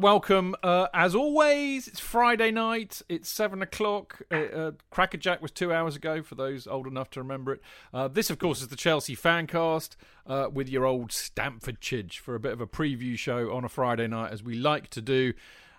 Welcome, 0.00 0.56
uh, 0.62 0.88
as 0.92 1.14
always. 1.14 1.86
It's 1.86 2.00
Friday 2.00 2.50
night. 2.50 3.02
It's 3.08 3.28
seven 3.28 3.62
o'clock. 3.62 4.22
Uh, 4.30 4.36
uh, 4.36 4.70
Crackerjack 4.90 5.40
was 5.40 5.50
two 5.50 5.72
hours 5.72 5.94
ago. 5.94 6.22
For 6.22 6.34
those 6.34 6.66
old 6.66 6.86
enough 6.86 7.10
to 7.10 7.20
remember 7.20 7.52
it. 7.54 7.60
Uh, 7.92 8.08
this, 8.08 8.30
of 8.30 8.38
course, 8.38 8.60
is 8.60 8.68
the 8.68 8.76
Chelsea 8.76 9.14
Fancast 9.14 9.96
uh, 10.26 10.48
with 10.52 10.68
your 10.68 10.84
old 10.84 11.12
Stamford 11.12 11.80
Chidge 11.80 12.18
for 12.18 12.34
a 12.34 12.40
bit 12.40 12.52
of 12.52 12.60
a 12.60 12.66
preview 12.66 13.16
show 13.16 13.52
on 13.52 13.64
a 13.64 13.68
Friday 13.68 14.06
night, 14.06 14.32
as 14.32 14.42
we 14.42 14.54
like 14.54 14.88
to 14.90 15.00
do. 15.00 15.32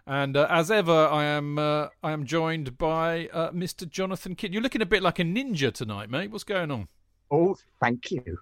And 0.08 0.38
uh, 0.38 0.48
as 0.50 0.72
ever, 0.72 1.08
I 1.08 1.26
am 1.26 1.58
I 1.60 1.88
am 2.04 2.26
joined 2.26 2.78
by 2.78 3.28
Mr. 3.34 3.90
Jonathan 3.90 4.36
Kidd. 4.36 4.54
You're 4.54 4.64
looking 4.64 4.82
a 4.82 4.86
bit 4.86 5.04
like 5.04 5.20
a 5.20 5.24
ninja 5.24 5.74
tonight, 5.74 6.10
mate. 6.10 6.32
What's 6.32 6.44
going 6.44 6.72
on? 6.72 6.88
Oh, 7.32 7.58
thank 7.82 8.12
you. 8.12 8.40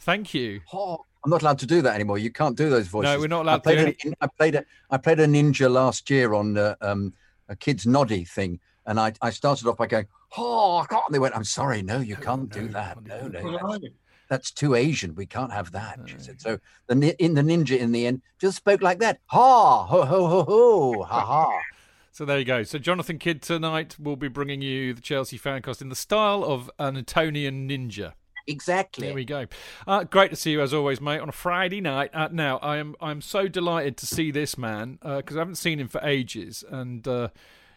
Thank 0.00 0.34
you. 0.34 0.60
Oh, 0.72 1.04
I'm 1.26 1.30
not 1.30 1.42
allowed 1.42 1.58
to 1.58 1.66
do 1.66 1.82
that 1.82 1.96
anymore. 1.96 2.18
You 2.18 2.30
can't 2.30 2.56
do 2.56 2.70
those 2.70 2.86
voices. 2.86 3.12
No, 3.12 3.18
we're 3.18 3.26
not 3.26 3.42
allowed 3.42 3.56
I 3.56 3.58
played 3.58 3.98
to. 3.98 4.10
A, 4.10 4.14
I 4.20 4.26
played 4.28 4.54
a 4.54 4.64
I 4.90 4.96
played 4.96 5.18
a 5.18 5.26
ninja 5.26 5.68
last 5.68 6.08
year 6.08 6.34
on 6.34 6.56
uh, 6.56 6.76
um, 6.80 7.12
a 7.48 7.56
kids 7.56 7.84
noddy 7.84 8.24
thing, 8.24 8.60
and 8.86 9.00
I, 9.00 9.12
I 9.20 9.30
started 9.30 9.66
off 9.66 9.76
by 9.76 9.88
going, 9.88 10.06
"Oh, 10.38 10.78
I 10.78 10.86
can't." 10.86 11.02
And 11.08 11.14
they 11.16 11.18
went, 11.18 11.34
"I'm 11.34 11.42
sorry, 11.42 11.82
no, 11.82 11.98
you 11.98 12.14
can't 12.14 12.48
do 12.48 12.68
that. 12.68 13.04
No, 13.04 13.26
no, 13.26 13.50
that's, 13.50 13.84
that's 14.28 14.50
too 14.52 14.76
Asian. 14.76 15.16
We 15.16 15.26
can't 15.26 15.52
have 15.52 15.72
that." 15.72 15.98
She 16.06 16.14
said. 16.20 16.40
So 16.40 16.60
the 16.86 17.20
in 17.20 17.34
the 17.34 17.42
ninja 17.42 17.76
in 17.76 17.90
the 17.90 18.06
end 18.06 18.22
just 18.38 18.58
spoke 18.58 18.80
like 18.80 19.00
that. 19.00 19.18
Ha 19.26 19.84
ho 19.84 20.04
ho 20.04 20.28
ho 20.28 20.44
ho 20.44 21.02
ha 21.02 21.20
ha. 21.24 21.60
So 22.12 22.24
there 22.24 22.38
you 22.38 22.46
go. 22.46 22.62
So 22.62 22.78
Jonathan 22.78 23.18
Kidd 23.18 23.42
tonight 23.42 23.96
will 23.98 24.16
be 24.16 24.28
bringing 24.28 24.62
you 24.62 24.94
the 24.94 25.02
Chelsea 25.02 25.38
fancast 25.38 25.82
in 25.82 25.90
the 25.90 25.96
style 25.96 26.44
of 26.44 26.70
an 26.78 26.96
Etonian 26.96 27.68
ninja. 27.68 28.14
Exactly. 28.46 29.06
There 29.06 29.14
we 29.14 29.24
go. 29.24 29.46
Uh, 29.86 30.04
great 30.04 30.30
to 30.30 30.36
see 30.36 30.52
you 30.52 30.62
as 30.62 30.72
always, 30.72 31.00
mate, 31.00 31.20
on 31.20 31.28
a 31.28 31.32
Friday 31.32 31.80
night. 31.80 32.10
Uh, 32.14 32.28
now, 32.30 32.58
I 32.58 32.76
am 32.76 32.94
I'm 33.00 33.20
so 33.20 33.48
delighted 33.48 33.96
to 33.98 34.06
see 34.06 34.30
this 34.30 34.56
man 34.56 34.98
because 35.02 35.36
I 35.36 35.40
haven't 35.40 35.56
seen 35.56 35.80
him 35.80 35.88
for 35.88 36.00
ages, 36.02 36.64
and 36.68 37.06
uh, 37.08 37.28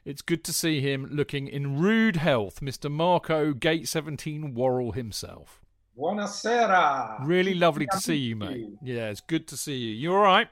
it's 0.05 0.21
good 0.21 0.43
to 0.45 0.53
see 0.53 0.81
him 0.81 1.07
looking 1.11 1.47
in 1.47 1.79
rude 1.79 2.17
health, 2.17 2.61
Mr. 2.61 2.89
Marco 2.89 3.53
Gate 3.53 3.87
17 3.87 4.53
Worrall 4.53 4.91
himself. 4.91 5.61
Buonasera. 5.97 7.17
Really 7.25 7.53
lovely 7.53 7.85
to 7.91 7.97
see 7.97 8.15
you, 8.15 8.35
mate. 8.35 8.67
Yeah, 8.81 9.09
it's 9.09 9.21
good 9.21 9.47
to 9.49 9.57
see 9.57 9.75
you. 9.75 9.93
You 9.93 10.13
all 10.13 10.21
right? 10.21 10.47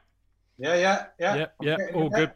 Yeah, 0.57 0.75
yeah, 0.75 1.05
yeah. 1.19 1.35
Yeah, 1.35 1.47
yeah. 1.61 1.77
All 1.93 2.09
good. 2.09 2.31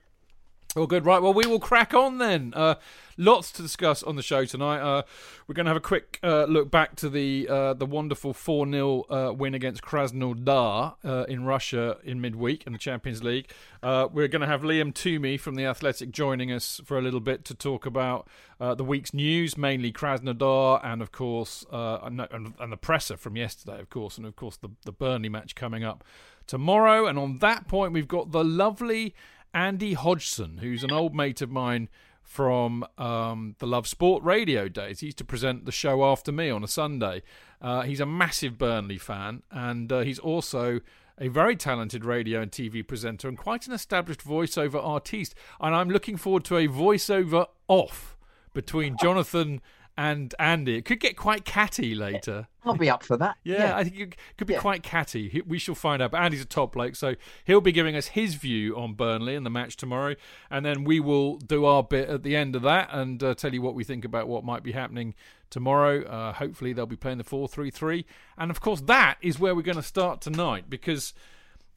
All 0.76 0.88
good, 0.88 1.06
right? 1.06 1.22
Well, 1.22 1.34
we 1.34 1.46
will 1.46 1.60
crack 1.60 1.94
on 1.94 2.18
then. 2.18 2.54
Uh, 2.56 2.76
lots 3.22 3.52
to 3.52 3.62
discuss 3.62 4.02
on 4.02 4.16
the 4.16 4.24
show 4.24 4.46
tonight. 4.46 4.80
Uh, 4.80 5.04
we're 5.48 5.54
going 5.54 5.66
to 5.66 5.70
have 5.70 5.78
a 5.78 5.80
quick 5.80 6.20
uh, 6.24 6.46
look 6.46 6.72
back 6.72 6.96
to 6.96 7.08
the 7.08 7.48
uh, 7.48 7.74
the 7.74 7.86
wonderful 7.86 8.34
four 8.34 8.70
0 8.70 9.06
uh, 9.10 9.32
win 9.32 9.54
against 9.54 9.84
Krasnodar 9.84 10.96
uh, 11.06 11.26
in 11.30 11.46
Russia 11.46 11.98
in 12.04 12.20
midweek 12.20 12.66
in 12.66 12.74
the 12.74 12.80
Champions 12.80 13.24
League. 13.24 13.52
we're 13.84 14.28
going 14.28 14.42
to 14.42 14.48
have 14.48 14.64
Liam 14.64 14.92
Twomey 14.92 15.40
from 15.40 15.56
the 15.56 15.66
Athletic 15.66 16.12
joining 16.12 16.52
us 16.52 16.82
for 16.84 16.98
a 16.98 17.02
little 17.02 17.20
bit 17.20 17.46
to 17.46 17.54
talk 17.54 17.86
about 17.86 18.28
the 18.60 18.84
week's 18.84 19.14
news, 19.14 19.58
mainly 19.58 19.92
Krasnodar, 19.92 20.82
and 20.84 21.02
of 21.02 21.12
course, 21.12 21.66
and, 21.72 22.20
and, 22.20 22.72
the 22.72 22.78
presser 22.78 23.18
from 23.18 23.36
yesterday, 23.36 23.80
of 23.80 23.90
course, 23.90 24.18
and 24.18 24.26
of 24.26 24.36
course 24.36 24.58
the 24.58 24.70
the 24.84 24.92
Burnley 24.92 25.30
match 25.30 25.56
coming 25.56 25.84
up 25.84 26.04
tomorrow. 26.48 27.06
And 27.06 27.20
on 27.20 27.38
that 27.40 27.68
point, 27.68 27.94
we've 27.94 28.08
got 28.08 28.32
the 28.32 28.44
lovely 28.44 29.14
Andy 29.54 29.94
Hodgson, 29.94 30.60
who's 30.60 30.84
an 30.84 30.92
old 30.92 31.14
mate 31.14 31.42
of 31.42 31.52
mine 31.52 31.90
from 32.32 32.86
um, 32.98 33.58
the 33.60 33.68
Love 33.68 33.86
Sport 33.86 34.24
radio 34.24 34.70
days. 34.70 35.02
He 35.02 35.08
used 35.08 35.18
to 35.18 35.26
present 35.26 35.66
the 35.66 35.72
show 35.72 36.06
after 36.06 36.32
me 36.32 36.50
on 36.50 36.64
a 36.64 36.68
Sunday. 36.68 37.24
Uh, 37.62 37.82
he's 37.82 38.00
a 38.00 38.06
massive 38.06 38.58
Burnley 38.58 38.98
fan, 38.98 39.44
and 39.52 39.92
uh, 39.92 40.00
he's 40.00 40.18
also 40.18 40.80
a 41.20 41.28
very 41.28 41.58
talented 41.58 42.06
radio 42.06 42.40
and 42.42 42.50
TV 42.50 42.88
presenter 42.88 43.28
and 43.28 43.38
quite 43.38 43.68
an 43.68 43.74
established 43.74 44.22
voiceover 44.22 44.82
artiste. 44.82 45.36
And 45.60 45.76
I'm 45.76 45.90
looking 45.90 46.16
forward 46.16 46.46
to 46.46 46.56
a 46.56 46.70
voiceover 46.70 47.48
off 47.68 48.16
between 48.54 48.96
Jonathan 49.02 49.60
and 49.98 50.34
Andy. 50.40 50.78
It 50.78 50.86
could 50.86 51.00
get 51.00 51.18
quite 51.18 51.46
catty 51.46 51.94
later. 51.96 52.48
I'll 52.64 52.76
be 52.76 52.90
up 52.90 53.04
for 53.04 53.18
that. 53.18 53.38
Yeah, 53.44 53.58
yeah. 53.58 53.78
I 53.78 53.84
think 53.84 54.00
it 54.00 54.16
could 54.38 54.48
be 54.48 54.54
yeah. 54.54 54.60
quite 54.60 54.84
catty. 54.84 55.42
We 55.48 55.58
shall 55.58 55.76
find 55.76 56.02
out. 56.02 56.12
But 56.12 56.22
Andy's 56.22 56.42
a 56.42 56.46
top 56.46 56.74
bloke, 56.74 56.96
so 56.96 57.16
he'll 57.44 57.62
be 57.62 57.72
giving 57.72 57.96
us 57.96 58.08
his 58.08 58.36
view 58.36 58.78
on 58.78 58.94
Burnley 58.94 59.36
and 59.36 59.46
the 59.46 59.50
match 59.50 59.78
tomorrow, 59.78 60.16
and 60.50 60.66
then 60.66 60.84
we 60.84 61.00
will 61.00 61.38
do 61.38 61.66
our 61.66 61.84
bit 61.84 62.10
at 62.10 62.24
the 62.24 62.36
end 62.36 62.56
of 62.56 62.62
that 62.64 62.90
and 62.92 63.22
uh, 63.24 63.34
tell 63.34 63.54
you 63.54 63.62
what 63.62 63.76
we 63.76 63.84
think 63.84 64.06
about 64.06 64.28
what 64.28 64.44
might 64.44 64.64
be 64.64 64.72
happening 64.72 65.16
tomorrow. 65.50 66.04
Uh, 66.04 66.34
hopefully, 66.34 66.74
they'll 66.74 66.86
be 66.86 66.96
playing 66.96 67.18
the 67.18 67.24
four-three-three, 67.24 68.06
and 68.38 68.52
of 68.52 68.62
course, 68.62 68.82
that 68.82 69.18
is 69.22 69.40
where 69.40 69.56
we're 69.56 69.62
going 69.62 69.76
to 69.76 69.84
start 69.84 70.22
tonight 70.22 70.70
because. 70.70 71.14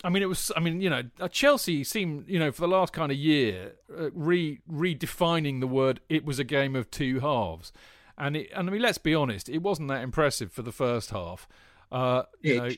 I 0.02 0.10
mean, 0.10 0.22
it 0.22 0.26
was. 0.26 0.52
I 0.54 0.60
mean, 0.60 0.82
you 0.82 0.90
know, 0.90 1.04
uh, 1.18 1.28
Chelsea 1.28 1.82
seemed, 1.82 2.28
you 2.28 2.38
know, 2.38 2.52
for 2.52 2.60
the 2.60 2.68
last 2.68 2.92
kind 2.92 3.10
of 3.10 3.16
year, 3.16 3.76
uh, 3.96 4.10
re 4.12 4.60
redefining 4.70 5.60
the 5.60 5.66
word. 5.66 6.00
It 6.10 6.26
was 6.26 6.38
a 6.38 6.44
game 6.44 6.76
of 6.76 6.90
two 6.90 7.20
halves, 7.20 7.72
and 8.18 8.36
it, 8.36 8.50
and 8.54 8.68
I 8.68 8.72
mean, 8.72 8.82
let's 8.82 8.98
be 8.98 9.14
honest, 9.14 9.48
it 9.48 9.58
wasn't 9.58 9.88
that 9.88 10.02
impressive 10.02 10.52
for 10.52 10.62
the 10.62 10.72
first 10.72 11.10
half. 11.10 11.48
Uh, 11.92 12.24
you 12.40 12.56
know, 12.56 12.70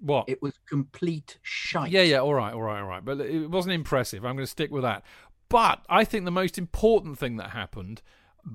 what? 0.00 0.28
It 0.28 0.42
was 0.42 0.54
complete 0.68 1.38
shite. 1.42 1.90
Yeah, 1.90 2.02
yeah, 2.02 2.18
all 2.18 2.34
right, 2.34 2.52
all 2.52 2.62
right, 2.62 2.80
all 2.80 2.88
right. 2.88 3.04
But 3.04 3.20
it 3.20 3.48
wasn't 3.48 3.74
impressive. 3.74 4.24
I'm 4.24 4.34
going 4.36 4.44
to 4.44 4.50
stick 4.50 4.70
with 4.70 4.82
that. 4.82 5.04
But 5.48 5.84
I 5.88 6.04
think 6.04 6.24
the 6.24 6.30
most 6.30 6.58
important 6.58 7.18
thing 7.18 7.36
that 7.36 7.50
happened, 7.50 8.02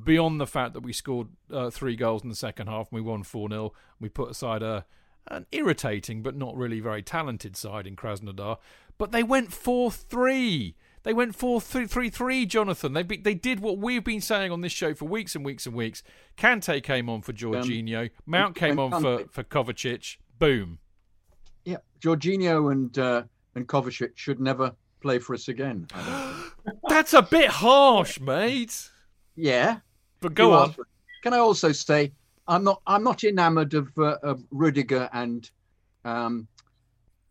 beyond 0.03 0.41
the 0.41 0.47
fact 0.47 0.73
that 0.73 0.81
we 0.81 0.91
scored 0.91 1.27
uh, 1.51 1.69
three 1.69 1.95
goals 1.95 2.23
in 2.23 2.29
the 2.29 2.35
second 2.35 2.67
half 2.67 2.91
and 2.91 2.97
we 2.97 3.01
won 3.01 3.23
4 3.23 3.49
0, 3.49 3.73
we 3.99 4.09
put 4.09 4.29
aside 4.29 4.61
a 4.61 4.85
an 5.27 5.45
irritating 5.51 6.23
but 6.23 6.35
not 6.35 6.55
really 6.55 6.79
very 6.79 7.03
talented 7.03 7.55
side 7.55 7.85
in 7.85 7.95
Krasnodar, 7.95 8.57
but 8.97 9.11
they 9.11 9.23
went 9.23 9.53
4 9.53 9.91
3. 9.91 10.75
They 11.03 11.13
went 11.13 11.35
4 11.35 11.61
3 11.61 11.85
3, 11.87 12.09
3 12.09 12.45
Jonathan. 12.45 12.93
They, 12.93 13.03
be, 13.03 13.17
they 13.17 13.33
did 13.33 13.59
what 13.61 13.77
we've 13.77 14.03
been 14.03 14.21
saying 14.21 14.51
on 14.51 14.61
this 14.61 14.71
show 14.71 14.93
for 14.93 15.05
weeks 15.05 15.35
and 15.35 15.45
weeks 15.45 15.65
and 15.65 15.75
weeks. 15.75 16.03
Kante 16.37 16.83
came 16.83 17.09
on 17.09 17.21
for 17.21 17.33
Jorginho. 17.33 18.03
Um, 18.03 18.09
Mount 18.25 18.55
came 18.55 18.79
on 18.79 19.01
for, 19.01 19.25
for 19.31 19.43
Kovacic. 19.43 20.17
Boom. 20.37 20.79
Yeah, 21.65 21.77
Jorginho 22.01 22.71
and 22.71 22.97
uh, 22.97 23.23
and 23.55 23.67
Kovacic 23.67 24.11
should 24.15 24.39
never 24.39 24.73
play 25.01 25.19
for 25.19 25.33
us 25.33 25.47
again. 25.47 25.87
That's 26.89 27.13
a 27.13 27.21
bit 27.21 27.49
harsh, 27.49 28.19
mate. 28.19 28.89
Yeah. 29.35 29.77
But 30.19 30.33
go 30.33 30.49
You 30.49 30.53
on. 30.55 30.69
it. 30.71 30.77
Can 31.23 31.33
I 31.33 31.37
also 31.39 31.71
say 31.71 32.11
I'm 32.47 32.63
not 32.63 32.81
I'm 32.87 33.03
not 33.03 33.23
enamoured 33.23 33.73
of 33.73 33.97
uh, 33.97 34.17
of 34.23 34.43
Rudiger 34.51 35.09
and 35.13 35.49
um 36.03 36.47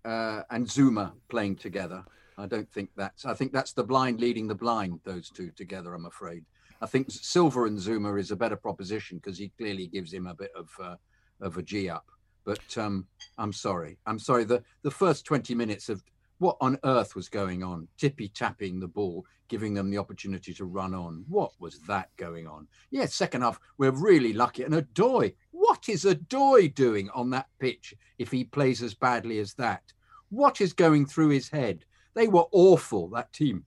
uh, 0.05 0.43
and 0.51 0.67
Zouma 0.67 1.13
playing 1.29 1.57
together. 1.57 2.05
I 2.39 2.47
don't 2.47 2.71
think 2.73 2.91
that's. 2.97 3.27
I 3.27 3.35
think 3.35 3.53
that's 3.53 3.73
the 3.73 3.85
blind 3.85 4.21
leading 4.21 4.47
the 4.47 4.55
blind. 4.55 5.01
Those 5.05 5.29
two 5.31 5.51
together. 5.51 5.95
I'm 5.95 6.07
afraid. 6.07 6.45
I 6.81 6.87
think 6.87 7.11
Silva 7.11 7.65
and 7.65 7.77
Zouma 7.77 8.19
is 8.19 8.31
a 8.31 8.37
better 8.37 8.57
proposition 8.57 9.19
because 9.19 9.37
he 9.37 9.51
clearly 9.59 9.89
gives 9.89 10.13
him 10.13 10.27
a 10.27 10.35
bit 10.35 10.53
of 10.57 10.71
uh, 10.81 10.97
of 11.41 11.57
a 11.59 11.63
g 11.63 11.89
up. 11.89 12.07
But 12.45 12.79
um, 12.79 13.07
I'm 13.37 13.53
sorry. 13.53 13.99
I'm 14.07 14.19
sorry. 14.19 14.45
The 14.45 14.63
the 14.83 14.91
first 14.91 15.25
20 15.25 15.55
minutes 15.55 15.89
of 15.89 16.03
what 16.39 16.57
on 16.61 16.79
earth 16.85 17.17
was 17.17 17.29
going 17.29 17.63
on? 17.63 17.89
Tippy 17.97 18.29
tapping 18.29 18.79
the 18.79 18.87
ball, 18.87 19.27
giving 19.49 19.75
them 19.75 19.91
the 19.91 19.99
opportunity 19.99 20.55
to 20.55 20.65
run 20.65 20.95
on. 20.95 21.25
What 21.29 21.51
was 21.59 21.81
that 21.89 22.11
going 22.17 22.47
on? 22.47 22.69
Yeah, 22.91 23.07
second 23.07 23.43
half, 23.43 23.59
we're 23.77 23.91
really 23.91 24.33
lucky. 24.33 24.63
And 24.63 24.75
Odoi, 24.75 25.35
what 25.51 25.89
is 25.89 26.05
Odoi 26.05 26.73
doing 26.75 27.11
on 27.11 27.31
that 27.31 27.49
pitch 27.59 27.95
if 28.19 28.31
he 28.31 28.45
plays 28.45 28.83
as 28.83 28.95
badly 28.95 29.41
as 29.41 29.55
that? 29.55 29.83
What 30.31 30.61
is 30.61 30.73
going 30.73 31.07
through 31.07 31.31
his 31.31 31.49
head? 31.49 31.85
They 32.19 32.27
were 32.27 32.47
awful, 32.51 33.07
that 33.11 33.33
team. 33.33 33.65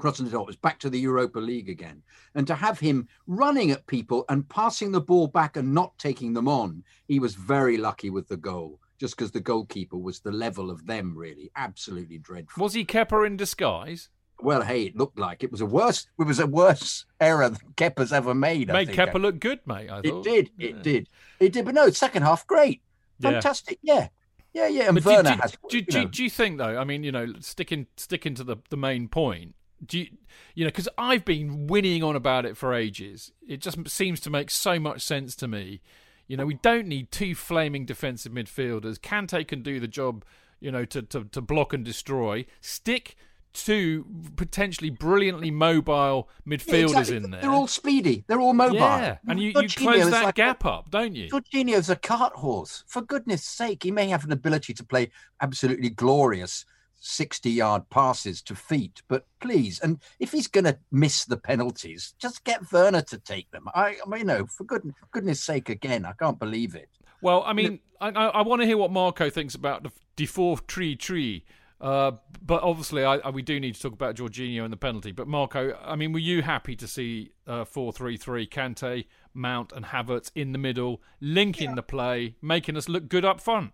Krasnodar 0.00 0.46
was 0.46 0.56
back 0.56 0.78
to 0.78 0.88
the 0.88 0.98
Europa 0.98 1.38
League 1.38 1.68
again. 1.68 2.02
And 2.34 2.46
to 2.46 2.54
have 2.54 2.80
him 2.80 3.06
running 3.26 3.70
at 3.70 3.86
people 3.86 4.24
and 4.30 4.48
passing 4.48 4.92
the 4.92 5.00
ball 5.02 5.26
back 5.26 5.58
and 5.58 5.74
not 5.74 5.98
taking 5.98 6.32
them 6.32 6.48
on, 6.48 6.84
he 7.06 7.18
was 7.18 7.34
very 7.34 7.76
lucky 7.76 8.08
with 8.08 8.28
the 8.28 8.38
goal, 8.38 8.80
just 8.98 9.14
because 9.14 9.30
the 9.30 9.40
goalkeeper 9.40 9.98
was 9.98 10.20
the 10.20 10.32
level 10.32 10.70
of 10.70 10.86
them, 10.86 11.14
really. 11.14 11.50
Absolutely 11.54 12.16
dreadful. 12.16 12.62
Was 12.62 12.72
he 12.72 12.86
Kepa 12.86 13.26
in 13.26 13.36
disguise? 13.36 14.08
Well, 14.40 14.62
hey, 14.62 14.84
it 14.84 14.96
looked 14.96 15.18
like 15.18 15.44
it 15.44 15.52
was 15.52 15.60
a 15.60 15.66
worse. 15.66 16.06
It 16.18 16.24
was 16.24 16.38
a 16.38 16.46
worse 16.46 17.04
error 17.20 17.50
than 17.50 17.74
Kepa's 17.76 18.10
ever 18.10 18.34
made. 18.34 18.70
I 18.70 18.72
Made. 18.72 18.88
Kepa 18.88 19.20
look 19.20 19.38
good, 19.38 19.60
mate. 19.66 19.90
I 19.90 19.98
It 19.98 20.22
did. 20.24 20.50
It 20.58 20.82
did. 20.82 21.10
It 21.40 21.52
did. 21.52 21.66
But 21.66 21.74
no, 21.74 21.90
second 21.90 22.22
half, 22.22 22.46
great, 22.46 22.80
fantastic. 23.20 23.80
Yeah, 23.82 23.94
yeah, 23.94 24.08
yeah. 24.52 24.68
Yeah. 24.68 24.84
And 24.88 24.94
But 24.94 25.04
do, 25.04 25.10
Werner 25.10 25.34
do, 25.34 25.40
has. 25.40 25.56
do, 25.68 25.78
you 25.78 25.84
know, 25.92 26.04
do 26.08 26.22
you 26.22 26.30
think 26.30 26.58
though? 26.58 26.78
I 26.78 26.84
mean, 26.84 27.04
you 27.04 27.12
know, 27.12 27.32
sticking 27.40 27.86
sticking 27.96 28.34
to 28.34 28.44
the 28.44 28.56
the 28.70 28.76
main 28.76 29.08
point. 29.08 29.54
Do 29.84 29.98
you, 29.98 30.06
you 30.54 30.64
know? 30.64 30.68
Because 30.68 30.88
I've 30.96 31.24
been 31.24 31.66
whinnying 31.66 32.02
on 32.04 32.14
about 32.14 32.46
it 32.46 32.56
for 32.56 32.72
ages. 32.72 33.32
It 33.46 33.60
just 33.60 33.88
seems 33.88 34.20
to 34.20 34.30
make 34.30 34.50
so 34.50 34.78
much 34.78 35.02
sense 35.02 35.34
to 35.36 35.48
me. 35.48 35.80
You 36.28 36.36
know, 36.36 36.46
we 36.46 36.54
don't 36.54 36.86
need 36.86 37.10
two 37.10 37.34
flaming 37.34 37.84
defensive 37.84 38.32
midfielders. 38.32 38.98
Kante 38.98 39.46
can 39.46 39.62
do 39.62 39.80
the 39.80 39.88
job. 39.88 40.24
You 40.60 40.70
know, 40.70 40.84
to 40.84 41.02
to, 41.02 41.24
to 41.24 41.40
block 41.40 41.72
and 41.72 41.84
destroy. 41.84 42.46
Stick 42.60 43.16
two 43.52 44.06
potentially 44.36 44.90
brilliantly 44.90 45.50
mobile 45.50 46.28
yeah, 46.44 46.56
midfielders 46.56 46.84
exactly. 46.84 47.16
in 47.16 47.30
there. 47.30 47.40
They're 47.42 47.50
all 47.50 47.66
speedy. 47.66 48.24
They're 48.26 48.40
all 48.40 48.54
mobile. 48.54 48.76
yeah, 48.76 49.18
and 49.28 49.40
you, 49.40 49.52
you 49.54 49.68
close 49.68 50.10
that 50.10 50.24
like 50.24 50.38
a- 50.38 50.42
gap 50.42 50.64
up, 50.64 50.90
don't 50.90 51.14
you? 51.14 51.28
Jorginho's 51.28 51.90
a 51.90 51.96
cart 51.96 52.34
horse. 52.34 52.84
For 52.86 53.02
goodness 53.02 53.44
sake, 53.44 53.82
he 53.82 53.90
may 53.90 54.08
have 54.08 54.24
an 54.24 54.32
ability 54.32 54.74
to 54.74 54.84
play 54.84 55.10
absolutely 55.40 55.90
glorious 55.90 56.64
60 57.02 57.50
yard 57.50 57.82
passes 57.90 58.40
to 58.42 58.54
feet, 58.54 59.02
but 59.08 59.26
please, 59.40 59.80
and 59.80 60.00
if 60.20 60.32
he's 60.32 60.46
going 60.46 60.64
to 60.64 60.78
miss 60.90 61.24
the 61.24 61.36
penalties, 61.36 62.14
just 62.18 62.44
get 62.44 62.70
Werner 62.72 63.02
to 63.02 63.18
take 63.18 63.50
them. 63.50 63.68
I, 63.74 63.96
I 64.04 64.08
mean, 64.08 64.20
you 64.20 64.24
know, 64.24 64.46
for 64.46 64.64
goodness, 64.64 64.94
for 64.98 65.06
goodness 65.10 65.42
sake, 65.42 65.68
again, 65.68 66.04
I 66.04 66.12
can't 66.12 66.38
believe 66.38 66.74
it. 66.74 66.88
Well, 67.20 67.42
I 67.44 67.52
mean, 67.52 67.80
I, 68.00 68.10
I, 68.10 68.26
I 68.26 68.42
want 68.42 68.62
to 68.62 68.66
hear 68.66 68.76
what 68.76 68.90
Marco 68.90 69.30
thinks 69.30 69.54
about 69.54 69.82
the, 69.82 69.90
the 70.16 70.26
fourth 70.26 70.66
tree 70.66 70.96
tree. 70.96 71.44
Uh, 71.82 72.12
but 72.40 72.62
obviously, 72.62 73.04
I, 73.04 73.16
I, 73.16 73.30
we 73.30 73.42
do 73.42 73.58
need 73.58 73.74
to 73.74 73.82
talk 73.82 73.92
about 73.92 74.14
Jorginho 74.14 74.62
and 74.62 74.72
the 74.72 74.76
penalty. 74.76 75.10
But 75.10 75.26
Marco, 75.26 75.76
I 75.82 75.96
mean, 75.96 76.12
were 76.12 76.20
you 76.20 76.40
happy 76.40 76.76
to 76.76 76.86
see 76.86 77.32
uh, 77.44 77.64
four 77.64 77.92
three 77.92 78.16
three 78.16 78.46
Kante, 78.46 79.06
Mount, 79.34 79.72
and 79.72 79.86
Havertz 79.86 80.30
in 80.36 80.52
the 80.52 80.58
middle, 80.58 81.02
linking 81.20 81.74
the 81.74 81.82
play, 81.82 82.36
making 82.40 82.76
us 82.76 82.88
look 82.88 83.08
good 83.08 83.24
up 83.24 83.40
front? 83.40 83.72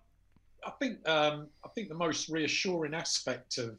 I 0.67 0.71
think 0.71 1.07
um, 1.07 1.49
I 1.63 1.69
think 1.75 1.91
the 1.91 1.95
most 1.95 2.31
reassuring 2.31 2.95
aspect 2.95 3.59
of 3.59 3.77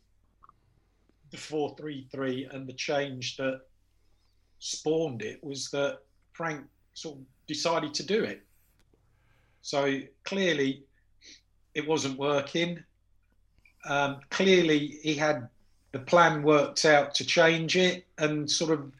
the 1.31 1.37
four 1.37 1.75
three 1.75 2.07
three 2.11 2.47
and 2.51 2.67
the 2.67 2.73
change 2.73 3.35
that 3.37 3.61
spawned 4.59 5.23
it 5.23 5.43
was 5.43 5.71
that 5.71 5.99
Frank 6.33 6.65
sort 6.93 7.17
of 7.17 7.23
decided 7.47 7.95
to 7.95 8.05
do 8.05 8.23
it. 8.23 8.43
So 9.61 10.01
clearly, 10.23 10.83
it 11.73 11.87
wasn't 11.87 12.19
working. 12.19 12.83
Um, 13.85 14.19
clearly, 14.29 14.99
he 15.01 15.15
had 15.15 15.47
the 15.91 15.99
plan 15.99 16.43
worked 16.43 16.85
out 16.85 17.15
to 17.15 17.25
change 17.25 17.75
it, 17.75 18.05
and 18.17 18.49
sort 18.49 18.71
of 18.71 18.91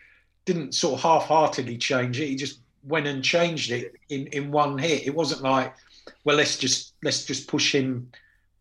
didn't 0.45 0.73
sort 0.73 0.95
of 0.95 1.01
half-heartedly 1.01 1.77
change 1.77 2.19
it. 2.19 2.27
He 2.27 2.35
just 2.35 2.59
went 2.83 3.07
and 3.07 3.23
changed 3.23 3.71
it 3.71 3.93
in, 4.09 4.27
in 4.27 4.51
one 4.51 4.77
hit. 4.77 5.05
It 5.05 5.13
wasn't 5.13 5.43
like, 5.43 5.73
well, 6.23 6.37
let's 6.37 6.57
just 6.57 6.93
let's 7.03 7.25
just 7.25 7.47
push 7.47 7.75
him 7.75 8.09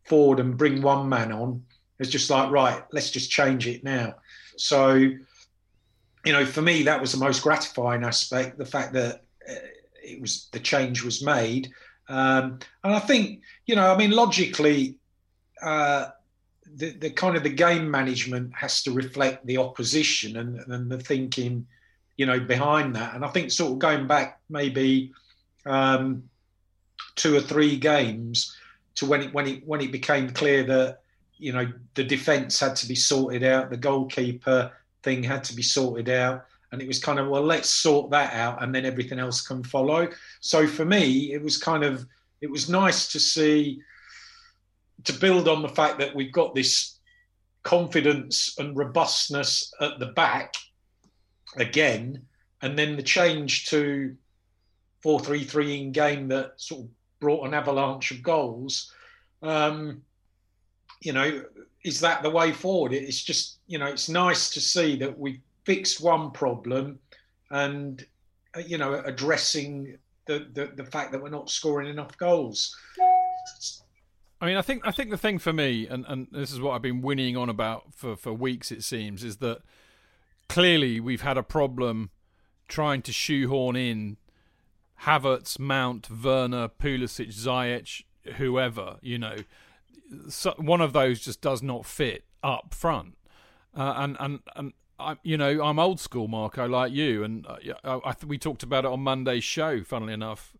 forward 0.04 0.40
and 0.40 0.58
bring 0.58 0.82
one 0.82 1.08
man 1.08 1.32
on. 1.32 1.64
It's 1.98 2.10
just 2.10 2.30
like, 2.30 2.50
right, 2.50 2.82
let's 2.92 3.10
just 3.10 3.30
change 3.30 3.66
it 3.66 3.82
now. 3.84 4.14
So, 4.56 4.94
you 4.94 6.32
know, 6.32 6.44
for 6.44 6.62
me, 6.62 6.82
that 6.82 7.00
was 7.00 7.12
the 7.12 7.18
most 7.18 7.42
gratifying 7.42 8.04
aspect. 8.04 8.58
The 8.58 8.66
fact 8.66 8.92
that 8.92 9.22
uh, 9.48 9.54
it 10.02 10.20
was 10.20 10.48
the 10.52 10.60
change 10.60 11.02
was 11.02 11.22
made, 11.24 11.70
um, 12.08 12.58
and 12.84 12.94
I 12.94 12.98
think, 12.98 13.40
you 13.66 13.76
know, 13.76 13.92
I 13.92 13.96
mean, 13.96 14.10
logically, 14.10 14.96
uh, 15.62 16.10
the, 16.76 16.90
the 16.90 17.10
kind 17.10 17.36
of 17.36 17.42
the 17.42 17.50
game 17.50 17.90
management 17.90 18.52
has 18.54 18.82
to 18.82 18.92
reflect 18.92 19.46
the 19.46 19.58
opposition 19.58 20.36
and, 20.36 20.58
and 20.72 20.90
the 20.90 20.98
thinking, 20.98 21.66
you 22.16 22.26
know, 22.26 22.40
behind 22.40 22.94
that. 22.96 23.14
And 23.14 23.24
I 23.24 23.28
think 23.28 23.50
sort 23.50 23.72
of 23.72 23.78
going 23.78 24.06
back 24.06 24.40
maybe 24.48 25.12
um, 25.66 26.24
two 27.16 27.36
or 27.36 27.40
three 27.40 27.76
games 27.76 28.56
to 28.96 29.06
when 29.06 29.22
it 29.22 29.34
when 29.34 29.46
it 29.46 29.66
when 29.66 29.80
it 29.80 29.92
became 29.92 30.30
clear 30.30 30.64
that 30.64 31.00
you 31.36 31.52
know 31.52 31.70
the 31.94 32.04
defence 32.04 32.58
had 32.58 32.74
to 32.76 32.88
be 32.88 32.94
sorted 32.94 33.44
out, 33.44 33.70
the 33.70 33.76
goalkeeper 33.76 34.72
thing 35.02 35.22
had 35.22 35.44
to 35.44 35.54
be 35.54 35.62
sorted 35.62 36.08
out, 36.08 36.46
and 36.72 36.82
it 36.82 36.88
was 36.88 36.98
kind 36.98 37.18
of 37.18 37.28
well, 37.28 37.42
let's 37.42 37.68
sort 37.68 38.10
that 38.10 38.34
out, 38.34 38.62
and 38.62 38.74
then 38.74 38.84
everything 38.84 39.18
else 39.18 39.40
can 39.40 39.62
follow. 39.62 40.08
So 40.40 40.66
for 40.66 40.84
me, 40.84 41.32
it 41.32 41.42
was 41.42 41.56
kind 41.56 41.84
of 41.84 42.06
it 42.40 42.50
was 42.50 42.68
nice 42.68 43.10
to 43.12 43.20
see 43.20 43.80
to 45.04 45.12
build 45.12 45.48
on 45.48 45.62
the 45.62 45.68
fact 45.68 45.98
that 45.98 46.14
we've 46.14 46.32
got 46.32 46.54
this 46.54 46.98
confidence 47.62 48.58
and 48.58 48.76
robustness 48.76 49.72
at 49.80 49.98
the 49.98 50.06
back 50.06 50.54
again, 51.56 52.22
and 52.62 52.78
then 52.78 52.96
the 52.96 53.02
change 53.02 53.66
to 53.66 54.16
four 55.02 55.20
three 55.20 55.44
three 55.44 55.80
in 55.80 55.92
game 55.92 56.28
that 56.28 56.52
sort 56.56 56.82
of 56.82 56.88
brought 57.20 57.46
an 57.46 57.54
avalanche 57.54 58.10
of 58.10 58.22
goals. 58.22 58.92
Um, 59.42 60.02
you 61.00 61.12
know, 61.12 61.44
is 61.84 62.00
that 62.00 62.22
the 62.22 62.30
way 62.30 62.52
forward? 62.52 62.92
It's 62.92 63.22
just 63.22 63.58
you 63.66 63.78
know, 63.78 63.86
it's 63.86 64.08
nice 64.08 64.50
to 64.50 64.60
see 64.60 64.96
that 64.96 65.18
we 65.18 65.40
fixed 65.64 66.00
one 66.00 66.30
problem, 66.30 66.98
and 67.50 68.04
uh, 68.56 68.60
you 68.60 68.78
know, 68.78 68.94
addressing 69.04 69.98
the, 70.26 70.46
the 70.52 70.72
the 70.74 70.90
fact 70.90 71.12
that 71.12 71.22
we're 71.22 71.28
not 71.28 71.50
scoring 71.50 71.88
enough 71.88 72.16
goals. 72.18 72.76
I 74.40 74.46
mean, 74.46 74.56
I 74.56 74.62
think 74.62 74.86
I 74.86 74.92
think 74.92 75.10
the 75.10 75.18
thing 75.18 75.38
for 75.38 75.52
me, 75.52 75.86
and, 75.86 76.04
and 76.06 76.28
this 76.30 76.52
is 76.52 76.60
what 76.60 76.72
I've 76.72 76.82
been 76.82 77.02
whinnying 77.02 77.36
on 77.36 77.48
about 77.48 77.94
for, 77.94 78.16
for 78.16 78.32
weeks, 78.32 78.70
it 78.70 78.84
seems, 78.84 79.24
is 79.24 79.38
that 79.38 79.62
clearly 80.48 81.00
we've 81.00 81.22
had 81.22 81.36
a 81.36 81.42
problem 81.42 82.10
trying 82.68 83.02
to 83.02 83.12
shoehorn 83.12 83.74
in 83.74 84.16
Havertz, 85.02 85.58
Mount, 85.58 86.08
Werner, 86.10 86.68
Pulisic, 86.68 87.34
Ziyech, 87.34 88.04
whoever. 88.36 88.96
You 89.02 89.18
know, 89.18 89.36
so 90.28 90.54
one 90.56 90.80
of 90.80 90.92
those 90.92 91.20
just 91.20 91.40
does 91.40 91.62
not 91.62 91.84
fit 91.84 92.24
up 92.42 92.74
front, 92.74 93.16
uh, 93.76 93.94
and 93.96 94.16
and 94.20 94.40
and. 94.56 94.72
I, 95.00 95.16
you 95.22 95.36
know, 95.36 95.62
I'm 95.62 95.78
old 95.78 96.00
school, 96.00 96.26
Marco, 96.26 96.66
like 96.66 96.92
you, 96.92 97.22
and 97.22 97.46
uh, 97.46 97.58
I, 97.84 98.10
I, 98.10 98.14
we 98.26 98.36
talked 98.36 98.64
about 98.64 98.84
it 98.84 98.88
on 98.88 98.98
Monday's 98.98 99.44
show. 99.44 99.84
Funnily 99.84 100.12
enough, 100.12 100.56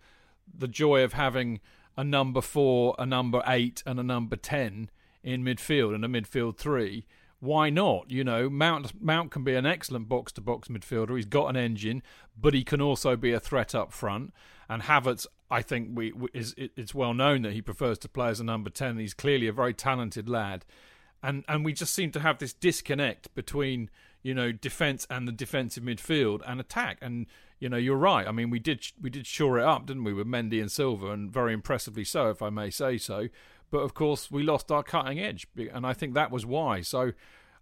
the 0.56 0.68
joy 0.68 1.02
of 1.02 1.14
having 1.14 1.58
a 1.98 2.04
number 2.04 2.40
four, 2.40 2.94
a 2.96 3.04
number 3.04 3.42
eight, 3.46 3.82
and 3.84 3.98
a 3.98 4.04
number 4.04 4.36
ten 4.36 4.88
in 5.24 5.42
midfield 5.42 5.94
and 5.94 6.04
a 6.04 6.08
midfield 6.08 6.56
three. 6.56 7.04
Why 7.40 7.70
not? 7.70 8.10
You 8.10 8.22
know, 8.22 8.48
Mount 8.48 9.02
Mount 9.02 9.32
can 9.32 9.42
be 9.42 9.56
an 9.56 9.66
excellent 9.66 10.08
box 10.08 10.30
to 10.32 10.40
box 10.40 10.68
midfielder. 10.68 11.16
He's 11.16 11.26
got 11.26 11.48
an 11.48 11.56
engine, 11.56 12.04
but 12.40 12.54
he 12.54 12.62
can 12.62 12.80
also 12.80 13.16
be 13.16 13.32
a 13.32 13.40
threat 13.40 13.74
up 13.74 13.92
front. 13.92 14.32
And 14.68 14.82
Havertz, 14.82 15.26
I 15.50 15.60
think, 15.60 15.90
we, 15.92 16.12
we 16.12 16.28
is 16.32 16.54
it, 16.56 16.70
it's 16.76 16.94
well 16.94 17.14
known 17.14 17.42
that 17.42 17.52
he 17.52 17.62
prefers 17.62 17.98
to 17.98 18.08
play 18.08 18.28
as 18.28 18.38
a 18.38 18.44
number 18.44 18.70
ten. 18.70 18.96
He's 18.96 19.14
clearly 19.14 19.48
a 19.48 19.52
very 19.52 19.74
talented 19.74 20.28
lad, 20.28 20.64
and 21.20 21.44
and 21.48 21.64
we 21.64 21.72
just 21.72 21.94
seem 21.94 22.12
to 22.12 22.20
have 22.20 22.38
this 22.38 22.52
disconnect 22.52 23.34
between 23.34 23.90
you 24.22 24.34
know 24.34 24.52
defense 24.52 25.04
and 25.10 25.26
the 25.26 25.32
defensive 25.32 25.82
midfield 25.82 26.42
and 26.46 26.60
attack 26.60 26.98
and 27.02 27.26
you 27.58 27.68
know 27.68 27.76
you're 27.76 27.96
right 27.96 28.26
i 28.26 28.32
mean 28.32 28.50
we 28.50 28.58
did 28.58 28.86
we 29.00 29.10
did 29.10 29.26
shore 29.26 29.58
it 29.58 29.64
up 29.64 29.86
didn't 29.86 30.04
we 30.04 30.12
with 30.12 30.26
mendy 30.26 30.60
and 30.60 30.70
Silva 30.70 31.10
and 31.10 31.30
very 31.30 31.52
impressively 31.52 32.04
so 32.04 32.30
if 32.30 32.42
i 32.42 32.50
may 32.50 32.70
say 32.70 32.98
so 32.98 33.28
but 33.70 33.78
of 33.78 33.94
course 33.94 34.30
we 34.30 34.42
lost 34.42 34.70
our 34.70 34.82
cutting 34.82 35.18
edge 35.18 35.46
and 35.72 35.86
i 35.86 35.92
think 35.92 36.14
that 36.14 36.30
was 36.30 36.46
why 36.46 36.80
so 36.80 37.12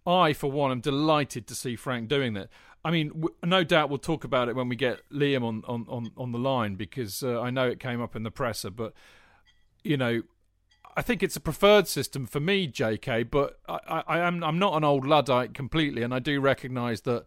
I, 0.06 0.32
for 0.32 0.50
one, 0.50 0.70
am 0.70 0.80
delighted 0.80 1.46
to 1.48 1.54
see 1.54 1.74
Frank 1.74 2.08
doing 2.08 2.34
that. 2.34 2.48
I 2.84 2.92
mean, 2.92 3.24
no 3.44 3.64
doubt 3.64 3.90
we'll 3.90 3.98
talk 3.98 4.22
about 4.22 4.48
it 4.48 4.54
when 4.54 4.68
we 4.68 4.76
get 4.76 5.00
Liam 5.10 5.42
on 5.42 5.64
on 5.66 5.84
on, 5.88 6.12
on 6.16 6.30
the 6.30 6.38
line 6.38 6.76
because 6.76 7.22
uh, 7.22 7.40
I 7.40 7.50
know 7.50 7.66
it 7.66 7.80
came 7.80 8.00
up 8.00 8.14
in 8.14 8.22
the 8.22 8.30
presser, 8.30 8.70
but 8.70 8.92
you 9.82 9.96
know. 9.96 10.22
I 10.98 11.02
think 11.02 11.22
it's 11.22 11.36
a 11.36 11.40
preferred 11.40 11.86
system 11.86 12.24
for 12.24 12.40
me, 12.40 12.66
J.K. 12.66 13.24
But 13.24 13.58
I, 13.68 13.78
I, 13.86 14.02
I 14.06 14.18
am 14.20 14.42
I'm 14.42 14.58
not 14.58 14.78
an 14.78 14.82
old 14.82 15.06
luddite 15.06 15.52
completely, 15.52 16.02
and 16.02 16.14
I 16.14 16.20
do 16.20 16.40
recognise 16.40 17.02
that 17.02 17.26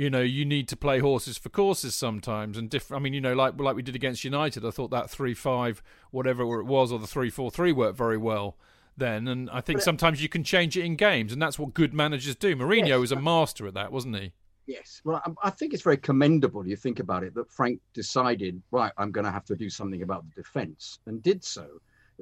you 0.00 0.08
know 0.08 0.22
you 0.22 0.46
need 0.46 0.66
to 0.66 0.76
play 0.76 0.98
horses 0.98 1.36
for 1.36 1.50
courses 1.50 1.94
sometimes 1.94 2.56
and 2.56 2.70
different 2.70 2.98
i 2.98 3.02
mean 3.02 3.12
you 3.12 3.20
know 3.20 3.34
like 3.34 3.60
like 3.60 3.76
we 3.76 3.82
did 3.82 3.94
against 3.94 4.24
united 4.24 4.64
i 4.64 4.70
thought 4.70 4.90
that 4.90 5.08
3-5 5.08 5.82
whatever 6.10 6.58
it 6.58 6.64
was 6.64 6.90
or 6.90 6.98
the 6.98 7.06
3-4-3 7.06 7.74
worked 7.74 7.98
very 7.98 8.16
well 8.16 8.56
then. 8.96 9.28
And 9.28 9.50
i 9.50 9.60
think 9.60 9.82
sometimes 9.82 10.22
you 10.22 10.28
can 10.28 10.42
change 10.42 10.76
it 10.76 10.84
in 10.84 10.96
games 10.96 11.32
and 11.32 11.40
that's 11.40 11.58
what 11.58 11.74
good 11.74 11.92
managers 11.92 12.34
do. 12.34 12.56
Mourinho 12.56 12.88
yes, 12.88 12.98
was 12.98 13.12
a 13.12 13.20
master 13.20 13.66
at 13.66 13.74
that 13.74 13.92
wasn't 13.92 14.16
he? 14.16 14.32
Yes. 14.66 15.02
Well 15.04 15.22
I 15.42 15.50
think 15.50 15.74
it's 15.74 15.82
very 15.82 15.98
commendable 15.98 16.66
you 16.66 16.76
think 16.76 16.98
about 16.98 17.22
it 17.22 17.34
that 17.34 17.50
frank 17.50 17.80
decided 17.92 18.60
right 18.70 18.92
i'm 18.96 19.10
going 19.10 19.26
to 19.26 19.30
have 19.30 19.44
to 19.46 19.56
do 19.56 19.68
something 19.68 20.02
about 20.02 20.24
the 20.28 20.42
defense 20.42 20.98
and 21.06 21.22
did 21.22 21.44
so. 21.44 21.66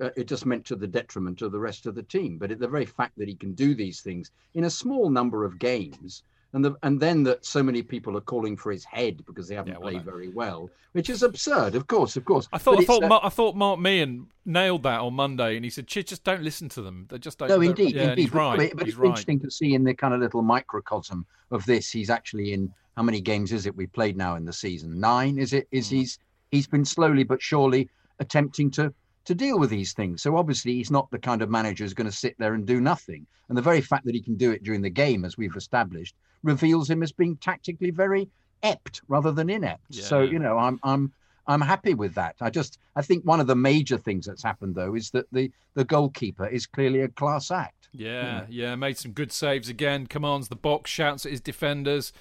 Uh, 0.00 0.10
it 0.16 0.28
just 0.28 0.46
meant 0.46 0.64
to 0.64 0.76
the 0.76 0.86
detriment 0.86 1.42
of 1.42 1.50
the 1.50 1.58
rest 1.58 1.86
of 1.86 1.96
the 1.96 2.04
team. 2.04 2.38
But 2.38 2.52
it, 2.52 2.60
the 2.60 2.68
very 2.68 2.86
fact 2.86 3.18
that 3.18 3.26
he 3.26 3.34
can 3.34 3.54
do 3.54 3.74
these 3.74 4.00
things 4.00 4.30
in 4.54 4.64
a 4.64 4.70
small 4.70 5.10
number 5.10 5.44
of 5.44 5.58
games 5.58 6.22
and 6.52 6.64
the, 6.64 6.74
and 6.82 6.98
then 6.98 7.22
that 7.24 7.44
so 7.44 7.62
many 7.62 7.82
people 7.82 8.16
are 8.16 8.22
calling 8.22 8.56
for 8.56 8.72
his 8.72 8.84
head 8.84 9.24
because 9.26 9.48
they 9.48 9.54
haven't 9.54 9.72
yeah, 9.72 9.78
well, 9.78 9.92
played 9.92 10.04
very 10.04 10.28
well, 10.28 10.70
which 10.92 11.10
is 11.10 11.22
absurd. 11.22 11.74
Of 11.74 11.86
course, 11.86 12.16
of 12.16 12.24
course. 12.24 12.48
I 12.52 12.58
thought 12.58 12.80
I 12.80 12.84
thought, 12.84 13.04
uh, 13.04 13.08
Mark, 13.08 13.24
I 13.24 13.28
thought 13.28 13.54
Mark 13.54 13.78
Meehan 13.78 14.26
nailed 14.46 14.82
that 14.84 15.00
on 15.00 15.14
Monday, 15.14 15.56
and 15.56 15.64
he 15.64 15.70
said, 15.70 15.86
"Just 15.86 16.24
don't 16.24 16.42
listen 16.42 16.68
to 16.70 16.82
them. 16.82 17.06
They 17.10 17.18
just 17.18 17.38
don't." 17.38 17.48
No, 17.48 17.60
indeed, 17.60 17.94
yeah, 17.94 18.10
indeed. 18.10 18.22
He's 18.22 18.32
right. 18.32 18.56
But, 18.56 18.78
but 18.78 18.86
he's 18.86 18.94
it's 18.94 18.98
right. 18.98 19.08
interesting 19.08 19.40
to 19.40 19.50
see 19.50 19.74
in 19.74 19.84
the 19.84 19.94
kind 19.94 20.14
of 20.14 20.20
little 20.20 20.42
microcosm 20.42 21.26
of 21.50 21.66
this. 21.66 21.90
He's 21.90 22.08
actually 22.08 22.54
in 22.54 22.72
how 22.96 23.02
many 23.02 23.20
games 23.20 23.52
is 23.52 23.66
it 23.66 23.76
we 23.76 23.86
played 23.86 24.16
now 24.16 24.36
in 24.36 24.44
the 24.44 24.52
season? 24.52 24.98
Nine. 24.98 25.38
Is 25.38 25.52
it? 25.52 25.68
Is 25.70 25.88
mm. 25.88 25.98
he's 25.98 26.18
he's 26.50 26.66
been 26.66 26.84
slowly 26.84 27.24
but 27.24 27.42
surely 27.42 27.90
attempting 28.20 28.70
to 28.72 28.92
to 29.26 29.34
deal 29.34 29.58
with 29.58 29.68
these 29.68 29.92
things. 29.92 30.22
So 30.22 30.38
obviously, 30.38 30.72
he's 30.72 30.90
not 30.90 31.10
the 31.10 31.18
kind 31.18 31.42
of 31.42 31.50
manager 31.50 31.84
who's 31.84 31.92
going 31.92 32.10
to 32.10 32.16
sit 32.16 32.34
there 32.38 32.54
and 32.54 32.66
do 32.66 32.80
nothing. 32.80 33.26
And 33.50 33.58
the 33.58 33.62
very 33.62 33.82
fact 33.82 34.06
that 34.06 34.14
he 34.14 34.22
can 34.22 34.36
do 34.36 34.52
it 34.52 34.62
during 34.62 34.80
the 34.80 34.88
game, 34.88 35.26
as 35.26 35.36
we've 35.36 35.54
established, 35.54 36.16
reveals 36.42 36.88
him 36.88 37.02
as 37.02 37.12
being 37.12 37.36
tactically 37.36 37.90
very 37.90 38.28
ept 38.62 39.02
rather 39.08 39.32
than 39.32 39.50
inept. 39.50 39.84
Yeah. 39.90 40.04
So 40.04 40.22
you 40.22 40.38
know, 40.38 40.58
I'm 40.58 40.78
I'm 40.82 41.12
I'm 41.46 41.60
happy 41.60 41.94
with 41.94 42.14
that. 42.14 42.36
I 42.40 42.50
just 42.50 42.78
I 42.96 43.02
think 43.02 43.24
one 43.24 43.40
of 43.40 43.46
the 43.46 43.56
major 43.56 43.98
things 43.98 44.26
that's 44.26 44.42
happened 44.42 44.74
though 44.74 44.94
is 44.94 45.10
that 45.10 45.26
the 45.32 45.50
the 45.74 45.84
goalkeeper 45.84 46.46
is 46.46 46.66
clearly 46.66 47.00
a 47.00 47.08
class 47.08 47.50
act. 47.50 47.88
Yeah, 47.92 48.44
yeah, 48.50 48.74
made 48.76 48.98
some 48.98 49.12
good 49.12 49.32
saves 49.32 49.68
again. 49.68 50.06
Commands 50.06 50.48
the 50.48 50.56
box, 50.56 50.90
shouts 50.90 51.24
at 51.24 51.32
his 51.32 51.40
defenders. 51.40 52.12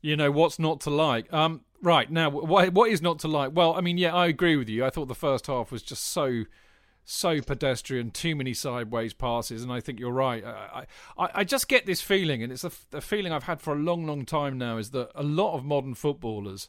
You 0.00 0.16
know 0.16 0.30
what's 0.30 0.58
not 0.58 0.80
to 0.82 0.90
like. 0.90 1.32
Um, 1.32 1.62
Right 1.82 2.10
now, 2.10 2.28
what 2.28 2.74
what 2.74 2.90
is 2.90 3.00
not 3.00 3.20
to 3.20 3.28
like? 3.28 3.52
Well, 3.54 3.74
I 3.74 3.80
mean, 3.80 3.96
yeah, 3.96 4.14
I 4.14 4.26
agree 4.26 4.54
with 4.54 4.68
you. 4.68 4.84
I 4.84 4.90
thought 4.90 5.08
the 5.08 5.14
first 5.14 5.46
half 5.46 5.72
was 5.72 5.82
just 5.82 6.04
so 6.12 6.44
so 7.10 7.40
pedestrian, 7.40 8.10
too 8.10 8.36
many 8.36 8.54
sideways 8.54 9.12
passes, 9.12 9.62
and 9.62 9.72
I 9.72 9.80
think 9.80 9.98
you're 9.98 10.12
right. 10.12 10.44
I 10.44 10.86
I, 11.18 11.28
I 11.34 11.44
just 11.44 11.68
get 11.68 11.84
this 11.84 12.00
feeling, 12.00 12.42
and 12.42 12.52
it's 12.52 12.64
a, 12.64 12.70
a 12.92 13.00
feeling 13.00 13.32
I've 13.32 13.44
had 13.44 13.60
for 13.60 13.74
a 13.74 13.78
long, 13.78 14.06
long 14.06 14.24
time 14.24 14.56
now, 14.58 14.78
is 14.78 14.90
that 14.90 15.10
a 15.14 15.22
lot 15.22 15.54
of 15.54 15.64
modern 15.64 15.94
footballers 15.94 16.68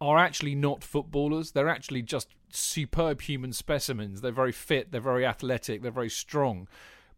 are 0.00 0.18
actually 0.18 0.54
not 0.54 0.84
footballers. 0.84 1.52
They're 1.52 1.68
actually 1.68 2.02
just 2.02 2.28
superb 2.50 3.22
human 3.22 3.52
specimens. 3.52 4.20
They're 4.20 4.30
very 4.30 4.52
fit, 4.52 4.92
they're 4.92 5.00
very 5.00 5.24
athletic, 5.24 5.82
they're 5.82 5.90
very 5.90 6.10
strong, 6.10 6.68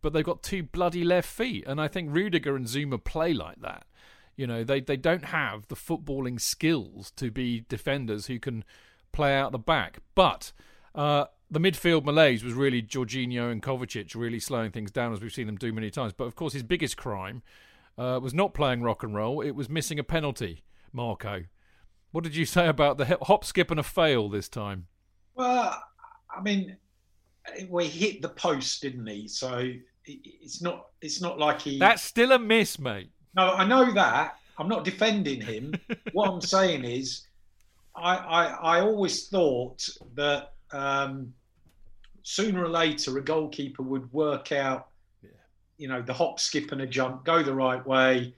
but 0.00 0.12
they've 0.12 0.24
got 0.24 0.42
two 0.42 0.62
bloody 0.62 1.02
left 1.02 1.28
feet, 1.28 1.64
and 1.66 1.80
I 1.80 1.88
think 1.88 2.14
Rudiger 2.14 2.54
and 2.54 2.66
Zouma 2.66 3.02
play 3.02 3.34
like 3.34 3.60
that. 3.60 3.84
You 4.36 4.46
know, 4.46 4.64
they, 4.64 4.80
they 4.80 4.96
don't 4.96 5.26
have 5.26 5.66
the 5.66 5.74
footballing 5.74 6.40
skills 6.40 7.10
to 7.16 7.30
be 7.30 7.64
defenders 7.68 8.26
who 8.26 8.38
can 8.38 8.64
play 9.12 9.36
out 9.36 9.52
the 9.52 9.58
back. 9.58 9.98
But 10.14 10.52
uh, 10.94 11.26
the 11.50 11.60
midfield 11.60 12.04
malaise 12.04 12.44
was 12.44 12.54
really 12.54 12.82
Jorginho 12.82 13.50
and 13.50 13.62
Kovacic 13.62 14.14
really 14.14 14.38
slowing 14.38 14.70
things 14.70 14.90
down 14.90 15.12
as 15.12 15.20
we've 15.20 15.32
seen 15.32 15.46
them 15.46 15.56
do 15.56 15.72
many 15.72 15.90
times. 15.90 16.12
But 16.12 16.24
of 16.24 16.36
course, 16.36 16.52
his 16.52 16.62
biggest 16.62 16.96
crime 16.96 17.42
uh, 17.98 18.20
was 18.22 18.32
not 18.32 18.54
playing 18.54 18.82
rock 18.82 19.02
and 19.02 19.14
roll, 19.14 19.40
it 19.40 19.50
was 19.50 19.68
missing 19.68 19.98
a 19.98 20.04
penalty, 20.04 20.62
Marco. 20.92 21.44
What 22.12 22.24
did 22.24 22.36
you 22.36 22.44
say 22.46 22.68
about 22.68 22.98
the 22.98 23.18
hop, 23.22 23.44
skip, 23.44 23.70
and 23.70 23.80
a 23.80 23.82
fail 23.82 24.28
this 24.28 24.48
time? 24.48 24.86
Well, 25.34 25.82
I 26.34 26.40
mean, 26.42 26.76
we 27.68 27.86
hit 27.86 28.22
the 28.22 28.28
post, 28.28 28.82
didn't 28.82 29.06
he? 29.06 29.28
So 29.28 29.70
it's 30.06 30.62
not 30.62 30.86
it's 31.00 31.20
not 31.20 31.38
like 31.38 31.60
he. 31.60 31.78
That's 31.78 32.02
still 32.02 32.32
a 32.32 32.38
miss, 32.38 32.78
mate. 32.78 33.10
No, 33.34 33.52
I 33.52 33.66
know 33.66 33.92
that. 33.92 34.36
I'm 34.58 34.68
not 34.68 34.84
defending 34.84 35.40
him. 35.40 35.74
what 36.12 36.28
I'm 36.28 36.40
saying 36.40 36.84
is, 36.84 37.26
I, 37.96 38.16
I, 38.16 38.44
I 38.44 38.80
always 38.80 39.28
thought 39.28 39.88
that 40.14 40.52
um, 40.72 41.32
sooner 42.22 42.64
or 42.64 42.68
later 42.68 43.16
a 43.18 43.22
goalkeeper 43.22 43.82
would 43.82 44.12
work 44.12 44.52
out, 44.52 44.88
yeah. 45.22 45.30
you 45.78 45.88
know, 45.88 46.02
the 46.02 46.12
hop, 46.12 46.40
skip, 46.40 46.72
and 46.72 46.80
a 46.80 46.86
jump, 46.86 47.24
go 47.24 47.42
the 47.42 47.54
right 47.54 47.84
way, 47.86 48.34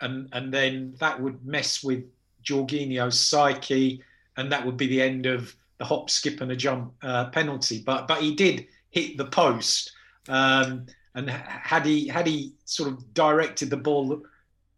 and 0.00 0.28
and 0.32 0.52
then 0.52 0.94
that 1.00 1.20
would 1.20 1.44
mess 1.44 1.82
with 1.82 2.04
Jorginho's 2.42 3.18
psyche, 3.18 4.02
and 4.36 4.50
that 4.52 4.64
would 4.64 4.76
be 4.76 4.86
the 4.86 5.02
end 5.02 5.26
of 5.26 5.54
the 5.78 5.84
hop, 5.84 6.10
skip, 6.10 6.40
and 6.40 6.52
a 6.52 6.56
jump 6.56 6.92
uh, 7.02 7.26
penalty. 7.30 7.82
But 7.84 8.08
but 8.08 8.22
he 8.22 8.34
did 8.34 8.66
hit 8.90 9.16
the 9.16 9.26
post. 9.26 9.92
Um, 10.28 10.86
and 11.14 11.28
had 11.28 11.86
he 11.86 12.06
had 12.06 12.26
he 12.26 12.54
sort 12.64 12.88
of 12.88 13.12
directed 13.14 13.70
the 13.70 13.76
ball 13.76 14.22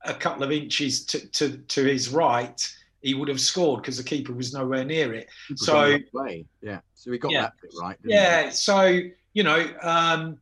a 0.04 0.14
couple 0.14 0.42
of 0.42 0.52
inches 0.52 1.04
to, 1.06 1.26
to, 1.28 1.56
to 1.58 1.84
his 1.84 2.08
right, 2.08 2.74
he 3.02 3.14
would 3.14 3.28
have 3.28 3.40
scored 3.40 3.82
because 3.82 3.96
the 3.98 4.04
keeper 4.04 4.32
was 4.32 4.54
nowhere 4.54 4.84
near 4.84 5.12
it. 5.12 5.28
So 5.56 5.98
yeah, 6.62 6.80
so 6.94 7.10
we 7.10 7.18
got 7.18 7.32
yeah, 7.32 7.42
that 7.42 7.52
bit 7.60 7.70
right. 7.80 7.96
yeah, 8.04 8.44
we? 8.46 8.50
so 8.52 9.00
you 9.34 9.42
know, 9.42 9.66
um, 9.82 10.38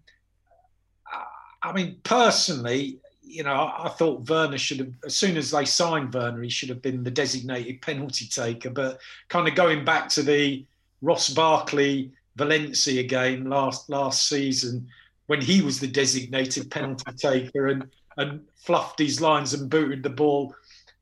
I 1.62 1.72
mean, 1.72 1.96
personally, 2.02 3.00
you 3.22 3.42
know, 3.42 3.52
I, 3.52 3.86
I 3.86 3.88
thought 3.90 4.28
Werner 4.28 4.58
should 4.58 4.80
have, 4.80 4.92
as 5.04 5.16
soon 5.16 5.36
as 5.36 5.50
they 5.50 5.64
signed 5.64 6.12
Werner, 6.12 6.42
he 6.42 6.50
should 6.50 6.68
have 6.68 6.82
been 6.82 7.02
the 7.02 7.10
designated 7.10 7.82
penalty 7.82 8.26
taker. 8.26 8.70
But 8.70 9.00
kind 9.28 9.48
of 9.48 9.54
going 9.54 9.84
back 9.84 10.08
to 10.10 10.22
the 10.22 10.64
Ross 11.02 11.30
Barkley 11.30 12.12
Valencia 12.36 13.02
game 13.02 13.48
last 13.48 13.90
last 13.90 14.28
season 14.28 14.86
when 15.26 15.40
he 15.40 15.62
was 15.62 15.80
the 15.80 15.86
designated 15.86 16.70
penalty 16.70 17.12
taker 17.16 17.68
and 17.68 17.88
and 18.16 18.40
fluffed 18.56 18.98
his 18.98 19.20
lines 19.20 19.54
and 19.54 19.70
booted 19.70 20.02
the 20.02 20.10
ball 20.10 20.54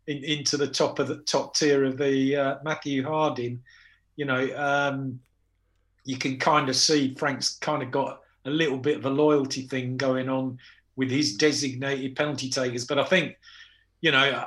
in, 0.08 0.24
into 0.24 0.56
the 0.56 0.66
top 0.66 0.98
of 0.98 1.06
the 1.06 1.18
top 1.18 1.54
tier 1.54 1.84
of 1.84 1.98
the 1.98 2.34
uh, 2.34 2.56
Matthew 2.64 3.04
Harding, 3.04 3.62
you 4.16 4.24
know, 4.24 4.48
um, 4.56 5.20
you 6.04 6.16
can 6.16 6.38
kind 6.38 6.68
of 6.68 6.74
see 6.74 7.14
Frank's 7.14 7.56
kind 7.58 7.82
of 7.82 7.90
got 7.90 8.22
a 8.46 8.50
little 8.50 8.78
bit 8.78 8.96
of 8.96 9.04
a 9.04 9.10
loyalty 9.10 9.62
thing 9.62 9.96
going 9.96 10.28
on 10.28 10.58
with 10.96 11.10
his 11.10 11.36
designated 11.36 12.16
penalty 12.16 12.48
takers. 12.48 12.86
But 12.86 12.98
I 12.98 13.04
think, 13.04 13.36
you 14.00 14.10
know, 14.10 14.46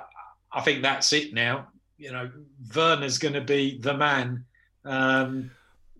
I 0.51 0.61
think 0.61 0.81
that's 0.81 1.13
it 1.13 1.33
now. 1.33 1.67
You 1.97 2.11
know, 2.11 2.31
Werner's 2.75 3.19
going 3.19 3.35
to 3.35 3.41
be 3.41 3.77
the 3.77 3.93
man. 3.93 4.43
Um, 4.83 5.51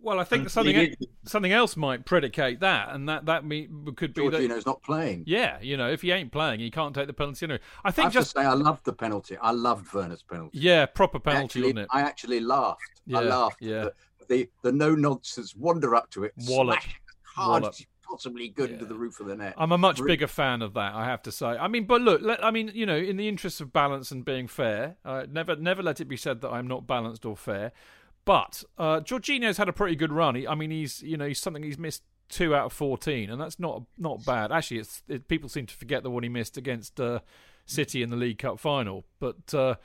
well, 0.02 0.20
I 0.20 0.24
think 0.24 0.50
something 0.50 0.96
something 1.26 1.52
else 1.52 1.78
might 1.78 2.06
predicate 2.06 2.60
that, 2.62 2.90
and 2.94 3.08
that 3.08 3.26
that 3.26 3.46
me, 3.46 3.68
could 3.96 4.14
be 4.14 4.22
Jorginho's 4.22 4.66
not 4.66 4.82
playing. 4.82 5.24
Yeah, 5.28 5.60
you 5.62 5.78
know, 5.78 5.90
if 5.90 6.02
he 6.02 6.12
ain't 6.12 6.32
playing, 6.32 6.60
he 6.60 6.72
can't 6.72 6.96
take 6.96 7.08
the 7.08 7.14
penalty. 7.14 7.46
Anyway. 7.46 7.60
I 7.84 7.92
think 7.92 8.08
I 8.08 8.10
just 8.10 8.36
say 8.36 8.42
I 8.42 8.54
loved 8.54 8.86
the 8.86 8.94
penalty. 8.94 9.38
I 9.38 9.52
loved 9.52 9.94
Werner's 9.94 10.24
penalty. 10.24 10.58
Yeah, 10.58 10.86
proper 10.86 11.20
penalty, 11.20 11.44
actually, 11.44 11.62
wasn't 11.62 11.80
it? 11.80 11.88
I 11.92 12.02
actually 12.02 12.40
laughed. 12.40 13.02
Yeah, 13.06 13.20
I 13.20 13.22
laughed. 13.22 13.62
Yeah. 13.62 13.82
The, 13.82 13.94
the, 14.28 14.50
the 14.64 14.72
no 14.72 14.96
nonsense 14.96 15.56
wander 15.56 15.96
up 15.96 16.10
to 16.12 16.24
it, 16.24 16.34
wallop, 16.48 16.80
hard 17.24 17.64
wallop. 17.64 17.76
possibly 18.10 18.50
good 18.50 18.70
yeah. 18.70 18.76
into 18.76 18.86
the 18.86 18.96
roof 18.96 19.20
of 19.20 19.28
the 19.28 19.36
net. 19.36 19.54
I'm 19.58 19.72
a 19.72 19.78
much 19.78 20.04
bigger 20.04 20.28
fan 20.28 20.62
of 20.62 20.74
that, 20.74 20.94
I 20.96 21.06
have 21.06 21.22
to 21.24 21.32
say. 21.32 21.48
I 21.48 21.68
mean, 21.68 21.86
but 21.86 22.02
look, 22.02 22.22
let, 22.22 22.44
I 22.44 22.52
mean, 22.52 22.72
you 22.74 22.86
know, 22.86 22.98
in 22.98 23.18
the 23.18 23.28
interest 23.28 23.62
of 23.62 23.72
balance 23.72 24.12
and 24.12 24.26
being 24.26 24.48
fair, 24.48 24.96
uh, 25.06 25.26
never 25.30 25.56
never 25.56 25.84
let 25.84 26.02
it 26.02 26.06
be 26.06 26.18
said 26.18 26.42
that 26.42 26.50
I'm 26.50 26.68
not 26.68 26.88
balanced 26.88 27.26
or 27.26 27.36
fair. 27.36 27.72
But 28.26 28.64
uh, 28.78 29.00
Jorginho's 29.00 29.58
had 29.58 29.70
a 29.70 29.74
pretty 29.74 29.96
good 29.96 30.12
run. 30.12 30.36
He, 30.36 30.48
I 30.48 30.56
mean, 30.56 30.72
he's 30.72 31.02
you 31.02 31.18
know 31.18 31.26
he's 31.28 31.40
something 31.40 31.64
he's 31.64 31.80
missed 31.80 32.04
two 32.30 32.56
out 32.56 32.68
of 32.68 32.74
fourteen, 32.74 33.30
and 33.30 33.42
that's 33.42 33.60
not 33.60 33.84
not 33.98 34.24
bad. 34.26 34.52
Actually, 34.52 34.80
it's 34.80 35.04
it, 35.08 35.28
people 35.28 35.50
seem 35.50 35.66
to 35.66 35.76
forget 35.76 36.04
the 36.04 36.12
one 36.12 36.24
he 36.24 36.30
missed 36.30 36.58
against 36.58 37.00
uh, 37.00 37.20
City 37.66 38.04
in 38.04 38.10
the 38.10 38.18
League 38.18 38.40
Cup 38.40 38.60
final, 38.60 39.06
but. 39.20 39.54
Uh, 39.54 39.76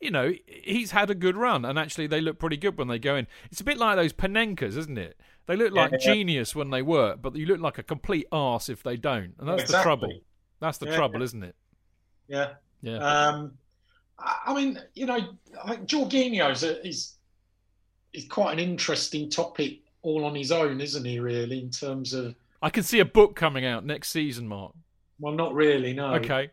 you 0.00 0.10
know, 0.10 0.32
he's 0.46 0.90
had 0.90 1.08
a 1.08 1.14
good 1.14 1.34
run, 1.34 1.64
and 1.64 1.78
actually, 1.78 2.06
they 2.06 2.20
look 2.20 2.38
pretty 2.38 2.58
good 2.58 2.76
when 2.76 2.88
they 2.88 2.98
go 2.98 3.16
in. 3.16 3.26
It's 3.50 3.62
a 3.62 3.64
bit 3.64 3.78
like 3.78 3.96
those 3.96 4.12
Panenkas, 4.12 4.76
isn't 4.76 4.98
it? 4.98 5.18
They 5.46 5.56
look 5.56 5.72
like 5.72 5.92
yeah, 5.92 5.98
yeah. 6.00 6.14
genius 6.14 6.54
when 6.54 6.68
they 6.68 6.82
work, 6.82 7.22
but 7.22 7.34
you 7.36 7.46
look 7.46 7.60
like 7.60 7.78
a 7.78 7.82
complete 7.82 8.26
arse 8.30 8.68
if 8.68 8.82
they 8.82 8.98
don't, 8.98 9.34
and 9.38 9.48
that's 9.48 9.62
exactly. 9.62 9.78
the 9.78 9.82
trouble. 9.82 10.20
That's 10.60 10.78
the 10.78 10.86
yeah, 10.86 10.96
trouble, 10.96 11.22
isn't 11.22 11.42
it? 11.42 11.54
Yeah, 12.28 12.50
yeah. 12.82 12.98
Um, 12.98 13.52
I 14.18 14.54
mean, 14.54 14.78
you 14.94 15.06
know, 15.06 15.18
I 15.62 15.70
think 15.70 15.88
Jorginho's 15.88 16.64
a, 16.64 16.86
is 16.86 17.14
is 18.14 18.26
quite 18.28 18.52
an 18.52 18.58
interesting 18.58 19.28
topic 19.28 19.80
all 20.02 20.24
on 20.24 20.34
his 20.34 20.50
own, 20.52 20.80
isn't 20.80 21.04
he? 21.04 21.18
Really, 21.20 21.60
in 21.60 21.70
terms 21.70 22.14
of 22.14 22.34
I 22.62 22.70
can 22.70 22.82
see 22.82 23.00
a 23.00 23.04
book 23.04 23.36
coming 23.36 23.64
out 23.66 23.84
next 23.84 24.08
season, 24.10 24.48
Mark. 24.48 24.72
Well, 25.20 25.32
not 25.34 25.54
really. 25.54 25.92
No. 25.92 26.14
Okay. 26.14 26.50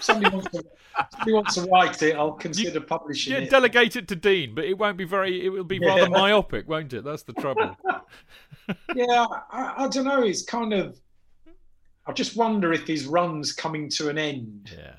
somebody, 0.00 0.34
wants 0.34 0.50
to, 0.52 0.64
somebody 1.12 1.32
wants 1.32 1.54
to 1.56 1.62
write 1.62 2.02
it. 2.02 2.16
I'll 2.16 2.32
consider 2.32 2.80
publishing 2.80 3.34
Yeah, 3.34 3.40
it. 3.40 3.50
delegate 3.50 3.96
it 3.96 4.08
to 4.08 4.16
Dean, 4.16 4.54
but 4.54 4.64
it 4.64 4.78
won't 4.78 4.96
be 4.96 5.04
very. 5.04 5.44
It 5.44 5.50
will 5.50 5.64
be 5.64 5.78
rather 5.78 6.02
Yeah. 6.02 6.08
myopic, 6.08 6.68
won't 6.68 6.92
it? 6.94 7.04
That's 7.04 7.22
the 7.24 7.34
trouble. 7.34 7.76
yeah, 8.94 9.26
I, 9.50 9.74
I 9.84 9.88
don't 9.88 10.04
know. 10.04 10.22
It's 10.22 10.42
kind 10.42 10.72
of. 10.72 10.98
I 12.06 12.12
just 12.12 12.36
wonder 12.36 12.72
if 12.72 12.86
his 12.86 13.06
run's 13.06 13.52
coming 13.52 13.90
to 13.90 14.08
an 14.08 14.16
end. 14.16 14.70
Yeah. 14.74 14.94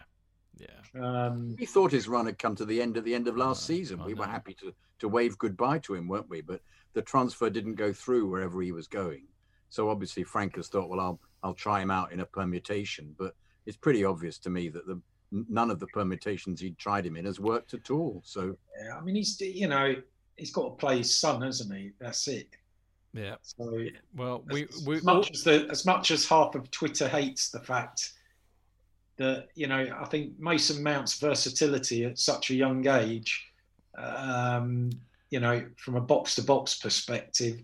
Yeah. 0.95 1.25
Um, 1.27 1.55
We 1.59 1.65
thought 1.65 1.91
his 1.91 2.07
run 2.07 2.25
had 2.25 2.39
come 2.39 2.55
to 2.55 2.65
the 2.65 2.81
end 2.81 2.97
at 2.97 3.03
the 3.03 3.15
end 3.15 3.27
of 3.27 3.37
last 3.37 3.69
I 3.69 3.73
season. 3.73 4.03
We 4.03 4.13
were 4.13 4.25
happy 4.25 4.53
to 4.55 4.73
to 4.99 5.07
wave 5.07 5.37
goodbye 5.37 5.79
to 5.79 5.95
him, 5.95 6.07
weren't 6.07 6.29
we? 6.29 6.41
But 6.41 6.61
the 6.93 7.01
transfer 7.01 7.49
didn't 7.49 7.75
go 7.75 7.93
through 7.93 8.27
wherever 8.27 8.61
he 8.61 8.71
was 8.71 8.87
going. 8.87 9.27
So 9.69 9.89
obviously 9.89 10.23
Frank 10.23 10.55
has 10.55 10.67
thought, 10.67 10.89
well, 10.89 10.99
I'll 10.99 11.19
I'll 11.43 11.53
try 11.53 11.81
him 11.81 11.91
out 11.91 12.11
in 12.11 12.19
a 12.19 12.25
permutation. 12.25 13.15
But 13.17 13.35
it's 13.65 13.77
pretty 13.77 14.03
obvious 14.03 14.37
to 14.39 14.49
me 14.49 14.69
that 14.69 14.87
the 14.87 15.01
none 15.31 15.69
of 15.69 15.79
the 15.79 15.87
permutations 15.87 16.59
he'd 16.59 16.77
tried 16.77 17.05
him 17.05 17.15
in 17.15 17.25
has 17.25 17.39
worked 17.39 17.73
at 17.73 17.91
all. 17.91 18.21
So 18.25 18.57
yeah, 18.83 18.97
I 18.97 19.01
mean, 19.01 19.15
he's 19.15 19.39
you 19.39 19.67
know 19.67 19.95
he's 20.37 20.51
got 20.51 20.63
to 20.63 20.75
play 20.75 20.97
his 20.99 21.19
son, 21.19 21.41
hasn't 21.41 21.73
he? 21.75 21.91
That's 21.99 22.27
it. 22.27 22.47
Yeah. 23.13 23.35
So 23.41 23.85
Well, 24.15 24.43
we 24.47 24.63
as, 24.63 24.83
we 24.85 24.97
as 24.97 25.03
much 25.03 25.31
as 25.31 25.43
the 25.43 25.67
as 25.69 25.85
much 25.85 26.11
as 26.11 26.27
half 26.27 26.55
of 26.55 26.69
Twitter 26.71 27.07
hates 27.07 27.49
the 27.49 27.59
fact 27.59 28.13
that 29.19 29.49
you 29.53 29.67
know, 29.67 29.85
I 29.99 30.05
think 30.05 30.39
Mason 30.39 30.81
Mount's 30.81 31.19
versatility 31.19 32.05
at 32.05 32.17
such 32.17 32.49
a 32.49 32.55
young 32.55 32.87
age, 32.87 33.51
um, 33.97 34.89
you 35.29 35.41
know, 35.41 35.63
from 35.75 35.95
a 35.95 36.01
box 36.01 36.35
to 36.35 36.43
box 36.43 36.79
perspective, 36.79 37.61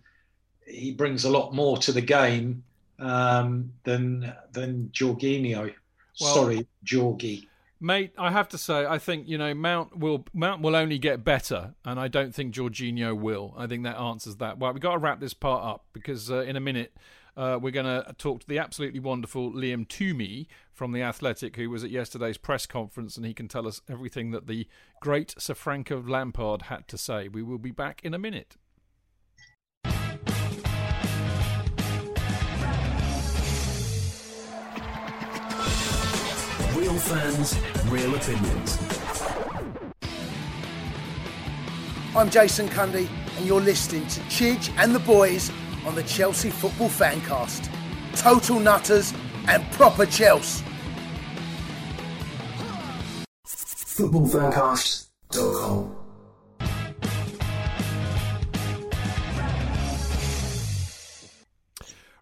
he 0.67 0.91
brings 0.91 1.23
a 1.23 1.29
lot 1.29 1.53
more 1.53 1.77
to 1.77 1.93
the 1.93 2.01
game 2.01 2.61
um, 2.99 3.71
than 3.83 4.33
than 4.51 4.91
Jorginho. 4.93 5.73
Well- 6.21 6.33
Sorry, 6.33 6.67
Jorgie. 6.85 7.47
Mate, 7.81 8.13
I 8.17 8.31
have 8.31 8.47
to 8.49 8.57
say, 8.57 8.85
I 8.85 8.97
think 8.97 9.27
you 9.27 9.37
know 9.37 9.53
Mount 9.53 9.97
will 9.97 10.25
Mount 10.33 10.61
will 10.61 10.75
only 10.75 10.97
get 10.97 11.23
better, 11.23 11.73
and 11.85 11.99
I 11.99 12.07
don't 12.07 12.33
think 12.33 12.53
Jorginho 12.53 13.17
will. 13.17 13.53
I 13.57 13.67
think 13.67 13.83
that 13.83 13.97
answers 13.97 14.37
that. 14.37 14.57
Well, 14.57 14.71
we've 14.73 14.81
got 14.81 14.93
to 14.93 14.97
wrap 14.97 15.19
this 15.19 15.33
part 15.33 15.63
up 15.63 15.85
because 15.93 16.31
uh, 16.31 16.39
in 16.39 16.55
a 16.55 16.61
minute 16.61 16.93
uh, 17.37 17.59
we're 17.61 17.71
going 17.71 17.85
to 17.85 18.13
talk 18.17 18.41
to 18.41 18.47
the 18.47 18.59
absolutely 18.59 18.99
wonderful 18.99 19.51
Liam 19.51 19.87
Twomey 19.87 20.47
from 20.71 20.91
the 20.91 21.01
Athletic, 21.01 21.55
who 21.55 21.69
was 21.69 21.83
at 21.83 21.89
yesterday's 21.89 22.37
press 22.37 22.65
conference, 22.65 23.17
and 23.17 23.25
he 23.25 23.33
can 23.33 23.47
tell 23.47 23.67
us 23.67 23.81
everything 23.89 24.31
that 24.31 24.47
the 24.47 24.67
great 25.01 25.35
Sir 25.37 25.53
Frank 25.53 25.91
of 25.91 26.07
Lampard 26.07 26.63
had 26.63 26.87
to 26.87 26.97
say. 26.97 27.27
We 27.27 27.43
will 27.43 27.57
be 27.57 27.71
back 27.71 28.01
in 28.03 28.13
a 28.13 28.19
minute. 28.19 28.55
Real 36.73 36.93
fans, 36.99 37.57
real 37.89 38.15
opinions. 38.15 38.79
I'm 42.15 42.29
Jason 42.29 42.69
Cundy, 42.69 43.09
and 43.37 43.45
you're 43.45 43.59
listening 43.59 44.07
to 44.07 44.21
Chidge 44.21 44.71
and 44.77 44.95
the 44.95 44.99
boys 44.99 45.51
on 45.85 45.95
the 45.95 46.03
Chelsea 46.03 46.49
Football 46.49 46.89
Fancast. 46.89 47.69
Total 48.15 48.59
nutters 48.59 49.13
and 49.47 49.63
proper 49.71 50.05
Chelsea. 50.05 50.65
Footballfancast.com. 53.45 55.95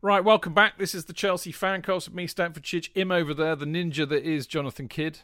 Right, 0.02 0.24
welcome 0.24 0.54
back. 0.54 0.78
This 0.78 0.94
is 0.94 1.06
the 1.06 1.14
Chelsea 1.14 1.54
Fancast 1.54 2.10
with 2.10 2.16
me, 2.16 2.28
Stamford 2.28 2.64
Chidge. 2.64 2.90
Im 2.94 3.10
over 3.12 3.34
there, 3.34 3.56
the 3.56 3.66
ninja 3.66 4.08
that 4.10 4.24
is 4.26 4.46
Jonathan 4.46 4.90
Kidd. 4.90 5.20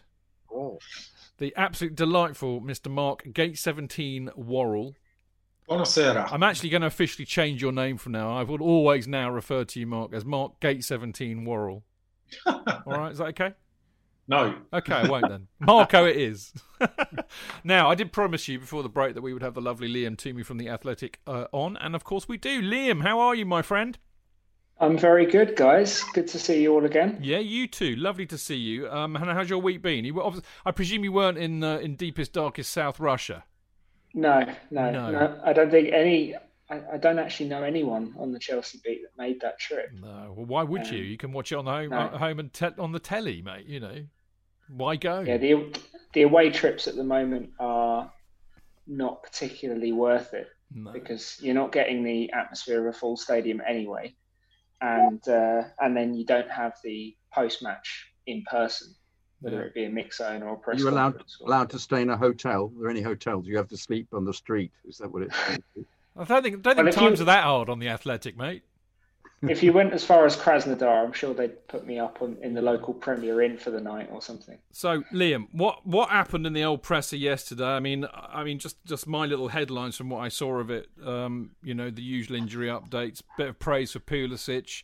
oh, 0.54 0.80
The 1.38 1.54
absolute 1.58 1.96
delightful 1.96 2.62
Mr. 2.62 2.90
Mark 2.90 3.34
Gate 3.34 3.58
17 3.58 4.30
Worrall. 4.38 4.96
Buonasera. 5.70 6.32
I'm 6.32 6.42
actually 6.44 6.70
going 6.70 6.82
to 6.82 6.88
officially 6.88 7.26
change 7.26 7.62
your 7.62 7.72
name 7.72 7.98
from 7.98 8.14
now. 8.14 8.36
I 8.36 8.44
will 8.44 8.62
always 8.62 9.08
now 9.08 9.30
refer 9.30 9.64
to 9.66 9.80
you, 9.80 9.86
Mark, 9.86 10.14
as 10.14 10.26
Mark 10.26 10.60
Gate 10.60 10.84
17 10.84 11.46
Worrall. 11.46 11.84
All 12.46 12.82
right, 12.88 13.12
is 13.12 13.20
that 13.20 13.28
okay? 13.28 13.54
No. 14.28 14.56
Okay, 14.74 14.94
I 14.94 15.08
won't 15.08 15.30
then. 15.30 15.48
Marco, 15.60 16.06
it 16.06 16.18
is. 16.18 16.54
now, 17.64 17.90
I 17.90 17.96
did 17.96 18.12
promise 18.12 18.48
you 18.48 18.60
before 18.60 18.84
the 18.84 18.90
break 18.90 19.16
that 19.16 19.22
we 19.22 19.34
would 19.34 19.42
have 19.42 19.54
the 19.54 19.62
lovely 19.62 19.88
Liam 19.88 20.16
Twomey 20.16 20.46
from 20.46 20.58
the 20.58 20.70
Athletic 20.70 21.20
uh, 21.28 21.46
on, 21.52 21.78
and 21.78 21.96
of 21.96 22.04
course 22.04 22.28
we 22.28 22.38
do. 22.38 22.62
Liam, 22.62 23.02
how 23.02 23.20
are 23.20 23.36
you, 23.36 23.46
my 23.46 23.62
friend? 23.62 23.98
I'm 24.80 24.98
very 24.98 25.26
good, 25.26 25.56
guys. 25.56 26.04
Good 26.14 26.28
to 26.30 26.40
see 26.40 26.62
you 26.62 26.74
all 26.74 26.86
again. 26.86 27.20
Yeah, 27.22 27.40
you 27.40 27.68
too. 27.68 27.96
Lovely 27.96 28.26
to 28.28 28.38
see 28.38 28.56
you. 28.56 28.90
Um, 28.90 29.16
and 29.16 29.26
how's 29.26 29.50
your 29.50 29.60
week 29.60 29.82
been? 29.82 30.06
You 30.06 30.14
were 30.14 30.32
I 30.66 30.72
presume 30.72 31.04
you 31.04 31.12
weren't 31.12 31.38
in 31.38 31.64
uh, 31.64 31.80
in 31.80 31.96
deepest, 31.96 32.32
darkest 32.34 32.72
South 32.72 33.00
Russia. 33.00 33.44
No, 34.14 34.42
no, 34.72 34.92
No. 34.92 35.12
no. 35.12 35.42
I 35.44 35.54
don't 35.54 35.70
think 35.72 35.92
any. 35.94 36.36
I, 36.70 36.82
I 36.94 36.98
don't 36.98 37.18
actually 37.20 37.50
know 37.50 37.64
anyone 37.64 38.14
on 38.20 38.32
the 38.32 38.40
Chelsea 38.40 38.80
beat 38.84 39.02
that 39.02 39.22
made 39.22 39.42
that 39.42 39.60
trip. 39.60 39.90
No. 39.94 40.34
Well, 40.36 40.46
why 40.46 40.64
would 40.64 40.88
you? 40.88 41.00
Um, 41.00 41.06
You 41.06 41.18
can 41.18 41.32
watch 41.32 41.52
it 41.52 41.56
on 41.56 41.66
home, 41.66 41.90
no. 41.90 42.00
at 42.02 42.14
home 42.14 42.40
and 42.40 42.54
te- 42.54 42.68
on 42.78 42.92
the 42.92 43.00
telly, 43.00 43.42
mate. 43.42 43.66
You 43.66 43.80
know, 43.80 44.04
why 44.68 44.96
go? 44.96 45.22
Yeah, 45.22 45.38
the 45.38 45.76
the 46.14 46.24
away 46.24 46.50
trips 46.52 46.88
at 46.88 46.96
the 46.96 47.04
moment 47.04 47.52
are 47.60 48.12
not 48.88 49.22
particularly 49.24 49.92
worth 49.92 50.34
it 50.34 50.48
no. 50.74 50.92
because 50.92 51.38
you're 51.42 51.54
not 51.56 51.72
getting 51.72 52.04
the 52.04 52.32
atmosphere 52.34 52.88
of 52.88 52.96
a 52.96 52.98
full 52.98 53.18
stadium 53.18 53.62
anyway, 53.68 54.16
and 54.82 55.28
uh, 55.28 55.64
and 55.80 55.96
then 55.98 56.14
you 56.14 56.26
don't 56.26 56.50
have 56.52 56.74
the 56.84 57.16
post 57.34 57.62
match 57.64 58.12
in 58.28 58.44
person, 58.44 58.94
whether 59.42 59.58
Yeah. 59.58 59.64
it 59.64 59.74
be 59.74 59.86
a 59.86 59.90
mix 59.90 60.18
zone 60.18 60.44
or 60.44 60.50
a 60.50 60.54
are 60.54 60.56
press 60.58 60.80
you 60.80 60.90
allowed 60.90 61.16
or- 61.16 61.46
allowed 61.48 61.70
to 61.72 61.80
stay 61.80 62.02
in 62.02 62.10
a 62.10 62.18
hotel? 62.18 62.72
Are 62.78 62.82
there 62.82 62.90
any 62.90 63.02
hotels? 63.02 63.48
You 63.48 63.58
have 63.58 63.70
to 63.70 63.78
sleep 63.78 64.08
on 64.14 64.26
the 64.26 64.34
street. 64.34 64.72
Is 64.88 64.98
that 64.98 65.12
what 65.12 65.24
it? 65.24 65.32
I 66.18 66.24
don't 66.26 66.44
think 66.44 66.62
don't 66.62 66.76
Well, 66.78 66.86
think 66.86 66.88
if 66.90 66.96
you- 67.02 67.08
times 67.08 67.22
are 67.22 67.26
that 67.26 67.44
hard 67.44 67.70
on 67.70 67.80
the 67.80 67.88
Athletic, 67.90 68.36
mate. 68.38 68.64
if 69.42 69.64
you 69.64 69.72
went 69.72 69.94
as 69.94 70.04
far 70.04 70.26
as 70.26 70.36
Krasnodar, 70.36 71.06
I'm 71.06 71.14
sure 71.14 71.34
they'd 71.34 71.66
put 71.70 71.88
me 71.88 71.98
up 71.98 72.22
on, 72.22 72.36
in 72.42 72.54
the 72.54 72.62
local 72.62 72.94
Premier 72.94 73.42
Inn 73.42 73.58
for 73.58 73.72
the 73.72 73.80
night 73.80 74.10
or 74.12 74.22
something. 74.22 74.58
So, 74.74 75.04
Liam, 75.14 75.48
what 75.54 75.88
what 75.88 76.10
happened 76.10 76.46
in 76.46 76.52
the 76.52 76.66
old 76.66 76.84
presser 76.84 77.16
yesterday? 77.16 77.64
I 77.64 77.80
mean, 77.80 78.06
I 78.14 78.44
mean, 78.44 78.60
just 78.60 78.84
just 78.86 79.08
my 79.08 79.26
little 79.26 79.48
headlines 79.48 79.96
from 79.96 80.10
what 80.10 80.20
I 80.20 80.28
saw 80.28 80.58
of 80.60 80.70
it. 80.70 80.90
Um, 81.06 81.52
you 81.64 81.74
know, 81.74 81.90
the 81.90 82.02
usual 82.02 82.36
injury 82.36 82.68
updates. 82.68 83.22
Bit 83.38 83.48
of 83.48 83.60
praise 83.60 83.94
for 83.94 84.00
Pulisic. 84.00 84.84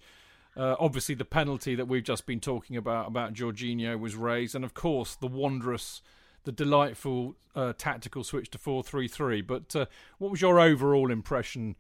Uh, 0.58 0.76
obviously, 0.80 1.16
the 1.16 1.26
penalty 1.26 1.76
that 1.76 1.88
we've 1.88 2.04
just 2.04 2.26
been 2.26 2.40
talking 2.40 2.78
about 2.78 3.08
about 3.08 3.34
Jorginho 3.34 4.00
was 4.00 4.16
raised, 4.16 4.56
and 4.56 4.64
of 4.64 4.74
course, 4.74 5.16
the 5.16 5.28
wondrous, 5.28 6.02
the 6.46 6.52
delightful 6.52 7.36
uh, 7.56 7.74
tactical 7.78 8.24
switch 8.24 8.50
to 8.52 8.58
four 8.58 8.82
three 8.82 9.08
three. 9.08 9.42
But 9.42 9.76
uh, 9.76 9.86
what 10.18 10.32
was 10.32 10.42
your 10.42 10.60
overall 10.60 11.12
impression? 11.12 11.76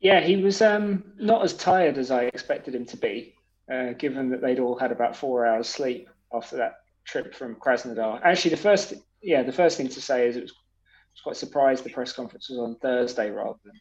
Yeah, 0.00 0.20
he 0.20 0.36
was 0.36 0.62
um, 0.62 1.04
not 1.18 1.44
as 1.44 1.52
tired 1.52 1.98
as 1.98 2.10
I 2.10 2.24
expected 2.24 2.74
him 2.74 2.86
to 2.86 2.96
be, 2.96 3.34
uh, 3.70 3.92
given 3.92 4.30
that 4.30 4.40
they'd 4.40 4.58
all 4.58 4.78
had 4.78 4.92
about 4.92 5.14
four 5.14 5.44
hours 5.44 5.68
sleep 5.68 6.08
after 6.32 6.56
that 6.56 6.80
trip 7.04 7.34
from 7.34 7.56
Krasnodar. 7.56 8.22
Actually, 8.24 8.52
the 8.52 8.56
first, 8.56 8.94
yeah, 9.20 9.42
the 9.42 9.52
first 9.52 9.76
thing 9.76 9.88
to 9.88 10.00
say 10.00 10.26
is 10.26 10.36
it 10.36 10.42
was, 10.42 10.52
I 10.52 11.12
was 11.12 11.20
quite 11.22 11.36
surprised 11.36 11.84
the 11.84 11.90
press 11.90 12.14
conference 12.14 12.48
was 12.48 12.58
on 12.58 12.76
Thursday 12.76 13.28
rather 13.28 13.58
than 13.64 13.78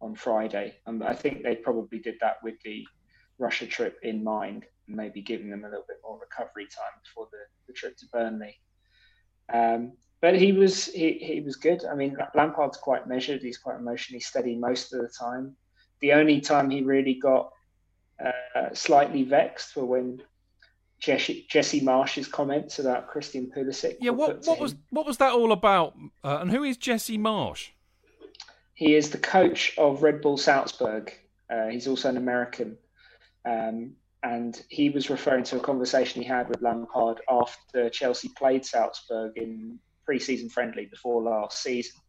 on 0.00 0.16
Friday. 0.16 0.74
Um, 0.86 1.00
I 1.06 1.14
think 1.14 1.44
they 1.44 1.54
probably 1.54 2.00
did 2.00 2.16
that 2.20 2.38
with 2.42 2.60
the 2.64 2.84
Russia 3.38 3.66
trip 3.66 3.98
in 4.02 4.22
mind, 4.22 4.64
and 4.86 4.96
maybe 4.96 5.22
giving 5.22 5.50
them 5.50 5.64
a 5.64 5.68
little 5.68 5.84
bit 5.88 5.98
more 6.04 6.18
recovery 6.18 6.66
time 6.66 7.00
before 7.02 7.28
the, 7.30 7.38
the 7.66 7.72
trip 7.72 7.96
to 7.98 8.06
Burnley. 8.12 8.56
Um, 9.52 9.92
but 10.20 10.34
he 10.34 10.52
was 10.52 10.86
he, 10.86 11.18
he 11.18 11.40
was 11.40 11.56
good. 11.56 11.84
I 11.84 11.94
mean, 11.94 12.16
Lampard's 12.34 12.78
quite 12.78 13.06
measured. 13.06 13.42
He's 13.42 13.58
quite 13.58 13.78
emotionally 13.78 14.20
steady 14.20 14.56
most 14.56 14.92
of 14.94 15.02
the 15.02 15.08
time. 15.08 15.54
The 16.00 16.12
only 16.12 16.40
time 16.40 16.70
he 16.70 16.82
really 16.82 17.14
got 17.14 17.50
uh, 18.24 18.72
slightly 18.72 19.22
vexed 19.24 19.76
were 19.76 19.84
when 19.84 20.22
Jesse, 20.98 21.46
Jesse 21.50 21.80
Marsch's 21.80 22.28
comments 22.28 22.78
about 22.78 23.08
Christian 23.08 23.50
Pulisic. 23.54 23.96
Yeah, 24.00 24.12
what 24.12 24.46
what 24.46 24.58
was 24.58 24.74
what 24.90 25.04
was 25.04 25.18
that 25.18 25.32
all 25.32 25.52
about? 25.52 25.94
Uh, 26.22 26.38
and 26.40 26.50
who 26.50 26.62
is 26.62 26.76
Jesse 26.78 27.18
Marsch? 27.18 27.70
He 28.74 28.94
is 28.94 29.10
the 29.10 29.18
coach 29.18 29.74
of 29.76 30.02
Red 30.02 30.20
Bull 30.22 30.38
Salzburg. 30.38 31.12
Uh, 31.50 31.66
he's 31.66 31.86
also 31.86 32.08
an 32.08 32.16
American. 32.16 32.78
Um, 33.44 33.92
and 34.22 34.62
he 34.68 34.88
was 34.88 35.10
referring 35.10 35.44
to 35.44 35.56
a 35.56 35.60
conversation 35.60 36.22
he 36.22 36.28
had 36.28 36.48
with 36.48 36.62
Lampard 36.62 37.20
after 37.28 37.90
Chelsea 37.90 38.30
played 38.36 38.64
Salzburg 38.64 39.36
in 39.36 39.78
pre-season 40.06 40.48
friendly 40.48 40.86
before 40.86 41.22
last 41.22 41.62
season. 41.62 42.00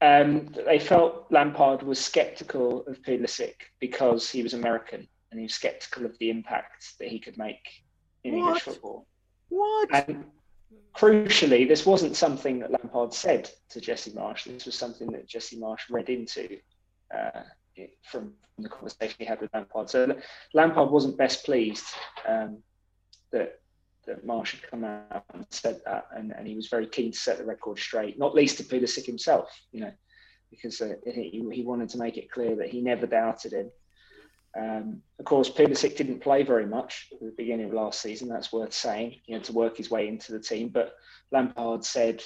Um, 0.00 0.54
they 0.64 0.78
felt 0.78 1.26
Lampard 1.30 1.82
was 1.82 1.98
sceptical 1.98 2.84
of 2.86 3.02
Pulisic 3.02 3.54
because 3.80 4.30
he 4.30 4.44
was 4.44 4.54
American 4.54 5.08
and 5.30 5.40
he 5.40 5.44
was 5.44 5.56
sceptical 5.56 6.06
of 6.06 6.16
the 6.18 6.30
impact 6.30 6.98
that 7.00 7.08
he 7.08 7.18
could 7.18 7.36
make 7.36 7.82
in 8.22 8.34
English 8.34 8.62
football. 8.62 9.06
what? 9.48 9.88
And 9.92 10.24
crucially, 10.94 11.66
this 11.66 11.84
wasn't 11.84 12.14
something 12.16 12.60
that 12.60 12.70
Lampard 12.70 13.12
said 13.12 13.50
to 13.70 13.80
Jesse 13.80 14.12
Marsch. 14.12 14.44
This 14.44 14.66
was 14.66 14.76
something 14.76 15.10
that 15.12 15.26
Jesse 15.26 15.58
Marsch 15.58 15.90
read 15.90 16.08
into 16.08 16.58
uh, 17.12 17.42
from 18.02 18.34
the 18.58 18.68
conversation 18.68 19.16
he 19.18 19.24
had 19.24 19.40
with 19.40 19.50
Lampard. 19.54 19.90
So 19.90 20.16
Lampard 20.54 20.90
wasn't 20.90 21.16
best 21.16 21.44
pleased 21.44 21.84
um, 22.26 22.58
that 23.32 23.60
that 24.06 24.26
Marsch 24.26 24.52
had 24.52 24.70
come 24.70 24.84
out 24.84 25.24
and 25.34 25.46
said 25.50 25.82
that, 25.84 26.06
and, 26.16 26.32
and 26.32 26.46
he 26.46 26.54
was 26.54 26.68
very 26.68 26.86
keen 26.86 27.12
to 27.12 27.18
set 27.18 27.36
the 27.36 27.44
record 27.44 27.78
straight, 27.78 28.18
not 28.18 28.34
least 28.34 28.56
to 28.56 28.64
Pulisic 28.64 29.04
himself, 29.04 29.50
you 29.70 29.82
know, 29.82 29.92
because 30.50 30.80
uh, 30.80 30.94
he, 31.04 31.44
he 31.52 31.62
wanted 31.62 31.90
to 31.90 31.98
make 31.98 32.16
it 32.16 32.30
clear 32.30 32.56
that 32.56 32.70
he 32.70 32.80
never 32.80 33.06
doubted 33.06 33.52
him. 33.52 33.70
Um, 34.58 35.02
of 35.18 35.26
course, 35.26 35.50
Pulisic 35.50 35.96
didn't 35.96 36.20
play 36.22 36.42
very 36.42 36.66
much 36.66 37.08
at 37.12 37.20
the 37.20 37.34
beginning 37.36 37.66
of 37.66 37.74
last 37.74 38.00
season. 38.00 38.28
That's 38.28 38.50
worth 38.50 38.72
saying. 38.72 39.16
He 39.24 39.34
had 39.34 39.44
to 39.44 39.52
work 39.52 39.76
his 39.76 39.90
way 39.90 40.08
into 40.08 40.32
the 40.32 40.40
team, 40.40 40.70
but 40.70 40.94
Lampard 41.30 41.84
said 41.84 42.24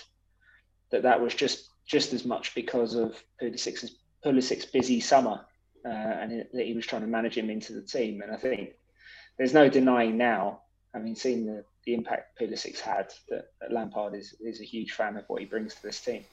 that 0.93 1.03
that 1.03 1.21
was 1.21 1.35
just 1.35 1.69
just 1.85 2.13
as 2.13 2.25
much 2.25 2.55
because 2.55 2.95
of 2.95 3.21
Pulisic's, 3.43 3.97
Pulisic's 4.25 4.67
busy 4.67 5.01
summer 5.01 5.45
uh, 5.85 5.89
and 5.89 6.47
that 6.53 6.67
he 6.67 6.75
was 6.75 6.87
trying 6.87 7.03
to 7.03 7.09
manage 7.09 7.37
him 7.37 7.51
into 7.51 7.73
the 7.73 7.83
team. 7.83 8.23
And 8.23 8.33
I 8.33 8.37
think 8.37 8.71
there's 9.39 9.55
no 9.55 9.69
denying 9.69 10.17
now, 10.17 10.61
having 10.95 11.15
seen 11.15 11.47
the, 11.47 11.65
the 11.85 11.95
impact 11.95 12.39
Pulisic's 12.41 12.81
had, 12.81 13.13
that, 13.29 13.51
that 13.61 13.73
Lampard 13.73 14.15
is, 14.15 14.35
is 14.41 14.61
a 14.61 14.65
huge 14.65 14.93
fan 14.93 15.17
of 15.17 15.25
what 15.29 15.41
he 15.41 15.47
brings 15.47 15.75
to 15.75 15.83
this 15.83 16.01
team. 16.01 16.25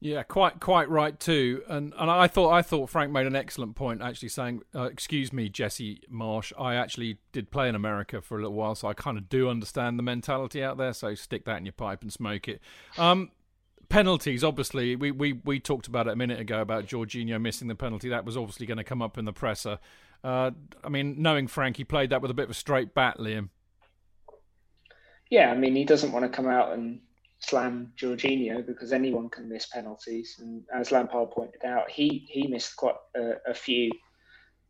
Yeah, 0.00 0.22
quite 0.22 0.60
quite 0.60 0.88
right 0.88 1.18
too. 1.18 1.64
And 1.66 1.92
and 1.98 2.08
I 2.08 2.28
thought 2.28 2.52
I 2.52 2.62
thought 2.62 2.88
Frank 2.88 3.10
made 3.10 3.26
an 3.26 3.34
excellent 3.34 3.74
point 3.74 4.00
actually 4.00 4.28
saying, 4.28 4.62
uh, 4.72 4.84
"Excuse 4.84 5.32
me, 5.32 5.48
Jesse 5.48 6.02
Marsch. 6.08 6.52
I 6.56 6.76
actually 6.76 7.18
did 7.32 7.50
play 7.50 7.68
in 7.68 7.74
America 7.74 8.22
for 8.22 8.38
a 8.38 8.40
little 8.40 8.54
while, 8.54 8.76
so 8.76 8.86
I 8.86 8.94
kind 8.94 9.18
of 9.18 9.28
do 9.28 9.48
understand 9.48 9.98
the 9.98 10.04
mentality 10.04 10.62
out 10.62 10.78
there. 10.78 10.92
So 10.92 11.16
stick 11.16 11.44
that 11.46 11.58
in 11.58 11.66
your 11.66 11.72
pipe 11.72 12.02
and 12.02 12.12
smoke 12.12 12.46
it." 12.46 12.60
Um, 12.96 13.32
penalties, 13.88 14.44
obviously, 14.44 14.96
we, 14.96 15.10
we, 15.10 15.34
we 15.44 15.60
talked 15.60 15.86
about 15.86 16.06
it 16.06 16.12
a 16.12 16.16
minute 16.16 16.40
ago 16.40 16.60
about 16.60 16.86
Jorginho 16.86 17.40
missing 17.40 17.68
the 17.68 17.74
penalty. 17.74 18.08
That 18.08 18.24
was 18.24 18.36
obviously 18.36 18.66
going 18.66 18.78
to 18.78 18.84
come 18.84 19.02
up 19.02 19.18
in 19.18 19.24
the 19.24 19.32
presser. 19.32 19.78
Uh, 20.22 20.50
I 20.82 20.88
mean, 20.88 21.22
knowing 21.22 21.46
Frank, 21.46 21.76
he 21.76 21.84
played 21.84 22.10
that 22.10 22.22
with 22.22 22.30
a 22.30 22.34
bit 22.34 22.44
of 22.44 22.50
a 22.50 22.54
straight 22.54 22.94
bat, 22.94 23.18
Liam. 23.18 23.50
Yeah, 25.30 25.50
I 25.50 25.56
mean, 25.56 25.76
he 25.76 25.84
doesn't 25.84 26.12
want 26.12 26.24
to 26.24 26.34
come 26.34 26.48
out 26.48 26.72
and 26.72 27.00
slam 27.40 27.92
Jorginho 27.96 28.66
because 28.66 28.92
anyone 28.92 29.28
can 29.28 29.48
miss 29.48 29.66
penalties. 29.66 30.36
And 30.40 30.64
as 30.74 30.90
Lampard 30.90 31.30
pointed 31.30 31.64
out, 31.64 31.90
he, 31.90 32.26
he 32.30 32.46
missed 32.48 32.76
quite 32.76 32.96
a, 33.14 33.34
a 33.46 33.54
few 33.54 33.90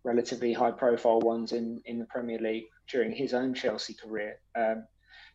relatively 0.04 0.52
high 0.52 0.70
profile 0.70 1.20
ones 1.20 1.52
in, 1.52 1.80
in 1.86 1.98
the 1.98 2.04
Premier 2.06 2.38
League 2.38 2.66
during 2.90 3.12
his 3.12 3.34
own 3.34 3.54
Chelsea 3.54 3.94
career. 3.94 4.38
Um, 4.56 4.86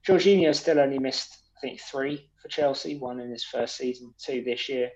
Jorginho 0.06 0.54
still 0.54 0.80
only 0.80 1.00
missed 1.00 1.42
think 1.63 1.80
three 1.80 2.30
for 2.41 2.49
Chelsea, 2.49 2.99
one 2.99 3.19
in 3.19 3.32
his 3.32 3.43
first 3.43 3.78
season, 3.78 4.13
two 4.17 4.43
this 4.43 4.69
year. 4.69 4.89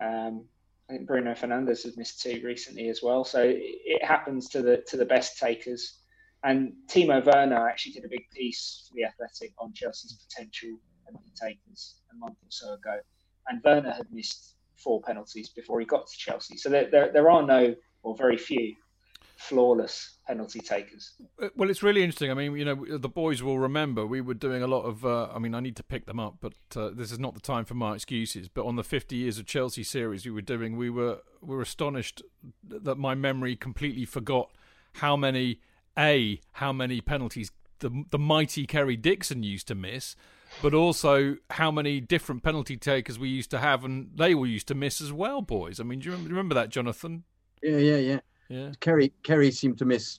Um, 0.00 0.46
I 0.88 0.94
think 0.94 1.06
Bruno 1.06 1.34
Fernandes 1.34 1.82
has 1.84 1.96
missed 1.96 2.22
two 2.22 2.40
recently 2.44 2.88
as 2.88 3.00
well. 3.02 3.24
So 3.24 3.40
it 3.44 4.04
happens 4.04 4.48
to 4.50 4.62
the 4.62 4.78
to 4.88 4.96
the 4.96 5.04
best 5.04 5.38
takers. 5.38 5.98
And 6.42 6.72
Timo 6.88 7.24
Werner 7.24 7.68
actually 7.68 7.92
did 7.92 8.04
a 8.04 8.08
big 8.08 8.30
piece 8.34 8.86
for 8.88 8.94
the 8.94 9.04
Athletic 9.04 9.52
on 9.58 9.74
Chelsea's 9.74 10.14
potential 10.26 10.70
penalty 11.04 11.32
takers 11.38 11.96
a 12.12 12.16
month 12.16 12.38
or 12.42 12.50
so 12.50 12.72
ago. 12.74 12.98
And 13.48 13.60
Werner 13.62 13.92
had 13.92 14.06
missed 14.10 14.54
four 14.76 15.02
penalties 15.02 15.50
before 15.50 15.80
he 15.80 15.86
got 15.86 16.06
to 16.06 16.16
Chelsea. 16.16 16.56
So 16.56 16.70
there, 16.70 16.88
there, 16.90 17.12
there 17.12 17.30
are 17.30 17.42
no, 17.42 17.74
or 18.02 18.16
very 18.16 18.38
few, 18.38 18.74
flawless 19.40 20.18
penalty 20.26 20.60
takers. 20.60 21.14
Well, 21.56 21.70
it's 21.70 21.82
really 21.82 22.02
interesting. 22.02 22.30
I 22.30 22.34
mean, 22.34 22.54
you 22.56 22.64
know, 22.64 22.98
the 22.98 23.08
boys 23.08 23.42
will 23.42 23.58
remember 23.58 24.06
we 24.06 24.20
were 24.20 24.34
doing 24.34 24.62
a 24.62 24.66
lot 24.66 24.82
of. 24.82 25.04
Uh, 25.04 25.28
I 25.34 25.38
mean, 25.38 25.54
I 25.54 25.60
need 25.60 25.76
to 25.76 25.82
pick 25.82 26.06
them 26.06 26.20
up, 26.20 26.36
but 26.40 26.52
uh, 26.76 26.90
this 26.90 27.10
is 27.10 27.18
not 27.18 27.34
the 27.34 27.40
time 27.40 27.64
for 27.64 27.74
my 27.74 27.94
excuses. 27.94 28.48
But 28.48 28.66
on 28.66 28.76
the 28.76 28.84
50 28.84 29.16
years 29.16 29.38
of 29.38 29.46
Chelsea 29.46 29.82
series 29.82 30.26
we 30.26 30.30
were 30.30 30.42
doing, 30.42 30.76
we 30.76 30.90
were 30.90 31.20
we 31.40 31.56
were 31.56 31.62
astonished 31.62 32.22
that 32.68 32.98
my 32.98 33.14
memory 33.14 33.56
completely 33.56 34.04
forgot 34.04 34.50
how 34.94 35.16
many 35.16 35.60
a 35.98 36.40
how 36.52 36.72
many 36.72 37.00
penalties 37.00 37.50
the 37.78 38.04
the 38.10 38.18
mighty 38.18 38.66
Kerry 38.66 38.96
Dixon 38.96 39.42
used 39.42 39.66
to 39.68 39.74
miss. 39.74 40.16
But 40.60 40.74
also, 40.74 41.36
how 41.50 41.70
many 41.70 42.00
different 42.00 42.42
penalty 42.42 42.76
takers 42.76 43.20
we 43.20 43.28
used 43.28 43.52
to 43.52 43.58
have, 43.58 43.84
and 43.84 44.10
they 44.16 44.34
all 44.34 44.46
used 44.46 44.66
to 44.68 44.74
miss 44.74 45.00
as 45.00 45.12
well, 45.12 45.42
boys. 45.42 45.78
I 45.78 45.84
mean, 45.84 46.00
do 46.00 46.06
you 46.06 46.10
remember, 46.10 46.30
remember 46.30 46.54
that, 46.56 46.70
Jonathan? 46.70 47.22
Yeah, 47.62 47.76
yeah, 47.76 47.96
yeah. 47.96 48.20
Yeah. 48.50 48.72
Kerry 48.80 49.12
Kerry 49.22 49.50
seemed 49.50 49.78
to 49.78 49.84
miss 49.84 50.18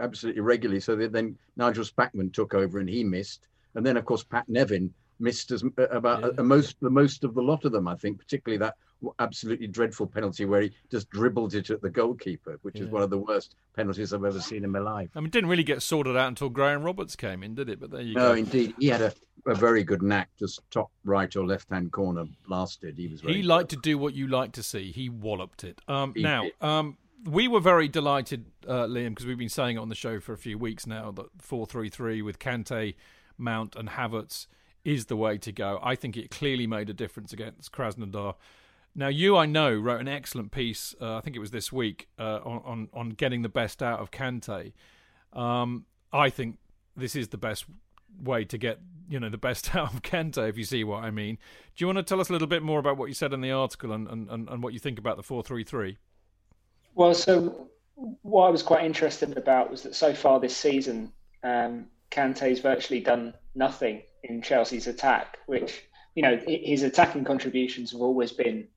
absolutely 0.00 0.40
regularly. 0.40 0.80
So 0.80 0.96
then 0.96 1.36
Nigel 1.56 1.84
Spackman 1.84 2.32
took 2.32 2.54
over 2.54 2.78
and 2.78 2.88
he 2.88 3.04
missed, 3.04 3.48
and 3.74 3.84
then 3.84 3.96
of 3.96 4.04
course 4.04 4.24
Pat 4.24 4.48
Nevin 4.48 4.94
missed 5.20 5.50
as 5.50 5.62
uh, 5.64 5.88
about 5.88 6.22
yeah. 6.22 6.30
a, 6.38 6.40
a 6.40 6.44
most 6.44 6.76
the 6.80 6.90
most 6.90 7.24
of 7.24 7.34
the 7.34 7.42
lot 7.42 7.64
of 7.64 7.72
them. 7.72 7.88
I 7.88 7.96
think 7.96 8.18
particularly 8.18 8.58
that 8.58 8.76
absolutely 9.18 9.66
dreadful 9.66 10.06
penalty 10.06 10.44
where 10.44 10.62
he 10.62 10.72
just 10.90 11.10
dribbled 11.10 11.54
it 11.54 11.70
at 11.70 11.82
the 11.82 11.90
goalkeeper, 11.90 12.58
which 12.62 12.76
yeah. 12.76 12.84
is 12.84 12.88
one 12.88 13.02
of 13.02 13.10
the 13.10 13.18
worst 13.18 13.56
penalties 13.74 14.12
I've 14.12 14.24
ever 14.24 14.40
seen 14.40 14.64
in 14.64 14.70
my 14.70 14.78
life. 14.78 15.10
I 15.14 15.20
mean, 15.20 15.26
it 15.26 15.32
didn't 15.32 15.50
really 15.50 15.64
get 15.64 15.82
sorted 15.82 16.16
out 16.16 16.28
until 16.28 16.48
Graham 16.48 16.82
Roberts 16.82 17.16
came 17.16 17.42
in, 17.42 17.54
did 17.54 17.68
it? 17.68 17.80
But 17.80 17.90
there 17.90 18.00
you 18.00 18.14
no, 18.14 18.20
go. 18.20 18.28
No, 18.28 18.34
indeed, 18.34 18.74
he 18.78 18.88
had 18.88 19.02
a, 19.02 19.12
a 19.46 19.54
very 19.54 19.82
good 19.82 20.02
knack, 20.02 20.30
just 20.38 20.60
top 20.70 20.90
right 21.04 21.34
or 21.34 21.44
left 21.44 21.68
hand 21.70 21.92
corner 21.92 22.24
blasted. 22.46 22.96
He 22.96 23.08
was. 23.08 23.20
he 23.22 23.42
liked 23.42 23.70
to 23.70 23.76
do 23.76 23.98
what 23.98 24.14
you 24.14 24.28
like 24.28 24.52
to 24.52 24.62
see. 24.62 24.92
He 24.92 25.08
walloped 25.08 25.64
it. 25.64 25.80
Um, 25.88 26.12
now, 26.16 26.48
um, 26.60 26.96
we 27.24 27.48
were 27.48 27.60
very 27.60 27.88
delighted, 27.88 28.46
uh, 28.66 28.86
Liam, 28.86 29.10
because 29.10 29.26
we've 29.26 29.38
been 29.38 29.48
saying 29.48 29.76
it 29.76 29.80
on 29.80 29.88
the 29.88 29.94
show 29.94 30.20
for 30.20 30.32
a 30.32 30.38
few 30.38 30.58
weeks 30.58 30.86
now 30.86 31.10
that 31.12 31.26
four 31.38 31.66
three 31.66 31.88
three 31.88 32.22
with 32.22 32.38
Kante, 32.38 32.94
Mount, 33.38 33.76
and 33.76 33.90
Havertz 33.90 34.46
is 34.84 35.06
the 35.06 35.16
way 35.16 35.38
to 35.38 35.52
go. 35.52 35.78
I 35.82 35.94
think 35.94 36.16
it 36.16 36.30
clearly 36.30 36.66
made 36.66 36.90
a 36.90 36.94
difference 36.94 37.32
against 37.32 37.72
Krasnodar. 37.72 38.34
Now, 38.94 39.08
you, 39.08 39.36
I 39.36 39.46
know, 39.46 39.74
wrote 39.74 40.00
an 40.00 40.08
excellent 40.08 40.50
piece. 40.50 40.94
Uh, 41.00 41.16
I 41.16 41.20
think 41.20 41.34
it 41.34 41.38
was 41.38 41.50
this 41.50 41.72
week 41.72 42.08
uh, 42.18 42.40
on, 42.44 42.62
on, 42.64 42.88
on 42.92 43.10
getting 43.10 43.42
the 43.42 43.48
best 43.48 43.82
out 43.82 44.00
of 44.00 44.10
Kante. 44.10 44.72
Um, 45.32 45.86
I 46.12 46.28
think 46.28 46.58
this 46.94 47.16
is 47.16 47.28
the 47.28 47.38
best 47.38 47.64
way 48.22 48.44
to 48.44 48.58
get 48.58 48.78
you 49.08 49.18
know 49.18 49.30
the 49.30 49.38
best 49.38 49.74
out 49.74 49.94
of 49.94 50.02
Kante, 50.02 50.48
if 50.48 50.58
you 50.58 50.64
see 50.64 50.84
what 50.84 51.04
I 51.04 51.10
mean. 51.10 51.36
Do 51.76 51.82
you 51.82 51.86
want 51.86 51.98
to 51.98 52.02
tell 52.02 52.20
us 52.20 52.28
a 52.28 52.32
little 52.32 52.48
bit 52.48 52.62
more 52.62 52.78
about 52.78 52.96
what 52.96 53.06
you 53.06 53.14
said 53.14 53.32
in 53.32 53.40
the 53.40 53.52
article 53.52 53.92
and, 53.92 54.08
and, 54.08 54.48
and 54.48 54.62
what 54.62 54.72
you 54.72 54.78
think 54.78 54.98
about 54.98 55.16
the 55.16 55.22
four 55.22 55.42
three 55.42 55.64
three? 55.64 55.98
Well, 56.94 57.14
so 57.14 57.68
what 57.94 58.46
I 58.46 58.50
was 58.50 58.62
quite 58.62 58.84
interested 58.84 59.36
about 59.36 59.70
was 59.70 59.82
that 59.82 59.94
so 59.94 60.12
far 60.12 60.40
this 60.40 60.56
season, 60.56 61.12
um, 61.42 61.86
Kante's 62.10 62.60
virtually 62.60 63.00
done 63.00 63.34
nothing 63.54 64.02
in 64.24 64.42
Chelsea's 64.42 64.86
attack, 64.86 65.38
which, 65.46 65.82
you 66.14 66.22
know, 66.22 66.38
his 66.46 66.82
attacking 66.82 67.24
contributions 67.24 67.92
have 67.92 68.00
always 68.00 68.32
been 68.32 68.68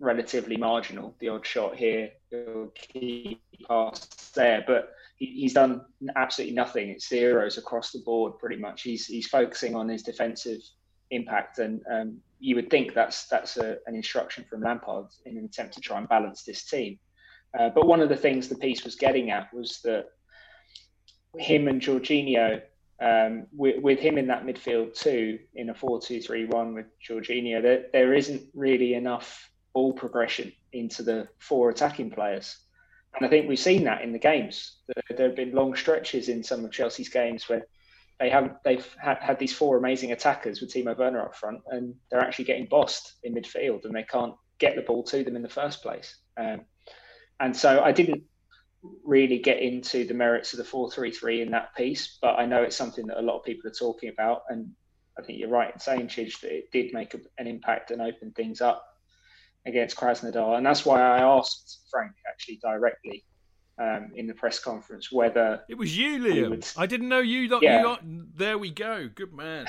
relatively 0.00 0.56
marginal. 0.56 1.14
The 1.20 1.28
odd 1.28 1.46
shot 1.46 1.76
here, 1.76 2.10
the 2.30 2.70
key 2.74 3.40
pass 3.68 4.00
there, 4.34 4.64
but 4.66 4.92
he's 5.16 5.54
done 5.54 5.82
absolutely 6.16 6.54
nothing. 6.54 6.88
It's 6.90 7.08
zeros 7.08 7.56
across 7.58 7.92
the 7.92 8.00
board, 8.00 8.38
pretty 8.38 8.56
much. 8.56 8.82
He's 8.82 9.06
he's 9.06 9.28
focusing 9.28 9.76
on 9.76 9.88
his 9.88 10.02
defensive 10.02 10.60
impact, 11.10 11.58
and 11.58 11.80
um, 11.90 12.18
you 12.40 12.56
would 12.56 12.70
think 12.70 12.94
that's 12.94 13.26
that's 13.26 13.56
a, 13.56 13.76
an 13.86 13.94
instruction 13.94 14.44
from 14.50 14.62
Lampard 14.62 15.06
in 15.24 15.38
an 15.38 15.44
attempt 15.44 15.74
to 15.74 15.80
try 15.80 15.98
and 15.98 16.08
balance 16.08 16.42
this 16.42 16.64
team. 16.64 16.98
Uh, 17.58 17.68
but 17.68 17.86
one 17.86 18.00
of 18.00 18.08
the 18.08 18.16
things 18.16 18.48
the 18.48 18.56
piece 18.56 18.84
was 18.84 18.94
getting 18.94 19.30
at 19.30 19.52
was 19.52 19.80
that 19.84 20.06
him 21.38 21.68
and 21.68 21.80
Jorginho, 21.80 22.62
um, 23.00 23.46
with, 23.52 23.82
with, 23.82 23.98
him 23.98 24.16
in 24.16 24.26
that 24.28 24.44
midfield 24.44 24.94
too, 24.94 25.38
in 25.54 25.70
a 25.70 25.74
4 25.74 26.00
2 26.00 26.20
3 26.20 26.46
1 26.46 26.74
with 26.74 26.86
Jorginho, 27.06 27.62
there, 27.62 27.84
there 27.92 28.14
isn't 28.14 28.42
really 28.54 28.94
enough 28.94 29.50
ball 29.74 29.92
progression 29.92 30.52
into 30.72 31.02
the 31.02 31.28
four 31.38 31.70
attacking 31.70 32.10
players. 32.10 32.58
And 33.14 33.26
I 33.26 33.28
think 33.28 33.48
we've 33.48 33.58
seen 33.58 33.84
that 33.84 34.02
in 34.02 34.12
the 34.12 34.18
games. 34.18 34.78
There 35.10 35.28
have 35.28 35.36
been 35.36 35.52
long 35.52 35.74
stretches 35.74 36.28
in 36.28 36.42
some 36.42 36.64
of 36.64 36.70
Chelsea's 36.70 37.10
games 37.10 37.48
where 37.48 37.66
they 38.18 38.30
have 38.30 38.56
they've 38.64 38.86
had, 38.98 39.18
had 39.18 39.38
these 39.38 39.54
four 39.54 39.76
amazing 39.76 40.12
attackers 40.12 40.60
with 40.60 40.72
Timo 40.72 40.96
Werner 40.96 41.22
up 41.22 41.34
front, 41.34 41.60
and 41.68 41.94
they're 42.10 42.20
actually 42.20 42.46
getting 42.46 42.66
bossed 42.66 43.14
in 43.22 43.34
midfield, 43.34 43.84
and 43.84 43.94
they 43.94 44.04
can't 44.04 44.34
get 44.58 44.76
the 44.76 44.82
ball 44.82 45.02
to 45.04 45.24
them 45.24 45.36
in 45.36 45.42
the 45.42 45.48
first 45.48 45.82
place. 45.82 46.16
Um, 46.36 46.62
and 47.42 47.56
so 47.56 47.82
I 47.82 47.90
didn't 47.90 48.22
really 49.04 49.38
get 49.38 49.58
into 49.58 50.04
the 50.06 50.14
merits 50.14 50.52
of 50.52 50.58
the 50.58 50.64
433 50.64 51.42
in 51.42 51.50
that 51.50 51.74
piece, 51.74 52.18
but 52.22 52.38
I 52.38 52.46
know 52.46 52.62
it's 52.62 52.76
something 52.76 53.06
that 53.08 53.18
a 53.18 53.22
lot 53.22 53.36
of 53.36 53.44
people 53.44 53.68
are 53.68 53.74
talking 53.74 54.10
about. 54.10 54.42
And 54.48 54.70
I 55.18 55.22
think 55.22 55.40
you're 55.40 55.48
right 55.48 55.72
in 55.72 55.80
saying, 55.80 56.06
Chidge, 56.06 56.40
that 56.40 56.56
it 56.56 56.70
did 56.70 56.94
make 56.94 57.14
a, 57.14 57.18
an 57.38 57.48
impact 57.48 57.90
and 57.90 58.00
open 58.00 58.30
things 58.30 58.60
up 58.60 58.84
against 59.66 59.96
Krasnodar. 59.96 60.56
And 60.56 60.64
that's 60.64 60.86
why 60.86 61.02
I 61.02 61.18
asked 61.18 61.80
Frank 61.90 62.12
actually 62.28 62.60
directly 62.62 63.24
um, 63.76 64.12
in 64.14 64.28
the 64.28 64.34
press 64.34 64.60
conference 64.60 65.10
whether 65.10 65.62
it 65.68 65.76
was 65.76 65.98
you, 65.98 66.18
Liam. 66.20 66.50
Would... 66.50 66.66
I 66.76 66.86
didn't 66.86 67.08
know 67.08 67.20
you. 67.20 67.48
Lot, 67.48 67.62
yeah. 67.62 67.80
you 67.80 67.88
lot, 67.88 68.00
there 68.36 68.56
we 68.56 68.70
go. 68.70 69.08
Good 69.12 69.32
man. 69.32 69.66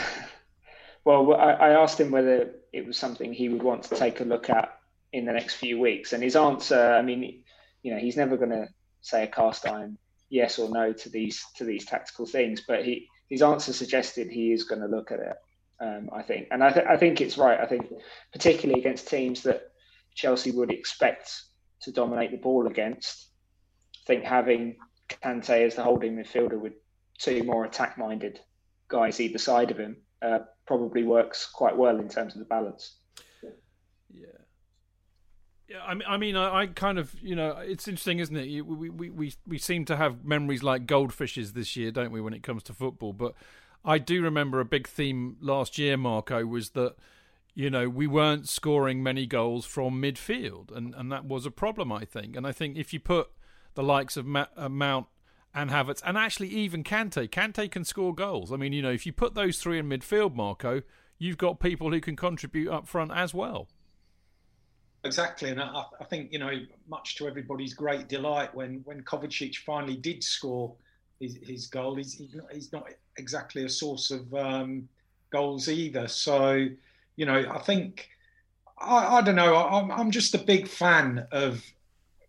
well, 1.06 1.34
I, 1.34 1.54
I 1.54 1.70
asked 1.82 2.00
him 2.00 2.12
whether 2.12 2.52
it 2.72 2.86
was 2.86 2.98
something 2.98 3.34
he 3.34 3.50
would 3.50 3.64
want 3.64 3.84
to 3.86 3.96
take 3.96 4.22
a 4.22 4.26
look 4.26 4.52
at 4.52 4.78
in 5.12 5.26
the 5.26 5.32
next 5.32 5.56
few 5.56 5.80
weeks. 5.80 6.14
And 6.14 6.24
his 6.24 6.36
answer, 6.36 6.94
I 6.94 7.02
mean, 7.02 7.44
you 7.84 7.94
know, 7.94 8.00
he's 8.00 8.18
never 8.18 8.38
going 8.38 8.50
to 8.50 8.68
say 9.02 9.24
a 9.24 9.28
cast 9.28 9.68
iron 9.68 9.98
yes 10.30 10.58
or 10.58 10.70
no 10.70 10.92
to 10.92 11.10
these 11.10 11.46
to 11.56 11.64
these 11.64 11.86
tactical 11.86 12.26
things, 12.26 12.62
but 12.68 12.84
he 12.84 13.08
his 13.30 13.42
answer 13.42 13.72
suggested 13.72 14.28
he 14.28 14.52
is 14.52 14.64
going 14.64 14.82
to 14.82 14.88
look 14.88 15.12
at 15.12 15.20
it. 15.20 15.36
Um, 15.80 16.10
I 16.14 16.22
think, 16.22 16.48
and 16.52 16.64
I, 16.64 16.72
th- 16.72 16.86
I 16.88 16.98
think 16.98 17.20
it's 17.20 17.38
right. 17.38 17.60
I 17.60 17.66
think 17.66 17.92
particularly 18.32 18.80
against 18.80 19.08
teams 19.08 19.44
that 19.44 19.64
Chelsea 20.16 20.52
would 20.52 20.72
expect 20.72 21.34
to 21.82 21.92
dominate 21.92 22.32
the 22.32 22.38
ball 22.38 22.68
against. 22.68 23.28
I 23.96 24.06
think 24.08 24.24
having 24.24 24.78
Kante 25.10 25.66
as 25.66 25.76
the 25.76 25.84
holding 25.84 26.16
midfielder 26.16 26.60
with 26.60 26.74
two 27.18 27.44
more 27.44 27.66
attack 27.66 27.98
minded 27.98 28.40
guys 28.88 29.20
either 29.20 29.38
side 29.38 29.72
of 29.72 29.78
him 29.78 29.98
uh, 30.22 30.40
probably 30.66 31.04
works 31.04 31.50
quite 31.52 31.76
well 31.76 32.00
in 32.00 32.08
terms 32.08 32.34
of 32.34 32.40
the 32.40 32.46
balance. 32.46 32.98
Yeah. 34.14 34.43
Yeah, 35.68 35.82
I 35.86 35.94
mean, 35.94 36.08
I 36.08 36.18
mean, 36.18 36.36
I, 36.36 36.68
kind 36.68 37.00
of, 37.00 37.16
you 37.22 37.36
know, 37.36 37.52
it's 37.58 37.88
interesting, 37.88 38.20
isn't 38.20 38.36
it? 38.36 38.66
We, 38.66 38.90
we, 38.90 39.10
we, 39.10 39.34
we 39.48 39.58
seem 39.58 39.86
to 39.86 39.96
have 39.96 40.26
memories 40.26 40.62
like 40.62 40.86
goldfishes 40.86 41.54
this 41.54 41.76
year, 41.76 41.90
don't 41.90 42.12
we, 42.12 42.20
when 42.20 42.34
it 42.34 42.44
comes 42.44 42.64
to 42.64 42.74
football? 42.74 43.14
But 43.14 43.34
I 43.86 43.98
do 43.98 44.22
remember 44.22 44.60
a 44.60 44.66
big 44.66 44.88
theme 44.88 45.38
last 45.40 45.78
year, 45.78 45.96
Marco, 45.96 46.46
was 46.46 46.72
that, 46.72 46.96
you 47.56 47.70
know, 47.70 47.88
we 47.88 48.08
weren't 48.08 48.50
scoring 48.50 49.02
many 49.02 49.26
goals 49.26 49.66
from 49.66 50.02
midfield, 50.02 50.76
and, 50.76 50.94
and 50.96 51.12
that 51.14 51.26
was 51.26 51.46
a 51.46 51.52
problem, 51.52 51.94
I 51.94 52.04
think. 52.04 52.36
And 52.36 52.46
I 52.46 52.52
think 52.52 52.78
if 52.78 52.94
you 52.94 53.00
put 53.00 53.30
the 53.76 53.84
likes 53.84 54.18
of 54.18 54.26
Ma- 54.26 54.48
uh, 54.58 54.68
Mount 54.68 55.08
and 55.54 55.70
Havertz, 55.70 56.02
and 56.06 56.18
actually 56.18 56.50
even 56.50 56.84
Kante, 56.84 57.30
Kante 57.30 57.72
can 57.72 57.86
score 57.86 58.14
goals. 58.14 58.52
I 58.52 58.58
mean, 58.58 58.74
you 58.74 58.82
know, 58.82 58.92
if 58.92 59.06
you 59.06 59.14
put 59.14 59.34
those 59.34 59.60
three 59.60 59.80
in 59.80 59.88
midfield, 59.88 60.36
Marco, 60.36 60.82
you've 61.20 61.38
got 61.38 61.62
people 61.62 61.92
who 61.92 62.02
can 62.02 62.18
contribute 62.18 62.70
up 62.70 62.88
front 62.88 63.12
as 63.14 63.34
well. 63.34 63.70
Exactly, 65.06 65.50
and 65.50 65.62
I, 65.62 65.84
I, 66.00 66.06
think 66.06 66.32
you 66.32 66.40
know, 66.40 66.52
much 66.88 67.18
to 67.18 67.28
everybody's 67.28 67.74
great 67.74 68.08
delight, 68.08 68.56
when 68.56 68.82
when 68.86 69.04
Kovacic 69.04 69.58
finally 69.58 69.98
did 69.98 70.24
score 70.24 70.74
his, 71.20 71.38
his 71.44 71.68
goal, 71.68 71.96
he's 71.96 72.14
he's 72.14 72.36
not, 72.36 72.54
he's 72.54 72.72
not, 72.72 72.88
exactly 73.18 73.66
a 73.66 73.70
source 73.70 74.12
of 74.12 74.34
um, 74.34 74.88
goals 75.30 75.68
either. 75.68 76.08
So, 76.08 76.68
you 77.18 77.26
know, 77.26 77.46
I 77.52 77.60
think 77.60 78.10
I, 78.78 79.18
I 79.18 79.22
don't 79.22 79.36
know. 79.36 79.56
I'm 79.56 79.92
I'm 79.92 80.10
just 80.10 80.36
a 80.36 80.40
big 80.40 80.70
fan 80.70 81.28
of 81.34 81.62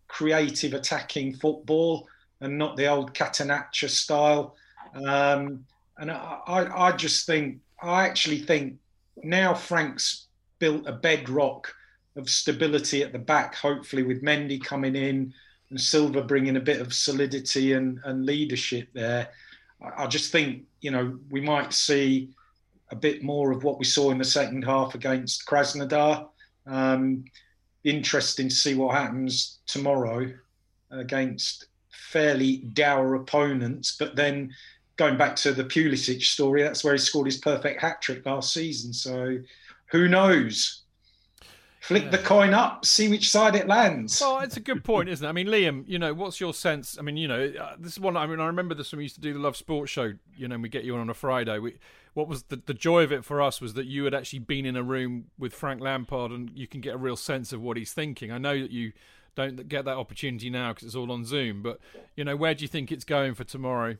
creative 0.09 0.73
attacking 0.73 1.35
football 1.35 2.07
and 2.41 2.57
not 2.57 2.75
the 2.75 2.87
old 2.87 3.13
catenaccio 3.13 3.89
style. 3.89 4.55
Um, 4.93 5.65
and 5.97 6.11
I, 6.11 6.39
I, 6.45 6.87
I 6.87 6.91
just 6.91 7.25
think 7.25 7.59
I 7.81 8.05
actually 8.05 8.39
think 8.39 8.79
now 9.23 9.53
Frank's 9.53 10.27
built 10.59 10.85
a 10.87 10.91
bedrock 10.91 11.73
of 12.15 12.29
stability 12.29 13.03
at 13.03 13.11
the 13.11 13.19
back, 13.19 13.55
hopefully 13.55 14.03
with 14.03 14.23
Mendy 14.23 14.63
coming 14.63 14.95
in 14.95 15.33
and 15.69 15.81
Silva 15.81 16.21
bringing 16.21 16.57
a 16.57 16.61
bit 16.61 16.79
of 16.79 16.93
solidity 16.93 17.73
and, 17.73 17.99
and 18.05 18.25
leadership 18.25 18.87
there. 18.93 19.29
I 19.97 20.07
just 20.07 20.31
think, 20.31 20.63
you 20.81 20.91
know, 20.91 21.17
we 21.29 21.41
might 21.41 21.73
see 21.73 22.29
a 22.91 22.95
bit 22.95 23.23
more 23.23 23.51
of 23.51 23.63
what 23.63 23.79
we 23.79 23.85
saw 23.85 24.11
in 24.11 24.17
the 24.17 24.23
second 24.23 24.63
half 24.63 24.95
against 24.95 25.45
Krasnodar. 25.45 26.27
Um, 26.67 27.25
interesting 27.83 28.49
to 28.49 28.55
see 28.55 28.75
what 28.75 28.95
happens 28.95 29.59
tomorrow 29.67 30.31
against 30.91 31.65
fairly 31.89 32.57
dour 32.57 33.15
opponents. 33.15 33.95
But 33.99 34.15
then 34.15 34.53
going 34.97 35.17
back 35.17 35.35
to 35.37 35.51
the 35.51 35.65
Pulisic 35.65 36.23
story, 36.23 36.63
that's 36.63 36.83
where 36.83 36.93
he 36.93 36.99
scored 36.99 37.27
his 37.27 37.37
perfect 37.37 37.81
hat 37.81 38.01
trick 38.01 38.25
last 38.25 38.53
season. 38.53 38.93
So 38.93 39.39
who 39.87 40.07
knows? 40.07 40.83
Flick 41.87 42.05
yeah. 42.05 42.09
the 42.09 42.17
coin 42.17 42.55
up, 42.55 42.83
see 42.83 43.07
which 43.09 43.29
side 43.29 43.55
it 43.55 43.67
lands. 43.67 44.19
Well, 44.19 44.39
it's 44.39 44.57
a 44.57 44.59
good 44.59 44.83
point, 44.83 45.07
isn't 45.07 45.23
it? 45.23 45.29
I 45.29 45.31
mean, 45.31 45.45
Liam, 45.45 45.83
you 45.85 45.99
know, 45.99 46.15
what's 46.15 46.39
your 46.39 46.51
sense? 46.51 46.97
I 46.97 47.03
mean, 47.03 47.15
you 47.15 47.27
know, 47.27 47.53
uh, 47.61 47.75
this 47.77 47.91
is 47.91 47.99
one. 47.99 48.17
I 48.17 48.25
mean, 48.25 48.39
I 48.39 48.47
remember 48.47 48.73
this 48.73 48.91
when 48.91 48.97
we 48.97 49.03
used 49.03 49.13
to 49.15 49.21
do 49.21 49.33
the 49.33 49.39
Love 49.39 49.55
Sports 49.55 49.91
show. 49.91 50.13
You 50.35 50.47
know, 50.47 50.57
we 50.57 50.67
get 50.67 50.83
you 50.83 50.95
on 50.95 51.01
on 51.01 51.11
a 51.11 51.13
Friday. 51.13 51.59
We, 51.59 51.77
what 52.15 52.27
was 52.27 52.41
the, 52.43 52.55
the 52.55 52.73
joy 52.73 53.03
of 53.03 53.11
it 53.11 53.23
for 53.23 53.39
us 53.39 53.61
was 53.61 53.75
that 53.75 53.85
you 53.85 54.03
had 54.05 54.15
actually 54.15 54.39
been 54.39 54.65
in 54.65 54.75
a 54.75 54.81
room 54.81 55.25
with 55.37 55.53
Frank 55.53 55.79
Lampard, 55.79 56.31
and 56.31 56.49
you 56.55 56.65
can 56.65 56.81
get 56.81 56.95
a 56.95 56.97
real 56.97 57.15
sense 57.15 57.53
of 57.53 57.61
what 57.61 57.77
he's 57.77 57.93
thinking. 57.93 58.31
I 58.31 58.39
know 58.39 58.59
that 58.59 58.71
you 58.71 58.93
don't 59.35 59.67
get 59.67 59.85
that 59.85 59.97
opportunity 59.97 60.49
now 60.49 60.73
because 60.73 60.87
it's 60.87 60.95
all 60.95 61.11
on 61.11 61.23
Zoom, 61.23 61.61
but 61.61 61.79
you 62.15 62.23
know, 62.23 62.35
where 62.35 62.55
do 62.55 62.63
you 62.63 62.67
think 62.67 62.91
it's 62.91 63.05
going 63.05 63.35
for 63.35 63.43
tomorrow? 63.43 63.97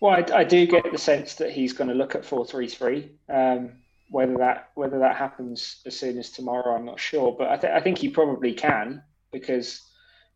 Well, 0.00 0.12
I, 0.12 0.38
I 0.38 0.44
do 0.44 0.66
get 0.66 0.92
the 0.92 0.98
sense 0.98 1.34
that 1.34 1.50
he's 1.50 1.72
going 1.72 1.88
to 1.88 1.94
look 1.94 2.14
at 2.14 2.24
four 2.24 2.46
three 2.46 2.68
three. 2.68 3.10
Um, 3.28 3.72
whether 4.08 4.38
that 4.38 4.70
whether 4.74 4.98
that 5.00 5.16
happens 5.16 5.80
as 5.86 5.98
soon 5.98 6.18
as 6.18 6.30
tomorrow, 6.30 6.76
I'm 6.76 6.84
not 6.84 7.00
sure, 7.00 7.34
but 7.36 7.48
I, 7.48 7.56
th- 7.56 7.72
I 7.72 7.80
think 7.80 7.98
he 7.98 8.08
probably 8.08 8.52
can 8.52 9.02
because 9.32 9.80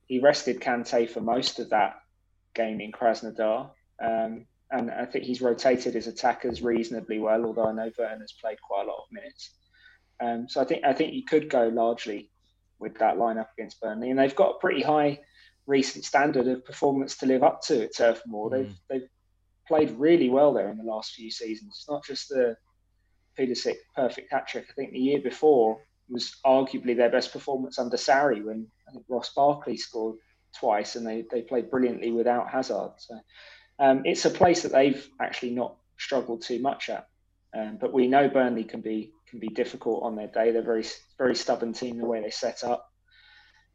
he 0.07 0.19
rested 0.19 0.61
Kante 0.61 1.09
for 1.09 1.21
most 1.21 1.59
of 1.61 1.71
that 1.71 2.01
game 2.55 2.81
in 2.81 2.91
Krasnodar, 2.91 3.71
um, 4.03 4.47
and 4.71 4.91
I 4.91 5.05
think 5.05 5.25
he's 5.25 5.41
rotated 5.41 5.95
his 5.95 6.09
attackers 6.09 6.63
reasonably 6.63 7.19
well. 7.19 7.45
Although 7.45 7.69
I 7.69 7.73
know 7.73 7.91
Werner 7.97 8.21
has 8.21 8.33
played 8.33 8.61
quite 8.61 8.85
a 8.85 8.89
lot 8.89 9.05
of 9.05 9.13
minutes, 9.13 9.51
um, 10.21 10.49
so 10.49 10.61
I 10.61 10.65
think 10.65 10.85
I 10.85 10.93
think 10.93 11.13
he 11.13 11.23
could 11.23 11.49
go 11.49 11.69
largely 11.69 12.31
with 12.81 12.99
that 12.99 13.17
lineup 13.17 13.49
against 13.57 13.81
Burnley, 13.81 14.11
and 14.11 14.19
they've 14.19 14.35
got 14.35 14.57
a 14.57 14.59
pretty 14.59 14.83
high 14.83 15.21
recent 15.67 16.05
standard 16.05 16.49
of 16.49 16.65
performance 16.65 17.17
to 17.19 17.27
live 17.27 17.45
up 17.45 17.63
to 17.63 17.85
at 17.85 17.97
Turf 17.97 18.21
Moor. 18.27 18.51
Mm. 18.51 18.53
They've 18.53 18.77
they've 18.89 19.09
played 19.69 19.91
really 19.93 20.29
well 20.29 20.53
there 20.53 20.71
in 20.71 20.79
the 20.79 20.83
last 20.83 21.13
few 21.13 21.31
seasons. 21.31 21.77
It's 21.79 21.89
not 21.89 22.05
just 22.05 22.29
the 22.31 22.57
Pulisic 23.41 23.77
perfect 23.97 24.33
hat 24.33 24.47
trick. 24.47 24.67
I 24.69 24.73
think 24.75 24.93
the 24.93 24.99
year 24.99 25.21
before 25.21 25.81
was 26.09 26.37
arguably 26.45 26.97
their 26.97 27.11
best 27.11 27.33
performance 27.33 27.79
under 27.79 27.97
Sarri 27.97 28.45
when 28.45 28.67
I 28.89 28.93
think 28.93 29.05
Ross 29.09 29.33
Barkley 29.33 29.77
scored 29.77 30.17
twice 30.59 30.97
and 30.97 31.07
they, 31.07 31.25
they 31.31 31.43
played 31.43 31.71
brilliantly 31.71 32.11
without 32.11 32.51
Hazard. 32.51 32.93
So 32.99 33.19
um, 33.79 34.03
it's 34.05 34.25
a 34.25 34.31
place 34.31 34.63
that 34.63 34.73
they've 34.73 35.09
actually 35.21 35.53
not 35.53 35.77
struggled 35.99 36.43
too 36.43 36.59
much 36.59 36.91
at. 36.91 37.07
Um, 37.57 37.79
but 37.81 37.93
we 37.93 38.07
know 38.07 38.29
Burnley 38.29 38.65
can 38.65 38.81
be 38.81 39.13
can 39.29 39.41
be 39.41 39.49
difficult 39.49 40.03
on 40.03 40.15
their 40.17 40.29
day. 40.29 40.51
They're 40.51 40.63
very 40.63 40.85
very 41.19 41.35
stubborn 41.35 41.73
team 41.73 41.99
the 41.99 42.05
way 42.05 42.21
they 42.21 42.31
set 42.31 42.63
up, 42.63 42.93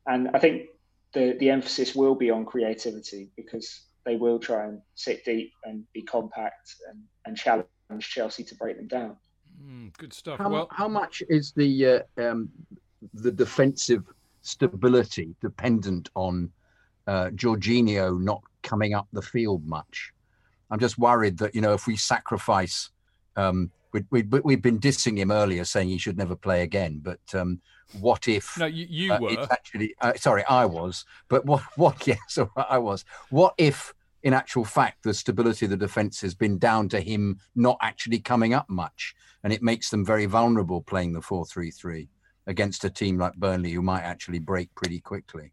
and 0.07 0.29
I 0.33 0.39
think 0.39 0.67
the 1.13 1.35
the 1.39 1.49
emphasis 1.49 1.93
will 1.93 2.15
be 2.15 2.29
on 2.29 2.45
creativity 2.45 3.31
because 3.35 3.81
they 4.05 4.15
will 4.15 4.39
try 4.39 4.65
and 4.65 4.81
sit 4.93 5.25
deep 5.25 5.51
and 5.65 5.83
be 5.93 6.03
compact 6.03 6.75
and, 6.89 7.03
and 7.25 7.35
challenge 7.35 7.67
Chelsea 7.99 8.45
to 8.45 8.55
break 8.55 8.77
them 8.77 8.87
down. 8.87 9.17
Mm, 9.65 9.97
good 9.97 10.13
stuff. 10.13 10.39
How, 10.39 10.49
well, 10.49 10.67
how 10.71 10.87
much 10.87 11.23
is 11.29 11.51
the 11.53 11.85
uh, 11.85 11.99
um, 12.21 12.49
the 13.13 13.31
defensive 13.31 14.03
stability 14.41 15.35
dependent 15.41 16.09
on 16.15 16.51
uh, 17.07 17.29
Jorginho 17.29 18.19
not 18.21 18.41
coming 18.61 18.93
up 18.93 19.07
the 19.11 19.21
field 19.21 19.65
much? 19.65 20.11
I'm 20.69 20.79
just 20.79 20.97
worried 20.97 21.37
that 21.39 21.55
you 21.55 21.61
know 21.61 21.73
if 21.73 21.87
we 21.87 21.95
sacrifice, 21.95 22.89
um, 23.35 23.71
we, 23.91 24.03
we, 24.11 24.23
we've 24.43 24.61
been 24.61 24.79
dissing 24.79 25.17
him 25.17 25.31
earlier, 25.31 25.63
saying 25.63 25.89
he 25.89 25.97
should 25.97 26.17
never 26.17 26.35
play 26.35 26.61
again. 26.61 26.99
But 27.01 27.21
um, 27.33 27.61
what 27.99 28.27
if? 28.27 28.57
No, 28.57 28.65
you, 28.65 28.85
you 28.89 29.13
uh, 29.13 29.19
were 29.19 29.47
actually. 29.51 29.95
Uh, 30.01 30.13
sorry, 30.15 30.43
I 30.45 30.65
was. 30.65 31.05
But 31.27 31.45
what? 31.45 31.63
What? 31.75 32.05
Yes, 32.05 32.37
I 32.55 32.77
was. 32.77 33.05
What 33.29 33.55
if? 33.57 33.93
In 34.25 34.33
actual 34.33 34.65
fact, 34.65 35.03
the 35.03 35.13
stability 35.13 35.67
of 35.67 35.69
the 35.69 35.77
defence 35.77 36.19
has 36.21 36.33
been 36.33 36.57
down 36.57 36.89
to 36.89 36.99
him 36.99 37.37
not 37.55 37.77
actually 37.79 38.19
coming 38.19 38.55
up 38.55 38.67
much, 38.67 39.13
and 39.43 39.53
it 39.53 39.61
makes 39.61 39.91
them 39.91 40.03
very 40.03 40.25
vulnerable 40.25 40.81
playing 40.81 41.13
the 41.13 41.21
four-three-three 41.21 42.09
against 42.47 42.83
a 42.83 42.89
team 42.89 43.19
like 43.19 43.35
Burnley, 43.35 43.71
who 43.71 43.83
might 43.83 44.01
actually 44.01 44.39
break 44.39 44.73
pretty 44.73 44.99
quickly. 44.99 45.51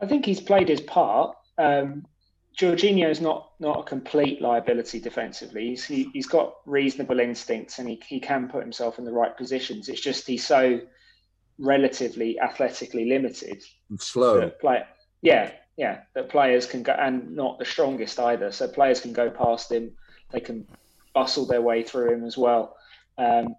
I 0.00 0.06
think 0.06 0.24
he's 0.24 0.40
played 0.40 0.68
his 0.68 0.80
part. 0.80 1.36
Um, 1.58 2.06
Jorginho 2.56 3.10
is 3.10 3.20
not 3.20 3.50
not 3.58 3.80
a 3.80 3.82
complete 3.82 4.40
liability 4.40 5.00
defensively. 5.00 5.70
He's 5.70 5.84
he, 5.84 6.08
has 6.14 6.26
got 6.26 6.54
reasonable 6.66 7.18
instincts 7.18 7.80
and 7.80 7.88
he, 7.88 8.00
he 8.06 8.20
can 8.20 8.48
put 8.48 8.62
himself 8.62 8.98
in 8.98 9.04
the 9.04 9.12
right 9.12 9.36
positions. 9.36 9.88
It's 9.88 10.00
just 10.00 10.26
he's 10.26 10.46
so 10.46 10.80
relatively 11.58 12.38
athletically 12.38 13.06
limited. 13.06 13.62
And 13.88 14.00
slow. 14.00 14.50
Play, 14.60 14.82
yeah, 15.22 15.52
yeah. 15.80 16.00
That 16.14 16.28
players 16.28 16.66
can 16.66 16.82
go 16.82 16.92
and 16.92 17.34
not 17.34 17.58
the 17.58 17.64
strongest 17.64 18.20
either. 18.20 18.52
So 18.52 18.68
players 18.68 19.00
can 19.00 19.14
go 19.14 19.30
past 19.30 19.72
him. 19.72 19.92
They 20.30 20.40
can 20.40 20.66
bustle 21.14 21.46
their 21.46 21.62
way 21.62 21.82
through 21.82 22.12
him 22.12 22.24
as 22.24 22.36
well. 22.36 22.76
Um, 23.16 23.56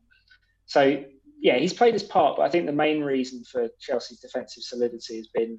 so 0.68 1.04
yeah, 1.42 1.58
he's 1.58 1.74
played 1.74 1.94
his 1.94 2.04
part. 2.04 2.38
But 2.38 2.44
I 2.44 2.50
think 2.50 2.68
the 2.68 2.74
main 2.74 3.04
reason 3.04 3.44
for 3.44 3.70
Chelsea's 3.80 4.20
defensive 4.20 4.62
solidity 4.62 5.18
has 5.18 5.30
been 5.34 5.58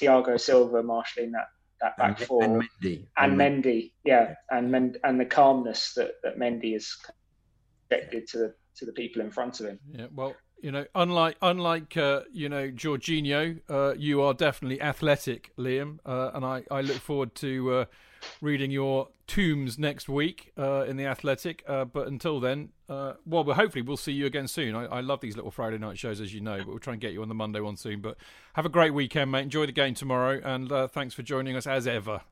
Thiago 0.00 0.40
Silva 0.40 0.80
marshalling 0.84 1.32
that 1.32 1.48
that 1.80 1.96
back 1.96 2.20
and, 2.20 2.28
four 2.28 2.44
and 2.44 2.62
Mendy 2.62 3.06
and 3.18 3.36
Mendy, 3.36 3.90
yeah, 4.04 4.34
and 4.48 4.70
Mend- 4.70 4.98
and 5.02 5.18
the 5.18 5.26
calmness 5.26 5.92
that 5.94 6.12
that 6.22 6.38
Mendy 6.38 6.74
has 6.74 6.88
projected 7.88 8.28
to 8.28 8.38
the 8.38 8.54
to 8.76 8.86
the 8.86 8.92
people 8.92 9.22
in 9.22 9.32
front 9.32 9.58
of 9.58 9.66
him. 9.66 9.80
Yeah, 9.90 10.06
well, 10.14 10.36
you 10.60 10.72
know, 10.72 10.86
unlike 10.94 11.36
unlike 11.42 11.96
uh, 11.96 12.22
you 12.32 12.48
know 12.48 12.70
Jorginho, 12.70 13.60
uh, 13.68 13.94
you 13.96 14.22
are 14.22 14.34
definitely 14.34 14.80
athletic, 14.80 15.52
Liam, 15.56 15.98
uh, 16.04 16.30
and 16.34 16.44
I 16.44 16.64
I 16.70 16.80
look 16.80 16.96
forward 16.96 17.34
to 17.36 17.72
uh, 17.72 17.84
reading 18.40 18.70
your 18.70 19.08
tombs 19.26 19.78
next 19.78 20.08
week 20.08 20.52
uh, 20.58 20.84
in 20.84 20.96
the 20.96 21.06
Athletic. 21.06 21.62
Uh, 21.66 21.84
but 21.84 22.06
until 22.06 22.40
then, 22.40 22.70
uh, 22.88 23.14
well, 23.24 23.44
well, 23.44 23.56
hopefully 23.56 23.82
we'll 23.82 23.96
see 23.96 24.12
you 24.12 24.26
again 24.26 24.48
soon. 24.48 24.74
I, 24.74 24.84
I, 24.86 25.00
love 25.00 25.20
these 25.20 25.36
little 25.36 25.50
Friday 25.50 25.78
night 25.78 25.98
shows, 25.98 26.20
as 26.20 26.32
you 26.32 26.40
know, 26.40 26.58
but 26.58 26.68
we'll 26.68 26.78
try 26.78 26.92
and 26.92 27.00
get 27.00 27.12
you 27.12 27.22
on 27.22 27.28
the 27.28 27.34
Monday 27.34 27.60
one 27.60 27.76
soon. 27.76 28.00
But 28.00 28.16
have 28.54 28.66
a 28.66 28.70
great 28.70 28.94
weekend, 28.94 29.30
mate. 29.32 29.42
Enjoy 29.42 29.66
the 29.66 29.72
game 29.72 29.94
tomorrow, 29.94 30.40
and 30.44 30.70
uh, 30.70 30.88
thanks 30.88 31.14
for 31.14 31.22
joining 31.22 31.56
us 31.56 31.66
as 31.66 31.86
ever. 31.86 32.22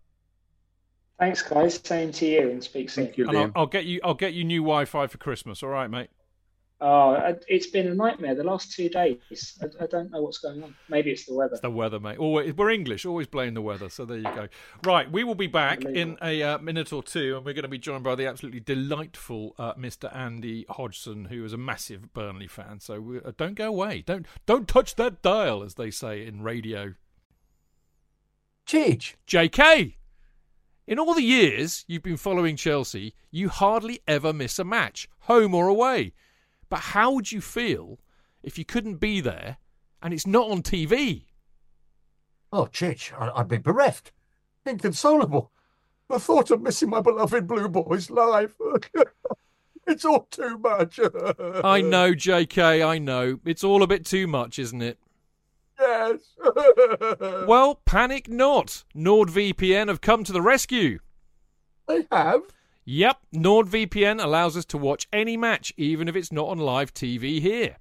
Thanks, 1.18 1.42
guys. 1.42 1.80
Same 1.84 2.12
to 2.12 2.26
you, 2.26 2.50
and 2.50 2.62
speak 2.62 2.90
soon. 2.90 3.06
Thank 3.06 3.18
you, 3.18 3.28
and 3.28 3.38
I'll, 3.38 3.52
I'll, 3.54 3.66
get 3.66 3.84
you. 3.84 4.00
I'll 4.04 4.14
get 4.14 4.34
you 4.34 4.44
new 4.44 4.62
Wi-Fi 4.62 5.06
for 5.06 5.18
Christmas. 5.18 5.62
All 5.62 5.68
right, 5.68 5.88
mate. 5.88 6.10
Oh, 6.86 7.34
it's 7.48 7.68
been 7.68 7.86
a 7.86 7.94
nightmare 7.94 8.34
the 8.34 8.44
last 8.44 8.72
two 8.72 8.90
days. 8.90 9.16
I, 9.62 9.84
I, 9.84 9.86
don't 9.86 10.10
know 10.10 10.20
what's 10.20 10.36
going 10.36 10.62
on. 10.62 10.74
Maybe 10.90 11.12
it's 11.12 11.24
the 11.24 11.32
weather. 11.32 11.54
It's 11.54 11.62
the 11.62 11.70
weather, 11.70 11.98
mate. 11.98 12.18
Always, 12.18 12.52
we're 12.52 12.68
English, 12.68 13.06
always 13.06 13.26
blame 13.26 13.54
the 13.54 13.62
weather. 13.62 13.88
So 13.88 14.04
there 14.04 14.18
you 14.18 14.24
go. 14.24 14.48
Right, 14.84 15.10
we 15.10 15.24
will 15.24 15.34
be 15.34 15.46
back 15.46 15.82
in 15.82 16.18
a 16.20 16.42
uh, 16.42 16.58
minute 16.58 16.92
or 16.92 17.02
two, 17.02 17.38
and 17.38 17.46
we're 17.46 17.54
going 17.54 17.62
to 17.62 17.68
be 17.68 17.78
joined 17.78 18.04
by 18.04 18.14
the 18.16 18.26
absolutely 18.26 18.60
delightful 18.60 19.54
uh, 19.58 19.72
Mr. 19.76 20.14
Andy 20.14 20.66
Hodgson, 20.68 21.24
who 21.24 21.42
is 21.46 21.54
a 21.54 21.56
massive 21.56 22.12
Burnley 22.12 22.48
fan. 22.48 22.80
So 22.80 23.00
we, 23.00 23.18
uh, 23.18 23.32
don't 23.34 23.54
go 23.54 23.68
away. 23.68 24.02
Don't 24.04 24.26
don't 24.44 24.68
touch 24.68 24.96
that 24.96 25.22
dial, 25.22 25.62
as 25.62 25.76
they 25.76 25.90
say 25.90 26.26
in 26.26 26.42
radio. 26.42 26.92
Chidge. 28.66 29.14
JK. 29.26 29.94
In 30.86 30.98
all 30.98 31.14
the 31.14 31.22
years 31.22 31.86
you've 31.88 32.02
been 32.02 32.18
following 32.18 32.56
Chelsea, 32.56 33.14
you 33.30 33.48
hardly 33.48 34.00
ever 34.06 34.34
miss 34.34 34.58
a 34.58 34.64
match, 34.64 35.08
home 35.20 35.54
or 35.54 35.66
away. 35.66 36.12
But 36.68 36.80
how 36.80 37.12
would 37.12 37.32
you 37.32 37.40
feel 37.40 38.00
if 38.42 38.58
you 38.58 38.64
couldn't 38.64 38.96
be 38.96 39.20
there 39.20 39.58
and 40.02 40.12
it's 40.12 40.26
not 40.26 40.50
on 40.50 40.62
TV? 40.62 41.24
Oh, 42.52 42.66
Chich, 42.66 43.12
I'd 43.18 43.48
be 43.48 43.58
bereft, 43.58 44.12
inconsolable. 44.64 45.50
The 46.08 46.20
thought 46.20 46.50
of 46.50 46.62
missing 46.62 46.90
my 46.90 47.00
beloved 47.00 47.46
Blue 47.46 47.68
Boys 47.68 48.10
live. 48.10 48.54
it's 49.86 50.04
all 50.04 50.28
too 50.30 50.58
much. 50.58 51.00
I 51.64 51.80
know, 51.80 52.12
JK, 52.12 52.86
I 52.86 52.98
know. 52.98 53.40
It's 53.44 53.64
all 53.64 53.82
a 53.82 53.86
bit 53.86 54.04
too 54.04 54.26
much, 54.26 54.58
isn't 54.58 54.82
it? 54.82 54.98
Yes. 55.80 56.20
well, 57.46 57.80
panic 57.84 58.28
not. 58.28 58.84
NordVPN 58.94 59.88
have 59.88 60.00
come 60.00 60.24
to 60.24 60.32
the 60.32 60.42
rescue. 60.42 61.00
They 61.88 62.06
have? 62.12 62.42
Yep, 62.86 63.18
NordVPN 63.34 64.22
allows 64.22 64.58
us 64.58 64.66
to 64.66 64.78
watch 64.78 65.08
any 65.10 65.38
match, 65.38 65.72
even 65.78 66.06
if 66.06 66.16
it's 66.16 66.30
not 66.30 66.48
on 66.48 66.58
live 66.58 66.92
TV 66.92 67.40
here. 67.40 67.78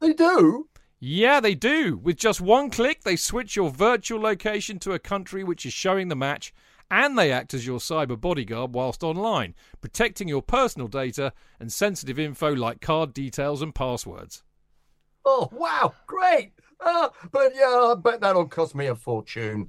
They 0.00 0.14
do? 0.14 0.68
Yeah, 0.98 1.40
they 1.40 1.54
do. 1.54 1.98
With 1.98 2.16
just 2.16 2.40
one 2.40 2.70
click, 2.70 3.02
they 3.02 3.16
switch 3.16 3.54
your 3.54 3.68
virtual 3.68 4.20
location 4.20 4.78
to 4.78 4.92
a 4.92 4.98
country 4.98 5.44
which 5.44 5.66
is 5.66 5.74
showing 5.74 6.08
the 6.08 6.16
match, 6.16 6.54
and 6.90 7.18
they 7.18 7.30
act 7.30 7.52
as 7.52 7.66
your 7.66 7.78
cyber 7.78 8.18
bodyguard 8.18 8.72
whilst 8.72 9.02
online, 9.02 9.54
protecting 9.82 10.28
your 10.28 10.40
personal 10.40 10.88
data 10.88 11.34
and 11.60 11.70
sensitive 11.70 12.18
info 12.18 12.54
like 12.54 12.80
card 12.80 13.12
details 13.12 13.60
and 13.60 13.74
passwords. 13.74 14.42
Oh, 15.26 15.50
wow, 15.52 15.92
great! 16.06 16.52
Uh, 16.80 17.10
but 17.30 17.52
yeah, 17.54 17.92
I 17.92 17.94
bet 18.02 18.20
that'll 18.22 18.48
cost 18.48 18.74
me 18.74 18.86
a 18.86 18.94
fortune. 18.94 19.68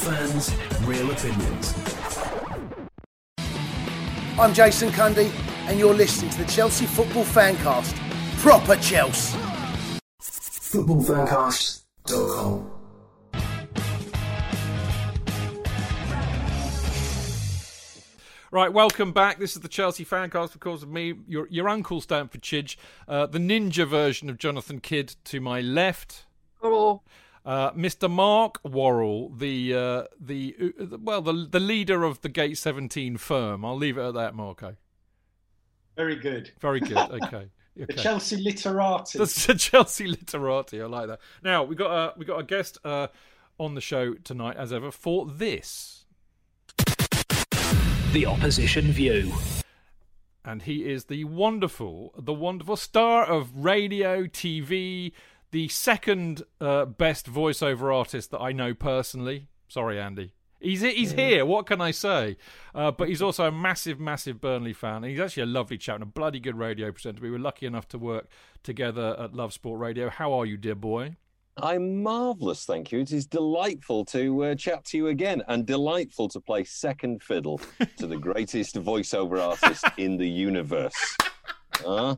fans, 0.00 0.52
real 0.84 1.10
opinions. 1.10 1.74
I'm 4.38 4.54
Jason 4.54 4.88
Cundy, 4.90 5.30
and 5.68 5.78
you're 5.78 5.92
listening 5.92 6.30
to 6.30 6.38
the 6.38 6.46
Chelsea 6.50 6.86
Football 6.86 7.24
Fancast. 7.24 7.94
Proper 8.38 8.76
Chelsea. 8.76 9.38
Footballfancast.com. 10.22 12.70
Right, 18.52 18.72
welcome 18.72 19.12
back. 19.12 19.38
This 19.38 19.54
is 19.54 19.60
the 19.60 19.68
Chelsea 19.68 20.04
Fancast 20.04 20.54
because 20.54 20.82
of 20.82 20.88
me, 20.88 21.14
your 21.28 21.46
your 21.50 21.68
uncle 21.68 22.00
Stamford 22.00 22.42
Chidge, 22.42 22.76
uh, 23.06 23.26
the 23.26 23.38
ninja 23.38 23.86
version 23.86 24.28
of 24.30 24.38
Jonathan 24.38 24.80
Kidd 24.80 25.14
to 25.26 25.40
my 25.40 25.60
left. 25.60 26.24
Hello. 26.60 27.02
Uh, 27.44 27.70
Mr. 27.72 28.10
Mark 28.10 28.60
Worrall, 28.64 29.30
the 29.30 29.74
uh, 29.74 30.04
the 30.20 30.54
uh, 30.80 30.98
well, 31.00 31.22
the 31.22 31.32
the 31.50 31.60
leader 31.60 32.04
of 32.04 32.20
the 32.20 32.28
Gate 32.28 32.58
17 32.58 33.16
firm. 33.16 33.64
I'll 33.64 33.76
leave 33.76 33.96
it 33.96 34.02
at 34.02 34.14
that, 34.14 34.34
Marco. 34.34 34.76
Very 35.96 36.16
good. 36.16 36.52
Very 36.60 36.80
good. 36.80 36.96
Okay. 37.22 37.48
The. 37.76 37.94
Chelsea 37.94 38.36
literati. 38.36 39.16
That's 39.18 39.46
the 39.46 39.54
Chelsea 39.58 40.06
literati. 40.06 40.82
I 40.82 40.86
like 40.86 41.06
that. 41.08 41.20
Now 41.42 41.62
we 41.64 41.74
got 41.76 41.90
a 41.90 42.18
we 42.18 42.26
got 42.26 42.38
a 42.40 42.42
guest 42.44 42.76
uh, 42.84 43.06
on 43.58 43.74
the 43.74 43.80
show 43.80 44.14
tonight, 44.14 44.56
as 44.56 44.70
ever, 44.72 44.90
for 44.90 45.24
this, 45.26 46.04
The 48.12 48.26
opposition 48.26 48.86
view. 48.92 49.32
and 50.44 50.62
he 50.62 50.90
is 50.90 51.04
the 51.04 51.24
wonderful, 51.24 52.12
the 52.18 52.32
wonderful 52.34 52.76
star 52.76 53.24
of 53.24 53.54
radio, 53.64 54.24
TV, 54.24 55.12
the 55.50 55.68
second 55.68 56.42
uh, 56.60 56.84
best 56.84 57.30
voiceover 57.30 57.94
artist 57.94 58.30
that 58.30 58.40
I 58.40 58.52
know 58.52 58.74
personally. 58.74 59.48
Sorry, 59.68 60.00
Andy. 60.00 60.32
He's 60.60 60.82
he's 60.82 61.12
here. 61.12 61.46
What 61.46 61.66
can 61.66 61.80
I 61.80 61.90
say? 61.90 62.36
Uh, 62.74 62.90
but 62.90 63.08
he's 63.08 63.22
also 63.22 63.46
a 63.46 63.52
massive, 63.52 63.98
massive 63.98 64.40
Burnley 64.40 64.74
fan. 64.74 64.96
And 64.96 65.06
he's 65.06 65.20
actually 65.20 65.44
a 65.44 65.46
lovely 65.46 65.78
chap 65.78 65.96
and 65.96 66.02
a 66.02 66.06
bloody 66.06 66.38
good 66.38 66.58
radio 66.58 66.92
presenter. 66.92 67.22
We 67.22 67.30
were 67.30 67.38
lucky 67.38 67.64
enough 67.64 67.88
to 67.88 67.98
work 67.98 68.28
together 68.62 69.16
at 69.18 69.34
Love 69.34 69.54
Sport 69.54 69.80
Radio. 69.80 70.10
How 70.10 70.34
are 70.34 70.44
you, 70.44 70.58
dear 70.58 70.74
boy? 70.74 71.16
I'm 71.56 72.02
marvellous, 72.02 72.64
thank 72.64 72.92
you. 72.92 73.00
It 73.00 73.12
is 73.12 73.26
delightful 73.26 74.04
to 74.06 74.44
uh, 74.44 74.54
chat 74.54 74.84
to 74.86 74.96
you 74.96 75.08
again 75.08 75.42
and 75.48 75.66
delightful 75.66 76.28
to 76.28 76.40
play 76.40 76.64
second 76.64 77.22
fiddle 77.22 77.60
to 77.98 78.06
the 78.06 78.16
greatest 78.16 78.76
voiceover 78.76 79.40
artist 79.40 79.84
in 79.98 80.16
the 80.16 80.28
universe. 80.28 81.16
Huh? 81.74 82.16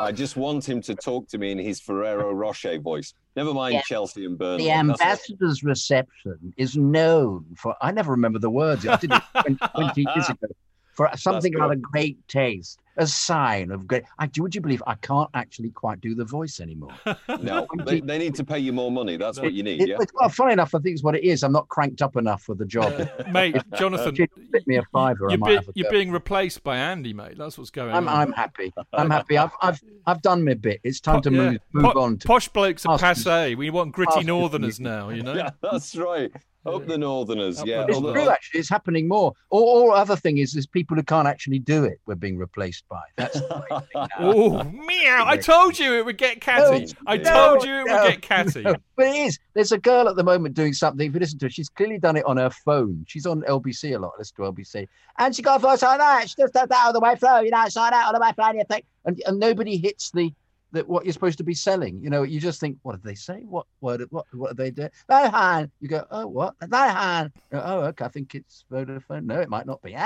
I 0.00 0.12
just 0.12 0.34
want 0.36 0.66
him 0.66 0.80
to 0.82 0.94
talk 0.94 1.28
to 1.28 1.36
me 1.38 1.52
in 1.52 1.58
his 1.58 1.78
Ferrero 1.78 2.32
Rocher 2.32 2.78
voice. 2.80 3.12
Never 3.36 3.52
mind 3.52 3.74
Yeah. 3.74 3.82
Chelsea 3.82 4.24
and 4.24 4.38
Burnley. 4.38 4.64
The 4.64 4.70
ambassador's 4.72 5.62
reception 5.62 6.54
is 6.56 6.74
known 6.74 7.44
for, 7.56 7.76
I 7.82 7.90
never 7.92 8.12
remember 8.12 8.38
the 8.38 8.48
words, 8.50 8.86
I 8.86 8.96
did 8.96 9.12
it 9.12 9.22
20, 9.42 9.56
20 9.74 10.06
years 10.14 10.28
ago, 10.30 10.46
for 10.94 11.10
something 11.16 11.52
like 11.54 11.72
a 11.72 11.76
great 11.76 12.16
taste, 12.28 12.80
a 13.00 13.06
sign 13.06 13.70
of 13.72 13.86
great. 13.86 14.04
I, 14.18 14.30
would 14.38 14.54
you 14.54 14.60
believe 14.60 14.82
I 14.86 14.94
can't 14.96 15.28
actually 15.34 15.70
quite 15.70 16.00
do 16.00 16.14
the 16.14 16.24
voice 16.24 16.60
anymore? 16.60 16.92
No, 17.40 17.66
they, 17.86 18.00
they 18.00 18.18
need 18.18 18.34
to 18.36 18.44
pay 18.44 18.58
you 18.58 18.72
more 18.72 18.90
money. 18.92 19.16
That's 19.16 19.40
what 19.40 19.52
you 19.54 19.62
need, 19.62 19.80
It- 19.80 19.88
yeah? 19.88 19.94
it's- 19.94 20.08
well, 20.14 20.28
funny 20.28 20.52
enough, 20.52 20.74
I 20.74 20.78
think 20.78 20.94
it's 20.94 21.02
what 21.02 21.14
it 21.14 21.24
is. 21.24 21.42
I'm 21.42 21.52
not 21.52 21.68
cranked 21.68 22.02
up 22.02 22.16
enough 22.16 22.42
for 22.42 22.54
the 22.54 22.66
job. 22.66 22.92
Uh, 23.00 23.30
mate, 23.30 23.56
Jonathan, 23.78 24.14
If 24.14 24.18
you 24.18 24.26
fit 24.52 24.66
me 24.66 24.76
a 24.76 24.82
fiver, 24.92 25.28
I 25.28 25.32
you're, 25.32 25.38
might 25.38 25.48
be- 25.48 25.54
have 25.56 25.68
a 25.68 25.72
you're 25.74 25.90
being 25.90 26.10
replaced 26.12 26.62
by 26.62 26.76
Andy, 26.76 27.12
mate. 27.14 27.38
That's 27.38 27.56
what's 27.58 27.70
going 27.70 27.92
I'm, 27.94 28.06
on. 28.08 28.16
I'm 28.28 28.32
happy. 28.32 28.72
I'm 28.92 29.10
happy. 29.10 29.38
I've, 29.38 29.52
I've, 29.62 29.80
I've 30.06 30.22
done 30.22 30.44
my 30.44 30.54
bit. 30.54 30.80
It's 30.84 31.00
time 31.00 31.22
to 31.22 31.30
move, 31.30 31.52
yeah. 31.54 31.58
move 31.72 31.92
Po- 31.94 32.00
on 32.02 32.18
to 32.18 32.26
posh 32.28 32.48
blokes 32.48 32.84
are 32.86 32.98
passe. 32.98 33.54
We 33.54 33.70
want 33.70 33.92
gritty 33.92 34.10
ask 34.10 34.18
me- 34.20 34.24
northerners 34.26 34.78
now, 34.80 35.08
you 35.08 35.22
know. 35.22 35.34
Yeah, 35.40 35.50
that's 35.62 35.96
right. 35.96 36.30
Up 36.66 36.86
the 36.86 36.98
Northerners, 36.98 37.58
Up 37.60 37.66
yeah. 37.66 37.86
It's 37.88 37.98
true, 37.98 38.28
actually. 38.28 38.60
It's 38.60 38.68
happening 38.68 39.08
more. 39.08 39.32
Or, 39.48 39.88
or 39.92 39.94
other 39.94 40.14
thing 40.14 40.36
is, 40.36 40.54
is 40.54 40.66
people 40.66 40.94
who 40.94 41.02
can't 41.02 41.26
actually 41.26 41.58
do 41.58 41.84
it. 41.84 41.98
We're 42.04 42.16
being 42.16 42.36
replaced 42.36 42.86
by. 42.90 43.00
That's 43.16 43.40
the 43.40 43.48
thing 43.48 43.82
now. 43.94 44.08
Oh, 44.18 44.62
meow! 44.64 45.24
I 45.26 45.38
told 45.38 45.78
you 45.78 45.94
it 45.94 46.04
would 46.04 46.18
get 46.18 46.40
catty. 46.40 46.86
No, 46.86 46.92
I 47.06 47.16
no, 47.16 47.32
told 47.32 47.64
you 47.64 47.74
it 47.76 47.86
no, 47.86 48.02
would 48.02 48.10
get 48.10 48.22
catty. 48.22 48.62
No, 48.62 48.74
but 48.96 49.06
it 49.06 49.16
is. 49.16 49.38
There's 49.54 49.72
a 49.72 49.78
girl 49.78 50.08
at 50.08 50.16
the 50.16 50.24
moment 50.24 50.54
doing 50.54 50.74
something. 50.74 51.06
If 51.06 51.14
you 51.14 51.20
listen 51.20 51.38
to 51.38 51.46
her, 51.46 51.50
she's 51.50 51.70
clearly 51.70 51.98
done 51.98 52.16
it 52.16 52.24
on 52.26 52.36
her 52.36 52.50
phone. 52.50 53.06
She's 53.08 53.24
on 53.24 53.42
LBC 53.42 53.96
a 53.96 53.98
lot. 53.98 54.12
Listen 54.18 54.36
to 54.36 54.52
LBC, 54.52 54.86
and 55.18 55.34
she 55.34 55.40
got 55.40 55.56
a 55.56 55.58
voice 55.60 55.82
like 55.82 55.98
that. 55.98 56.28
She 56.28 56.34
just 56.36 56.52
does 56.52 56.68
that 56.68 56.84
all 56.84 56.92
the 56.92 57.00
way 57.00 57.16
through. 57.16 57.44
You 57.44 57.50
know, 57.50 57.66
side 57.68 57.94
out 57.94 58.08
on 58.08 58.14
the 58.14 58.20
way 58.20 58.32
through. 58.32 58.44
And, 58.44 58.58
you 58.58 58.64
think, 58.68 58.84
and, 59.06 59.22
and 59.26 59.38
nobody 59.38 59.78
hits 59.78 60.10
the. 60.10 60.32
That 60.72 60.88
what 60.88 61.04
you're 61.04 61.12
supposed 61.12 61.38
to 61.38 61.42
be 61.42 61.52
selling, 61.52 62.00
you 62.00 62.10
know, 62.10 62.22
you 62.22 62.38
just 62.38 62.60
think, 62.60 62.78
what 62.82 62.92
did 62.92 63.02
they 63.02 63.16
say? 63.16 63.40
What 63.40 63.66
what 63.80 64.00
what 64.12 64.24
what 64.30 64.50
did 64.50 64.56
they 64.56 64.70
do? 64.70 64.88
Vodafone. 65.10 65.68
You 65.80 65.88
go, 65.88 66.06
oh 66.12 66.28
what? 66.28 66.56
Vodafone. 66.60 67.32
Oh, 67.50 67.80
okay, 67.86 68.04
I 68.04 68.08
think 68.08 68.36
it's 68.36 68.64
Vodafone. 68.70 69.24
No, 69.24 69.40
it 69.40 69.48
might 69.48 69.66
not 69.66 69.82
be. 69.82 69.96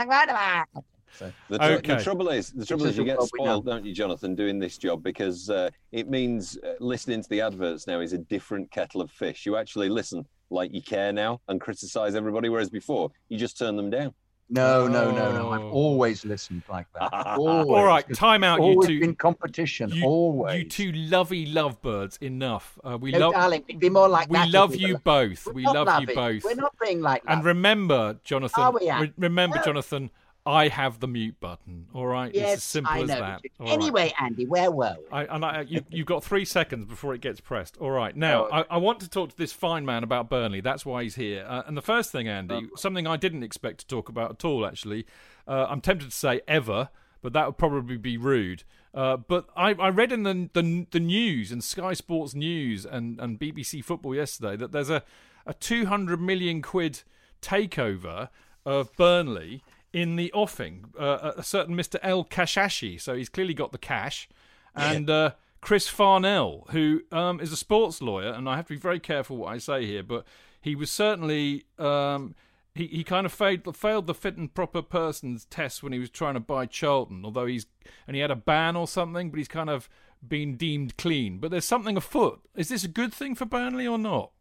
So 1.18 1.32
The, 1.48 1.58
tr- 1.58 1.64
Okay. 1.64 1.96
the 1.96 2.02
trouble 2.02 2.28
is, 2.30 2.50
the 2.52 2.66
trouble 2.66 2.86
is, 2.86 2.96
you 2.96 3.04
get 3.04 3.18
what 3.18 3.30
we 3.32 3.44
know. 3.44 3.50
spoiled, 3.52 3.66
don't 3.66 3.84
you, 3.84 3.92
Jonathan, 3.94 4.34
doing 4.34 4.58
this 4.58 4.78
job 4.78 5.02
because 5.02 5.48
uh, 5.50 5.70
it 5.92 6.08
means 6.08 6.58
uh, 6.58 6.74
listening 6.80 7.22
to 7.22 7.28
the 7.28 7.40
adverts 7.40 7.86
now 7.86 8.00
is 8.00 8.12
a 8.12 8.18
different 8.18 8.70
kettle 8.70 9.00
of 9.00 9.10
fish. 9.10 9.46
You 9.46 9.56
actually 9.56 9.88
listen 9.88 10.26
like 10.50 10.72
you 10.74 10.82
care 10.82 11.12
now 11.12 11.40
and 11.48 11.60
criticise 11.60 12.14
everybody, 12.14 12.48
whereas 12.48 12.70
before 12.70 13.10
you 13.28 13.38
just 13.38 13.58
turn 13.58 13.76
them 13.76 13.90
down. 13.90 14.12
no, 14.50 14.86
no, 14.86 15.10
no, 15.10 15.32
no. 15.32 15.50
I've 15.52 15.62
Oh. 15.62 15.70
always 15.70 16.22
listened 16.24 16.62
like 16.68 16.86
that. 17.00 17.10
Always. 17.38 17.66
All 17.70 17.84
right, 17.86 18.04
time 18.14 18.44
out, 18.44 18.60
you 18.62 18.78
two. 18.86 19.00
been 19.00 19.14
competition. 19.14 19.88
You, 19.90 20.04
always. 20.04 20.62
you 20.62 20.68
two 20.68 20.92
lovey 20.92 21.46
lovebirds. 21.46 22.18
Enough. 22.20 22.78
Uh, 22.84 22.98
we 23.00 23.10
No, 23.12 23.18
love. 23.20 23.32
darling, 23.32 23.64
be 23.78 23.88
more 23.88 24.06
like 24.08 24.28
we 24.28 24.34
that 24.36 24.48
if 24.48 24.54
love 24.54 24.70
we 24.72 24.78
you 24.78 24.98
both. 24.98 25.46
We're 25.46 25.52
We 25.54 25.62
not 25.62 25.86
love 25.86 26.00
you 26.02 26.14
both. 26.14 26.44
We're 26.44 26.54
not 26.56 26.74
being 26.84 27.00
like 27.00 27.24
that. 27.24 27.32
And 27.32 27.44
remember, 27.44 28.18
Jonathan. 28.22 28.62
Are 28.62 28.72
we, 28.72 28.90
re- 28.90 29.12
remember, 29.16 29.56
No. 29.56 29.62
Jonathan. 29.62 30.10
I 30.46 30.68
have 30.68 31.00
the 31.00 31.08
mute 31.08 31.40
button. 31.40 31.86
All 31.94 32.06
right. 32.06 32.30
it's 32.34 32.52
as 32.52 32.62
simple 32.62 32.92
I 32.92 33.00
as 33.00 33.08
that. 33.08 33.20
All 33.58 33.66
right. 33.66 33.72
Anyway, 33.72 34.12
Andy, 34.20 34.44
where 34.44 34.70
were 34.70 34.96
we? 34.98 35.06
I, 35.10 35.24
and 35.24 35.44
I, 35.44 35.62
you, 35.62 35.82
you've 35.88 36.06
got 36.06 36.22
three 36.22 36.44
seconds 36.44 36.84
before 36.84 37.14
it 37.14 37.22
gets 37.22 37.40
pressed. 37.40 37.78
All 37.78 37.90
right. 37.90 38.14
Now, 38.14 38.48
I, 38.50 38.64
I 38.70 38.76
want 38.76 39.00
to 39.00 39.08
talk 39.08 39.30
to 39.30 39.36
this 39.36 39.52
fine 39.52 39.86
man 39.86 40.04
about 40.04 40.28
Burnley. 40.28 40.60
That's 40.60 40.84
why 40.84 41.02
he's 41.02 41.14
here. 41.14 41.46
Uh, 41.48 41.62
and 41.66 41.76
the 41.76 41.82
first 41.82 42.12
thing, 42.12 42.28
Andy, 42.28 42.68
something 42.76 43.06
I 43.06 43.16
didn't 43.16 43.42
expect 43.42 43.80
to 43.80 43.86
talk 43.86 44.10
about 44.10 44.32
at 44.32 44.44
all, 44.44 44.66
actually. 44.66 45.06
Uh, 45.48 45.66
I'm 45.68 45.80
tempted 45.80 46.10
to 46.10 46.16
say 46.16 46.42
ever, 46.46 46.90
but 47.22 47.32
that 47.32 47.46
would 47.46 47.58
probably 47.58 47.96
be 47.96 48.18
rude. 48.18 48.64
Uh, 48.92 49.16
but 49.16 49.46
I, 49.56 49.70
I 49.72 49.88
read 49.88 50.12
in 50.12 50.22
the, 50.22 50.50
the 50.52 50.86
the 50.92 51.00
news 51.00 51.50
and 51.50 51.64
Sky 51.64 51.94
Sports 51.94 52.34
News 52.34 52.86
and, 52.86 53.18
and 53.18 53.40
BBC 53.40 53.82
Football 53.82 54.14
yesterday 54.14 54.56
that 54.56 54.70
there's 54.70 54.90
a, 54.90 55.02
a 55.46 55.54
200 55.54 56.20
million 56.20 56.62
quid 56.62 57.02
takeover 57.42 58.28
of 58.64 58.94
Burnley 58.96 59.64
in 59.94 60.16
the 60.16 60.30
offing. 60.32 60.86
Uh, 60.98 61.32
a 61.36 61.42
certain 61.42 61.76
Mr. 61.76 61.98
El 62.02 62.24
Kashashy, 62.24 63.00
so 63.00 63.14
he's 63.14 63.28
clearly 63.30 63.54
got 63.54 63.72
the 63.72 63.78
cash, 63.78 64.28
and 64.74 65.08
uh, 65.08 65.30
Chris 65.60 65.88
Farnell, 65.88 66.66
who 66.72 67.02
um, 67.12 67.40
is 67.40 67.52
a 67.52 67.56
sports 67.56 68.02
lawyer, 68.02 68.32
and 68.32 68.48
I 68.48 68.56
have 68.56 68.66
to 68.66 68.74
be 68.74 68.78
very 68.78 69.00
careful 69.00 69.36
what 69.36 69.54
I 69.54 69.58
say 69.58 69.86
here, 69.86 70.02
but 70.02 70.26
he 70.60 70.74
was 70.74 70.90
certainly. 70.90 71.64
Um, 71.78 72.34
he, 72.76 72.88
he 72.88 73.04
kind 73.04 73.24
of 73.24 73.32
failed, 73.32 73.76
failed 73.76 74.08
the 74.08 74.14
fit 74.14 74.36
and 74.36 74.52
proper 74.52 74.82
persons 74.82 75.44
test 75.44 75.84
when 75.84 75.92
he 75.92 76.00
was 76.00 76.10
trying 76.10 76.34
to 76.34 76.40
buy 76.40 76.66
Charlton, 76.66 77.24
although 77.24 77.46
he's 77.46 77.66
and 78.08 78.16
he 78.16 78.20
had 78.20 78.32
a 78.32 78.36
ban 78.36 78.74
or 78.74 78.88
something, 78.88 79.30
but 79.30 79.38
he's 79.38 79.46
kind 79.46 79.70
of 79.70 79.88
been 80.26 80.56
deemed 80.56 80.96
clean. 80.96 81.38
But 81.38 81.52
there's 81.52 81.64
something 81.64 81.96
afoot. 81.96 82.40
Is 82.56 82.70
this 82.70 82.82
a 82.82 82.88
good 82.88 83.14
thing 83.14 83.36
for 83.36 83.44
Burnley 83.44 83.86
or 83.86 83.96
not? 83.96 84.32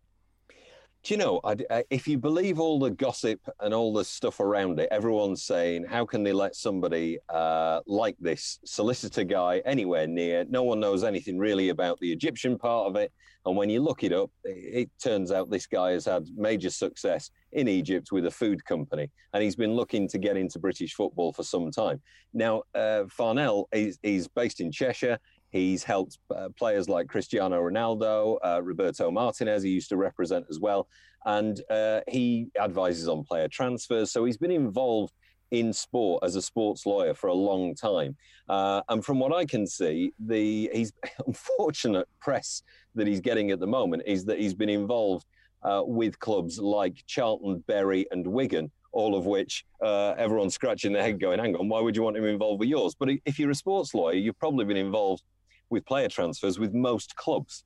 Do 1.04 1.14
you 1.14 1.18
know, 1.18 1.41
I, 1.43 1.58
I- 1.70 1.84
if 1.89 2.08
you 2.08 2.18
believe 2.18 2.62
all 2.62 2.80
the 2.80 2.89
gossip 2.89 3.41
and 3.60 3.74
all 3.74 3.91
the 3.91 4.06
stuff 4.06 4.39
around 4.39 4.80
it, 4.80 4.88
everyone's 4.89 5.43
saying, 5.43 5.84
how 5.84 6.06
can 6.06 6.24
they 6.24 6.32
let 6.32 6.56
somebody 6.56 7.18
uh, 7.28 7.82
like 7.86 8.16
this 8.22 8.60
solicitor 8.64 9.26
guy 9.26 9.62
anywhere 9.66 10.08
near? 10.08 10.45
No 10.49 10.64
one 10.64 10.80
knows 10.80 11.04
anything 11.04 11.38
really 11.38 11.70
about 11.70 11.99
the 11.99 12.12
Egyptian 12.12 12.58
part 12.58 12.88
of 12.88 12.95
it. 12.95 13.12
And 13.45 13.58
when 13.58 13.70
you 13.70 13.82
look 13.82 14.06
it 14.06 14.14
up, 14.14 14.32
it, 14.45 14.84
it 14.84 14.89
turns 15.04 15.30
out 15.30 15.49
this 15.51 15.68
guy 15.68 15.91
has 15.91 16.06
had 16.06 16.24
major 16.38 16.70
success 16.70 17.30
in 17.51 17.68
Egypt 17.68 18.14
with 18.14 18.26
a 18.26 18.32
food 18.32 18.64
company, 18.64 19.12
and 19.34 19.43
he's 19.43 19.58
been 19.58 19.74
looking 19.74 20.08
to 20.08 20.18
get 20.18 20.38
into 20.38 20.58
British 20.58 20.93
football 20.93 21.34
for 21.34 21.43
some 21.43 21.70
time. 21.70 22.01
Now, 22.34 22.64
uh, 22.74 23.04
Farnell 23.10 23.68
is, 23.74 23.99
is 24.01 24.30
based 24.30 24.62
in 24.62 24.72
Cheshire. 24.72 25.20
He's 25.54 25.84
helped 25.84 26.18
uh, 26.36 26.49
players 26.58 26.89
like 26.89 27.08
Cristiano 27.08 27.62
Ronaldo, 27.62 28.39
uh, 28.43 28.62
Roberto 28.64 29.12
Martinez, 29.12 29.62
he 29.62 29.70
used 29.70 29.89
to 29.89 29.97
represent 29.97 30.47
as 30.49 30.60
well. 30.60 30.88
And 31.26 31.62
uh, 31.70 32.01
he 32.10 32.47
advises 32.60 33.08
on 33.08 33.24
player 33.24 33.47
transfers. 33.47 34.12
So 34.12 34.26
he's 34.26 34.36
been 34.36 34.51
involved 34.51 35.14
in 35.51 35.72
sport 35.72 36.24
as 36.24 36.36
a 36.36 36.41
sports 36.41 36.88
lawyer 36.88 37.14
for 37.14 37.28
a 37.28 37.34
long 37.34 37.76
time. 37.76 38.18
Uh, 38.49 38.82
and 38.89 39.06
from 39.06 39.20
what 39.20 39.32
I 39.32 39.45
can 39.45 39.68
see, 39.68 40.12
the 40.20 40.72
he's 40.74 40.91
unfortunate 41.28 42.08
press 42.20 42.64
that 42.95 43.06
he's 43.06 43.22
getting 43.22 43.51
at 43.51 43.60
the 43.60 43.68
moment 43.68 44.01
is 44.08 44.26
that 44.26 44.39
he's 44.39 44.56
been 44.56 44.70
involved 44.70 45.28
uh, 45.62 45.84
with 45.86 46.18
clubs 46.18 46.58
like 46.58 47.04
Charlton, 47.06 47.64
Bury, 47.68 48.08
and 48.10 48.26
Wigan, 48.26 48.72
all 48.91 49.16
of 49.16 49.28
which 49.28 49.66
uh, 49.84 50.16
everyone's 50.18 50.56
scratching 50.56 50.93
their 50.93 51.04
head 51.04 51.20
going, 51.20 51.38
hang 51.38 51.56
on, 51.56 51.70
why 51.70 51.80
would 51.80 51.95
you 51.95 52.01
want 52.01 52.18
him 52.18 52.26
involved 52.26 52.60
with 52.60 52.70
yours? 52.70 52.95
But 52.99 53.10
if 53.26 53.38
you're 53.38 53.51
a 53.51 53.56
sports 53.56 53.93
lawyer, 53.93 54.16
you've 54.16 54.39
probably 54.39 54.66
been 54.66 54.78
involved 54.78 55.22
with 55.70 55.86
player 55.86 56.07
transfers 56.07 56.59
with 56.59 56.74
most 56.74 57.16
clubs. 57.16 57.64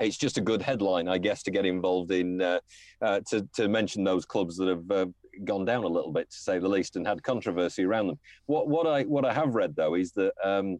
It's 0.00 0.16
just 0.16 0.38
a 0.38 0.40
good 0.40 0.60
headline, 0.60 1.08
I 1.08 1.18
guess, 1.18 1.42
to 1.44 1.50
get 1.50 1.64
involved 1.64 2.10
in, 2.10 2.40
uh, 2.42 2.58
uh, 3.00 3.20
to, 3.30 3.48
to 3.54 3.68
mention 3.68 4.02
those 4.02 4.24
clubs 4.24 4.56
that 4.56 4.68
have 4.68 4.90
uh, 4.90 5.06
gone 5.44 5.64
down 5.64 5.84
a 5.84 5.88
little 5.88 6.12
bit, 6.12 6.30
to 6.30 6.36
say 6.36 6.58
the 6.58 6.68
least, 6.68 6.96
and 6.96 7.06
had 7.06 7.22
controversy 7.22 7.84
around 7.84 8.08
them. 8.08 8.18
What, 8.46 8.68
what, 8.68 8.86
I, 8.86 9.02
what 9.02 9.24
I 9.24 9.32
have 9.32 9.54
read, 9.54 9.76
though, 9.76 9.94
is 9.94 10.12
that 10.12 10.32
um, 10.42 10.78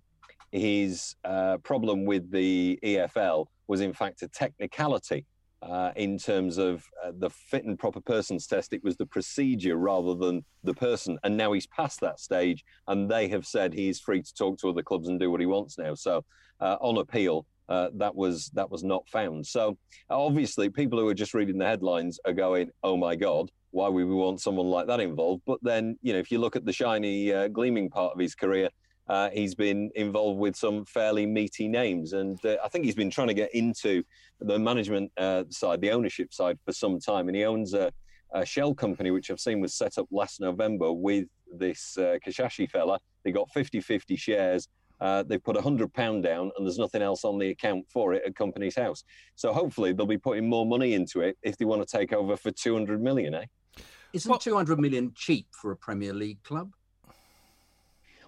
his 0.50 1.14
uh, 1.24 1.58
problem 1.58 2.04
with 2.04 2.30
the 2.30 2.78
EFL 2.82 3.46
was, 3.68 3.80
in 3.80 3.92
fact, 3.92 4.22
a 4.22 4.28
technicality 4.28 5.26
uh, 5.64 5.92
in 5.96 6.18
terms 6.18 6.58
of 6.58 6.84
uh, 7.02 7.12
the 7.18 7.30
fit 7.30 7.64
and 7.64 7.78
proper 7.78 8.00
persons 8.00 8.46
test. 8.46 8.72
It 8.72 8.84
was 8.84 8.96
the 8.96 9.06
procedure 9.06 9.76
rather 9.76 10.14
than 10.14 10.44
the 10.62 10.74
person. 10.74 11.18
And 11.24 11.36
now 11.36 11.52
he's 11.52 11.66
past 11.66 12.00
that 12.00 12.20
stage, 12.20 12.64
and 12.86 13.10
they 13.10 13.28
have 13.28 13.46
said 13.46 13.72
he's 13.72 14.00
free 14.00 14.22
to 14.22 14.34
talk 14.34 14.58
to 14.58 14.68
other 14.68 14.82
clubs 14.82 15.08
and 15.08 15.18
do 15.18 15.30
what 15.30 15.40
he 15.40 15.46
wants 15.46 15.78
now. 15.78 15.94
So, 15.94 16.24
uh, 16.60 16.76
on 16.80 16.98
appeal, 16.98 17.46
uh, 17.68 17.88
that 17.94 18.14
was 18.14 18.50
that 18.50 18.70
was 18.70 18.84
not 18.84 19.08
found. 19.08 19.46
So, 19.46 19.78
obviously, 20.10 20.68
people 20.68 20.98
who 20.98 21.08
are 21.08 21.14
just 21.14 21.34
reading 21.34 21.58
the 21.58 21.66
headlines 21.66 22.18
are 22.26 22.34
going, 22.34 22.70
"Oh 22.82 22.96
my 22.96 23.16
God." 23.16 23.50
Why 23.70 23.88
would 23.88 24.06
we 24.06 24.14
want 24.14 24.40
someone 24.40 24.68
like 24.68 24.86
that 24.86 25.00
involved? 25.00 25.42
But 25.44 25.58
then, 25.60 25.98
you 26.00 26.12
know, 26.12 26.20
if 26.20 26.30
you 26.30 26.38
look 26.38 26.54
at 26.54 26.64
the 26.64 26.72
shiny, 26.72 27.32
uh, 27.32 27.48
gleaming 27.48 27.90
part 27.90 28.12
of 28.12 28.20
his 28.20 28.36
career, 28.36 28.70
uh, 29.08 29.30
he's 29.30 29.54
been 29.54 29.90
involved 29.94 30.38
with 30.38 30.56
some 30.56 30.84
fairly 30.86 31.26
meaty 31.26 31.68
names, 31.68 32.14
and 32.14 32.42
uh, 32.44 32.56
I 32.64 32.68
think 32.68 32.84
he's 32.84 32.94
been 32.94 33.10
trying 33.10 33.28
to 33.28 33.34
get 33.34 33.54
into 33.54 34.02
the 34.40 34.58
management 34.58 35.12
uh, 35.18 35.44
side, 35.50 35.80
the 35.80 35.90
ownership 35.90 36.32
side, 36.32 36.58
for 36.64 36.72
some 36.72 36.98
time. 36.98 37.28
And 37.28 37.36
he 37.36 37.44
owns 37.44 37.74
a, 37.74 37.92
a 38.32 38.46
shell 38.46 38.74
company, 38.74 39.10
which 39.10 39.30
I've 39.30 39.40
seen 39.40 39.60
was 39.60 39.74
set 39.74 39.98
up 39.98 40.06
last 40.10 40.40
November 40.40 40.92
with 40.92 41.26
this 41.52 41.96
uh, 41.98 42.16
Kashashy 42.26 42.70
fella. 42.70 42.98
They 43.24 43.32
got 43.32 43.48
50-50 43.54 44.18
shares. 44.18 44.68
Uh, 45.00 45.22
they 45.22 45.36
put 45.36 45.56
a 45.56 45.60
hundred 45.60 45.92
pound 45.92 46.22
down, 46.22 46.50
and 46.56 46.66
there's 46.66 46.78
nothing 46.78 47.02
else 47.02 47.24
on 47.24 47.38
the 47.38 47.50
account 47.50 47.84
for 47.90 48.14
it 48.14 48.22
at 48.26 48.34
company's 48.34 48.76
house. 48.76 49.04
So 49.34 49.52
hopefully 49.52 49.92
they'll 49.92 50.06
be 50.06 50.16
putting 50.16 50.48
more 50.48 50.64
money 50.64 50.94
into 50.94 51.20
it 51.20 51.36
if 51.42 51.58
they 51.58 51.66
want 51.66 51.86
to 51.86 51.98
take 51.98 52.12
over 52.14 52.36
for 52.36 52.50
200 52.50 53.02
million, 53.02 53.34
eh? 53.34 53.44
Isn't 54.14 54.40
200 54.40 54.78
million 54.78 55.12
cheap 55.14 55.48
for 55.50 55.72
a 55.72 55.76
Premier 55.76 56.14
League 56.14 56.42
club? 56.44 56.70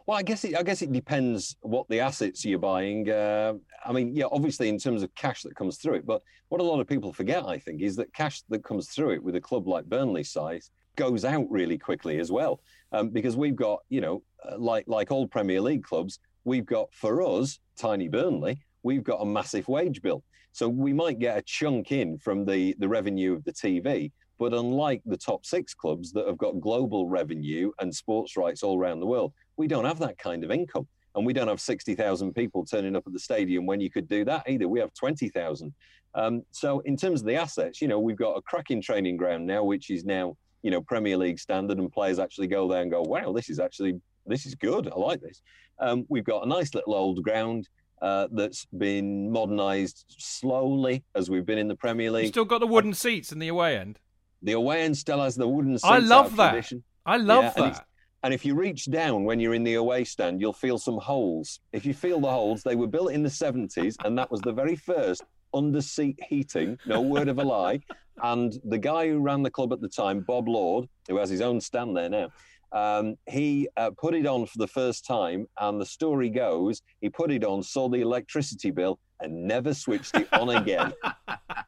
Well, 0.07 0.17
I 0.17 0.23
guess 0.23 0.45
it, 0.45 0.57
I 0.57 0.63
guess 0.63 0.83
it 0.83 0.93
depends 0.93 1.57
what 1.63 1.89
the 1.89 1.99
assets 1.99 2.45
you're 2.45 2.61
buying. 2.61 3.11
Uh, 3.11 3.55
I 3.85 3.93
mean, 3.93 4.15
yeah, 4.15 4.27
obviously 4.31 4.69
in 4.69 4.79
terms 4.79 5.03
of 5.03 5.13
cash 5.17 5.43
that 5.43 5.57
comes 5.57 5.79
through 5.79 5.95
it, 5.95 6.07
but 6.07 6.23
what 6.49 6.61
a 6.61 6.65
lot 6.65 6.79
of 6.79 6.87
people 6.87 7.13
forget, 7.13 7.45
I 7.45 7.59
think, 7.59 7.83
is 7.83 7.97
that 7.97 8.15
cash 8.15 8.43
that 8.49 8.63
comes 8.63 8.89
through 8.89 9.15
it 9.15 9.23
with 9.23 9.35
a 9.35 9.41
club 9.41 9.67
like 9.67 9.85
Burnley 9.87 10.23
size 10.23 10.71
goes 10.95 11.25
out 11.25 11.51
really 11.51 11.77
quickly 11.77 12.21
as 12.21 12.31
well, 12.31 12.61
um, 12.93 13.11
because 13.11 13.37
we've 13.37 13.57
got, 13.57 13.81
you 13.89 14.01
know, 14.01 14.23
uh, 14.49 14.57
like 14.57 14.85
like 14.87 15.11
all 15.11 15.27
Premier 15.27 15.61
League 15.61 15.83
clubs, 15.83 16.21
we've 16.45 16.67
got 16.67 16.87
for 16.95 17.21
us, 17.21 17.59
tiny 17.77 18.09
Burnley, 18.09 18.63
we've 18.85 19.05
got 19.05 19.21
a 19.21 19.27
massive 19.27 19.67
wage 19.67 20.03
bill, 20.03 20.23
so 20.53 20.69
we 20.69 20.93
might 20.93 21.19
get 21.19 21.37
a 21.37 21.43
chunk 21.43 21.91
in 21.91 22.17
from 22.17 22.45
the 22.45 22.77
the 22.79 22.89
revenue 22.89 23.35
of 23.35 23.43
the 23.43 23.53
TV. 23.53 24.13
But 24.39 24.53
unlike 24.53 25.03
the 25.07 25.16
top 25.16 25.47
six 25.47 25.74
clubs 25.74 26.12
that 26.12 26.26
have 26.26 26.39
got 26.39 26.61
global 26.61 27.09
revenue 27.09 27.72
and 27.80 27.95
sports 27.95 28.37
rights 28.37 28.62
all 28.62 28.78
around 28.78 29.01
the 29.01 29.07
world, 29.07 29.32
we 29.57 29.66
don't 29.66 29.84
have 29.84 29.99
that 30.01 30.18
kind 30.18 30.45
of 30.45 30.51
income. 30.51 30.87
And 31.14 31.24
we 31.24 31.32
don't 31.32 31.49
have 31.49 31.62
60,000 31.62 32.34
people 32.34 32.66
turning 32.66 32.95
up 32.95 33.07
at 33.07 33.12
the 33.14 33.18
stadium 33.18 33.64
when 33.64 33.80
you 33.80 33.91
could 33.91 34.07
do 34.07 34.22
that 34.26 34.45
either. 34.47 34.68
We 34.68 34.80
have 34.80 34.93
20,000. 34.93 35.72
Um, 36.14 36.43
so, 36.51 36.80
in 36.80 36.97
terms 36.97 37.20
of 37.20 37.26
the 37.26 37.37
assets, 37.37 37.80
you 37.80 37.89
know, 37.89 37.99
we've 37.99 38.16
got 38.16 38.37
a 38.37 38.43
cracking 38.43 38.82
training 38.82 39.16
ground 39.16 39.47
now, 39.47 39.64
which 39.64 39.91
is 39.91 40.05
now, 40.05 40.37
you 40.62 40.70
know, 40.70 40.82
Premier 40.82 41.16
League 41.16 41.39
standard, 41.39 41.78
and 41.78 41.91
players 41.91 42.18
actually 42.18 42.49
go 42.49 42.68
there 42.68 42.82
and 42.82 42.91
go, 42.91 43.03
wow, 43.03 43.32
this 43.32 43.49
is 43.49 43.59
actually, 43.59 43.99
this 44.26 44.45
is 44.45 44.55
good. 44.55 44.89
I 44.89 44.99
like 44.99 45.22
this. 45.22 45.41
Um, 45.78 46.05
we've 46.09 46.24
got 46.24 46.45
a 46.45 46.49
nice 46.49 46.74
little 46.74 46.95
old 46.95 47.22
ground. 47.22 47.68
Uh, 48.03 48.28
that's 48.32 48.66
been 48.76 49.30
modernised 49.30 50.05
slowly 50.18 51.03
as 51.14 51.30
we've 51.30 51.47
been 51.47 51.57
in 51.57 51.66
the 51.66 51.74
Premier 51.74 52.11
League. 52.11 52.24
You 52.24 52.28
still 52.28 52.45
got 52.45 52.59
the 52.59 52.66
wooden 52.66 52.93
seats 52.93 53.32
in 53.32 53.39
the 53.39 53.49
away 53.49 53.78
end. 53.78 53.99
The 54.43 54.53
away 54.53 54.82
end 54.82 54.97
still 54.97 55.20
has 55.22 55.34
the 55.34 55.49
wooden 55.49 55.78
seats. 55.78 55.84
I 55.84 55.99
love 55.99 56.37
that. 56.37 56.51
tradition. 56.51 56.84
I 57.05 57.16
love 57.16 57.45
Yeah, 57.57 57.70
that. 57.70 57.84
And 58.22 58.34
if 58.34 58.45
you 58.45 58.55
reach 58.55 58.91
down 58.91 59.24
when 59.24 59.39
you're 59.39 59.55
in 59.55 59.62
the 59.62 59.74
away 59.74 60.05
stand, 60.05 60.41
you'll 60.41 60.53
feel 60.53 60.78
some 60.78 60.99
holes. 60.99 61.61
If 61.72 61.87
you 61.87 61.95
feel 61.95 62.20
the 62.20 62.30
holes, 62.30 62.62
they 62.62 62.74
were 62.74 62.89
built 62.89 63.12
in 63.12 63.22
the 63.22 63.28
70s, 63.28 63.95
and 64.05 64.18
that 64.18 64.30
was 64.30 64.41
the 64.41 64.53
very 64.53 64.74
first 64.74 65.22
under 65.55 65.80
seat 65.80 66.18
heating, 66.28 66.76
no 66.87 67.01
word 67.01 67.28
of 67.28 67.39
a 67.39 67.45
lie. 67.45 67.80
And 68.22 68.59
the 68.64 68.78
guy 68.78 69.09
who 69.09 69.18
ran 69.18 69.43
the 69.43 69.51
club 69.51 69.74
at 69.74 69.82
the 69.82 69.91
time, 69.91 70.20
Bob 70.20 70.49
Lord, 70.49 70.89
who 71.07 71.18
has 71.18 71.28
his 71.28 71.43
own 71.43 71.61
stand 71.61 71.95
there 71.95 72.09
now, 72.09 72.30
um, 72.72 73.16
he 73.28 73.68
uh, 73.76 73.91
put 73.91 74.14
it 74.14 74.26
on 74.26 74.47
for 74.47 74.57
the 74.57 74.66
first 74.66 75.05
time. 75.05 75.47
And 75.61 75.78
the 75.78 75.84
story 75.84 76.30
goes, 76.30 76.80
he 77.03 77.11
put 77.11 77.30
it 77.30 77.45
on, 77.45 77.62
saw 77.62 77.91
the 77.91 78.01
electricity 78.01 78.70
bill, 78.70 78.99
and 79.20 79.47
never 79.47 79.74
switched 79.74 80.16
it 80.16 80.32
on 80.32 80.49
again. 80.49 80.95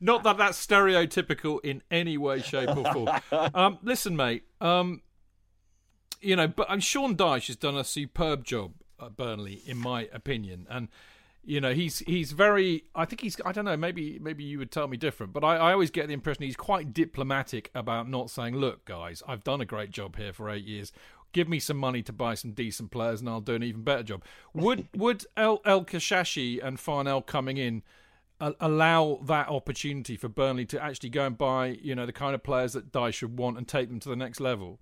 Not 0.00 0.22
that 0.22 0.38
that's 0.38 0.64
stereotypical 0.64 1.58
in 1.62 1.82
any 1.90 2.16
way, 2.16 2.40
shape, 2.40 2.74
or 2.74 2.92
form. 2.92 3.08
um, 3.54 3.78
listen, 3.82 4.16
mate. 4.16 4.44
Um, 4.60 5.02
you 6.20 6.36
know, 6.36 6.48
but 6.48 6.70
um, 6.70 6.80
Sean 6.80 7.16
Dyche 7.16 7.48
has 7.48 7.56
done 7.56 7.76
a 7.76 7.84
superb 7.84 8.44
job 8.44 8.72
at 9.00 9.16
Burnley, 9.16 9.62
in 9.66 9.76
my 9.76 10.08
opinion, 10.12 10.66
and 10.70 10.88
you 11.44 11.60
know 11.60 11.72
he's 11.72 12.00
he's 12.00 12.32
very. 12.32 12.84
I 12.94 13.04
think 13.04 13.20
he's. 13.20 13.36
I 13.44 13.52
don't 13.52 13.64
know. 13.64 13.76
Maybe 13.76 14.18
maybe 14.18 14.44
you 14.44 14.58
would 14.58 14.70
tell 14.70 14.88
me 14.88 14.96
different, 14.96 15.32
but 15.32 15.44
I, 15.44 15.56
I 15.56 15.72
always 15.72 15.90
get 15.90 16.08
the 16.08 16.14
impression 16.14 16.44
he's 16.44 16.56
quite 16.56 16.92
diplomatic 16.92 17.70
about 17.74 18.08
not 18.08 18.30
saying, 18.30 18.56
"Look, 18.56 18.84
guys, 18.84 19.22
I've 19.26 19.44
done 19.44 19.60
a 19.60 19.66
great 19.66 19.90
job 19.90 20.16
here 20.16 20.32
for 20.32 20.50
eight 20.50 20.64
years. 20.64 20.92
Give 21.32 21.48
me 21.48 21.60
some 21.60 21.76
money 21.76 22.02
to 22.02 22.12
buy 22.12 22.34
some 22.34 22.52
decent 22.52 22.90
players, 22.90 23.20
and 23.20 23.28
I'll 23.28 23.40
do 23.40 23.54
an 23.54 23.62
even 23.62 23.82
better 23.82 24.02
job." 24.02 24.24
Would 24.54 24.88
would 24.94 25.24
El 25.36 25.60
El 25.64 25.84
Kashashy 25.84 26.62
and 26.62 26.78
Farnell 26.78 27.22
coming 27.22 27.56
in? 27.56 27.82
Allow 28.40 29.20
that 29.24 29.48
opportunity 29.48 30.16
for 30.16 30.28
Burnley 30.28 30.64
to 30.66 30.82
actually 30.82 31.10
go 31.10 31.26
and 31.26 31.36
buy, 31.36 31.78
you 31.82 31.94
know, 31.94 32.06
the 32.06 32.12
kind 32.12 32.34
of 32.34 32.42
players 32.42 32.72
that 32.72 32.90
Dyche 32.90 33.14
should 33.14 33.38
want 33.38 33.58
and 33.58 33.68
take 33.68 33.88
them 33.88 34.00
to 34.00 34.08
the 34.08 34.16
next 34.16 34.40
level. 34.40 34.80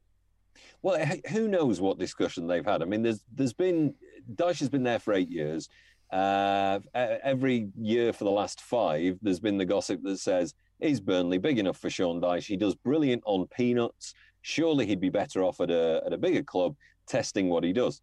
Well, 0.82 1.04
who 1.30 1.48
knows 1.48 1.80
what 1.80 1.98
discussion 1.98 2.46
they've 2.46 2.64
had? 2.64 2.82
I 2.82 2.84
mean, 2.84 3.02
there's 3.02 3.24
there's 3.32 3.52
been 3.52 3.94
Dyche 4.34 4.60
has 4.60 4.68
been 4.68 4.82
there 4.82 4.98
for 4.98 5.14
eight 5.14 5.30
years. 5.30 5.68
Uh, 6.10 6.80
every 6.94 7.68
year 7.76 8.12
for 8.12 8.24
the 8.24 8.30
last 8.30 8.60
five, 8.60 9.18
there's 9.20 9.40
been 9.40 9.58
the 9.58 9.64
gossip 9.64 10.02
that 10.04 10.18
says, 10.18 10.54
"Is 10.80 11.00
Burnley 11.00 11.38
big 11.38 11.58
enough 11.58 11.78
for 11.78 11.90
Sean 11.90 12.20
Dyche? 12.20 12.46
He 12.46 12.56
does 12.56 12.74
brilliant 12.74 13.22
on 13.26 13.46
peanuts. 13.48 14.14
Surely 14.42 14.86
he'd 14.86 15.00
be 15.00 15.10
better 15.10 15.42
off 15.42 15.60
at 15.60 15.70
a 15.70 16.02
at 16.06 16.12
a 16.12 16.18
bigger 16.18 16.42
club, 16.42 16.76
testing 17.06 17.48
what 17.48 17.64
he 17.64 17.72
does." 17.72 18.00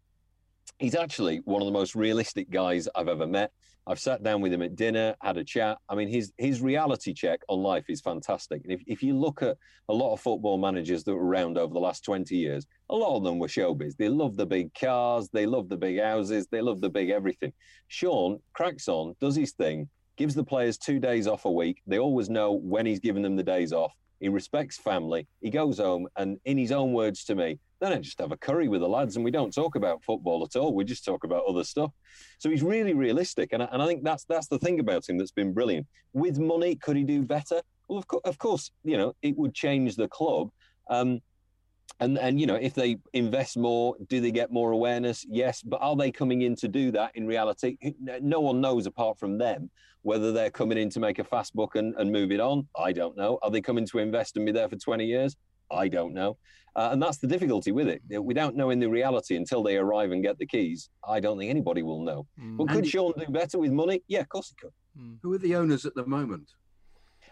He's 0.78 0.94
actually 0.94 1.38
one 1.44 1.62
of 1.62 1.66
the 1.66 1.72
most 1.72 1.94
realistic 1.94 2.50
guys 2.50 2.88
I've 2.94 3.08
ever 3.08 3.26
met. 3.26 3.52
I've 3.88 4.00
sat 4.00 4.22
down 4.22 4.40
with 4.40 4.52
him 4.52 4.62
at 4.62 4.74
dinner, 4.74 5.14
had 5.22 5.36
a 5.36 5.44
chat. 5.44 5.78
I 5.88 5.94
mean, 5.94 6.08
his 6.08 6.32
his 6.38 6.60
reality 6.60 7.14
check 7.14 7.40
on 7.48 7.62
life 7.62 7.84
is 7.88 8.00
fantastic. 8.00 8.62
And 8.64 8.72
if, 8.72 8.82
if 8.86 9.02
you 9.02 9.16
look 9.16 9.42
at 9.42 9.56
a 9.88 9.94
lot 9.94 10.12
of 10.12 10.20
football 10.20 10.58
managers 10.58 11.04
that 11.04 11.14
were 11.14 11.24
around 11.24 11.56
over 11.56 11.72
the 11.72 11.80
last 11.80 12.04
20 12.04 12.36
years, 12.36 12.66
a 12.90 12.96
lot 12.96 13.16
of 13.16 13.22
them 13.22 13.38
were 13.38 13.46
showbiz. 13.46 13.96
They 13.96 14.08
love 14.08 14.36
the 14.36 14.46
big 14.46 14.74
cars, 14.74 15.28
they 15.32 15.46
love 15.46 15.68
the 15.68 15.76
big 15.76 16.00
houses, 16.00 16.48
they 16.50 16.60
love 16.60 16.80
the 16.80 16.90
big 16.90 17.10
everything. 17.10 17.52
Sean 17.86 18.40
cracks 18.54 18.88
on, 18.88 19.14
does 19.20 19.36
his 19.36 19.52
thing, 19.52 19.88
gives 20.16 20.34
the 20.34 20.44
players 20.44 20.78
two 20.78 20.98
days 20.98 21.28
off 21.28 21.44
a 21.44 21.50
week. 21.50 21.82
They 21.86 22.00
always 22.00 22.28
know 22.28 22.52
when 22.52 22.86
he's 22.86 23.00
giving 23.00 23.22
them 23.22 23.36
the 23.36 23.44
days 23.44 23.72
off. 23.72 23.92
He 24.18 24.28
respects 24.28 24.78
family. 24.78 25.28
He 25.40 25.50
goes 25.50 25.78
home, 25.78 26.08
and 26.16 26.38
in 26.44 26.58
his 26.58 26.72
own 26.72 26.92
words 26.92 27.22
to 27.24 27.34
me, 27.34 27.60
then 27.80 27.92
I 27.92 27.98
just 27.98 28.18
have 28.20 28.32
a 28.32 28.36
curry 28.36 28.68
with 28.68 28.80
the 28.80 28.88
lads, 28.88 29.16
and 29.16 29.24
we 29.24 29.30
don't 29.30 29.54
talk 29.54 29.76
about 29.76 30.02
football 30.02 30.44
at 30.44 30.58
all. 30.58 30.74
We 30.74 30.84
just 30.84 31.04
talk 31.04 31.24
about 31.24 31.44
other 31.46 31.64
stuff. 31.64 31.92
So 32.38 32.50
he's 32.50 32.62
really 32.62 32.94
realistic, 32.94 33.50
and 33.52 33.62
I, 33.62 33.68
and 33.72 33.82
I 33.82 33.86
think 33.86 34.02
that's 34.04 34.24
that's 34.24 34.48
the 34.48 34.58
thing 34.58 34.80
about 34.80 35.08
him 35.08 35.18
that's 35.18 35.30
been 35.30 35.52
brilliant. 35.52 35.86
With 36.12 36.38
money, 36.38 36.76
could 36.76 36.96
he 36.96 37.04
do 37.04 37.22
better? 37.22 37.60
Well, 37.88 37.98
of, 37.98 38.08
co- 38.08 38.22
of 38.24 38.38
course, 38.38 38.70
you 38.84 38.96
know 38.96 39.14
it 39.22 39.36
would 39.36 39.54
change 39.54 39.96
the 39.96 40.08
club. 40.08 40.50
Um, 40.88 41.20
and 42.00 42.18
and 42.18 42.40
you 42.40 42.46
know 42.46 42.56
if 42.56 42.74
they 42.74 42.96
invest 43.12 43.56
more 43.56 43.96
do 44.08 44.20
they 44.20 44.30
get 44.30 44.52
more 44.52 44.72
awareness 44.72 45.24
yes 45.28 45.62
but 45.62 45.78
are 45.80 45.96
they 45.96 46.10
coming 46.10 46.42
in 46.42 46.54
to 46.54 46.68
do 46.68 46.90
that 46.90 47.10
in 47.14 47.26
reality 47.26 47.76
no 48.20 48.40
one 48.40 48.60
knows 48.60 48.86
apart 48.86 49.18
from 49.18 49.38
them 49.38 49.70
whether 50.02 50.30
they're 50.30 50.50
coming 50.50 50.78
in 50.78 50.90
to 50.90 51.00
make 51.00 51.18
a 51.18 51.24
fast 51.24 51.54
book 51.54 51.74
and, 51.76 51.94
and 51.96 52.10
move 52.10 52.32
it 52.32 52.40
on 52.40 52.66
i 52.78 52.92
don't 52.92 53.16
know 53.16 53.38
are 53.42 53.50
they 53.50 53.60
coming 53.60 53.86
to 53.86 53.98
invest 53.98 54.36
and 54.36 54.44
be 54.44 54.52
there 54.52 54.68
for 54.68 54.76
20 54.76 55.06
years 55.06 55.36
i 55.70 55.88
don't 55.88 56.14
know 56.14 56.36
uh, 56.76 56.90
and 56.92 57.02
that's 57.02 57.16
the 57.18 57.26
difficulty 57.26 57.72
with 57.72 57.88
it 57.88 58.02
without 58.22 58.54
knowing 58.54 58.78
the 58.78 58.88
reality 58.88 59.36
until 59.36 59.62
they 59.62 59.76
arrive 59.76 60.12
and 60.12 60.22
get 60.22 60.38
the 60.38 60.46
keys 60.46 60.90
i 61.08 61.18
don't 61.20 61.38
think 61.38 61.50
anybody 61.50 61.82
will 61.82 62.02
know 62.02 62.26
but 62.56 62.68
could 62.68 62.78
Andy- 62.78 62.88
sean 62.88 63.12
do 63.18 63.26
better 63.32 63.58
with 63.58 63.72
money 63.72 64.02
yeah 64.08 64.20
of 64.20 64.28
course 64.28 64.48
he 64.50 64.54
could 64.60 64.72
Who 65.22 65.32
are 65.34 65.38
the 65.38 65.54
owners 65.56 65.84
at 65.86 65.94
the 65.94 66.06
moment? 66.06 66.48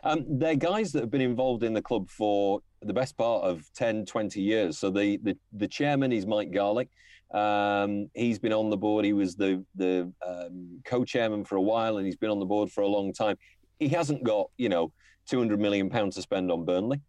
um, 0.02 0.26
they're 0.28 0.54
guys 0.56 0.92
that 0.92 1.00
have 1.00 1.10
been 1.10 1.22
involved 1.22 1.62
in 1.62 1.72
the 1.72 1.80
club 1.80 2.10
for 2.10 2.60
the 2.82 2.92
best 2.92 3.16
part 3.16 3.42
of 3.44 3.64
10, 3.74 4.04
20 4.04 4.38
years. 4.38 4.76
So 4.76 4.90
the 4.90 5.16
the, 5.22 5.34
the 5.54 5.66
chairman 5.66 6.12
is 6.12 6.26
Mike 6.26 6.50
Garlick. 6.52 6.90
Um, 7.32 8.10
he's 8.12 8.38
been 8.38 8.52
on 8.52 8.68
the 8.68 8.76
board. 8.76 9.06
He 9.06 9.14
was 9.14 9.34
the 9.34 9.64
the 9.74 10.12
um, 10.26 10.82
co-chairman 10.84 11.46
for 11.46 11.56
a 11.56 11.62
while, 11.62 11.96
and 11.96 12.04
he's 12.06 12.16
been 12.18 12.28
on 12.28 12.38
the 12.38 12.44
board 12.44 12.70
for 12.70 12.82
a 12.82 12.86
long 12.86 13.14
time. 13.14 13.36
He 13.78 13.88
hasn't 13.88 14.22
got 14.24 14.50
you 14.58 14.68
know 14.68 14.92
200 15.30 15.58
million 15.58 15.88
pounds 15.88 16.16
to 16.16 16.22
spend 16.22 16.52
on 16.52 16.66
Burnley. 16.66 17.00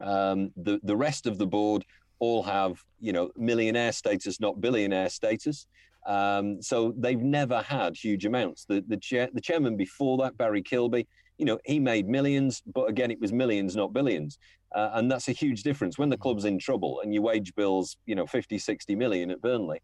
Um, 0.00 0.50
the 0.56 0.80
the 0.82 0.96
rest 0.96 1.26
of 1.26 1.38
the 1.38 1.46
board 1.46 1.84
all 2.18 2.42
have 2.42 2.82
you 3.00 3.12
know 3.12 3.30
millionaire 3.36 3.92
status, 3.92 4.40
not 4.40 4.60
billionaire 4.60 5.08
status. 5.08 5.66
Um, 6.06 6.62
so 6.62 6.94
they've 6.96 7.20
never 7.20 7.60
had 7.60 7.96
huge 7.96 8.24
amounts. 8.24 8.64
The 8.64 8.84
the 8.86 8.96
chair, 8.96 9.28
the 9.32 9.40
chairman 9.40 9.76
before 9.76 10.18
that, 10.18 10.36
Barry 10.36 10.62
Kilby, 10.62 11.06
you 11.40 11.46
know, 11.46 11.58
he 11.64 11.80
made 11.80 12.06
millions, 12.06 12.62
but 12.74 12.90
again, 12.90 13.10
it 13.10 13.18
was 13.18 13.32
millions, 13.32 13.74
not 13.74 13.94
billions. 13.94 14.38
Uh, 14.74 14.90
and 14.94 15.10
that's 15.10 15.28
a 15.28 15.32
huge 15.32 15.62
difference. 15.62 15.98
When 15.98 16.10
the 16.10 16.16
club's 16.18 16.44
in 16.44 16.58
trouble 16.58 17.00
and 17.02 17.12
your 17.14 17.22
wage 17.22 17.54
bills, 17.54 17.96
you 18.04 18.14
know, 18.14 18.26
50, 18.26 18.58
60 18.58 18.94
million 18.94 19.30
at 19.30 19.40
Burnley, 19.40 19.80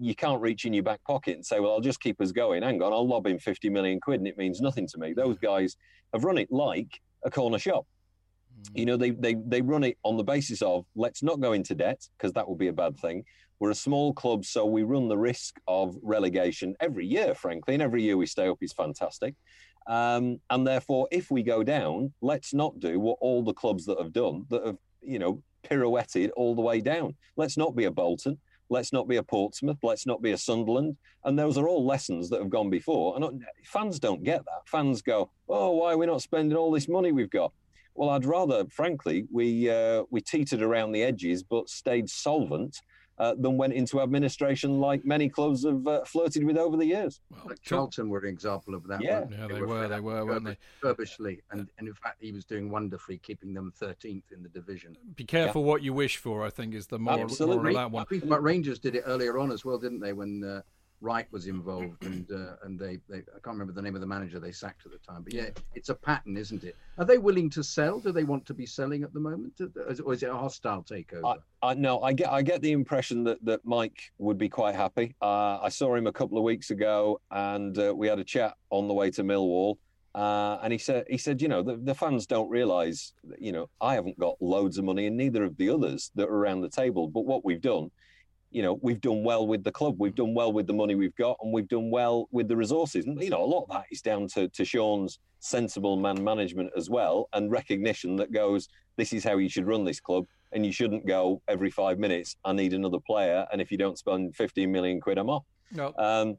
you 0.00 0.14
can't 0.14 0.40
reach 0.40 0.64
in 0.64 0.72
your 0.72 0.82
back 0.82 1.04
pocket 1.04 1.34
and 1.36 1.44
say, 1.44 1.60
well, 1.60 1.72
I'll 1.72 1.80
just 1.80 2.00
keep 2.00 2.20
us 2.22 2.32
going. 2.32 2.62
Hang 2.62 2.82
on, 2.82 2.92
I'll 2.92 3.06
lob 3.06 3.26
in 3.26 3.38
50 3.38 3.68
million 3.68 4.00
quid 4.00 4.20
and 4.20 4.26
it 4.26 4.38
means 4.38 4.62
nothing 4.62 4.86
to 4.88 4.98
me. 4.98 5.12
Those 5.12 5.38
guys 5.38 5.76
have 6.14 6.24
run 6.24 6.38
it 6.38 6.50
like 6.50 7.00
a 7.22 7.30
corner 7.30 7.58
shop. 7.58 7.86
You 8.74 8.86
know, 8.86 8.96
they, 8.96 9.10
they, 9.10 9.34
they 9.46 9.62
run 9.62 9.84
it 9.84 9.98
on 10.04 10.16
the 10.16 10.24
basis 10.24 10.62
of 10.62 10.84
let's 10.94 11.22
not 11.22 11.40
go 11.40 11.52
into 11.52 11.74
debt 11.74 12.06
because 12.16 12.32
that 12.34 12.48
would 12.48 12.58
be 12.58 12.68
a 12.68 12.72
bad 12.72 12.98
thing. 12.98 13.24
We're 13.60 13.70
a 13.70 13.74
small 13.74 14.12
club, 14.12 14.44
so 14.44 14.66
we 14.66 14.84
run 14.84 15.08
the 15.08 15.18
risk 15.18 15.56
of 15.66 15.96
relegation 16.02 16.76
every 16.80 17.06
year, 17.06 17.34
frankly, 17.34 17.74
and 17.74 17.82
every 17.82 18.02
year 18.02 18.16
we 18.16 18.26
stay 18.26 18.46
up 18.48 18.58
is 18.60 18.72
fantastic. 18.72 19.34
Um, 19.88 20.40
and 20.50 20.66
therefore, 20.66 21.08
if 21.10 21.30
we 21.30 21.42
go 21.42 21.64
down, 21.64 22.12
let's 22.20 22.54
not 22.54 22.78
do 22.78 23.00
what 23.00 23.18
all 23.20 23.42
the 23.42 23.54
clubs 23.54 23.84
that 23.86 23.98
have 23.98 24.12
done 24.12 24.44
that 24.50 24.64
have, 24.64 24.76
you 25.02 25.18
know, 25.18 25.42
pirouetted 25.64 26.30
all 26.36 26.54
the 26.54 26.62
way 26.62 26.80
down. 26.80 27.16
Let's 27.36 27.56
not 27.56 27.74
be 27.74 27.84
a 27.84 27.90
Bolton. 27.90 28.38
Let's 28.70 28.92
not 28.92 29.08
be 29.08 29.16
a 29.16 29.22
Portsmouth. 29.22 29.78
Let's 29.82 30.06
not 30.06 30.20
be 30.20 30.32
a 30.32 30.38
Sunderland. 30.38 30.96
And 31.24 31.38
those 31.38 31.56
are 31.56 31.66
all 31.66 31.86
lessons 31.86 32.28
that 32.30 32.40
have 32.40 32.50
gone 32.50 32.68
before. 32.68 33.16
And 33.16 33.24
uh, 33.24 33.30
fans 33.64 33.98
don't 33.98 34.22
get 34.22 34.44
that. 34.44 34.66
Fans 34.66 35.00
go, 35.00 35.30
"Oh, 35.48 35.70
why 35.72 35.94
are 35.94 35.98
we 35.98 36.06
not 36.06 36.22
spending 36.22 36.56
all 36.56 36.70
this 36.70 36.86
money 36.86 37.10
we've 37.10 37.30
got?" 37.30 37.52
Well, 37.98 38.10
I'd 38.10 38.24
rather, 38.24 38.64
frankly, 38.70 39.26
we 39.32 39.68
uh, 39.68 40.04
we 40.08 40.20
teetered 40.20 40.62
around 40.62 40.92
the 40.92 41.02
edges 41.02 41.42
but 41.42 41.68
stayed 41.68 42.08
solvent 42.08 42.80
uh, 43.18 43.34
than 43.36 43.56
went 43.56 43.72
into 43.72 44.00
administration 44.00 44.78
like 44.78 45.04
many 45.04 45.28
clubs 45.28 45.64
have 45.64 45.84
uh, 45.84 46.04
flirted 46.04 46.44
with 46.44 46.56
over 46.56 46.76
the 46.76 46.86
years. 46.86 47.20
Like 47.44 47.60
Charlton 47.60 48.08
were 48.08 48.20
an 48.20 48.28
example 48.28 48.76
of 48.76 48.86
that. 48.86 49.02
Yeah. 49.02 49.24
Yeah, 49.28 49.48
they 49.48 49.62
were, 49.62 49.88
they 49.88 49.98
were, 49.98 50.24
weren't 50.24 50.44
they? 50.44 50.56
Curbishley, 50.80 51.40
and, 51.50 51.68
and 51.78 51.88
in 51.88 51.94
fact, 51.94 52.18
he 52.20 52.30
was 52.30 52.44
doing 52.44 52.70
wonderfully, 52.70 53.18
keeping 53.18 53.52
them 53.52 53.72
13th 53.80 54.30
in 54.30 54.44
the 54.44 54.48
division. 54.48 54.96
Be 55.16 55.24
careful 55.24 55.64
what 55.64 55.82
you 55.82 55.92
wish 55.92 56.18
for. 56.18 56.44
I 56.44 56.50
think 56.50 56.74
is 56.74 56.86
the 56.86 57.00
moral, 57.00 57.28
moral 57.40 57.66
of 57.66 57.74
that 57.74 57.90
one. 57.90 58.06
But 58.24 58.44
Rangers 58.44 58.78
did 58.78 58.94
it 58.94 59.02
earlier 59.06 59.38
on 59.38 59.50
as 59.50 59.64
well, 59.64 59.78
didn't 59.78 59.98
they? 59.98 60.12
When 60.12 60.44
uh, 60.44 60.62
Wright 61.00 61.26
was 61.30 61.46
involved, 61.46 61.96
and 62.04 62.30
uh, 62.30 62.56
and 62.64 62.78
they, 62.78 62.98
they 63.08 63.18
I 63.18 63.40
can't 63.42 63.54
remember 63.54 63.72
the 63.72 63.82
name 63.82 63.94
of 63.94 64.00
the 64.00 64.06
manager 64.06 64.38
they 64.40 64.52
sacked 64.52 64.86
at 64.86 64.92
the 64.92 64.98
time. 64.98 65.22
But 65.22 65.32
yeah, 65.32 65.50
it's 65.74 65.88
a 65.88 65.94
pattern, 65.94 66.36
isn't 66.36 66.64
it? 66.64 66.76
Are 66.98 67.04
they 67.04 67.18
willing 67.18 67.50
to 67.50 67.62
sell? 67.62 68.00
Do 68.00 68.12
they 68.12 68.24
want 68.24 68.46
to 68.46 68.54
be 68.54 68.66
selling 68.66 69.02
at 69.02 69.12
the 69.12 69.20
moment, 69.20 69.60
or 69.60 70.12
is 70.12 70.22
it 70.22 70.28
a 70.28 70.36
hostile 70.36 70.82
takeover? 70.82 71.38
I 71.62 71.74
no, 71.74 72.00
I 72.02 72.12
get 72.12 72.30
I 72.30 72.42
get 72.42 72.62
the 72.62 72.72
impression 72.72 73.24
that 73.24 73.44
that 73.44 73.64
Mike 73.64 74.12
would 74.18 74.38
be 74.38 74.48
quite 74.48 74.74
happy. 74.74 75.14
Uh, 75.22 75.58
I 75.60 75.68
saw 75.68 75.94
him 75.94 76.06
a 76.06 76.12
couple 76.12 76.38
of 76.38 76.44
weeks 76.44 76.70
ago, 76.70 77.20
and 77.30 77.78
uh, 77.78 77.94
we 77.94 78.08
had 78.08 78.18
a 78.18 78.24
chat 78.24 78.54
on 78.70 78.88
the 78.88 78.94
way 78.94 79.10
to 79.12 79.22
Millwall. 79.22 79.76
Uh, 80.14 80.58
and 80.62 80.72
he 80.72 80.78
said, 80.78 81.04
he 81.08 81.18
said, 81.18 81.40
you 81.40 81.46
know, 81.46 81.62
the, 81.62 81.76
the 81.76 81.94
fans 81.94 82.26
don't 82.26 82.48
realise, 82.48 83.12
you 83.38 83.52
know, 83.52 83.68
I 83.80 83.94
haven't 83.94 84.18
got 84.18 84.34
loads 84.40 84.78
of 84.78 84.84
money, 84.84 85.06
and 85.06 85.16
neither 85.16 85.44
of 85.44 85.56
the 85.58 85.70
others 85.70 86.10
that 86.16 86.28
are 86.28 86.34
around 86.34 86.62
the 86.62 86.68
table. 86.68 87.06
But 87.06 87.24
what 87.26 87.44
we've 87.44 87.60
done, 87.60 87.90
you 88.50 88.62
know, 88.62 88.78
we've 88.82 89.00
done 89.00 89.24
well 89.24 89.46
with 89.46 89.62
the 89.62 89.72
club, 89.72 89.96
we've 89.98 90.14
done 90.14 90.34
well 90.34 90.52
with 90.52 90.66
the 90.66 90.72
money 90.72 90.94
we've 90.94 91.14
got, 91.16 91.36
and 91.42 91.52
we've 91.52 91.68
done 91.68 91.90
well 91.90 92.28
with 92.30 92.48
the 92.48 92.56
resources. 92.56 93.06
And 93.06 93.22
you 93.22 93.30
know, 93.30 93.42
a 93.42 93.44
lot 93.44 93.64
of 93.64 93.68
that 93.70 93.84
is 93.90 94.00
down 94.00 94.26
to 94.28 94.48
to 94.48 94.64
Sean's 94.64 95.18
sensible 95.40 95.96
man 95.96 96.22
management 96.22 96.70
as 96.76 96.88
well, 96.88 97.28
and 97.32 97.50
recognition 97.50 98.16
that 98.16 98.32
goes, 98.32 98.68
this 98.96 99.12
is 99.12 99.22
how 99.24 99.36
you 99.36 99.48
should 99.48 99.66
run 99.66 99.84
this 99.84 100.00
club, 100.00 100.24
and 100.52 100.64
you 100.64 100.72
shouldn't 100.72 101.06
go 101.06 101.42
every 101.48 101.70
five 101.70 101.98
minutes. 101.98 102.36
I 102.44 102.52
need 102.52 102.72
another 102.72 103.00
player, 103.00 103.46
and 103.52 103.60
if 103.60 103.70
you 103.70 103.78
don't 103.78 103.98
spend 103.98 104.34
15 104.34 104.70
million 104.70 105.00
quid, 105.00 105.18
I'm 105.18 105.30
off. 105.30 105.44
No. 105.72 105.92
Um, 105.98 106.36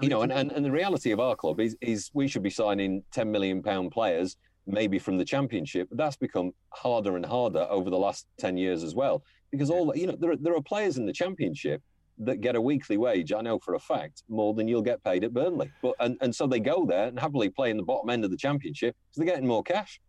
you 0.00 0.08
know, 0.08 0.22
and, 0.22 0.32
and, 0.32 0.50
and 0.50 0.64
the 0.64 0.72
reality 0.72 1.12
of 1.12 1.20
our 1.20 1.36
club 1.36 1.60
is 1.60 1.76
is 1.80 2.10
we 2.14 2.26
should 2.26 2.42
be 2.42 2.50
signing 2.50 3.02
10 3.12 3.30
million 3.30 3.62
pound 3.62 3.92
players, 3.92 4.36
maybe 4.66 4.98
from 4.98 5.18
the 5.18 5.24
championship. 5.24 5.88
But 5.90 5.98
that's 5.98 6.16
become 6.16 6.52
harder 6.70 7.16
and 7.16 7.24
harder 7.24 7.66
over 7.70 7.90
the 7.90 7.98
last 7.98 8.26
10 8.38 8.56
years 8.56 8.82
as 8.82 8.94
well, 8.94 9.22
because 9.50 9.70
all 9.70 9.94
you 9.96 10.06
know, 10.06 10.16
there 10.18 10.32
are, 10.32 10.36
there 10.36 10.56
are 10.56 10.62
players 10.62 10.96
in 10.96 11.06
the 11.06 11.12
championship 11.12 11.82
that 12.18 12.40
get 12.40 12.54
a 12.56 12.60
weekly 12.60 12.96
wage. 12.96 13.32
I 13.32 13.40
know 13.40 13.58
for 13.58 13.74
a 13.74 13.80
fact 13.80 14.22
more 14.28 14.54
than 14.54 14.68
you'll 14.68 14.82
get 14.82 15.02
paid 15.02 15.24
at 15.24 15.34
Burnley. 15.34 15.70
But 15.82 15.94
and, 16.00 16.16
and 16.20 16.34
so 16.34 16.46
they 16.46 16.60
go 16.60 16.86
there 16.86 17.08
and 17.08 17.18
happily 17.18 17.50
play 17.50 17.70
in 17.70 17.76
the 17.76 17.82
bottom 17.82 18.10
end 18.10 18.24
of 18.24 18.30
the 18.30 18.36
championship 18.36 18.94
because 18.94 19.16
they're 19.16 19.34
getting 19.34 19.48
more 19.48 19.62
cash. 19.62 20.00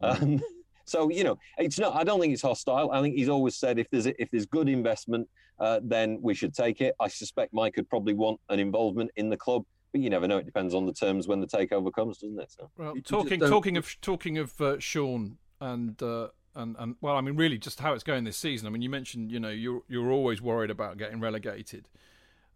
Um, 0.00 0.40
so 0.84 1.10
you 1.10 1.24
know, 1.24 1.38
it's 1.58 1.78
not. 1.78 1.94
I 1.94 2.04
don't 2.04 2.20
think 2.20 2.32
it's 2.32 2.42
hostile. 2.42 2.90
I 2.90 3.02
think 3.02 3.16
he's 3.16 3.28
always 3.28 3.56
said 3.56 3.78
if 3.78 3.88
there's 3.90 4.06
if 4.06 4.30
there's 4.30 4.46
good 4.46 4.68
investment, 4.68 5.28
uh, 5.58 5.80
then 5.82 6.18
we 6.22 6.34
should 6.34 6.54
take 6.54 6.80
it. 6.80 6.94
I 7.00 7.08
suspect 7.08 7.52
Mike 7.52 7.74
could 7.74 7.88
probably 7.88 8.14
want 8.14 8.40
an 8.48 8.58
involvement 8.58 9.10
in 9.16 9.28
the 9.28 9.36
club, 9.36 9.64
but 9.92 10.00
you 10.00 10.10
never 10.10 10.26
know. 10.26 10.38
It 10.38 10.46
depends 10.46 10.74
on 10.74 10.86
the 10.86 10.92
terms 10.92 11.28
when 11.28 11.40
the 11.40 11.46
takeover 11.46 11.92
comes, 11.92 12.18
doesn't 12.18 12.40
it? 12.40 12.50
So. 12.50 12.70
Well, 12.76 12.94
talking 13.04 13.40
talking 13.40 13.76
of 13.76 14.00
talking 14.00 14.38
of 14.38 14.60
uh, 14.60 14.78
Sean 14.78 15.38
and 15.60 16.02
uh, 16.02 16.28
and 16.54 16.76
and 16.78 16.96
well, 17.00 17.16
I 17.16 17.20
mean, 17.20 17.36
really, 17.36 17.58
just 17.58 17.80
how 17.80 17.92
it's 17.92 18.04
going 18.04 18.24
this 18.24 18.36
season. 18.36 18.66
I 18.66 18.70
mean, 18.70 18.82
you 18.82 18.90
mentioned, 18.90 19.30
you 19.30 19.40
know, 19.40 19.50
you're 19.50 19.82
you're 19.88 20.10
always 20.10 20.40
worried 20.42 20.70
about 20.70 20.98
getting 20.98 21.20
relegated. 21.20 21.88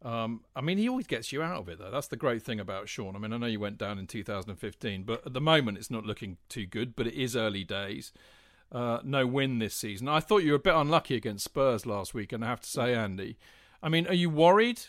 Um, 0.02 0.42
I 0.54 0.60
mean, 0.60 0.78
he 0.78 0.88
always 0.88 1.06
gets 1.06 1.32
you 1.32 1.42
out 1.42 1.58
of 1.58 1.68
it, 1.68 1.78
though. 1.78 1.90
That's 1.90 2.08
the 2.08 2.16
great 2.16 2.42
thing 2.42 2.60
about 2.60 2.88
Sean. 2.88 3.16
I 3.16 3.18
mean, 3.18 3.32
I 3.32 3.38
know 3.38 3.46
you 3.46 3.60
went 3.60 3.78
down 3.78 3.98
in 3.98 4.06
2015, 4.06 5.04
but 5.04 5.26
at 5.26 5.32
the 5.32 5.40
moment, 5.40 5.78
it's 5.78 5.90
not 5.90 6.04
looking 6.04 6.36
too 6.48 6.66
good. 6.66 6.94
But 6.94 7.06
it 7.06 7.14
is 7.14 7.34
early 7.34 7.64
days. 7.64 8.12
Uh, 8.70 8.98
no 9.04 9.26
win 9.26 9.58
this 9.58 9.74
season. 9.74 10.08
I 10.08 10.20
thought 10.20 10.42
you 10.42 10.50
were 10.50 10.56
a 10.56 10.60
bit 10.60 10.74
unlucky 10.74 11.14
against 11.14 11.44
Spurs 11.44 11.86
last 11.86 12.14
week, 12.14 12.32
and 12.32 12.44
I 12.44 12.48
have 12.48 12.60
to 12.60 12.68
say, 12.68 12.94
Andy, 12.94 13.38
I 13.82 13.88
mean, 13.88 14.06
are 14.08 14.14
you 14.14 14.28
worried? 14.28 14.80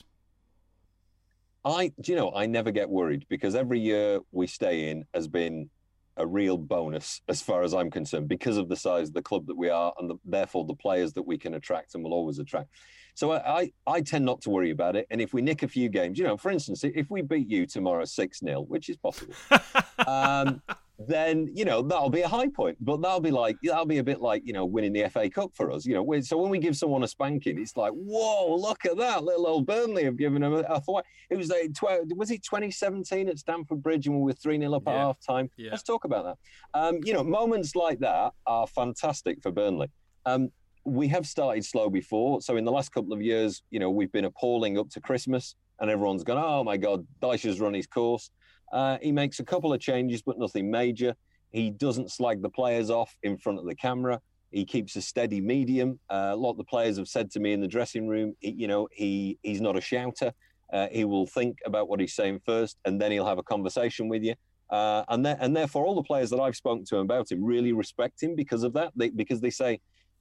I, 1.73 1.91
do 2.01 2.11
you 2.11 2.17
know, 2.17 2.31
I 2.33 2.45
never 2.45 2.71
get 2.71 2.89
worried 2.89 3.25
because 3.29 3.55
every 3.55 3.79
year 3.79 4.19
we 4.31 4.47
stay 4.47 4.89
in 4.89 5.05
has 5.13 5.27
been 5.27 5.69
a 6.17 6.25
real 6.25 6.57
bonus 6.57 7.21
as 7.27 7.41
far 7.41 7.61
as 7.61 7.73
I'm 7.73 7.91
concerned 7.91 8.27
because 8.27 8.57
of 8.57 8.69
the 8.69 8.75
size 8.75 9.09
of 9.09 9.13
the 9.13 9.21
club 9.21 9.45
that 9.47 9.57
we 9.57 9.69
are 9.69 9.93
and 9.99 10.09
the, 10.09 10.15
therefore 10.25 10.65
the 10.65 10.73
players 10.73 11.13
that 11.13 11.23
we 11.23 11.37
can 11.37 11.53
attract 11.53 11.95
and 11.95 12.03
will 12.03 12.13
always 12.13 12.39
attract. 12.39 12.69
So 13.13 13.31
I, 13.31 13.59
I, 13.61 13.71
I, 13.87 14.01
tend 14.01 14.25
not 14.25 14.41
to 14.41 14.49
worry 14.49 14.71
about 14.71 14.95
it. 14.95 15.07
And 15.09 15.21
if 15.21 15.33
we 15.33 15.41
nick 15.41 15.63
a 15.63 15.67
few 15.67 15.89
games, 15.89 16.19
you 16.19 16.25
know, 16.25 16.37
for 16.37 16.51
instance, 16.51 16.83
if 16.83 17.09
we 17.09 17.21
beat 17.21 17.49
you 17.49 17.65
tomorrow 17.65 18.05
6 18.05 18.39
0, 18.39 18.61
which 18.61 18.89
is 18.89 18.97
possible, 18.97 19.33
um, 20.07 20.61
then 20.99 21.47
you 21.53 21.63
know 21.63 21.81
that'll 21.81 22.09
be 22.09 22.21
a 22.21 22.27
high 22.27 22.49
point. 22.49 22.77
But 22.81 23.01
that'll 23.01 23.19
be 23.19 23.31
like 23.31 23.57
that'll 23.63 23.85
be 23.85 23.99
a 23.99 24.03
bit 24.03 24.19
like 24.19 24.41
you 24.45 24.53
know 24.53 24.65
winning 24.65 24.93
the 24.93 25.07
FA 25.09 25.29
Cup 25.29 25.51
for 25.53 25.71
us. 25.71 25.85
You 25.85 25.93
know, 25.93 26.21
so 26.21 26.37
when 26.37 26.49
we 26.49 26.57
give 26.57 26.75
someone 26.75 27.03
a 27.03 27.07
spanking, 27.07 27.59
it's 27.59 27.77
like 27.77 27.91
whoa, 27.93 28.55
look 28.55 28.85
at 28.85 28.97
that 28.97 29.23
little 29.23 29.47
old 29.47 29.67
Burnley 29.67 30.03
have 30.05 30.17
given 30.17 30.41
them. 30.41 30.53
A, 30.53 30.61
I 30.61 30.79
thought 30.79 31.05
it 31.29 31.37
was 31.37 31.49
like 31.49 31.73
tw- 31.73 32.15
was 32.15 32.31
it 32.31 32.43
2017 32.43 33.29
at 33.29 33.37
Stamford 33.37 33.83
Bridge 33.83 34.07
and 34.07 34.15
we 34.15 34.23
were 34.23 34.33
three 34.33 34.57
0 34.57 34.73
up 34.73 34.83
yeah. 34.87 34.93
at 34.93 34.97
half 34.97 35.17
time. 35.19 35.49
Yeah. 35.57 35.71
Let's 35.71 35.83
talk 35.83 36.05
about 36.05 36.25
that. 36.25 36.79
Um, 36.79 36.99
you 37.03 37.13
know, 37.13 37.23
moments 37.23 37.75
like 37.75 37.99
that 37.99 38.33
are 38.45 38.67
fantastic 38.67 39.41
for 39.41 39.51
Burnley. 39.51 39.89
Um, 40.25 40.49
we 40.83 41.07
have 41.09 41.27
started 41.27 41.65
slow 41.65 41.89
before, 41.89 42.41
so 42.41 42.55
in 42.55 42.63
the 42.63 42.71
last 42.71 42.93
couple 42.93 43.11
of 43.13 43.21
years, 43.21 43.61
you 43.71 43.79
know, 43.79 43.89
we've 43.89 44.11
been 44.11 44.25
appalling 44.25 44.77
up 44.77 44.89
to 44.91 45.01
Christmas, 45.01 45.55
and 45.79 45.91
everyone's 45.91 46.23
gone, 46.23 46.37
"Oh 46.37 46.63
my 46.63 46.77
God, 46.77 47.05
Dyche's 47.21 47.59
run 47.59 47.73
his 47.73 47.87
course." 47.87 48.31
Uh, 48.71 48.97
he 49.01 49.11
makes 49.11 49.39
a 49.39 49.43
couple 49.43 49.73
of 49.73 49.79
changes, 49.79 50.21
but 50.21 50.37
nothing 50.37 50.69
major. 50.69 51.15
He 51.51 51.69
doesn't 51.69 52.11
slag 52.11 52.41
the 52.41 52.49
players 52.49 52.89
off 52.89 53.15
in 53.23 53.37
front 53.37 53.59
of 53.59 53.65
the 53.65 53.75
camera. 53.75 54.21
He 54.51 54.65
keeps 54.65 54.95
a 54.95 55.01
steady 55.01 55.41
medium. 55.41 55.99
Uh, 56.09 56.31
a 56.33 56.35
lot 56.35 56.51
of 56.51 56.57
the 56.57 56.63
players 56.63 56.97
have 56.97 57.07
said 57.07 57.31
to 57.31 57.39
me 57.39 57.53
in 57.53 57.61
the 57.61 57.67
dressing 57.67 58.07
room, 58.07 58.35
he, 58.39 58.51
you 58.51 58.67
know, 58.67 58.87
he 58.91 59.37
he's 59.43 59.61
not 59.61 59.77
a 59.77 59.81
shouter. 59.81 60.33
Uh, 60.71 60.87
he 60.91 61.05
will 61.05 61.25
think 61.25 61.57
about 61.65 61.87
what 61.87 61.99
he's 61.99 62.13
saying 62.13 62.41
first, 62.45 62.77
and 62.85 62.99
then 62.99 63.11
he'll 63.11 63.25
have 63.25 63.37
a 63.37 63.43
conversation 63.43 64.09
with 64.09 64.23
you. 64.23 64.35
Uh, 64.69 65.03
and 65.07 65.25
then, 65.25 65.37
and 65.39 65.55
therefore, 65.55 65.85
all 65.85 65.95
the 65.95 66.03
players 66.03 66.29
that 66.29 66.39
I've 66.39 66.57
spoken 66.57 66.83
to 66.85 66.97
about 66.97 67.31
him 67.31 67.43
really 67.43 67.71
respect 67.71 68.21
him 68.21 68.35
because 68.35 68.63
of 68.63 68.73
that. 68.73 68.91
They, 68.95 69.09
because 69.09 69.39
they 69.39 69.49
say 69.49 69.79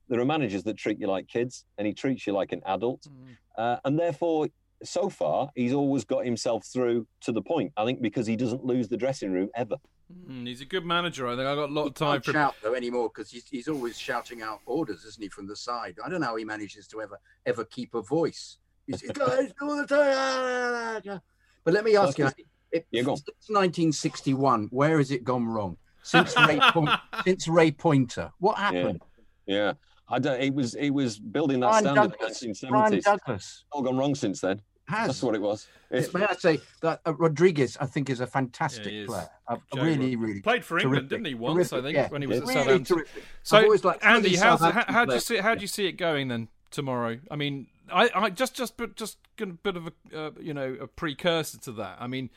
there 0.08 0.20
are 0.20 0.24
managers 0.24 0.62
that 0.64 0.76
treat 0.76 1.00
you 1.00 1.08
like 1.08 1.26
kids, 1.26 1.64
and 1.78 1.86
he 1.86 1.92
treats 1.92 2.26
you 2.26 2.32
like 2.32 2.52
an 2.52 2.62
adult. 2.66 3.06
Mm. 3.58 3.80
and 3.84 3.98
therefore, 3.98 4.46
so 4.82 5.08
far, 5.08 5.50
he's 5.54 5.72
always 5.72 6.04
got 6.04 6.24
himself 6.24 6.66
through 6.66 7.06
to 7.22 7.32
the 7.32 7.42
point. 7.42 7.72
I 7.76 7.84
think 7.84 8.02
because 8.02 8.26
he 8.26 8.36
doesn't 8.36 8.64
lose 8.64 8.88
the 8.88 8.96
dressing 8.96 9.32
room 9.32 9.48
ever. 9.54 9.76
Mm, 10.28 10.46
he's 10.46 10.60
a 10.60 10.64
good 10.64 10.84
manager. 10.84 11.26
I 11.26 11.36
think 11.36 11.46
I 11.46 11.54
got 11.54 11.68
a 11.68 11.72
lot 11.72 11.82
he 11.82 11.88
of 11.88 11.94
time 11.94 12.22
for 12.22 12.32
shout 12.32 12.54
though 12.62 12.74
anymore 12.74 13.10
because 13.12 13.30
he's, 13.30 13.46
he's 13.48 13.68
always 13.68 13.98
shouting 13.98 14.42
out 14.42 14.60
orders, 14.66 15.04
isn't 15.04 15.22
he, 15.22 15.28
from 15.28 15.46
the 15.46 15.56
side? 15.56 15.96
I 16.04 16.08
don't 16.08 16.20
know 16.20 16.28
how 16.28 16.36
he 16.36 16.44
manages 16.44 16.86
to 16.88 17.02
ever 17.02 17.18
ever 17.44 17.64
keep 17.64 17.94
a 17.94 18.02
voice. 18.02 18.58
He's, 18.86 19.02
guys 19.02 19.52
all 19.60 19.76
the 19.76 19.86
time. 19.86 21.20
But 21.64 21.74
let 21.74 21.84
me 21.84 21.96
ask 21.96 22.16
you, 22.18 22.30
it, 22.70 22.86
yeah, 22.92 23.02
since 23.02 23.48
1961, 23.48 24.68
where 24.70 24.98
has 24.98 25.10
it 25.10 25.24
gone 25.24 25.46
wrong? 25.46 25.76
Since 26.02 26.36
Ray, 26.36 26.60
Point, 26.70 26.90
since 27.24 27.48
Ray 27.48 27.72
Pointer, 27.72 28.30
what 28.38 28.56
happened? 28.56 29.02
Yeah. 29.46 29.56
yeah. 29.56 29.72
I 30.08 30.18
don't. 30.18 30.40
It 30.40 30.54
was 30.54 30.74
it 30.74 30.90
was 30.90 31.18
building 31.18 31.60
that 31.60 31.68
Brian 31.68 31.84
standard 31.84 32.18
Douglas, 32.18 32.42
in 32.42 32.50
the 32.50 32.54
1970s. 32.68 33.02
Douglas. 33.02 33.64
All 33.72 33.82
gone 33.82 33.96
wrong 33.96 34.14
since 34.14 34.40
then. 34.40 34.60
Has. 34.88 35.08
That's 35.08 35.22
what 35.22 35.34
it 35.34 35.40
was. 35.40 35.66
It, 35.90 36.14
May 36.14 36.24
I 36.24 36.34
say 36.34 36.60
that 36.80 37.00
uh, 37.04 37.14
Rodriguez, 37.14 37.76
I 37.80 37.86
think, 37.86 38.08
is 38.08 38.20
a 38.20 38.26
fantastic 38.26 38.92
yeah, 38.92 39.06
player. 39.06 39.28
Uh, 39.48 39.56
really, 39.74 40.14
really 40.14 40.40
played 40.40 40.64
for 40.64 40.78
England, 40.78 41.10
terrific. 41.10 41.10
didn't 41.10 41.26
he? 41.26 41.34
Once, 41.34 41.70
terrific, 41.70 41.78
I 41.78 41.82
think, 41.82 41.96
yeah. 41.96 42.08
when 42.08 42.22
he 42.22 42.28
was 42.28 42.40
really 42.40 42.54
at 42.54 42.64
Southampton. 42.64 42.96
Terrific. 42.96 43.22
So, 43.42 43.90
Andy, 44.02 44.36
how's, 44.36 44.60
how, 44.60 44.84
how 44.86 45.04
do 45.04 45.14
you 45.14 45.20
see 45.20 45.38
how 45.38 45.56
do 45.56 45.60
you 45.60 45.66
see 45.66 45.86
it 45.86 45.92
going 45.92 46.28
then 46.28 46.48
tomorrow? 46.70 47.18
I 47.32 47.34
mean, 47.34 47.66
I, 47.92 48.10
I 48.14 48.30
just 48.30 48.54
just 48.54 48.74
just 48.94 49.18
a 49.40 49.46
bit 49.46 49.76
of 49.76 49.88
a 49.88 49.92
uh, 50.16 50.30
you 50.40 50.54
know 50.54 50.76
a 50.80 50.86
precursor 50.86 51.58
to 51.58 51.72
that. 51.72 51.98
I 52.00 52.06
mean. 52.06 52.30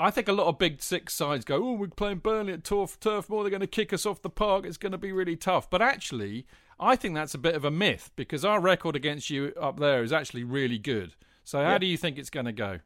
I 0.00 0.12
think 0.12 0.28
a 0.28 0.32
lot 0.32 0.46
of 0.46 0.60
big 0.60 0.80
six 0.80 1.12
sides 1.12 1.44
go, 1.44 1.56
oh, 1.56 1.72
we're 1.72 1.88
playing 1.88 2.18
Burnley 2.18 2.52
at 2.52 2.62
Turf, 2.62 3.00
Turf 3.00 3.28
Moor. 3.28 3.42
They're 3.42 3.50
going 3.50 3.62
to 3.62 3.66
kick 3.66 3.92
us 3.92 4.06
off 4.06 4.22
the 4.22 4.30
park. 4.30 4.64
It's 4.64 4.76
going 4.76 4.92
to 4.92 4.98
be 4.98 5.10
really 5.10 5.34
tough. 5.34 5.68
But 5.68 5.82
actually, 5.82 6.46
I 6.80 6.96
think 6.96 7.14
that's 7.14 7.34
a 7.34 7.38
bit 7.38 7.54
of 7.54 7.64
a 7.64 7.70
myth 7.70 8.10
because 8.16 8.44
our 8.44 8.60
record 8.60 8.94
against 8.94 9.30
you 9.30 9.52
up 9.60 9.80
there 9.80 10.02
is 10.02 10.12
actually 10.12 10.44
really 10.44 10.78
good. 10.78 11.14
So 11.44 11.58
how 11.58 11.72
yeah. 11.72 11.78
do 11.78 11.86
you 11.86 11.96
think 11.96 12.18
it's 12.18 12.30
going 12.30 12.46
to 12.46 12.52
go? 12.52 12.80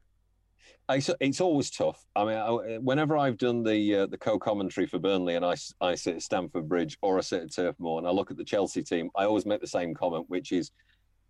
It's, 0.89 1.11
it's 1.21 1.41
always 1.41 1.71
tough. 1.71 2.05
I 2.17 2.25
mean, 2.25 2.85
whenever 2.85 3.17
I've 3.17 3.39
done 3.39 3.63
the 3.63 3.97
uh, 3.97 4.07
the 4.07 4.19
co-commentary 4.19 4.87
for 4.87 4.99
Burnley 4.99 5.37
and 5.37 5.45
I, 5.45 5.55
I 5.81 5.95
sit 5.95 6.17
at 6.17 6.23
Stamford 6.23 6.69
Bridge 6.69 6.99
or 7.03 7.19
I 7.19 7.21
sit 7.21 7.43
at 7.43 7.55
Turf 7.55 7.77
Moor 7.79 7.99
and 7.99 8.07
I 8.07 8.11
look 8.11 8.31
at 8.31 8.37
the 8.37 8.45
Chelsea 8.45 8.83
team, 8.83 9.11
I 9.17 9.25
always 9.25 9.47
make 9.47 9.61
the 9.61 9.67
same 9.67 9.95
comment, 9.95 10.25
which 10.29 10.53
is, 10.53 10.71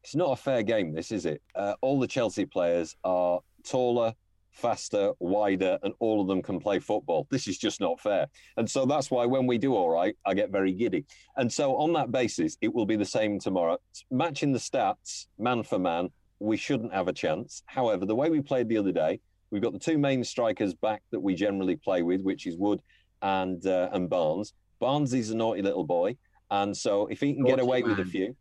it's 0.03 0.15
not 0.15 0.33
a 0.33 0.37
fair 0.37 0.63
game. 0.63 0.93
This 0.95 1.13
is 1.13 1.27
it. 1.27 1.43
Uh, 1.55 1.75
all 1.81 2.01
the 2.01 2.07
Chelsea 2.07 2.45
players 2.45 2.97
are 3.05 3.41
taller, 3.65 4.15
faster, 4.53 5.13
wider, 5.19 5.79
and 5.83 5.95
all 5.99 6.21
of 6.21 6.29
them 6.29 6.43
can 6.43 6.61
play 6.61 6.79
football. 6.79 7.27
This 7.31 7.49
is 7.49 7.59
just 7.59 7.81
not 7.81 8.01
fair. 8.01 8.27
And 8.57 8.71
so 8.71 8.87
that's 8.87 9.11
why 9.11 9.27
when 9.27 9.47
we 9.47 9.59
do 9.59 9.75
all 9.75 9.91
right, 9.91 10.15
I 10.25 10.35
get 10.35 10.51
very 10.51 10.73
giddy. 10.73 11.05
And 11.37 11.53
so 11.53 11.77
on 11.77 11.93
that 11.95 12.13
basis, 12.13 12.57
it 12.61 12.73
will 12.73 12.87
be 12.87 12.97
the 12.97 13.05
same 13.05 13.39
tomorrow. 13.39 13.79
Matching 14.11 14.53
the 14.53 14.59
stats, 14.59 15.27
man 15.39 15.63
for 15.63 15.79
man, 15.79 16.11
we 16.39 16.57
shouldn't 16.57 16.93
have 16.93 17.09
a 17.09 17.13
chance. 17.13 17.63
However, 17.67 18.05
the 18.05 18.15
way 18.15 18.31
we 18.31 18.41
played 18.41 18.69
the 18.69 18.79
other 18.79 18.93
day, 18.93 19.21
we've 19.51 19.63
got 19.63 19.73
the 19.73 19.79
two 19.79 19.99
main 19.99 20.23
strikers 20.25 20.75
back 20.75 21.03
that 21.11 21.21
we 21.21 21.35
generally 21.35 21.77
play 21.77 22.03
with, 22.03 22.23
which 22.23 22.47
is 22.47 22.57
Wood 22.57 22.83
and 23.23 23.65
uh, 23.67 23.89
and 23.93 24.11
Barnes. 24.11 24.53
Barnes 24.81 25.15
is 25.15 25.31
a 25.31 25.37
naughty 25.37 25.63
little 25.63 25.85
boy, 25.85 26.17
and 26.51 26.77
so 26.77 27.07
if 27.07 27.21
he 27.21 27.35
can 27.35 27.45
naughty 27.45 27.57
get 27.57 27.63
away 27.63 27.81
man. 27.83 27.91
with 27.91 28.01
a 28.01 28.05
few, 28.05 28.37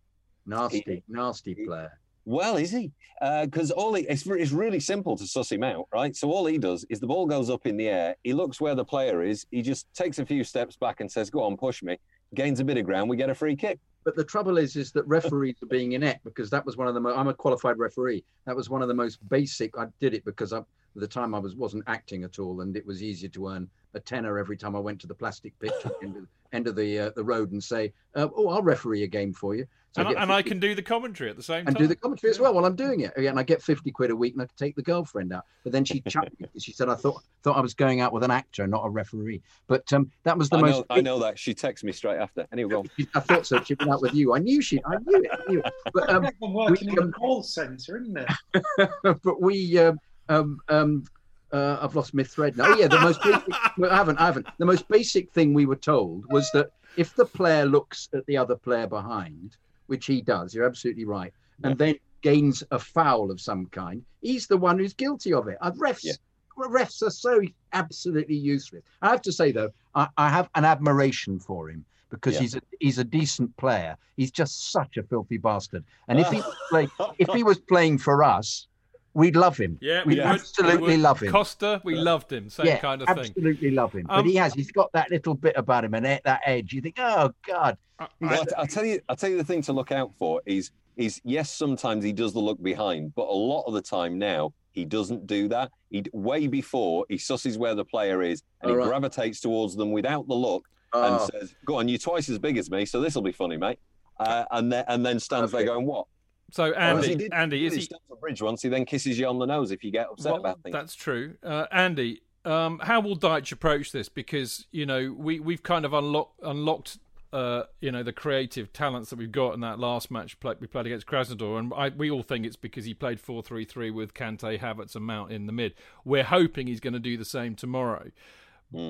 nasty, 0.45 0.83
he, 0.85 1.03
nasty 1.07 1.55
player. 1.55 1.99
Well, 2.25 2.57
is 2.57 2.71
he? 2.71 2.91
Because 3.19 3.71
uh, 3.71 3.75
all 3.75 3.93
he, 3.93 4.03
it's, 4.03 4.25
it's 4.25 4.51
really 4.51 4.79
simple 4.79 5.15
to 5.17 5.27
suss 5.27 5.51
him 5.51 5.63
out, 5.63 5.87
right? 5.93 6.15
So 6.15 6.31
all 6.31 6.45
he 6.45 6.57
does 6.57 6.85
is 6.89 6.99
the 6.99 7.07
ball 7.07 7.25
goes 7.27 7.49
up 7.49 7.65
in 7.65 7.77
the 7.77 7.87
air. 7.87 8.15
He 8.23 8.33
looks 8.33 8.59
where 8.59 8.75
the 8.75 8.85
player 8.85 9.23
is. 9.23 9.45
He 9.51 9.61
just 9.61 9.87
takes 9.93 10.17
a 10.19 10.25
few 10.25 10.43
steps 10.43 10.75
back 10.75 11.01
and 11.01 11.11
says, 11.11 11.29
"Go 11.29 11.43
on, 11.43 11.57
push 11.57 11.83
me." 11.83 11.97
Gains 12.33 12.59
a 12.59 12.63
bit 12.63 12.77
of 12.77 12.85
ground. 12.85 13.09
We 13.09 13.17
get 13.17 13.29
a 13.29 13.35
free 13.35 13.55
kick. 13.55 13.79
But 14.03 14.15
the 14.15 14.23
trouble 14.23 14.57
is, 14.57 14.75
is 14.75 14.91
that 14.93 15.05
referees 15.05 15.57
are 15.61 15.67
being 15.67 15.91
inept 15.91 16.23
because 16.23 16.49
that 16.49 16.65
was 16.65 16.77
one 16.77 16.87
of 16.87 16.95
the. 16.95 16.99
Mo- 16.99 17.15
I'm 17.15 17.27
a 17.27 17.33
qualified 17.33 17.77
referee. 17.77 18.23
That 18.45 18.55
was 18.55 18.69
one 18.69 18.81
of 18.81 18.87
the 18.87 18.93
most 18.93 19.17
basic. 19.29 19.77
I 19.77 19.85
did 19.99 20.15
it 20.15 20.25
because 20.25 20.53
I, 20.53 20.59
at 20.59 20.65
the 20.95 21.07
time 21.07 21.35
I 21.35 21.39
was 21.39 21.55
wasn't 21.55 21.83
acting 21.87 22.23
at 22.23 22.39
all, 22.39 22.61
and 22.61 22.75
it 22.75 22.85
was 22.85 23.03
easier 23.03 23.29
to 23.29 23.49
earn 23.49 23.69
a 23.93 23.99
tenner 23.99 24.39
every 24.39 24.57
time 24.57 24.75
I 24.75 24.79
went 24.79 24.99
to 25.01 25.07
the 25.07 25.13
plastic 25.13 25.57
pitch 25.59 25.73
end 26.01 26.17
of, 26.17 26.27
end 26.53 26.67
of 26.67 26.75
the 26.75 26.99
uh, 26.99 27.11
the 27.15 27.23
road 27.23 27.51
and 27.51 27.63
say, 27.63 27.93
uh, 28.15 28.27
"Oh, 28.35 28.49
I'll 28.49 28.63
referee 28.63 29.03
a 29.03 29.07
game 29.07 29.33
for 29.33 29.53
you." 29.53 29.67
So 29.93 30.01
and, 30.01 30.17
I, 30.17 30.21
and 30.21 30.31
I, 30.31 30.41
can 30.41 30.57
do 30.57 30.73
the 30.73 30.81
commentary 30.81 31.29
at 31.29 31.35
the 31.35 31.43
same 31.43 31.67
and 31.67 31.67
time. 31.67 31.75
And 31.75 31.77
do 31.77 31.87
the 31.87 31.97
commentary 31.97 32.31
as 32.31 32.39
well 32.39 32.53
while 32.53 32.63
I'm 32.65 32.77
doing 32.77 33.01
it. 33.01 33.11
And 33.17 33.37
I 33.37 33.43
get 33.43 33.61
50 33.61 33.91
quid 33.91 34.09
a 34.09 34.15
week 34.15 34.33
and 34.33 34.41
I 34.41 34.45
can 34.45 34.55
take 34.55 34.75
the 34.75 34.81
girlfriend 34.81 35.33
out. 35.33 35.43
But 35.63 35.73
then 35.73 35.83
she 35.83 35.99
chucked 36.07 36.39
me. 36.39 36.47
She 36.57 36.71
said, 36.71 36.87
I 36.87 36.95
thought 36.95 37.21
thought 37.43 37.57
I 37.57 37.61
was 37.61 37.73
going 37.73 37.99
out 37.99 38.13
with 38.13 38.23
an 38.23 38.31
actor, 38.31 38.65
not 38.67 38.85
a 38.85 38.89
referee. 38.89 39.41
But 39.67 39.91
um, 39.91 40.09
that 40.23 40.37
was 40.37 40.49
the 40.49 40.57
I 40.57 40.61
most. 40.61 40.77
Know, 40.77 40.85
I 40.89 41.01
know 41.01 41.19
that. 41.19 41.37
She 41.37 41.53
texted 41.53 41.83
me 41.83 41.91
straight 41.91 42.19
after. 42.19 42.47
Anyway, 42.53 42.83
I 43.15 43.19
thought 43.19 43.45
so. 43.45 43.61
She'd 43.63 43.79
been 43.79 43.89
out 43.89 44.01
with 44.01 44.13
you. 44.13 44.33
I 44.33 44.39
knew 44.39 44.61
she. 44.61 44.79
I 44.85 44.95
knew 45.05 45.23
it. 45.23 45.31
I 45.31 45.51
knew 45.51 45.59
it. 45.59 45.73
But, 45.93 46.09
um, 46.09 46.25
I'm 46.41 46.53
working 46.53 46.87
we, 46.87 46.93
in 46.93 46.99
um, 46.99 47.09
a 47.09 47.11
call 47.11 47.43
centre, 47.43 47.97
isn't 47.97 48.17
it? 48.17 48.89
but 49.03 49.41
we. 49.41 49.77
Um, 49.77 49.99
um, 50.29 50.59
um, 50.69 51.03
uh, 51.51 51.79
I've 51.81 51.95
lost 51.95 52.13
my 52.13 52.23
thread 52.23 52.55
now. 52.55 52.67
Oh, 52.67 52.77
yeah, 52.77 52.87
the 52.87 52.99
most 53.01 53.21
basic, 53.21 53.43
I 53.91 53.95
haven't, 53.95 54.19
I 54.19 54.25
haven't. 54.25 54.47
The 54.57 54.65
most 54.65 54.87
basic 54.87 55.31
thing 55.31 55.53
we 55.53 55.65
were 55.65 55.75
told 55.75 56.23
was 56.29 56.49
that 56.53 56.71
if 56.95 57.13
the 57.15 57.25
player 57.25 57.65
looks 57.65 58.07
at 58.13 58.25
the 58.25 58.37
other 58.37 58.55
player 58.55 58.87
behind, 58.87 59.57
which 59.91 60.05
he 60.05 60.21
does, 60.21 60.55
you're 60.55 60.65
absolutely 60.65 61.03
right, 61.03 61.33
and 61.63 61.77
then 61.77 61.95
gains 62.21 62.63
a 62.71 62.79
foul 62.79 63.29
of 63.29 63.41
some 63.41 63.65
kind, 63.67 64.03
he's 64.21 64.47
the 64.47 64.57
one 64.57 64.79
who's 64.79 64.93
guilty 64.93 65.33
of 65.33 65.49
it. 65.49 65.57
And 65.59 65.77
refs, 65.77 66.03
yeah. 66.03 66.13
refs 66.57 67.03
are 67.03 67.09
so 67.09 67.41
absolutely 67.73 68.35
useless. 68.35 68.83
I 69.01 69.09
have 69.09 69.21
to 69.23 69.33
say 69.33 69.51
though, 69.51 69.71
I, 69.93 70.07
I 70.17 70.29
have 70.29 70.49
an 70.55 70.63
admiration 70.63 71.39
for 71.39 71.69
him 71.69 71.83
because 72.09 72.35
yeah. 72.35 72.41
he's 72.41 72.55
a 72.55 72.61
he's 72.79 72.97
a 72.99 73.03
decent 73.03 73.55
player. 73.57 73.97
He's 74.15 74.31
just 74.31 74.71
such 74.71 74.95
a 74.95 75.03
filthy 75.03 75.37
bastard. 75.37 75.83
And 76.07 76.19
if 76.19 76.29
he 76.29 76.37
was 76.37 76.45
ah. 76.45 76.67
play, 76.69 76.87
if 77.19 77.29
he 77.29 77.43
was 77.43 77.59
playing 77.59 77.97
for 77.97 78.23
us, 78.23 78.67
we'd 79.13 79.35
love 79.35 79.57
him. 79.57 79.77
Yeah, 79.81 80.03
we 80.05 80.19
absolutely 80.19 80.97
love 80.97 81.21
him. 81.21 81.31
Costa, 81.31 81.81
we 81.83 81.95
loved 81.95 82.31
him. 82.31 82.49
Same 82.49 82.67
yeah, 82.67 82.77
kind 82.77 83.01
of 83.01 83.09
absolutely 83.09 83.33
thing. 83.33 83.51
Absolutely 83.51 83.71
love 83.71 83.93
him. 83.93 84.05
Um, 84.09 84.23
but 84.23 84.29
he 84.29 84.35
has. 84.35 84.53
He's 84.53 84.71
got 84.71 84.91
that 84.93 85.11
little 85.11 85.33
bit 85.33 85.53
about 85.55 85.83
him 85.83 85.93
and 85.93 86.05
that 86.05 86.41
edge. 86.45 86.73
You 86.73 86.81
think, 86.81 86.95
oh 86.99 87.31
God. 87.47 87.77
Well, 88.19 88.45
I'll 88.57 88.67
tell 88.67 88.85
you. 88.85 88.99
I'll 89.09 89.15
tell 89.15 89.29
you 89.29 89.37
the 89.37 89.43
thing 89.43 89.61
to 89.63 89.73
look 89.73 89.91
out 89.91 90.11
for 90.17 90.41
is 90.45 90.71
is 90.97 91.21
yes, 91.23 91.51
sometimes 91.51 92.03
he 92.03 92.13
does 92.13 92.33
the 92.33 92.39
look 92.39 92.61
behind, 92.61 93.13
but 93.15 93.27
a 93.27 93.33
lot 93.33 93.63
of 93.63 93.73
the 93.73 93.81
time 93.81 94.17
now 94.17 94.53
he 94.71 94.85
doesn't 94.85 95.27
do 95.27 95.47
that. 95.49 95.71
He 95.89 96.03
way 96.13 96.47
before 96.47 97.05
he 97.09 97.15
susses 97.15 97.57
where 97.57 97.75
the 97.75 97.85
player 97.85 98.21
is 98.21 98.41
and 98.61 98.71
he 98.71 98.77
right. 98.77 98.87
gravitates 98.87 99.39
towards 99.39 99.75
them 99.75 99.91
without 99.91 100.27
the 100.27 100.33
look 100.33 100.65
and 100.93 101.15
Oh. 101.15 101.29
says, 101.31 101.53
"Go 101.65 101.75
on, 101.75 101.87
you're 101.87 101.97
twice 101.99 102.27
as 102.29 102.39
big 102.39 102.57
as 102.57 102.69
me, 102.71 102.85
so 102.85 103.01
this 103.01 103.15
will 103.15 103.21
be 103.21 103.31
funny, 103.31 103.57
mate." 103.57 103.79
Uh, 104.19 104.45
and 104.51 104.71
then 104.71 104.85
and 104.87 105.05
then 105.05 105.19
stands 105.19 105.51
there 105.51 105.63
going, 105.63 105.85
"What?" 105.85 106.07
So 106.51 106.71
Well, 106.71 106.79
Andy, 106.79 107.15
did- 107.15 107.33
Andy, 107.33 107.59
he 107.59 107.65
is 107.65 107.73
he? 107.75 107.81
Stamford 107.81 108.19
Bridge 108.19 108.41
once? 108.41 108.61
He 108.61 108.69
then 108.69 108.85
kisses 108.85 109.17
you 109.17 109.27
on 109.27 109.39
the 109.39 109.45
nose 109.45 109.71
if 109.71 109.83
you 109.83 109.91
get 109.91 110.07
upset 110.11 110.33
Well, 110.33 110.41
about 110.41 110.61
things. 110.61 110.73
That's 110.73 110.93
true. 110.95 111.35
Uh, 111.41 111.65
Andy, 111.71 112.21
um, 112.45 112.79
how 112.79 112.99
will 112.99 113.17
Dyche 113.17 113.51
approach 113.51 113.91
this? 113.91 114.09
Because 114.09 114.67
you 114.71 114.85
know 114.85 115.15
we 115.17 115.39
we've 115.39 115.63
kind 115.63 115.85
of 115.85 115.93
unlocked 115.93 116.39
unlocked. 116.43 116.99
Uh, 117.33 117.63
you 117.79 117.89
know 117.93 118.03
the 118.03 118.11
creative 118.11 118.73
talents 118.73 119.09
that 119.09 119.17
we've 119.17 119.31
got 119.31 119.53
in 119.53 119.61
that 119.61 119.79
last 119.79 120.11
match 120.11 120.37
play, 120.41 120.53
we 120.59 120.67
played 120.67 120.85
against 120.85 121.07
Krasnodar, 121.07 121.59
and 121.59 121.73
I, 121.73 121.87
we 121.87 122.11
all 122.11 122.23
think 122.23 122.45
it's 122.45 122.57
because 122.57 122.83
he 122.83 122.93
played 122.93 123.21
four 123.21 123.41
three 123.41 123.63
three 123.63 123.89
with 123.89 124.13
Kante, 124.13 124.59
Havertz, 124.59 124.95
and 124.95 125.05
Mount 125.05 125.31
in 125.31 125.45
the 125.45 125.53
mid. 125.53 125.73
We're 126.03 126.25
hoping 126.25 126.67
he's 126.67 126.81
going 126.81 126.91
to 126.93 126.99
do 126.99 127.15
the 127.15 127.23
same 127.23 127.55
tomorrow. 127.55 128.11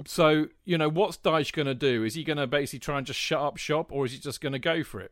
So 0.05 0.47
you 0.63 0.77
know 0.77 0.89
what's 0.89 1.17
Dyche 1.17 1.53
going 1.53 1.67
to 1.67 1.75
do? 1.75 2.03
Is 2.03 2.13
he 2.15 2.23
going 2.23 2.37
to 2.37 2.47
basically 2.47 2.79
try 2.79 2.97
and 2.97 3.05
just 3.05 3.19
shut 3.19 3.41
up 3.41 3.57
shop, 3.57 3.91
or 3.91 4.05
is 4.05 4.11
he 4.11 4.17
just 4.17 4.41
going 4.41 4.53
to 4.53 4.59
go 4.59 4.83
for 4.83 5.01
it? 5.01 5.11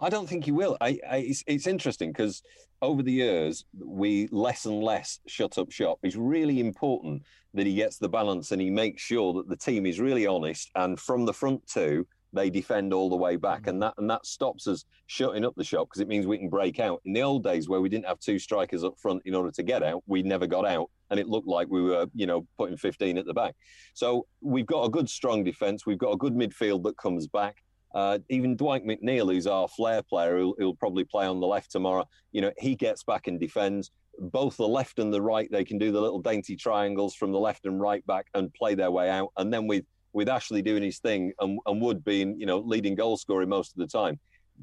I 0.00 0.08
don't 0.08 0.28
think 0.28 0.44
he 0.44 0.52
will. 0.52 0.76
I, 0.80 0.98
I, 1.08 1.16
it's, 1.18 1.44
it's 1.46 1.66
interesting 1.66 2.12
because 2.12 2.42
over 2.82 3.02
the 3.02 3.12
years 3.12 3.64
we 3.78 4.28
less 4.30 4.66
and 4.66 4.82
less 4.82 5.20
shut 5.26 5.58
up 5.58 5.70
shop. 5.70 5.98
It's 6.02 6.16
really 6.16 6.60
important 6.60 7.22
that 7.54 7.66
he 7.66 7.74
gets 7.74 7.98
the 7.98 8.08
balance 8.08 8.52
and 8.52 8.60
he 8.60 8.70
makes 8.70 9.02
sure 9.02 9.32
that 9.34 9.48
the 9.48 9.56
team 9.56 9.86
is 9.86 9.98
really 9.98 10.26
honest 10.26 10.70
and 10.74 11.00
from 11.00 11.24
the 11.24 11.32
front 11.32 11.66
two 11.66 12.06
they 12.32 12.50
defend 12.50 12.92
all 12.92 13.08
the 13.08 13.16
way 13.16 13.36
back 13.36 13.60
mm-hmm. 13.60 13.70
and 13.70 13.82
that 13.82 13.94
and 13.96 14.10
that 14.10 14.26
stops 14.26 14.66
us 14.66 14.84
shutting 15.06 15.44
up 15.44 15.54
the 15.56 15.64
shop 15.64 15.88
because 15.88 16.00
it 16.00 16.08
means 16.08 16.26
we 16.26 16.36
can 16.36 16.50
break 16.50 16.78
out. 16.80 17.00
In 17.04 17.12
the 17.12 17.22
old 17.22 17.42
days 17.42 17.68
where 17.68 17.80
we 17.80 17.88
didn't 17.88 18.06
have 18.06 18.20
two 18.20 18.38
strikers 18.38 18.84
up 18.84 18.94
front 18.98 19.22
in 19.24 19.34
order 19.34 19.50
to 19.52 19.62
get 19.62 19.82
out, 19.82 20.02
we 20.06 20.22
never 20.22 20.46
got 20.46 20.66
out 20.66 20.90
and 21.10 21.18
it 21.18 21.28
looked 21.28 21.48
like 21.48 21.68
we 21.70 21.80
were, 21.80 22.06
you 22.14 22.26
know, 22.26 22.46
putting 22.58 22.76
15 22.76 23.16
at 23.16 23.26
the 23.26 23.32
back. 23.32 23.54
So 23.94 24.26
we've 24.40 24.66
got 24.66 24.84
a 24.84 24.90
good 24.90 25.08
strong 25.08 25.44
defence. 25.44 25.86
We've 25.86 25.98
got 25.98 26.12
a 26.12 26.16
good 26.16 26.34
midfield 26.34 26.82
that 26.84 26.96
comes 26.96 27.26
back. 27.26 27.56
Uh, 27.96 28.18
even 28.28 28.56
Dwight 28.56 28.84
McNeil, 28.84 29.32
who's 29.32 29.46
our 29.46 29.66
flair 29.68 30.02
player, 30.02 30.36
who'll, 30.36 30.54
who'll 30.58 30.74
probably 30.74 31.04
play 31.04 31.24
on 31.24 31.40
the 31.40 31.46
left 31.46 31.72
tomorrow. 31.72 32.06
You 32.30 32.42
know, 32.42 32.52
he 32.58 32.74
gets 32.74 33.02
back 33.02 33.26
and 33.26 33.40
defends. 33.40 33.90
Both 34.18 34.58
the 34.58 34.68
left 34.68 34.98
and 34.98 35.10
the 35.12 35.22
right, 35.22 35.50
they 35.50 35.64
can 35.64 35.78
do 35.78 35.90
the 35.90 36.00
little 36.00 36.20
dainty 36.20 36.56
triangles 36.56 37.14
from 37.14 37.32
the 37.32 37.38
left 37.38 37.64
and 37.64 37.80
right 37.80 38.06
back 38.06 38.26
and 38.34 38.52
play 38.52 38.74
their 38.74 38.90
way 38.90 39.08
out. 39.08 39.30
And 39.38 39.50
then 39.50 39.66
with 39.66 39.84
with 40.12 40.28
Ashley 40.28 40.62
doing 40.62 40.82
his 40.82 40.98
thing 40.98 41.32
and, 41.40 41.58
and 41.66 41.80
Wood 41.80 42.04
being, 42.04 42.38
you 42.38 42.46
know, 42.46 42.58
leading 42.58 42.94
goal 42.94 43.16
scoring 43.16 43.48
most 43.48 43.72
of 43.72 43.78
the 43.78 43.86
time, 43.86 44.18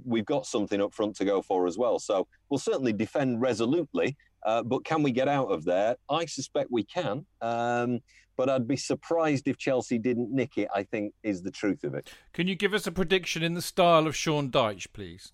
we've 0.05 0.25
got 0.25 0.45
something 0.45 0.81
up 0.81 0.93
front 0.93 1.15
to 1.17 1.25
go 1.25 1.41
for 1.41 1.65
as 1.65 1.77
well. 1.77 1.97
So 1.99 2.27
we'll 2.49 2.59
certainly 2.59 2.93
defend 2.93 3.41
resolutely. 3.41 4.15
Uh, 4.45 4.63
but 4.63 4.83
can 4.83 5.03
we 5.03 5.11
get 5.11 5.27
out 5.27 5.47
of 5.47 5.63
there? 5.63 5.95
I 6.09 6.25
suspect 6.25 6.69
we 6.71 6.83
can. 6.83 7.25
Um, 7.41 7.99
but 8.35 8.49
I'd 8.49 8.67
be 8.67 8.77
surprised 8.77 9.47
if 9.47 9.57
Chelsea 9.57 9.97
didn't 9.97 10.31
nick 10.31 10.57
it, 10.57 10.67
I 10.73 10.83
think, 10.83 11.13
is 11.23 11.41
the 11.41 11.51
truth 11.51 11.83
of 11.83 11.93
it. 11.93 12.09
Can 12.33 12.47
you 12.47 12.55
give 12.55 12.73
us 12.73 12.87
a 12.87 12.91
prediction 12.91 13.43
in 13.43 13.53
the 13.53 13.61
style 13.61 14.07
of 14.07 14.15
Sean 14.15 14.49
Dyche, 14.49 14.87
please? 14.91 15.31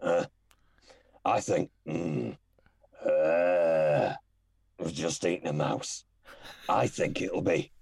Uh, 0.00 0.24
I 1.24 1.40
think 1.40 1.70
mm, 1.86 2.36
uh, 3.04 4.14
we've 4.78 4.94
just 4.94 5.24
eaten 5.24 5.48
a 5.48 5.52
mouse. 5.52 6.04
I 6.68 6.86
think 6.86 7.20
it'll 7.20 7.42
be 7.42 7.72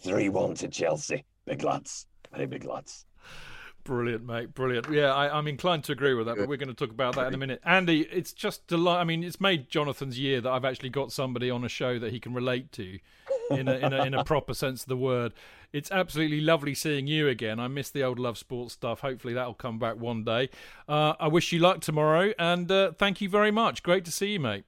3 0.00 0.28
1 0.28 0.54
to 0.54 0.68
Chelsea. 0.68 1.24
Big 1.46 1.62
lads. 1.62 2.06
Very 2.32 2.46
big 2.46 2.64
lads. 2.64 3.06
Brilliant, 3.84 4.24
mate. 4.24 4.54
Brilliant. 4.54 4.90
Yeah, 4.90 5.12
I, 5.12 5.36
I'm 5.36 5.48
inclined 5.48 5.82
to 5.84 5.92
agree 5.92 6.14
with 6.14 6.26
that, 6.26 6.36
but 6.36 6.48
we're 6.48 6.56
going 6.56 6.68
to 6.68 6.74
talk 6.74 6.90
about 6.90 7.16
that 7.16 7.26
in 7.26 7.34
a 7.34 7.36
minute. 7.36 7.60
Andy, 7.64 8.02
it's 8.12 8.32
just 8.32 8.66
delight. 8.68 9.00
I 9.00 9.04
mean, 9.04 9.24
it's 9.24 9.40
made 9.40 9.68
Jonathan's 9.68 10.18
year 10.18 10.40
that 10.40 10.50
I've 10.50 10.64
actually 10.64 10.90
got 10.90 11.10
somebody 11.10 11.50
on 11.50 11.64
a 11.64 11.68
show 11.68 11.98
that 11.98 12.12
he 12.12 12.20
can 12.20 12.32
relate 12.32 12.70
to, 12.72 12.98
in 13.50 13.66
a, 13.66 13.74
in 13.74 13.92
a 13.92 14.04
in 14.04 14.14
a 14.14 14.22
proper 14.24 14.54
sense 14.54 14.82
of 14.82 14.88
the 14.88 14.96
word. 14.96 15.32
It's 15.72 15.90
absolutely 15.90 16.40
lovely 16.40 16.74
seeing 16.74 17.06
you 17.06 17.28
again. 17.28 17.58
I 17.58 17.66
miss 17.66 17.90
the 17.90 18.04
old 18.04 18.18
love 18.18 18.38
sports 18.38 18.74
stuff. 18.74 19.00
Hopefully 19.00 19.34
that'll 19.34 19.54
come 19.54 19.78
back 19.78 19.96
one 19.96 20.22
day. 20.22 20.50
Uh, 20.88 21.14
I 21.18 21.28
wish 21.28 21.50
you 21.50 21.58
luck 21.58 21.80
tomorrow, 21.80 22.32
and 22.38 22.70
uh, 22.70 22.92
thank 22.92 23.20
you 23.20 23.28
very 23.28 23.50
much. 23.50 23.82
Great 23.82 24.04
to 24.04 24.12
see 24.12 24.34
you, 24.34 24.40
mate. 24.40 24.64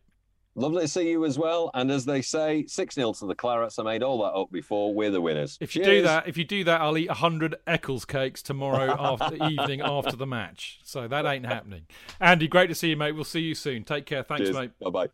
Lovely 0.57 0.82
to 0.82 0.88
see 0.88 1.11
you 1.11 1.24
as 1.24 1.36
well. 1.36 1.70
And 1.74 1.90
as 1.90 2.05
they 2.05 2.22
say, 2.22 2.64
6 2.66 2.94
0 2.94 3.12
to 3.14 3.26
the 3.26 3.34
Clarets. 3.34 3.78
I 3.78 3.82
made 3.82 4.02
all 4.05 4.18
that 4.18 4.38
up 4.38 4.52
before. 4.52 4.94
We're 4.94 5.11
the 5.11 5.20
winners. 5.20 5.59
If 5.61 5.74
you 5.74 5.82
do 5.82 6.02
that, 6.02 6.28
if 6.28 6.36
you 6.36 6.44
do 6.44 6.62
that, 6.64 6.80
I'll 6.80 6.96
eat 6.96 7.11
hundred 7.11 7.57
Eccles 7.66 8.05
cakes 8.05 8.40
tomorrow 8.40 8.94
after 8.98 9.34
evening 9.48 9.80
after 9.80 10.14
the 10.14 10.26
match. 10.26 10.78
So 10.84 11.09
that 11.09 11.26
ain't 11.26 11.46
happening. 11.46 11.86
Andy, 12.20 12.46
great 12.46 12.68
to 12.68 12.74
see 12.74 12.90
you, 12.90 12.96
mate. 12.96 13.12
We'll 13.12 13.24
see 13.24 13.40
you 13.40 13.55
soon. 13.57 13.82
Take 13.82 14.07
care. 14.07 14.22
Thanks, 14.22 14.44
Cheers. 14.44 14.55
mate. 14.57 14.70
Bye 14.80 14.90
bye. 14.90 15.09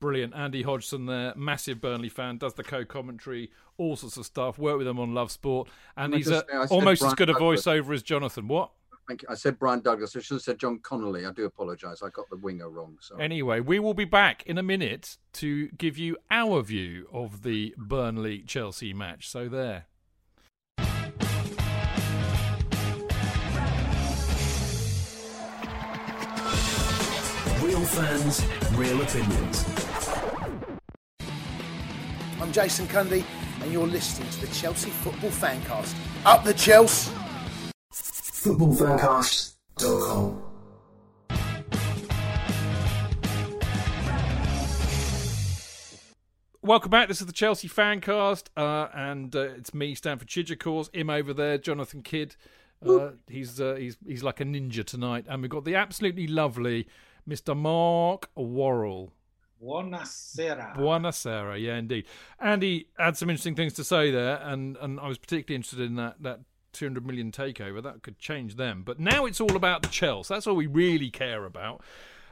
Brilliant. 0.00 0.34
Andy 0.34 0.62
Hodgson 0.62 1.06
there, 1.06 1.34
massive 1.36 1.80
Burnley 1.80 2.08
fan, 2.08 2.38
does 2.38 2.54
the 2.54 2.62
co-commentary, 2.64 3.50
all 3.76 3.96
sorts 3.96 4.16
of 4.16 4.24
stuff. 4.24 4.58
Work 4.58 4.78
with 4.78 4.86
him 4.86 4.98
on 4.98 5.12
Love 5.14 5.30
Sport, 5.30 5.68
and 5.96 6.12
Can 6.12 6.14
I 6.14 6.16
he's 6.18 6.26
just 6.28 6.44
uh, 6.44 6.52
say, 6.52 6.56
I 6.58 6.66
said 6.66 6.74
almost 6.74 7.02
as 7.04 7.14
good 7.14 7.28
a 7.28 7.34
Douglas. 7.34 7.64
voiceover 7.64 7.94
as 7.94 8.02
Jonathan. 8.02 8.48
What? 8.48 8.70
Thank 9.10 9.22
you. 9.22 9.28
I 9.28 9.34
said 9.34 9.58
Brian 9.58 9.80
Douglas. 9.80 10.14
I 10.14 10.20
should 10.20 10.34
have 10.34 10.42
said 10.42 10.60
John 10.60 10.78
Connelly. 10.84 11.26
I 11.26 11.32
do 11.32 11.44
apologise. 11.44 12.00
I 12.00 12.10
got 12.10 12.30
the 12.30 12.36
winger 12.36 12.70
wrong. 12.70 12.96
So 13.00 13.16
Anyway, 13.16 13.58
we 13.58 13.80
will 13.80 13.92
be 13.92 14.04
back 14.04 14.44
in 14.46 14.56
a 14.56 14.62
minute 14.62 15.18
to 15.32 15.66
give 15.70 15.98
you 15.98 16.16
our 16.30 16.62
view 16.62 17.08
of 17.12 17.42
the 17.42 17.74
Burnley 17.76 18.44
Chelsea 18.46 18.94
match. 18.94 19.28
So 19.28 19.48
there. 19.48 19.86
Real 27.60 27.84
fans, 27.84 28.46
real 28.76 29.02
opinions. 29.02 29.64
I'm 32.40 32.52
Jason 32.52 32.86
Cundy, 32.86 33.24
and 33.60 33.72
you're 33.72 33.88
listening 33.88 34.30
to 34.30 34.40
the 34.42 34.54
Chelsea 34.54 34.90
Football 34.90 35.30
Fancast. 35.30 35.96
Up 36.24 36.44
the 36.44 36.54
Chelsea! 36.54 37.10
Footballfancast.com. 38.40 40.42
Welcome 46.62 46.90
back. 46.90 47.08
This 47.08 47.20
is 47.20 47.26
the 47.26 47.34
Chelsea 47.34 47.68
Fancast, 47.68 48.44
uh, 48.56 48.88
and 48.94 49.36
uh, 49.36 49.40
it's 49.40 49.74
me, 49.74 49.94
Stamford 49.94 50.28
Chidge, 50.28 50.50
of 50.50 50.58
course. 50.58 50.88
Him 50.94 51.10
over 51.10 51.34
there, 51.34 51.58
Jonathan 51.58 52.00
Kidd. 52.00 52.36
Uh, 52.82 53.10
he's 53.28 53.60
uh, 53.60 53.74
he's 53.74 53.98
he's 54.06 54.22
like 54.22 54.40
a 54.40 54.44
ninja 54.44 54.86
tonight, 54.86 55.26
and 55.28 55.42
we've 55.42 55.50
got 55.50 55.66
the 55.66 55.74
absolutely 55.74 56.26
lovely 56.26 56.88
Mr. 57.28 57.54
Mark 57.54 58.30
Worrall. 58.34 59.12
Buonasera. 59.62 60.74
Buonasera, 60.74 61.62
yeah, 61.62 61.76
indeed. 61.76 62.06
Andy 62.38 62.88
had 62.98 63.18
some 63.18 63.28
interesting 63.28 63.54
things 63.54 63.74
to 63.74 63.84
say 63.84 64.10
there, 64.10 64.40
and, 64.42 64.78
and 64.78 64.98
I 64.98 65.08
was 65.08 65.18
particularly 65.18 65.56
interested 65.56 65.80
in 65.80 65.96
that, 65.96 66.22
that 66.22 66.40
200 66.72 67.06
million 67.06 67.30
takeover. 67.32 67.82
That 67.82 68.02
could 68.02 68.18
change 68.18 68.56
them. 68.56 68.82
But 68.84 68.98
now 69.00 69.26
it's 69.26 69.40
all 69.40 69.56
about 69.56 69.82
the 69.82 69.88
Chelsea. 69.88 70.32
That's 70.32 70.46
all 70.46 70.54
we 70.56 70.66
really 70.66 71.10
care 71.10 71.44
about. 71.44 71.82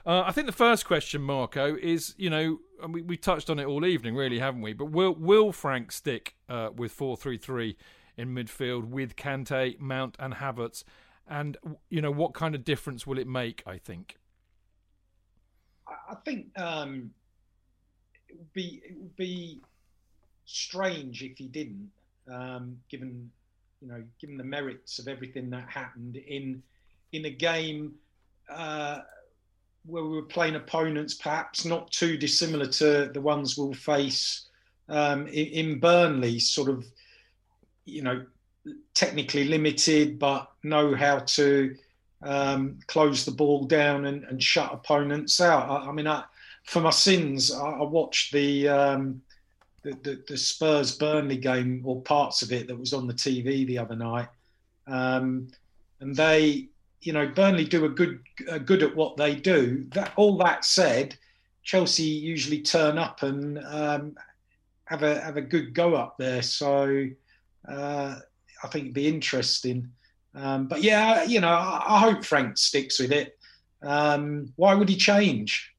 Uh, 0.06 0.22
I 0.26 0.32
think 0.32 0.46
the 0.46 0.52
first 0.52 0.86
question, 0.86 1.20
Marco, 1.20 1.76
is 1.76 2.14
you 2.16 2.30
know 2.30 2.60
we 2.88 3.02
we 3.02 3.16
touched 3.16 3.50
on 3.50 3.58
it 3.58 3.66
all 3.66 3.84
evening, 3.84 4.14
really, 4.14 4.38
haven't 4.38 4.62
we? 4.62 4.72
But 4.72 4.86
will 4.86 5.14
will 5.14 5.52
Frank 5.52 5.92
stick 5.92 6.34
uh, 6.48 6.70
with 6.74 6.92
four 6.92 7.16
three 7.16 7.36
three 7.36 7.76
in 8.16 8.34
midfield 8.34 8.84
with 8.88 9.16
Kante, 9.16 9.78
Mount, 9.78 10.16
and 10.18 10.34
Havertz? 10.34 10.84
And 11.26 11.58
you 11.90 12.00
know 12.00 12.10
what 12.10 12.32
kind 12.32 12.54
of 12.54 12.64
difference 12.64 13.06
will 13.06 13.18
it 13.18 13.26
make? 13.26 13.62
I 13.66 13.76
think. 13.78 14.16
I- 15.86 16.14
think 16.24 16.58
um, 16.58 17.10
it 18.28 18.36
would 18.38 18.52
be 18.52 18.82
it 18.84 18.96
would 18.96 19.16
be 19.16 19.60
strange 20.46 21.22
if 21.22 21.36
he 21.36 21.48
didn't, 21.48 21.90
um, 22.32 22.78
given 22.88 23.30
you 23.80 23.88
know, 23.88 24.02
given 24.20 24.36
the 24.36 24.44
merits 24.44 24.98
of 24.98 25.08
everything 25.08 25.50
that 25.50 25.68
happened 25.68 26.16
in 26.16 26.62
in 27.12 27.24
a 27.24 27.30
game 27.30 27.94
uh, 28.50 29.00
where 29.86 30.04
we 30.04 30.16
were 30.16 30.22
playing 30.22 30.56
opponents 30.56 31.14
perhaps 31.14 31.64
not 31.64 31.90
too 31.90 32.16
dissimilar 32.18 32.66
to 32.66 33.10
the 33.14 33.20
ones 33.20 33.56
we'll 33.56 33.72
face 33.72 34.48
um, 34.88 35.26
in, 35.28 35.46
in 35.46 35.80
Burnley, 35.80 36.38
sort 36.38 36.68
of, 36.68 36.86
you 37.84 38.02
know, 38.02 38.24
technically 38.94 39.44
limited, 39.44 40.18
but 40.18 40.50
know 40.62 40.94
how 40.94 41.20
to 41.20 41.74
um, 42.22 42.78
close 42.86 43.24
the 43.24 43.30
ball 43.30 43.64
down 43.64 44.06
and, 44.06 44.24
and 44.24 44.42
shut 44.42 44.72
opponents 44.72 45.40
out. 45.40 45.68
I, 45.68 45.88
I 45.88 45.92
mean, 45.92 46.06
I, 46.06 46.24
for 46.64 46.80
my 46.80 46.90
sins, 46.90 47.52
I, 47.52 47.70
I 47.70 47.84
watched 47.84 48.32
the, 48.32 48.68
um, 48.68 49.22
the, 49.82 49.92
the 50.02 50.22
the 50.28 50.36
Spurs 50.36 50.96
Burnley 50.96 51.36
game 51.36 51.82
or 51.84 52.02
parts 52.02 52.42
of 52.42 52.52
it 52.52 52.66
that 52.66 52.78
was 52.78 52.92
on 52.92 53.06
the 53.06 53.14
TV 53.14 53.66
the 53.66 53.78
other 53.78 53.96
night, 53.96 54.28
um, 54.86 55.48
and 56.00 56.14
they, 56.14 56.68
you 57.00 57.12
know, 57.12 57.28
Burnley 57.28 57.64
do 57.64 57.84
a 57.84 57.88
good 57.88 58.20
good 58.64 58.82
at 58.82 58.94
what 58.94 59.16
they 59.16 59.34
do. 59.34 59.86
That 59.90 60.12
all 60.16 60.36
that 60.38 60.64
said, 60.64 61.16
Chelsea 61.62 62.04
usually 62.04 62.60
turn 62.60 62.98
up 62.98 63.22
and 63.22 63.58
um, 63.64 64.16
have 64.86 65.02
a 65.02 65.20
have 65.20 65.36
a 65.36 65.42
good 65.42 65.74
go 65.74 65.94
up 65.94 66.16
there. 66.18 66.42
So 66.42 67.06
uh, 67.68 68.16
I 68.62 68.68
think 68.68 68.84
it'd 68.84 68.94
be 68.94 69.08
interesting. 69.08 69.88
Um, 70.34 70.66
but 70.66 70.82
yeah, 70.82 71.24
you 71.24 71.40
know, 71.40 71.48
I, 71.48 71.84
I 71.86 71.98
hope 72.00 72.24
Frank 72.24 72.58
sticks 72.58 72.98
with 72.98 73.12
it. 73.12 73.38
Um, 73.82 74.52
why 74.56 74.74
would 74.74 74.88
he 74.88 74.96
change? 74.96 75.72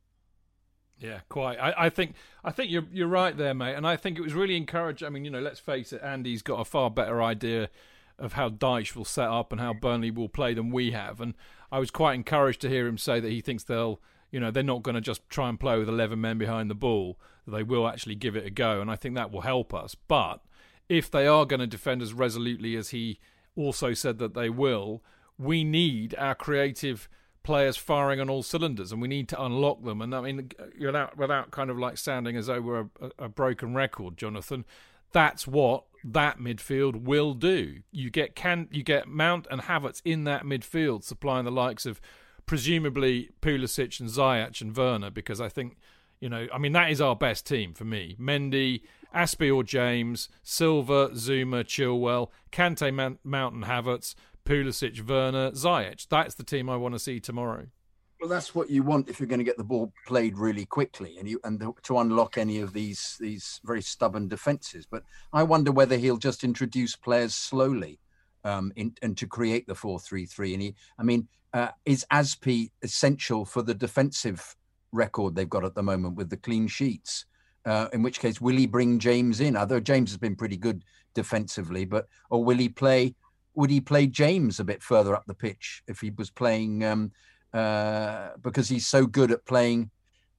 Yeah, 0.99 1.19
quite. 1.29 1.57
I, 1.57 1.85
I 1.85 1.89
think 1.89 2.15
I 2.43 2.51
think 2.51 2.71
you're 2.71 2.85
you're 2.91 3.07
right 3.07 3.35
there, 3.35 3.53
mate. 3.53 3.75
And 3.75 3.87
I 3.87 3.95
think 3.95 4.17
it 4.17 4.21
was 4.21 4.33
really 4.33 4.57
encouraging. 4.57 5.05
I 5.05 5.09
mean, 5.09 5.23
you 5.23 5.31
know, 5.31 5.39
let's 5.39 5.59
face 5.59 5.93
it, 5.93 6.01
Andy's 6.03 6.41
got 6.41 6.59
a 6.59 6.65
far 6.65 6.89
better 6.89 7.21
idea 7.21 7.69
of 8.17 8.33
how 8.33 8.49
Dyche 8.49 8.95
will 8.95 9.05
set 9.05 9.29
up 9.29 9.51
and 9.51 9.61
how 9.61 9.73
Burnley 9.73 10.11
will 10.11 10.29
play 10.29 10.53
than 10.53 10.71
we 10.71 10.91
have. 10.91 11.21
And 11.21 11.35
I 11.71 11.79
was 11.79 11.89
quite 11.89 12.15
encouraged 12.15 12.59
to 12.61 12.69
hear 12.69 12.85
him 12.85 12.97
say 12.97 13.21
that 13.21 13.31
he 13.31 13.39
thinks 13.39 13.63
they'll, 13.63 14.01
you 14.29 14.41
know, 14.41 14.51
they're 14.51 14.61
not 14.61 14.83
going 14.83 14.95
to 14.95 15.01
just 15.01 15.27
try 15.29 15.47
and 15.47 15.57
play 15.57 15.79
with 15.79 15.87
11 15.87 16.19
men 16.19 16.37
behind 16.37 16.69
the 16.69 16.75
ball. 16.75 17.17
They 17.47 17.63
will 17.63 17.87
actually 17.87 18.15
give 18.15 18.35
it 18.35 18.45
a 18.45 18.49
go, 18.49 18.81
and 18.81 18.91
I 18.91 18.95
think 18.95 19.15
that 19.15 19.31
will 19.31 19.41
help 19.41 19.73
us. 19.73 19.95
But 19.95 20.41
if 20.89 21.09
they 21.09 21.27
are 21.27 21.45
going 21.45 21.61
to 21.61 21.67
defend 21.67 22.01
as 22.01 22.13
resolutely 22.13 22.75
as 22.75 22.89
he 22.89 23.19
also 23.55 23.93
said 23.93 24.19
that 24.19 24.33
they 24.33 24.49
will, 24.49 25.01
we 25.37 25.63
need 25.63 26.13
our 26.17 26.35
creative 26.35 27.09
players 27.43 27.77
firing 27.77 28.19
on 28.19 28.29
all 28.29 28.43
cylinders, 28.43 28.91
and 28.91 29.01
we 29.01 29.07
need 29.07 29.27
to 29.29 29.41
unlock 29.41 29.83
them. 29.83 30.01
And 30.01 30.13
I 30.13 30.21
mean, 30.21 30.51
without 30.79 31.17
without 31.17 31.51
kind 31.51 31.69
of 31.69 31.77
like 31.77 31.97
sounding 31.97 32.35
as 32.35 32.47
though 32.47 32.61
we're 32.61 32.81
a, 33.01 33.11
a 33.19 33.29
broken 33.29 33.73
record, 33.73 34.17
Jonathan, 34.17 34.65
that's 35.11 35.47
what 35.47 35.85
that 36.03 36.39
midfield 36.39 37.03
will 37.03 37.33
do. 37.33 37.81
You 37.91 38.09
get 38.09 38.35
can 38.35 38.67
you 38.71 38.83
get 38.83 39.07
Mount 39.07 39.47
and 39.49 39.61
Havertz 39.61 40.01
in 40.05 40.23
that 40.25 40.43
midfield, 40.43 41.03
supplying 41.03 41.45
the 41.45 41.51
likes 41.51 41.85
of 41.85 41.99
presumably 42.45 43.29
Pulisic 43.41 43.99
and 43.99 44.09
Ziyech 44.09 44.61
and 44.61 44.75
Werner, 44.75 45.11
because 45.11 45.39
I 45.39 45.49
think 45.49 45.77
you 46.19 46.29
know, 46.29 46.47
I 46.53 46.57
mean 46.57 46.73
that 46.73 46.91
is 46.91 47.01
our 47.01 47.15
best 47.15 47.47
team 47.47 47.73
for 47.73 47.85
me. 47.85 48.15
Mendy, 48.19 48.81
Azpi 49.15 49.53
or 49.53 49.63
James, 49.63 50.29
Silva, 50.43 51.09
Zouma, 51.13 51.63
Chilwell, 51.63 52.29
Kante, 52.51 53.17
Mount 53.23 53.53
and 53.53 53.63
Havertz, 53.63 54.15
Pulisic, 54.45 55.07
Werner, 55.07 55.51
Ziyech. 55.51 56.07
That's 56.09 56.35
the 56.35 56.43
team 56.43 56.69
I 56.69 56.77
want 56.77 56.95
to 56.95 56.99
see 56.99 57.19
tomorrow. 57.19 57.67
Well, 58.19 58.29
that's 58.29 58.53
what 58.53 58.69
you 58.69 58.83
want 58.83 59.09
if 59.09 59.19
you're 59.19 59.27
going 59.27 59.39
to 59.39 59.45
get 59.45 59.57
the 59.57 59.63
ball 59.63 59.93
played 60.05 60.37
really 60.37 60.65
quickly, 60.65 61.17
and 61.17 61.29
you 61.29 61.39
and 61.45 61.63
to 61.83 61.99
unlock 61.99 62.37
any 62.37 62.59
of 62.59 62.73
these 62.73 63.15
these 63.19 63.61
very 63.63 63.81
stubborn 63.81 64.27
defenses. 64.27 64.85
But 64.85 65.03
I 65.31 65.43
wonder 65.43 65.71
whether 65.71 65.95
he'll 65.95 66.17
just 66.17 66.43
introduce 66.43 66.97
players 66.97 67.33
slowly, 67.33 67.99
um, 68.43 68.73
in, 68.75 68.93
and 69.01 69.17
to 69.17 69.25
create 69.25 69.67
the 69.67 69.75
four 69.75 69.99
three 69.99 70.25
three. 70.25 70.53
And 70.53 70.61
he, 70.61 70.75
I 70.97 71.03
mean, 71.03 71.29
uh, 71.53 71.69
is 71.85 72.05
Azpi 72.11 72.71
essential 72.81 73.45
for 73.45 73.61
the 73.61 73.73
defensive 73.73 74.55
record 74.91 75.33
they've 75.33 75.49
got 75.49 75.63
at 75.63 75.75
the 75.75 75.83
moment 75.83 76.15
with 76.15 76.29
the 76.29 76.37
clean 76.37 76.67
sheets? 76.67 77.25
Uh, 77.65 77.87
in 77.93 78.01
which 78.01 78.19
case, 78.19 78.41
will 78.41 78.55
he 78.55 78.67
bring 78.67 78.99
James 78.99 79.39
in? 79.39 79.55
Although 79.55 79.79
James 79.79 80.11
has 80.11 80.17
been 80.17 80.35
pretty 80.35 80.57
good 80.57 80.83
defensively, 81.13 81.85
but 81.85 82.07
or 82.29 82.43
will 82.43 82.57
he 82.57 82.67
play? 82.67 83.15
Would 83.55 83.69
he 83.69 83.81
play 83.81 84.07
James 84.07 84.59
a 84.59 84.63
bit 84.63 84.81
further 84.81 85.15
up 85.15 85.25
the 85.25 85.33
pitch 85.33 85.83
if 85.87 85.99
he 85.99 86.11
was 86.11 86.29
playing? 86.29 86.83
Um, 86.83 87.11
uh, 87.53 88.29
because 88.41 88.69
he's 88.69 88.87
so 88.87 89.05
good 89.05 89.31
at 89.31 89.45
playing 89.45 89.89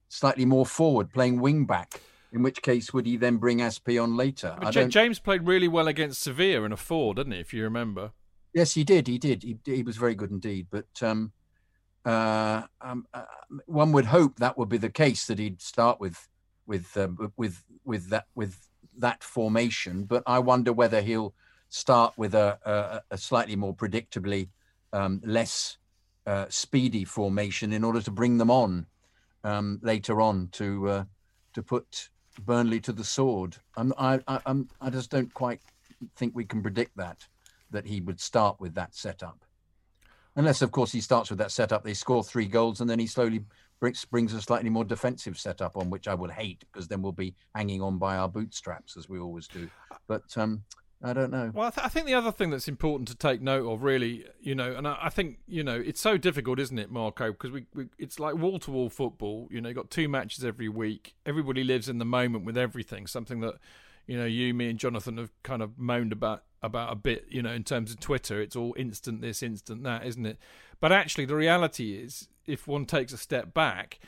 slightly 0.07 0.45
more 0.45 0.65
forward, 0.65 1.11
playing 1.11 1.39
wing 1.39 1.65
back. 1.65 1.99
In 2.31 2.41
which 2.41 2.61
case, 2.61 2.93
would 2.93 3.05
he 3.05 3.17
then 3.17 3.37
bring 3.37 3.57
Azpi 3.57 4.01
on 4.01 4.15
later? 4.15 4.55
J- 4.69 4.87
James 4.87 5.19
played 5.19 5.45
really 5.45 5.67
well 5.67 5.89
against 5.89 6.21
Sevilla 6.21 6.63
in 6.63 6.71
a 6.71 6.77
four, 6.77 7.13
didn't 7.13 7.33
he? 7.33 7.39
If 7.39 7.53
you 7.53 7.63
remember. 7.63 8.11
Yes, 8.53 8.73
he 8.73 8.85
did. 8.85 9.07
He 9.07 9.17
did. 9.17 9.43
He, 9.43 9.57
he 9.65 9.83
was 9.83 9.97
very 9.97 10.15
good 10.15 10.31
indeed. 10.31 10.67
But 10.71 10.87
um, 11.01 11.33
uh, 12.05 12.63
um, 12.79 13.05
uh, 13.13 13.23
one 13.65 13.91
would 13.91 14.05
hope 14.05 14.37
that 14.37 14.57
would 14.57 14.69
be 14.69 14.77
the 14.77 14.89
case 14.89 15.27
that 15.27 15.39
he'd 15.39 15.61
start 15.61 15.99
with 15.99 16.29
with 16.65 16.95
uh, 16.95 17.09
with 17.35 17.63
with 17.83 18.09
that 18.09 18.27
with 18.33 18.69
that 18.97 19.23
formation. 19.23 20.05
But 20.05 20.23
I 20.25 20.39
wonder 20.39 20.71
whether 20.71 21.01
he'll 21.01 21.33
start 21.71 22.13
with 22.17 22.35
a, 22.35 22.59
a, 22.65 23.15
a 23.15 23.17
slightly 23.17 23.55
more 23.55 23.73
predictably 23.73 24.49
um, 24.93 25.21
less 25.25 25.77
uh, 26.27 26.45
speedy 26.49 27.05
formation 27.05 27.73
in 27.73 27.83
order 27.83 28.01
to 28.01 28.11
bring 28.11 28.37
them 28.37 28.51
on 28.51 28.85
um, 29.43 29.79
later 29.81 30.21
on 30.21 30.49
to 30.51 30.89
uh, 30.89 31.03
to 31.53 31.63
put 31.63 32.09
Burnley 32.45 32.79
to 32.81 32.91
the 32.91 33.03
sword. 33.03 33.57
I'm, 33.75 33.93
I, 33.97 34.19
I, 34.27 34.39
I'm, 34.45 34.69
I 34.79 34.89
just 34.89 35.09
don't 35.09 35.33
quite 35.33 35.61
think 36.15 36.35
we 36.35 36.45
can 36.45 36.61
predict 36.61 36.95
that 36.97 37.25
that 37.71 37.85
he 37.85 38.01
would 38.01 38.19
start 38.19 38.59
with 38.59 38.75
that 38.75 38.93
setup, 38.93 39.45
unless 40.35 40.61
of 40.61 40.71
course 40.71 40.91
he 40.91 40.99
starts 40.99 41.29
with 41.29 41.39
that 41.39 41.51
setup. 41.51 41.83
They 41.83 41.93
score 41.93 42.23
three 42.23 42.47
goals 42.47 42.81
and 42.81 42.89
then 42.89 42.99
he 42.99 43.07
slowly 43.07 43.45
brings 43.79 44.03
brings 44.03 44.33
a 44.33 44.41
slightly 44.41 44.69
more 44.69 44.83
defensive 44.83 45.39
setup 45.39 45.77
on, 45.77 45.89
which 45.89 46.09
I 46.09 46.15
would 46.15 46.31
hate 46.31 46.65
because 46.71 46.89
then 46.89 47.01
we'll 47.01 47.13
be 47.13 47.33
hanging 47.55 47.81
on 47.81 47.97
by 47.97 48.17
our 48.17 48.27
bootstraps 48.27 48.97
as 48.97 49.07
we 49.07 49.19
always 49.19 49.47
do. 49.47 49.69
But 50.07 50.37
um, 50.37 50.63
I 51.03 51.13
don't 51.13 51.31
know. 51.31 51.51
Well, 51.53 51.67
I, 51.67 51.69
th- 51.71 51.85
I, 51.85 51.89
think 51.89 52.05
the 52.05 52.13
other 52.13 52.31
thing 52.31 52.51
that's 52.51 52.67
important 52.67 53.07
to 53.07 53.15
take 53.15 53.41
note 53.41 53.67
of, 53.67 53.81
really, 53.81 54.25
you 54.39 54.53
know, 54.53 54.73
and 54.75 54.87
I, 54.87 54.97
I 55.03 55.09
think 55.09 55.39
you 55.47 55.63
know, 55.63 55.75
it's 55.75 55.99
so 55.99 56.15
difficult, 56.17 56.59
isn't 56.59 56.77
it, 56.77 56.91
Marco? 56.91 57.31
Because 57.31 57.51
we, 57.51 57.65
we, 57.73 57.87
it's 57.97 58.19
like 58.19 58.35
wall 58.35 58.59
to 58.59 58.71
wall 58.71 58.89
football. 58.89 59.47
You 59.49 59.61
know, 59.61 59.69
you 59.69 59.75
got 59.75 59.89
two 59.89 60.07
matches 60.07 60.45
every 60.45 60.69
week. 60.69 61.15
Everybody 61.25 61.63
lives 61.63 61.89
in 61.89 61.97
the 61.97 62.05
moment 62.05 62.45
with 62.45 62.57
everything. 62.57 63.07
Something 63.07 63.39
that 63.39 63.55
you 64.05 64.17
know, 64.17 64.25
you, 64.25 64.53
me, 64.53 64.69
and 64.69 64.79
Jonathan 64.79 65.17
have 65.17 65.31
kind 65.43 65.61
of 65.61 65.77
moaned 65.79 66.11
about 66.11 66.43
about 66.61 66.91
a 66.91 66.95
bit. 66.95 67.25
You 67.29 67.41
know, 67.41 67.51
in 67.51 67.63
terms 67.63 67.91
of 67.91 67.99
Twitter, 67.99 68.41
it's 68.41 68.55
all 68.55 68.75
instant 68.77 69.21
this, 69.21 69.41
instant 69.41 69.83
that, 69.83 70.05
isn't 70.05 70.25
it? 70.25 70.37
But 70.79 70.91
actually, 70.91 71.25
the 71.25 71.35
reality 71.35 71.93
is, 71.95 72.27
if 72.45 72.67
one 72.67 72.85
takes 72.85 73.13
a 73.13 73.17
step 73.17 73.53
back, 73.53 73.99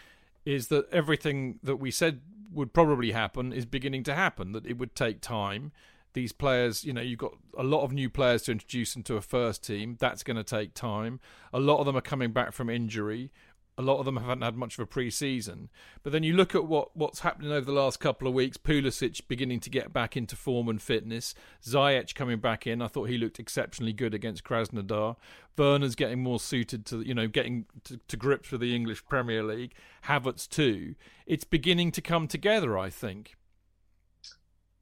is 0.45 0.67
that 0.67 0.89
everything 0.91 1.59
that 1.63 1.77
we 1.77 1.89
said 1.89 2.21
would 2.51 2.71
probably 2.71 3.13
happen 3.13 3.51
is 3.51 3.65
beginning 3.65 4.03
to 4.03 4.13
happen. 4.13 4.51
That 4.51 4.65
it 4.65 4.77
would 4.77 4.95
take 4.95 5.21
time 5.21 5.71
these 6.13 6.31
players, 6.31 6.83
you 6.83 6.93
know, 6.93 7.01
you've 7.01 7.19
got 7.19 7.33
a 7.57 7.63
lot 7.63 7.83
of 7.83 7.91
new 7.91 8.09
players 8.09 8.43
to 8.43 8.51
introduce 8.51 8.95
into 8.95 9.15
a 9.15 9.21
first 9.21 9.63
team. 9.63 9.97
That's 9.99 10.23
going 10.23 10.37
to 10.37 10.43
take 10.43 10.73
time. 10.73 11.19
A 11.51 11.59
lot 11.59 11.79
of 11.79 11.85
them 11.85 11.97
are 11.97 12.01
coming 12.01 12.31
back 12.31 12.53
from 12.53 12.69
injury. 12.69 13.31
A 13.75 13.81
lot 13.81 13.97
of 13.97 14.05
them 14.05 14.17
haven't 14.17 14.43
had 14.43 14.55
much 14.55 14.75
of 14.75 14.83
a 14.83 14.85
pre-season. 14.85 15.71
But 16.03 16.11
then 16.11 16.21
you 16.21 16.35
look 16.35 16.53
at 16.53 16.65
what, 16.65 16.95
what's 16.95 17.21
happening 17.21 17.51
over 17.51 17.65
the 17.65 17.71
last 17.71 17.99
couple 17.99 18.27
of 18.27 18.35
weeks. 18.35 18.55
Pulisic 18.55 19.27
beginning 19.27 19.59
to 19.61 19.71
get 19.71 19.91
back 19.91 20.15
into 20.15 20.35
form 20.35 20.69
and 20.69 20.79
fitness. 20.79 21.33
Ziyech 21.63 22.13
coming 22.13 22.37
back 22.37 22.67
in. 22.67 22.83
I 22.83 22.87
thought 22.87 23.09
he 23.09 23.17
looked 23.17 23.39
exceptionally 23.39 23.93
good 23.93 24.13
against 24.13 24.43
Krasnodar. 24.43 25.15
Werner's 25.57 25.95
getting 25.95 26.21
more 26.21 26.39
suited 26.39 26.85
to, 26.87 27.01
you 27.01 27.15
know, 27.15 27.27
getting 27.27 27.65
to, 27.85 27.99
to 28.07 28.15
grips 28.15 28.51
with 28.51 28.61
the 28.61 28.75
English 28.75 29.03
Premier 29.05 29.41
League. 29.41 29.73
Havertz 30.05 30.47
too. 30.47 30.93
It's 31.25 31.43
beginning 31.43 31.91
to 31.93 32.01
come 32.01 32.27
together, 32.27 32.77
I 32.77 32.91
think. 32.91 33.37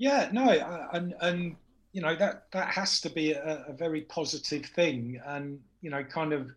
Yeah, 0.02 0.30
no, 0.32 0.49
and 0.93 1.14
and 1.22 1.56
you 1.93 2.02
know 2.02 2.16
that 2.16 2.45
that 2.54 2.70
has 2.70 3.02
to 3.02 3.10
be 3.12 3.34
a, 3.34 3.66
a, 3.68 3.74
very 3.74 4.02
positive 4.02 4.66
thing, 4.66 5.22
and 5.28 5.60
you 5.82 5.91
know, 5.91 6.04
kind 6.04 6.34
of 6.34 6.49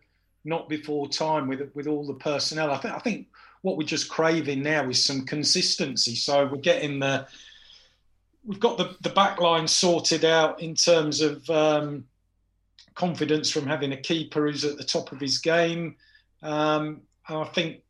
not 0.45 0.67
before 0.67 1.07
time 1.07 1.47
with 1.47 1.69
with 1.75 1.85
all 1.85 2.07
the 2.07 2.15
personnel. 2.15 2.71
I 2.71 2.77
think 2.77 2.95
I 2.95 2.97
think 2.97 3.27
what 3.61 3.77
we're 3.77 3.85
just 3.85 4.09
craving 4.09 4.63
now 4.63 4.89
is 4.89 5.05
some 5.05 5.27
consistency. 5.27 6.15
So 6.15 6.47
we're 6.47 6.57
getting 6.57 6.97
the 6.97 7.27
we've 8.43 8.59
got 8.59 8.79
the 8.79 8.97
the 9.01 9.11
back 9.11 9.39
line 9.39 9.67
sorted 9.67 10.25
out 10.25 10.59
in 10.59 10.73
terms 10.73 11.21
of 11.21 11.47
um, 11.47 12.05
confidence 12.95 13.51
from 13.51 13.67
having 13.67 13.91
a 13.91 13.97
keeper 13.97 14.47
who's 14.47 14.65
at 14.65 14.77
the 14.77 14.83
top 14.83 15.11
of 15.11 15.19
his 15.19 15.37
game. 15.37 15.97
Um, 16.41 17.01
I 17.29 17.43
think 17.43 17.83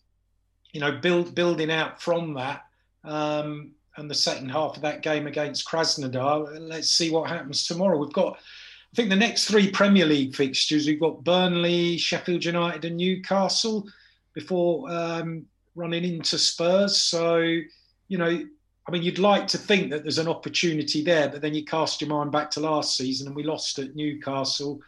you 0.74 0.82
know 0.82 0.92
build 0.92 1.34
building 1.34 1.72
out 1.72 2.02
from 2.02 2.34
that. 2.34 2.66
Um, 3.06 3.72
and 3.98 4.10
the 4.10 4.16
second 4.16 4.50
half 4.50 4.76
of 4.76 4.82
that 4.82 5.02
game 5.02 5.28
against 5.28 5.68
Krasnodar. 5.68 6.58
Let's 6.60 6.90
see 6.90 7.12
what 7.12 7.30
happens 7.30 7.66
tomorrow. 7.66 7.98
We've 7.98 8.12
got, 8.12 8.34
I 8.34 8.96
think, 8.96 9.10
the 9.10 9.16
next 9.16 9.46
three 9.46 9.72
Premier 9.72 10.06
League 10.06 10.36
fixtures. 10.36 10.88
We've 10.88 11.00
got 11.00 11.24
Burnley, 11.24 11.98
Sheffield 11.98 12.44
United, 12.44 12.86
and 12.86 12.98
Newcastle 12.98 13.88
before 14.34 14.90
um, 14.90 15.46
running 15.76 16.04
into 16.04 16.38
Spurs. 16.38 17.02
So, 17.02 17.38
you 17.38 18.18
know, 18.18 18.46
I 18.88 18.92
mean, 18.92 19.02
you'd 19.02 19.20
like 19.20 19.48
to 19.48 19.58
think 19.58 19.90
that 19.90 20.04
there's 20.04 20.20
an 20.20 20.28
opportunity 20.28 21.04
there, 21.04 21.30
but 21.30 21.42
then 21.42 21.56
you 21.56 21.66
cast 21.66 22.02
your 22.02 22.10
mind 22.10 22.32
back 22.32 22.52
to 22.52 22.60
last 22.60 22.96
season 22.96 23.28
and 23.28 23.36
we 23.36 23.44
lost 23.44 23.80
at 23.80 23.96
Newcastle, 23.96 24.80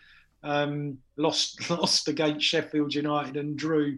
um, 0.44 0.98
lost 1.16 1.70
lost 1.70 2.08
against 2.08 2.46
Sheffield 2.46 2.94
United 2.94 3.38
and 3.38 3.58
drew, 3.58 3.98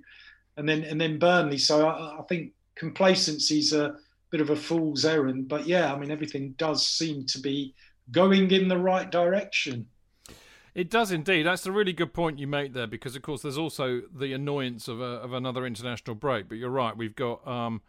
and 0.55 0.69
then 0.69 0.83
and 0.83 1.01
then 1.01 1.19
Burnley. 1.19 1.57
So 1.57 1.87
I, 1.87 2.19
I 2.19 2.21
think 2.23 2.53
complacency's 2.75 3.73
a 3.73 3.97
bit 4.29 4.41
of 4.41 4.49
a 4.49 4.55
fool's 4.55 5.05
errand. 5.05 5.47
But 5.47 5.67
yeah, 5.67 5.93
I 5.93 5.97
mean, 5.97 6.11
everything 6.11 6.53
does 6.57 6.87
seem 6.87 7.25
to 7.27 7.39
be 7.39 7.73
going 8.11 8.51
in 8.51 8.67
the 8.67 8.77
right 8.77 9.09
direction. 9.09 9.87
It 10.75 10.89
does 10.89 11.11
indeed. 11.11 11.45
That's 11.45 11.65
a 11.65 11.71
really 11.71 11.93
good 11.93 12.13
point 12.13 12.39
you 12.39 12.47
make 12.47 12.73
there, 12.73 12.87
because 12.87 13.15
of 13.15 13.21
course 13.21 13.41
there's 13.41 13.57
also 13.57 14.01
the 14.15 14.33
annoyance 14.33 14.87
of 14.87 15.01
a, 15.01 15.03
of 15.03 15.33
another 15.33 15.65
international 15.65 16.15
break. 16.15 16.47
But 16.47 16.57
you're 16.57 16.69
right. 16.69 16.95
We've 16.95 17.15
got 17.15 17.45
um, 17.47 17.81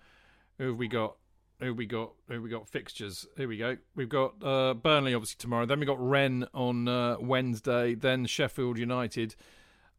who 0.58 0.68
have 0.68 0.76
we 0.76 0.88
got? 0.88 1.16
Who 1.60 1.74
we 1.74 1.86
got? 1.86 2.12
Who 2.28 2.40
we 2.40 2.48
got? 2.48 2.68
Fixtures. 2.68 3.26
Here 3.36 3.46
we 3.46 3.58
go. 3.58 3.76
We've 3.94 4.08
got 4.08 4.42
uh, 4.42 4.74
Burnley 4.74 5.14
obviously 5.14 5.36
tomorrow. 5.38 5.66
Then 5.66 5.78
we 5.78 5.86
got 5.86 6.00
Rennes 6.00 6.46
on 6.54 6.88
uh, 6.88 7.16
Wednesday. 7.20 7.94
Then 7.94 8.24
Sheffield 8.24 8.78
United, 8.78 9.36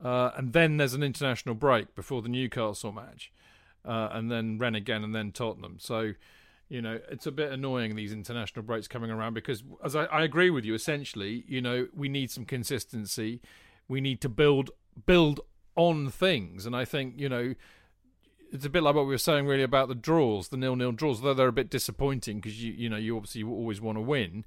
uh, 0.03 0.31
and 0.35 0.53
then 0.53 0.77
there's 0.77 0.95
an 0.95 1.03
international 1.03 1.53
break 1.53 1.93
before 1.93 2.23
the 2.23 2.29
Newcastle 2.29 2.91
match 2.91 3.31
uh, 3.85 4.09
and 4.11 4.31
then 4.31 4.57
Rennes 4.57 4.75
again, 4.75 5.03
and 5.03 5.13
then 5.13 5.31
Tottenham. 5.31 5.77
So, 5.79 6.13
you 6.69 6.81
know, 6.81 6.99
it's 7.09 7.27
a 7.27 7.31
bit 7.31 7.51
annoying 7.51 7.95
these 7.95 8.13
international 8.13 8.63
breaks 8.63 8.87
coming 8.87 9.11
around 9.11 9.33
because, 9.33 9.63
as 9.83 9.95
I, 9.95 10.05
I 10.05 10.23
agree 10.23 10.49
with 10.49 10.65
you, 10.65 10.73
essentially, 10.73 11.43
you 11.47 11.61
know, 11.61 11.87
we 11.95 12.09
need 12.09 12.31
some 12.31 12.45
consistency. 12.45 13.41
We 13.87 14.01
need 14.01 14.21
to 14.21 14.29
build 14.29 14.71
build 15.05 15.41
on 15.75 16.09
things, 16.09 16.65
and 16.65 16.75
I 16.75 16.85
think 16.85 17.15
you 17.17 17.29
know 17.29 17.55
it's 18.51 18.65
a 18.65 18.69
bit 18.69 18.83
like 18.83 18.95
what 18.95 19.05
we 19.05 19.11
were 19.11 19.17
saying 19.17 19.47
really 19.47 19.63
about 19.63 19.87
the 19.87 19.95
draws, 19.95 20.49
the 20.49 20.57
nil-nil 20.57 20.91
draws. 20.91 21.21
Though 21.21 21.33
they're 21.33 21.47
a 21.47 21.53
bit 21.53 21.69
disappointing 21.69 22.37
because 22.37 22.61
you 22.61 22.73
you 22.73 22.89
know 22.89 22.97
you 22.97 23.15
obviously 23.15 23.43
always 23.43 23.81
want 23.81 23.97
to 23.97 24.01
win. 24.01 24.45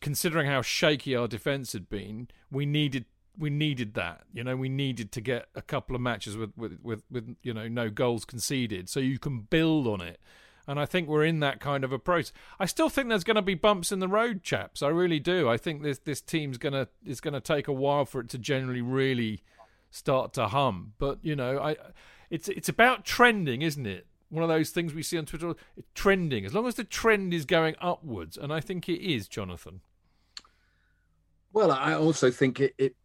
Considering 0.00 0.46
how 0.46 0.60
shaky 0.60 1.16
our 1.16 1.26
defence 1.26 1.72
had 1.72 1.88
been, 1.88 2.28
we 2.50 2.66
needed 2.66 3.06
we 3.38 3.50
needed 3.50 3.94
that. 3.94 4.22
You 4.32 4.44
know, 4.44 4.56
we 4.56 4.68
needed 4.68 5.12
to 5.12 5.20
get 5.20 5.46
a 5.54 5.62
couple 5.62 5.94
of 5.94 6.02
matches 6.02 6.36
with 6.36 6.52
with 6.56 6.78
with, 6.82 7.02
with 7.10 7.36
you 7.42 7.52
know 7.52 7.68
no 7.68 7.90
goals 7.90 8.24
conceded, 8.24 8.88
so 8.88 9.00
you 9.00 9.18
can 9.18 9.40
build 9.40 9.86
on 9.86 10.00
it. 10.00 10.20
And 10.68 10.80
I 10.80 10.86
think 10.86 11.08
we're 11.08 11.24
in 11.24 11.38
that 11.40 11.60
kind 11.60 11.84
of 11.84 11.92
approach. 11.92 12.32
I 12.58 12.66
still 12.66 12.88
think 12.88 13.08
there's 13.08 13.22
going 13.22 13.36
to 13.36 13.42
be 13.42 13.54
bumps 13.54 13.92
in 13.92 14.00
the 14.00 14.08
road, 14.08 14.42
chaps. 14.42 14.82
I 14.82 14.88
really 14.88 15.20
do. 15.20 15.48
I 15.48 15.56
think 15.56 15.82
this 15.82 15.98
this 15.98 16.20
team's 16.20 16.58
gonna 16.58 16.88
it's 17.04 17.20
going 17.20 17.34
to 17.34 17.40
take 17.40 17.68
a 17.68 17.72
while 17.72 18.04
for 18.04 18.20
it 18.20 18.28
to 18.30 18.38
generally 18.38 18.82
really 18.82 19.42
start 19.90 20.32
to 20.34 20.48
hum. 20.48 20.94
But 20.98 21.18
you 21.22 21.36
know, 21.36 21.58
I 21.58 21.76
it's 22.30 22.48
it's 22.48 22.68
about 22.68 23.04
trending, 23.04 23.62
isn't 23.62 23.86
it? 23.86 24.06
One 24.28 24.42
of 24.42 24.48
those 24.48 24.70
things 24.70 24.92
we 24.92 25.04
see 25.04 25.18
on 25.18 25.26
Twitter, 25.26 25.54
trending. 25.94 26.44
As 26.44 26.52
long 26.52 26.66
as 26.66 26.74
the 26.74 26.84
trend 26.84 27.32
is 27.32 27.44
going 27.44 27.76
upwards, 27.80 28.36
and 28.36 28.52
I 28.52 28.60
think 28.60 28.88
it 28.88 29.00
is, 29.00 29.28
Jonathan. 29.28 29.82
Well, 31.52 31.70
I 31.70 31.94
also 31.94 32.30
think 32.30 32.60
it, 32.60 32.74
it 32.76 32.96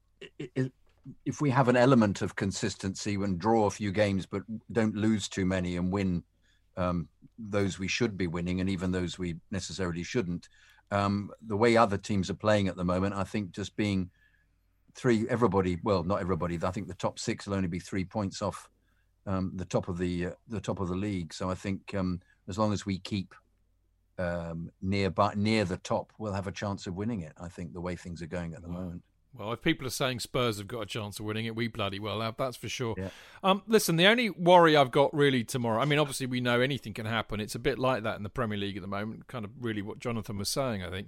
if 1.26 1.42
we 1.42 1.50
have 1.50 1.68
an 1.68 1.76
element 1.76 2.22
of 2.22 2.36
consistency 2.36 3.16
and 3.16 3.40
draw 3.40 3.66
a 3.66 3.72
few 3.72 3.92
games, 3.92 4.26
but 4.26 4.44
don't 4.72 4.96
lose 4.96 5.28
too 5.28 5.46
many 5.46 5.78
and 5.78 5.92
win 5.92 6.24
um, 6.78 7.08
those 7.38 7.80
we 7.80 7.88
should 7.88 8.18
be 8.18 8.28
winning 8.28 8.62
and 8.62 8.70
even 8.70 8.92
those 8.92 9.18
we 9.18 9.36
necessarily 9.50 10.04
shouldn't, 10.04 10.48
um, 10.92 11.32
the 11.48 11.58
way 11.58 11.78
other 11.78 11.98
teams 11.98 12.30
are 12.30 12.36
playing 12.36 12.68
at 12.68 12.76
the 12.76 12.84
moment, 12.84 13.16
I 13.16 13.24
think 13.24 13.52
just 13.52 13.76
being 13.76 14.10
three, 14.94 15.26
everybody, 15.30 15.80
well, 15.84 16.04
not 16.04 16.22
everybody, 16.22 16.60
I 16.62 16.72
think 16.72 16.88
the 16.88 16.94
top 16.94 17.18
six 17.18 17.48
will 17.48 17.56
only 17.56 17.68
be 17.68 17.80
three 17.80 18.06
points 18.06 18.42
off 18.42 18.70
um, 19.26 19.52
the 19.56 19.66
top 19.66 19.88
of 19.88 19.98
the 19.98 20.28
uh, 20.28 20.32
the 20.48 20.60
top 20.60 20.80
of 20.80 20.88
the 20.88 20.96
league. 20.96 21.34
So 21.34 21.50
I 21.50 21.56
think 21.56 21.94
um, 21.96 22.20
as 22.48 22.58
long 22.58 22.74
as 22.74 22.86
we 22.86 22.98
keep 23.00 23.34
um, 24.18 24.72
near 24.82 25.14
near 25.36 25.66
the 25.66 25.78
top, 25.78 26.12
we'll 26.18 26.34
have 26.34 26.48
a 26.48 26.52
chance 26.52 26.88
of 26.88 26.96
winning 26.96 27.22
it. 27.22 27.34
I 27.40 27.48
think 27.48 27.74
the 27.74 27.82
way 27.82 27.96
things 27.96 28.22
are 28.22 28.28
going 28.28 28.54
at 28.54 28.62
the 28.62 28.68
moment. 28.68 29.04
Well, 29.38 29.54
if 29.54 29.62
people 29.62 29.88
are 29.88 29.92
saying 29.92 30.20
Spurs 30.20 30.58
have 30.58 30.68
got 30.68 30.82
a 30.82 30.86
chance 30.86 31.20
of 31.20 31.26
winning 31.26 31.46
it, 31.46 31.56
we 31.56 31.68
bloody 31.68 32.00
well 32.00 32.20
have. 32.20 32.36
That's 32.38 32.58
for 32.58 32.68
sure. 32.68 32.96
Yeah. 32.98 33.10
Um, 33.44 33.64
listen, 33.66 33.96
the 33.96 34.08
only 34.08 34.30
worry 34.30 34.76
I've 34.76 34.92
got 34.92 35.14
really 35.14 35.44
tomorrow. 35.44 35.82
I 35.82 35.86
mean, 35.86 36.00
obviously 36.00 36.26
we 36.28 36.42
know 36.42 36.60
anything 36.60 36.94
can 36.94 37.06
happen. 37.06 37.40
It's 37.40 37.56
a 37.56 37.60
bit 37.60 37.80
like 37.80 38.04
that 38.04 38.18
in 38.18 38.24
the 38.24 38.30
Premier 38.30 38.58
League 38.58 38.76
at 38.76 38.82
the 38.82 38.88
moment. 38.88 39.28
Kind 39.28 39.46
of 39.46 39.52
really 39.62 39.82
what 39.82 40.00
Jonathan 40.00 40.38
was 40.38 40.50
saying. 40.50 40.84
I 40.84 40.90
think 40.90 41.08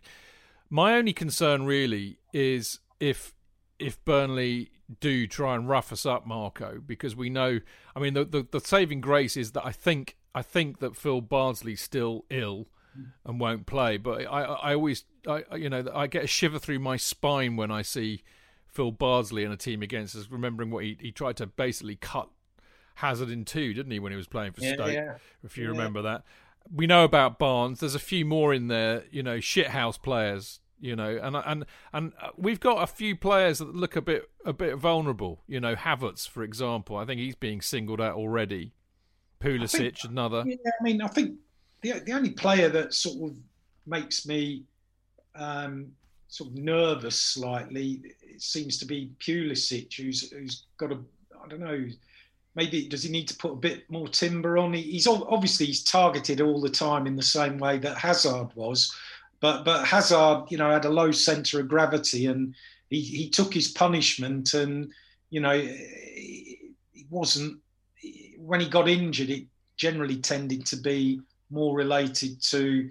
my 0.69 0.95
only 0.95 1.13
concern 1.13 1.65
really 1.65 2.17
is 2.31 2.79
if 2.99 3.33
if 3.77 4.03
Burnley 4.05 4.71
do 4.99 5.27
try 5.27 5.55
and 5.55 5.67
rough 5.67 5.91
us 5.91 6.05
up, 6.05 6.25
Marco, 6.25 6.81
because 6.85 7.15
we 7.15 7.29
know. 7.29 7.59
I 7.95 7.99
mean, 7.99 8.13
the 8.13 8.23
the, 8.23 8.47
the 8.49 8.59
saving 8.61 9.01
grace 9.01 9.35
is 9.35 9.51
that 9.51 9.65
I 9.65 9.71
think 9.71 10.17
I 10.33 10.41
think 10.41 10.79
that 10.79 10.95
Phil 10.95 11.21
Bardsley's 11.21 11.81
still 11.81 12.25
ill 12.29 12.67
and 13.25 13.39
won't 13.39 13.65
play. 13.65 13.97
But 13.97 14.25
I, 14.25 14.43
I 14.43 14.75
always, 14.75 15.05
I, 15.27 15.43
you 15.55 15.69
know, 15.69 15.85
I 15.93 16.07
get 16.07 16.23
a 16.23 16.27
shiver 16.27 16.59
through 16.59 16.79
my 16.79 16.97
spine 16.97 17.55
when 17.55 17.71
I 17.71 17.81
see 17.81 18.23
Phil 18.67 18.91
Bardsley 18.91 19.43
in 19.43 19.51
a 19.51 19.57
team 19.57 19.81
against 19.81 20.15
us. 20.15 20.27
Remembering 20.29 20.71
what 20.71 20.83
he 20.83 20.97
he 20.99 21.11
tried 21.11 21.37
to 21.37 21.47
basically 21.47 21.95
cut 21.95 22.29
Hazard 22.95 23.29
in 23.29 23.45
two, 23.45 23.73
didn't 23.73 23.91
he, 23.91 23.99
when 23.99 24.11
he 24.11 24.17
was 24.17 24.27
playing 24.27 24.53
for 24.53 24.61
yeah, 24.61 24.73
Stoke? 24.73 24.93
Yeah. 24.93 25.15
If 25.43 25.57
you 25.57 25.65
yeah. 25.65 25.71
remember 25.71 26.01
that. 26.03 26.23
We 26.73 26.87
know 26.87 27.03
about 27.03 27.39
Barnes. 27.39 27.81
There's 27.81 27.95
a 27.95 27.99
few 27.99 28.23
more 28.23 28.53
in 28.53 28.67
there, 28.67 29.03
you 29.11 29.21
know, 29.21 29.39
shithouse 29.39 30.01
players 30.01 30.61
you 30.83 30.97
know, 30.97 31.17
and 31.23 31.37
and 31.37 31.65
and 31.93 32.11
we've 32.35 32.59
got 32.59 32.83
a 32.83 32.87
few 32.87 33.15
players 33.15 33.59
that 33.59 33.73
look 33.73 33.95
a 33.95 34.01
bit 34.01 34.29
a 34.45 34.51
bit 34.51 34.75
vulnerable. 34.75 35.41
You 35.47 35.61
know, 35.61 35.75
Havertz, 35.75 36.27
for 36.27 36.43
example. 36.43 36.97
I 36.97 37.05
think 37.05 37.21
he's 37.21 37.35
being 37.35 37.61
singled 37.61 38.01
out 38.01 38.15
already. 38.15 38.73
Pulisic, 39.39 39.77
think, 39.77 39.97
another. 40.03 40.43
Yeah, 40.45 40.55
I 40.67 40.83
mean, 40.83 41.01
I 41.01 41.07
think 41.07 41.37
the 41.83 41.99
the 42.05 42.13
only 42.13 42.31
player 42.31 42.69
that 42.69 42.93
sort 42.93 43.31
of 43.31 43.37
makes 43.85 44.25
me 44.25 44.63
um, 45.35 45.91
sort 46.27 46.49
of 46.49 46.55
nervous 46.55 47.19
slightly 47.19 48.01
it 48.33 48.41
seems 48.41 48.77
to 48.79 48.85
be 48.85 49.11
Pulisic, 49.19 49.93
who's 49.93 50.31
who's 50.31 50.63
got 50.77 50.91
a 50.91 50.97
I 51.43 51.47
don't 51.47 51.59
know. 51.59 51.85
Maybe 52.55 52.87
does 52.87 53.03
he 53.03 53.11
need 53.11 53.27
to 53.29 53.35
put 53.35 53.53
a 53.53 53.55
bit 53.55 53.89
more 53.89 54.07
timber 54.07 54.57
on? 54.57 54.73
He's 54.73 55.07
obviously 55.07 55.67
he's 55.67 55.83
targeted 55.83 56.39
all 56.39 56.61
the 56.61 56.69
time 56.69 57.07
in 57.07 57.15
the 57.15 57.23
same 57.23 57.57
way 57.57 57.79
that 57.79 57.97
Hazard 57.97 58.49
was, 58.55 58.93
but 59.39 59.63
but 59.63 59.85
Hazard, 59.85 60.45
you 60.49 60.57
know, 60.57 60.69
had 60.69 60.85
a 60.85 60.89
low 60.89 61.11
centre 61.11 61.59
of 61.59 61.67
gravity, 61.67 62.27
and 62.27 62.53
he, 62.89 63.01
he 63.01 63.29
took 63.29 63.53
his 63.53 63.69
punishment, 63.69 64.53
and 64.53 64.91
you 65.31 65.41
know, 65.41 65.53
it 65.55 67.07
wasn't 67.09 67.59
when 68.37 68.59
he 68.59 68.69
got 68.69 68.87
injured. 68.87 69.31
It 69.31 69.45
generally 69.75 70.17
tended 70.17 70.65
to 70.67 70.77
be 70.77 71.21
more 71.53 71.75
related 71.75 72.41
to 72.41 72.89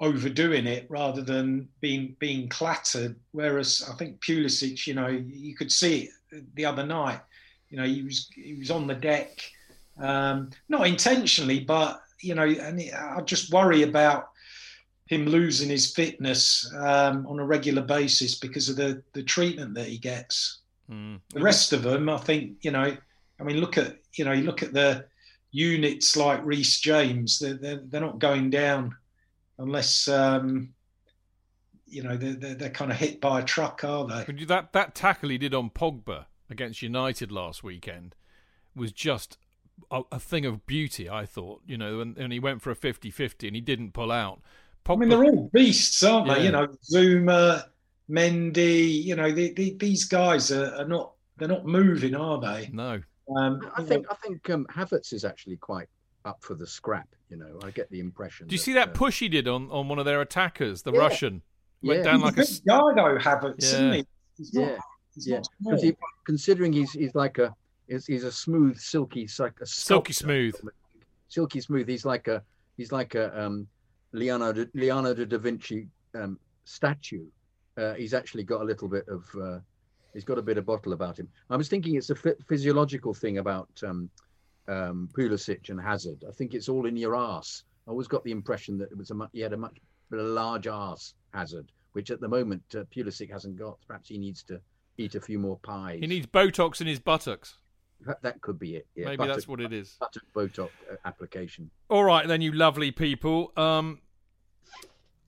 overdoing 0.00 0.66
it 0.66 0.86
rather 0.90 1.22
than 1.22 1.68
being 1.80 2.16
being 2.18 2.48
clattered. 2.48 3.16
Whereas 3.32 3.88
I 3.90 3.94
think 3.96 4.20
Pulisic, 4.20 4.86
you 4.86 4.94
know, 4.94 5.08
you 5.08 5.54
could 5.54 5.72
see 5.72 6.10
it 6.32 6.44
the 6.54 6.64
other 6.64 6.84
night. 6.84 7.20
You 7.70 7.78
know, 7.78 7.84
he 7.84 8.02
was 8.02 8.28
he 8.34 8.54
was 8.54 8.70
on 8.70 8.86
the 8.86 8.94
deck, 8.94 9.40
um, 9.98 10.50
not 10.68 10.86
intentionally, 10.86 11.60
but 11.60 12.02
you 12.20 12.34
know, 12.34 12.44
and 12.44 12.80
I 12.94 13.20
just 13.22 13.52
worry 13.52 13.82
about 13.82 14.30
him 15.06 15.26
losing 15.26 15.68
his 15.68 15.92
fitness 15.92 16.70
um, 16.74 17.26
on 17.28 17.38
a 17.38 17.44
regular 17.44 17.82
basis 17.82 18.34
because 18.38 18.68
of 18.68 18.76
the 18.76 19.02
the 19.12 19.22
treatment 19.22 19.74
that 19.74 19.86
he 19.86 19.98
gets. 19.98 20.60
Mm. 20.90 21.20
The 21.32 21.40
rest 21.40 21.72
of 21.72 21.82
them, 21.82 22.08
I 22.08 22.18
think, 22.18 22.58
you 22.64 22.70
know, 22.70 22.96
I 23.40 23.42
mean, 23.42 23.58
look 23.58 23.78
at 23.78 23.96
you 24.14 24.24
know, 24.24 24.32
you 24.32 24.44
look 24.44 24.62
at 24.62 24.72
the 24.72 25.06
units 25.56 26.16
like 26.16 26.44
Reece 26.44 26.78
James, 26.80 27.38
they're, 27.38 27.54
they're, 27.54 27.80
they're 27.82 28.00
not 28.00 28.18
going 28.18 28.50
down 28.50 28.94
unless 29.58 30.06
um, 30.06 30.74
you 31.86 32.02
know 32.02 32.16
they're, 32.16 32.34
they're, 32.34 32.54
they're 32.54 32.70
kind 32.70 32.90
of 32.90 32.98
hit 32.98 33.22
by 33.22 33.40
a 33.40 33.44
truck, 33.44 33.82
are 33.82 34.06
they? 34.06 34.44
That 34.44 34.74
that 34.74 34.94
tackle 34.94 35.30
he 35.30 35.38
did 35.38 35.54
on 35.54 35.70
Pogba 35.70 36.26
against 36.50 36.82
United 36.82 37.32
last 37.32 37.64
weekend 37.64 38.14
was 38.74 38.92
just 38.92 39.38
a, 39.90 40.02
a 40.12 40.20
thing 40.20 40.44
of 40.44 40.66
beauty. 40.66 41.08
I 41.08 41.24
thought, 41.24 41.62
you 41.66 41.78
know, 41.78 42.00
and, 42.00 42.18
and 42.18 42.34
he 42.34 42.38
went 42.38 42.60
for 42.60 42.70
a 42.70 42.76
50-50 42.76 43.46
and 43.46 43.56
he 43.56 43.62
didn't 43.62 43.92
pull 43.92 44.12
out. 44.12 44.42
Pogba, 44.84 44.92
I 44.92 44.96
mean, 44.96 45.08
they're 45.08 45.24
all 45.24 45.50
beasts, 45.54 46.02
aren't 46.02 46.28
they? 46.28 46.44
You 46.44 46.52
know, 46.52 46.68
Zouma, 46.92 47.64
Mendy. 48.10 49.02
You 49.02 49.16
know, 49.16 49.32
the, 49.32 49.54
the, 49.54 49.74
these 49.78 50.04
guys 50.04 50.52
are, 50.52 50.74
are, 50.74 50.86
not 50.86 51.12
they're 51.38 51.48
not 51.48 51.64
moving, 51.64 52.14
are 52.14 52.40
they? 52.40 52.68
No. 52.72 53.00
Um, 53.34 53.60
I 53.76 53.82
think 53.82 54.06
I 54.10 54.14
think 54.14 54.48
um, 54.50 54.66
Havertz 54.70 55.12
is 55.12 55.24
actually 55.24 55.56
quite 55.56 55.88
up 56.24 56.42
for 56.42 56.54
the 56.54 56.66
scrap. 56.66 57.08
You 57.30 57.36
know, 57.36 57.58
I 57.62 57.70
get 57.70 57.90
the 57.90 58.00
impression. 58.00 58.46
Do 58.46 58.54
you 58.54 58.58
that, 58.58 58.64
see 58.64 58.72
that 58.74 58.88
uh, 58.90 58.92
push 58.92 59.18
he 59.18 59.28
did 59.28 59.48
on, 59.48 59.70
on 59.70 59.88
one 59.88 59.98
of 59.98 60.04
their 60.04 60.20
attackers, 60.20 60.82
the 60.82 60.92
yeah. 60.92 61.00
Russian? 61.00 61.42
Went 61.82 61.98
yeah. 61.98 62.12
down 62.12 62.20
like 62.20 62.36
he's 62.36 62.60
a 62.60 62.62
guy 62.64 62.80
Havertz, 63.18 63.62
yeah. 63.62 63.68
isn't 63.68 63.92
he? 63.92 64.06
He's 64.36 64.50
yeah, 64.54 64.66
not, 64.66 64.78
he's 65.14 65.26
yeah. 65.26 65.76
He, 65.80 65.96
considering 66.24 66.72
he's 66.72 66.92
he's 66.92 67.14
like 67.14 67.38
a 67.38 67.54
he's, 67.88 68.06
he's 68.06 68.24
a 68.24 68.32
smooth, 68.32 68.78
silky, 68.78 69.28
like 69.38 69.60
a 69.60 69.66
silky 69.66 70.12
smooth, 70.12 70.54
silky 71.28 71.60
smooth. 71.60 71.88
He's 71.88 72.04
like 72.04 72.28
a 72.28 72.42
he's 72.76 72.92
like 72.92 73.14
a 73.14 73.38
um, 73.40 73.66
Leonardo 74.12 74.66
Leonardo 74.74 75.24
da 75.24 75.38
Vinci 75.38 75.88
um, 76.14 76.38
statue. 76.64 77.26
Uh, 77.76 77.94
he's 77.94 78.14
actually 78.14 78.42
got 78.42 78.62
a 78.62 78.64
little 78.64 78.88
bit 78.88 79.06
of 79.08 79.24
uh, 79.40 79.58
he's 80.16 80.24
got 80.24 80.38
a 80.38 80.42
bit 80.42 80.56
of 80.56 80.64
bottle 80.64 80.94
about 80.94 81.18
him. 81.18 81.28
I 81.50 81.56
was 81.56 81.68
thinking 81.68 81.94
it's 81.94 82.10
a 82.10 82.16
physiological 82.48 83.12
thing 83.12 83.38
about 83.38 83.68
um, 83.86 84.08
um, 84.66 85.08
Pulisic 85.12 85.68
and 85.68 85.80
Hazard. 85.80 86.24
I 86.26 86.32
think 86.32 86.54
it's 86.54 86.68
all 86.68 86.86
in 86.86 86.96
your 86.96 87.14
ass. 87.14 87.64
I 87.86 87.90
always 87.90 88.08
got 88.08 88.24
the 88.24 88.32
impression 88.32 88.78
that 88.78 88.90
it 88.90 88.96
was 88.96 89.10
a 89.10 89.30
he 89.32 89.40
had 89.40 89.52
a 89.52 89.56
much 89.56 89.76
a 90.12 90.16
large 90.16 90.66
ass 90.66 91.14
Hazard, 91.34 91.70
which 91.92 92.10
at 92.10 92.20
the 92.20 92.28
moment 92.28 92.62
uh, 92.74 92.84
Pulisic 92.94 93.30
hasn't 93.30 93.56
got. 93.56 93.78
Perhaps 93.86 94.08
he 94.08 94.18
needs 94.18 94.42
to 94.44 94.58
eat 94.96 95.14
a 95.14 95.20
few 95.20 95.38
more 95.38 95.58
pies. 95.58 95.98
He 96.00 96.06
needs 96.06 96.26
Botox 96.26 96.80
in 96.80 96.86
his 96.86 96.98
buttocks. 96.98 97.58
That, 98.06 98.22
that 98.22 98.40
could 98.40 98.58
be 98.58 98.76
it. 98.76 98.86
Yeah. 98.94 99.06
Maybe 99.06 99.18
buttock, 99.18 99.36
that's 99.36 99.48
what 99.48 99.60
it 99.60 99.72
is. 99.72 99.96
Buttock 100.00 100.22
Botox 100.34 100.70
uh, 100.90 100.96
application. 101.04 101.70
All 101.90 102.04
right, 102.04 102.26
then, 102.26 102.40
you 102.40 102.52
lovely 102.52 102.90
people. 102.90 103.52
Um, 103.56 104.00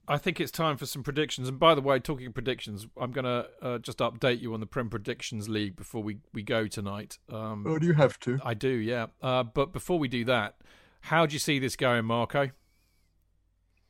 I 0.09 0.17
think 0.17 0.41
it's 0.41 0.51
time 0.51 0.75
for 0.75 0.87
some 0.87 1.03
predictions. 1.03 1.47
And 1.47 1.59
by 1.59 1.75
the 1.75 1.81
way, 1.81 1.99
talking 1.99 2.25
of 2.25 2.33
predictions, 2.33 2.87
I'm 2.99 3.11
going 3.11 3.25
to 3.25 3.47
uh, 3.61 3.77
just 3.77 3.99
update 3.99 4.41
you 4.41 4.55
on 4.55 4.59
the 4.59 4.65
Prem 4.65 4.89
Predictions 4.89 5.47
League 5.47 5.75
before 5.75 6.01
we, 6.01 6.17
we 6.33 6.41
go 6.41 6.65
tonight. 6.65 7.19
Um, 7.31 7.63
oh, 7.67 7.77
do 7.77 7.85
you 7.85 7.93
have 7.93 8.19
to? 8.21 8.39
I 8.43 8.55
do, 8.55 8.69
yeah. 8.69 9.07
Uh, 9.21 9.43
but 9.43 9.71
before 9.71 9.99
we 9.99 10.07
do 10.07 10.25
that, 10.25 10.55
how 11.01 11.27
do 11.27 11.33
you 11.33 11.39
see 11.39 11.59
this 11.59 11.75
going, 11.75 12.05
Marco? 12.05 12.49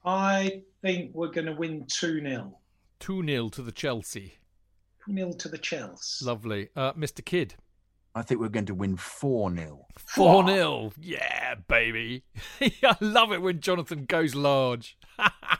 I 0.03 0.63
think 0.81 1.11
we're 1.15 1.31
going 1.31 1.47
to 1.47 1.53
win 1.53 1.85
2 1.87 2.19
0. 2.19 2.59
2 2.99 3.25
0 3.25 3.49
to 3.49 3.61
the 3.61 3.71
Chelsea. 3.71 4.33
2 5.07 5.15
0 5.15 5.31
to 5.31 5.47
the 5.47 5.57
Chelsea. 5.57 6.25
Lovely. 6.25 6.67
Uh, 6.75 6.91
Mr. 6.93 7.23
Kidd. 7.23 7.55
I 8.13 8.23
think 8.23 8.41
we're 8.41 8.49
going 8.49 8.65
to 8.65 8.75
win 8.75 8.97
4 8.97 9.55
0. 9.55 9.85
4 9.95 10.47
0. 10.47 10.91
Yeah, 10.99 11.55
baby. 11.69 12.23
I 12.61 12.97
love 12.99 13.31
it 13.31 13.41
when 13.41 13.61
Jonathan 13.61 14.03
goes 14.03 14.35
large. 14.35 14.97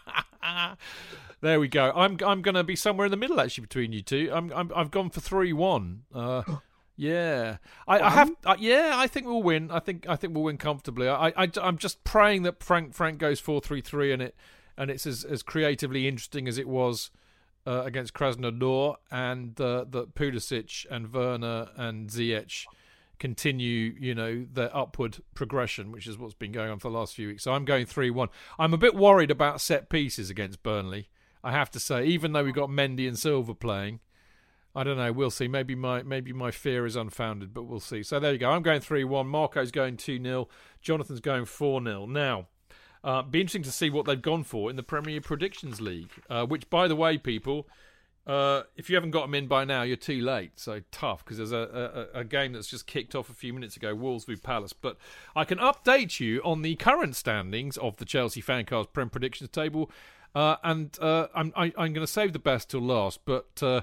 there 1.42 1.60
we 1.60 1.68
go. 1.68 1.92
I'm 1.96 2.18
I'm 2.26 2.42
going 2.42 2.56
to 2.56 2.64
be 2.64 2.76
somewhere 2.76 3.06
in 3.06 3.12
the 3.12 3.18
middle 3.18 3.40
actually 3.40 3.64
between 3.64 3.94
you 3.94 4.02
two. 4.02 4.30
I'm, 4.34 4.52
I'm 4.54 4.72
I've 4.76 4.92
gone 4.92 5.10
for 5.10 5.20
three 5.22 5.54
one. 5.54 6.04
Uh, 6.14 6.44
Yeah, 7.00 7.60
I, 7.88 8.02
I 8.02 8.10
have. 8.10 8.32
Uh, 8.44 8.58
yeah, 8.60 8.92
I 8.96 9.08
think 9.08 9.26
we'll 9.26 9.42
win. 9.42 9.72
I 9.72 9.80
think 9.80 10.06
I 10.10 10.18
think 10.18 10.34
we'll 10.34 10.44
win 10.44 10.58
comfortably. 10.58 11.08
I, 11.08 11.32
I 11.38 11.50
I'm 11.62 11.78
just 11.78 12.04
praying 12.04 12.44
that 12.44 12.62
Frank 12.62 12.94
Frank 12.94 13.20
goes 13.20 13.40
four 13.40 13.62
three 13.62 13.80
three 13.80 14.12
and 14.12 14.22
it 14.22 14.36
and 14.78 14.92
it's 14.92 15.08
as 15.08 15.24
as 15.24 15.42
creatively 15.42 16.10
interesting 16.10 16.46
as 16.46 16.58
it 16.58 16.68
was 16.68 17.10
uh, 17.66 17.84
against 17.86 18.14
Krasnodar, 18.14 18.96
and 19.10 19.60
uh, 19.62 19.86
that 19.90 20.14
Pulisic 20.14 20.86
and 20.92 21.14
Werner 21.14 21.70
and 21.78 22.10
Ziyech 22.10 22.66
continue, 23.20 23.96
you 24.00 24.16
know, 24.16 24.46
their 24.52 24.76
upward 24.76 25.18
progression, 25.36 25.92
which 25.92 26.08
is 26.08 26.18
what's 26.18 26.34
been 26.34 26.52
going 26.52 26.72
on 26.72 26.80
for 26.80 26.90
the 26.90 26.98
last 26.98 27.14
few 27.14 27.28
weeks. 27.28 27.44
So 27.44 27.54
I'm 27.54 27.66
going 27.66 27.86
3 27.86 28.10
1. 28.10 28.30
I'm 28.58 28.74
a 28.74 28.78
bit 28.78 28.96
worried 28.96 29.32
about 29.32 29.62
set 29.62 29.90
pieces 29.90 30.30
against 30.30 30.64
Burnley, 30.64 31.10
I 31.44 31.52
have 31.52 31.70
to 31.72 31.80
say, 31.80 32.06
even 32.06 32.34
though 32.34 32.44
we've 32.44 32.54
got 32.54 32.70
Mendy 32.70 33.08
and 33.08 33.20
Silva 33.20 33.54
playing. 33.54 34.00
I 34.76 34.84
don't 34.84 34.98
know. 34.98 35.12
We'll 35.12 35.32
see. 35.32 35.48
Maybe 35.48 35.74
my 35.74 36.04
maybe 36.04 36.32
my 36.32 36.52
fear 36.52 36.86
is 36.86 36.96
unfounded, 36.96 37.54
but 37.54 37.64
we'll 37.64 37.80
see. 37.80 38.04
So 38.04 38.20
there 38.20 38.34
you 38.34 38.38
go. 38.38 38.52
I'm 38.52 38.62
going 38.62 38.82
three 38.82 39.04
one. 39.04 39.28
Marco's 39.28 39.72
going 39.72 39.98
two 39.98 40.22
0 40.22 40.48
Jonathan's 40.80 41.20
going 41.20 41.46
four 41.46 41.84
0 41.84 42.06
Now, 42.06 42.48
uh, 43.04 43.24
be 43.24 43.42
interesting 43.42 43.64
to 43.64 43.72
see 43.72 43.90
what 43.90 44.06
they've 44.06 44.22
gone 44.22 44.44
for 44.44 44.70
in 44.70 44.76
the 44.76 44.84
Premier 44.84 45.22
Predictions 45.22 45.82
League. 45.82 46.12
Uh, 46.30 46.46
which, 46.46 46.70
by 46.70 46.88
the 46.88 46.96
way, 46.96 47.18
people, 47.18 47.68
uh, 48.30 48.62
if 48.76 48.92
you 48.92 48.96
haven't 48.96 49.10
got 49.10 49.24
them 49.24 49.34
in 49.34 49.48
by 49.48 49.66
now, 49.66 49.82
you're 49.82 49.98
too 49.98 50.22
late. 50.22 50.52
So 50.60 50.82
tough 50.92 51.26
because 51.26 51.38
there's 51.38 51.52
a, 51.52 52.08
a, 52.14 52.20
a, 52.20 52.24
game 52.24 52.54
that's 52.54 52.68
just 52.68 52.86
kicked 52.86 53.16
off 53.16 53.28
a 53.28 53.34
few 53.34 53.54
minutes 53.54 53.76
ago, 53.76 53.96
Wolves 53.96 54.26
v 54.26 54.36
Palace. 54.36 54.72
But 54.72 54.98
I 55.36 55.46
can 55.46 55.58
update 55.58 56.20
you 56.20 56.40
on 56.44 56.62
the 56.62 56.76
current 56.76 57.16
standings 57.16 57.76
of 57.78 57.98
the 57.98 58.06
Chelsea 58.06 58.40
Fancast 58.40 58.94
Prem 58.94 59.10
Predictions 59.10 59.50
table. 59.50 59.90
Uh, 60.36 60.58
and 60.64 60.96
uh, 61.02 61.26
I'm 61.34 61.52
I, 61.56 61.66
am 61.66 61.74
i 61.76 61.86
am 61.88 61.94
going 61.94 62.06
to 62.06 62.12
save 62.12 62.34
the 62.34 62.40
best 62.40 62.70
till 62.70 62.82
last, 62.82 63.22
but 63.26 63.64
uh, 63.64 63.82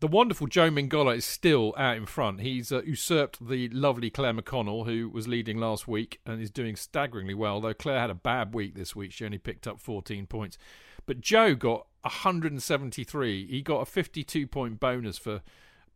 the 0.00 0.08
wonderful 0.08 0.48
Joe 0.48 0.68
Mingola 0.68 1.16
is 1.16 1.24
still 1.24 1.72
out 1.78 1.96
in 1.96 2.06
front. 2.06 2.40
He's 2.40 2.72
uh, 2.72 2.82
usurped 2.82 3.46
the 3.46 3.68
lovely 3.68 4.10
Claire 4.10 4.34
McConnell, 4.34 4.86
who 4.86 5.08
was 5.08 5.28
leading 5.28 5.58
last 5.58 5.86
week 5.86 6.18
and 6.26 6.42
is 6.42 6.50
doing 6.50 6.74
staggeringly 6.74 7.34
well. 7.34 7.60
Though 7.60 7.72
Claire 7.72 8.00
had 8.00 8.10
a 8.10 8.14
bad 8.14 8.52
week 8.52 8.74
this 8.74 8.96
week, 8.96 9.12
she 9.12 9.24
only 9.24 9.38
picked 9.38 9.68
up 9.68 9.78
14 9.78 10.26
points. 10.26 10.58
But 11.06 11.20
Joe 11.20 11.54
got 11.54 11.86
173. 12.02 13.46
He 13.46 13.62
got 13.62 13.80
a 13.80 13.86
52 13.86 14.46
point 14.46 14.80
bonus 14.80 15.18
for 15.18 15.42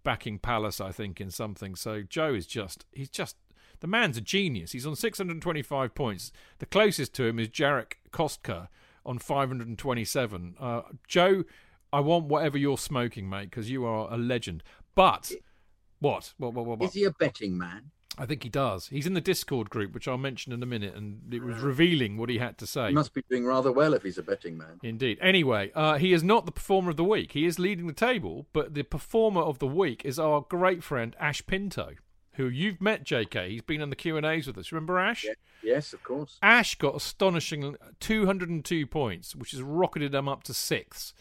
backing 0.02 0.38
Palace, 0.38 0.80
I 0.80 0.92
think, 0.92 1.20
in 1.20 1.30
something. 1.30 1.74
So 1.74 2.02
Joe 2.02 2.34
is 2.34 2.46
just, 2.46 2.86
he's 2.92 3.10
just, 3.10 3.36
the 3.80 3.86
man's 3.86 4.16
a 4.16 4.22
genius. 4.22 4.72
He's 4.72 4.86
on 4.86 4.96
625 4.96 5.94
points. 5.94 6.32
The 6.58 6.66
closest 6.66 7.14
to 7.14 7.24
him 7.24 7.38
is 7.38 7.48
Jarek 7.48 7.94
Kostka 8.12 8.68
on 9.04 9.18
527. 9.18 10.54
Uh, 10.58 10.82
Joe 11.06 11.44
I 11.92 12.00
want 12.00 12.26
whatever 12.26 12.56
you're 12.56 12.78
smoking, 12.78 13.28
mate, 13.28 13.50
because 13.50 13.70
you 13.70 13.84
are 13.84 14.12
a 14.12 14.16
legend. 14.16 14.62
But 14.94 15.32
what? 15.98 16.34
What, 16.38 16.54
what? 16.54 16.66
what? 16.66 16.78
What? 16.78 16.88
Is 16.88 16.94
he 16.94 17.04
a 17.04 17.10
betting 17.10 17.58
man? 17.58 17.90
I 18.18 18.26
think 18.26 18.42
he 18.42 18.48
does. 18.48 18.88
He's 18.88 19.06
in 19.06 19.14
the 19.14 19.20
Discord 19.20 19.70
group, 19.70 19.94
which 19.94 20.08
I'll 20.08 20.18
mention 20.18 20.52
in 20.52 20.62
a 20.62 20.66
minute, 20.66 20.94
and 20.94 21.32
it 21.32 21.42
was 21.42 21.58
revealing 21.58 22.16
what 22.16 22.28
he 22.28 22.38
had 22.38 22.58
to 22.58 22.66
say. 22.66 22.88
He 22.88 22.94
must 22.94 23.14
be 23.14 23.22
doing 23.30 23.46
rather 23.46 23.72
well 23.72 23.94
if 23.94 24.02
he's 24.02 24.18
a 24.18 24.22
betting 24.22 24.58
man. 24.58 24.80
Indeed. 24.82 25.18
Anyway, 25.22 25.70
uh, 25.74 25.96
he 25.96 26.12
is 26.12 26.22
not 26.22 26.44
the 26.44 26.52
performer 26.52 26.90
of 26.90 26.96
the 26.96 27.04
week. 27.04 27.32
He 27.32 27.46
is 27.46 27.58
leading 27.58 27.86
the 27.86 27.92
table, 27.92 28.46
but 28.52 28.74
the 28.74 28.82
performer 28.82 29.40
of 29.40 29.58
the 29.58 29.66
week 29.66 30.02
is 30.04 30.18
our 30.18 30.42
great 30.42 30.82
friend 30.82 31.16
Ash 31.18 31.46
Pinto, 31.46 31.92
who 32.32 32.46
you've 32.48 32.80
met, 32.80 33.04
J.K. 33.04 33.50
He's 33.50 33.62
been 33.62 33.80
on 33.80 33.90
the 33.90 33.96
Q 33.96 34.16
and 34.16 34.26
A's 34.26 34.46
with 34.46 34.58
us. 34.58 34.72
Remember 34.72 34.98
Ash? 34.98 35.24
Yeah. 35.24 35.32
Yes, 35.62 35.92
of 35.92 36.02
course. 36.02 36.38
Ash 36.42 36.74
got 36.74 36.96
astonishing 36.96 37.76
202 38.00 38.86
points, 38.86 39.36
which 39.36 39.50
has 39.52 39.62
rocketed 39.62 40.14
him 40.14 40.28
up 40.28 40.42
to 40.44 40.54
sixth. 40.54 41.12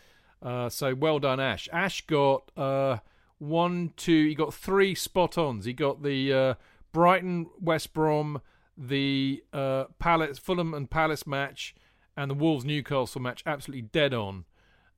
Uh, 0.42 0.70
so 0.70 0.96
well 0.96 1.20
done, 1.20 1.40
Ash. 1.40 1.68
Ash 1.74 2.06
got 2.08 2.52
uh, 2.56 2.98
one, 3.38 3.94
two. 3.98 4.28
He 4.28 4.36
got 4.36 4.54
three 4.54 4.96
spot 4.96 5.38
ons. 5.38 5.66
He 5.66 5.74
got 5.74 6.04
the 6.04 6.34
uh, 6.34 6.54
Brighton 6.92 7.48
West 7.60 7.94
Brom, 7.94 8.42
the 8.78 9.44
uh, 9.54 9.86
Palace 10.00 10.40
Fulham 10.40 10.74
and 10.74 10.90
Palace 10.90 11.28
match, 11.28 11.76
and 12.16 12.32
the 12.32 12.36
Wolves 12.36 12.66
Newcastle 12.66 13.22
match. 13.22 13.44
Absolutely 13.46 13.84
dead 13.84 14.14
on. 14.14 14.46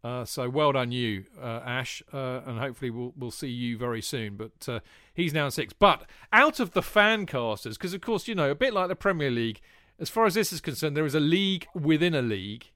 Uh, 0.03 0.25
so 0.25 0.49
well 0.49 0.71
done, 0.71 0.91
you, 0.91 1.25
uh, 1.39 1.61
Ash, 1.63 2.01
uh, 2.11 2.41
and 2.47 2.57
hopefully 2.57 2.89
we'll 2.89 3.13
we'll 3.15 3.29
see 3.29 3.49
you 3.49 3.77
very 3.77 4.01
soon. 4.01 4.35
But 4.35 4.67
uh, 4.67 4.79
he's 5.13 5.33
now 5.33 5.49
six. 5.49 5.73
But 5.73 6.09
out 6.33 6.59
of 6.59 6.71
the 6.71 6.81
fan 6.81 7.27
casters, 7.27 7.77
because 7.77 7.93
of 7.93 8.01
course 8.01 8.27
you 8.27 8.33
know 8.33 8.49
a 8.49 8.55
bit 8.55 8.73
like 8.73 8.87
the 8.87 8.95
Premier 8.95 9.29
League, 9.29 9.61
as 9.99 10.09
far 10.09 10.25
as 10.25 10.33
this 10.33 10.51
is 10.51 10.59
concerned, 10.59 10.97
there 10.97 11.05
is 11.05 11.13
a 11.13 11.19
league 11.19 11.67
within 11.75 12.15
a 12.15 12.21
league 12.21 12.71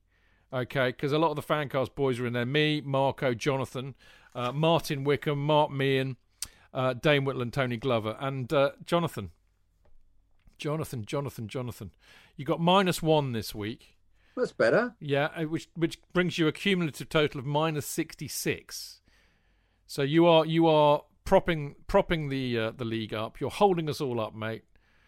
okay? 0.55 0.89
Because 0.89 1.11
a 1.11 1.20
lot 1.20 1.30
of 1.30 1.36
the 1.36 1.41
Fancast 1.41 1.95
boys 1.95 2.20
are 2.20 2.26
in 2.26 2.34
there. 2.34 2.45
Me, 2.45 2.82
Marco, 2.82 3.34
Jonathan, 3.34 3.95
uh, 4.34 4.51
Martin 4.51 5.03
Wickham, 5.03 5.43
Mark 5.45 5.72
Meehan, 5.72 6.18
uh, 6.76 6.93
Dane 6.93 7.26
Whitland, 7.26 7.53
Tony 7.53 7.78
Glover, 7.78 8.15
and 8.19 8.51
uh, 8.53 8.71
Jonathan. 8.86 9.32
Jonathan, 10.57 11.03
Jonathan, 11.05 11.47
Jonathan. 11.47 11.91
You 12.36 12.45
got 12.45 12.59
minus 12.59 13.01
one 13.01 13.32
this 13.32 13.55
week. 13.55 13.97
That's 14.38 14.51
better. 14.51 14.95
Yeah, 14.99 15.30
uh, 15.36 15.43
which 15.43 15.69
which 15.76 15.97
brings 16.13 16.38
you 16.38 16.47
a 16.47 16.51
cumulative 16.51 17.09
total 17.09 17.39
of 17.39 17.45
minus 17.45 17.86
sixty 17.86 18.28
six. 18.28 19.01
So 19.88 20.01
you 20.01 20.28
are 20.28 20.45
you 20.45 20.67
are 20.67 21.01
propping 21.23 21.76
propping 21.88 22.30
the 22.30 22.59
uh, 22.59 22.71
the 22.71 22.86
league 22.86 23.13
up. 23.13 23.39
You're 23.39 23.49
holding 23.49 23.89
us 23.89 24.01
all 24.01 24.19
up, 24.19 24.36
mate. 24.36 24.63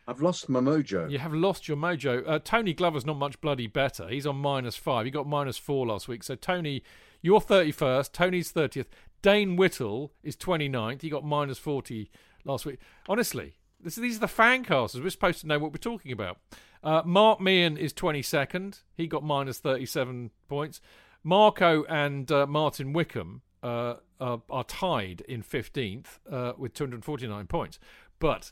I've 0.10 0.22
lost 0.22 0.48
my 0.48 0.62
mojo. 0.62 1.12
You 1.12 1.20
have 1.20 1.34
lost 1.34 1.68
your 1.68 1.76
mojo. 1.76 2.24
Uh, 2.26 2.40
Tony 2.42 2.74
Glover's 2.74 3.06
not 3.06 3.18
much 3.18 3.42
bloody 3.42 3.68
better. 3.68 4.08
He's 4.08 4.26
on 4.26 4.38
minus 4.38 4.78
five. 4.78 5.04
He 5.04 5.12
got 5.12 5.28
minus 5.28 5.58
four 5.58 5.86
last 5.86 6.08
week. 6.08 6.24
So, 6.24 6.36
Tony, 6.36 6.82
you're 7.22 7.42
31st. 7.42 8.14
Tony's 8.14 8.54
30th. 8.54 8.86
Dane 9.22 9.56
Whittle 9.56 10.14
is 10.24 10.36
29th. 10.36 11.02
He 11.02 11.10
got 11.10 11.24
minus 11.24 11.58
40 11.58 12.10
last 12.46 12.66
week. 12.66 12.80
Honestly, 13.08 13.56
this, 13.80 13.96
these 13.96 14.18
are 14.18 14.22
the 14.22 14.28
fan 14.28 14.64
casters. 14.64 15.02
We're 15.02 15.10
supposed 15.10 15.42
to 15.42 15.48
know 15.48 15.60
what 15.60 15.72
we're 15.72 15.78
talking 15.78 16.12
about. 16.12 16.38
Uh, 16.84 17.02
Mark 17.06 17.42
Meehan 17.42 17.78
is 17.78 17.94
22nd. 17.94 18.82
He 18.96 19.08
got 19.08 19.24
minus 19.24 19.60
37 19.60 20.32
points. 20.48 20.82
Marco 21.24 21.84
and 21.86 22.32
uh, 22.32 22.48
Martin 22.48 22.94
Wickham 22.94 23.42
uh, 23.64 23.96
are, 24.20 24.42
are, 24.50 24.64
tied 24.64 25.22
in 25.22 25.44
15th 25.44 26.20
uh, 26.32 26.54
with 26.58 26.74
249 26.74 27.48
points. 27.48 27.80
But 28.20 28.52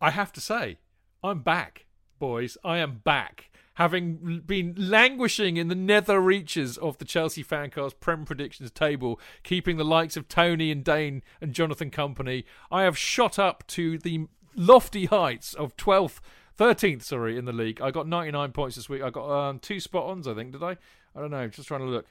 I 0.00 0.10
have 0.10 0.32
to 0.34 0.40
say, 0.40 0.78
I'm 1.24 1.40
back, 1.40 1.86
boys. 2.18 2.56
I 2.62 2.78
am 2.78 3.00
back. 3.02 3.50
Having 3.80 4.42
been 4.44 4.74
languishing 4.76 5.56
in 5.56 5.68
the 5.68 5.74
nether 5.74 6.20
reaches 6.20 6.76
of 6.76 6.98
the 6.98 7.06
Chelsea 7.06 7.42
Fancast 7.42 7.98
Prem 7.98 8.26
Predictions 8.26 8.70
table, 8.70 9.18
keeping 9.42 9.78
the 9.78 9.86
likes 9.86 10.18
of 10.18 10.28
Tony 10.28 10.70
and 10.70 10.84
Dane 10.84 11.22
and 11.40 11.54
Jonathan 11.54 11.88
company, 11.88 12.44
I 12.70 12.82
have 12.82 12.98
shot 12.98 13.38
up 13.38 13.66
to 13.68 13.96
the 13.96 14.26
lofty 14.54 15.06
heights 15.06 15.54
of 15.54 15.78
12th, 15.78 16.18
13th, 16.58 17.04
sorry, 17.04 17.38
in 17.38 17.46
the 17.46 17.54
league. 17.54 17.80
I 17.80 17.90
got 17.90 18.06
99 18.06 18.52
points 18.52 18.76
this 18.76 18.90
week. 18.90 19.00
I 19.00 19.08
got 19.08 19.30
um, 19.30 19.58
two 19.58 19.80
spot 19.80 20.10
ons, 20.10 20.28
I 20.28 20.34
think, 20.34 20.52
did 20.52 20.62
I? 20.62 20.76
I 21.16 21.20
don't 21.20 21.30
know. 21.30 21.48
Just 21.48 21.68
trying 21.68 21.80
to 21.80 21.86
look. 21.86 22.04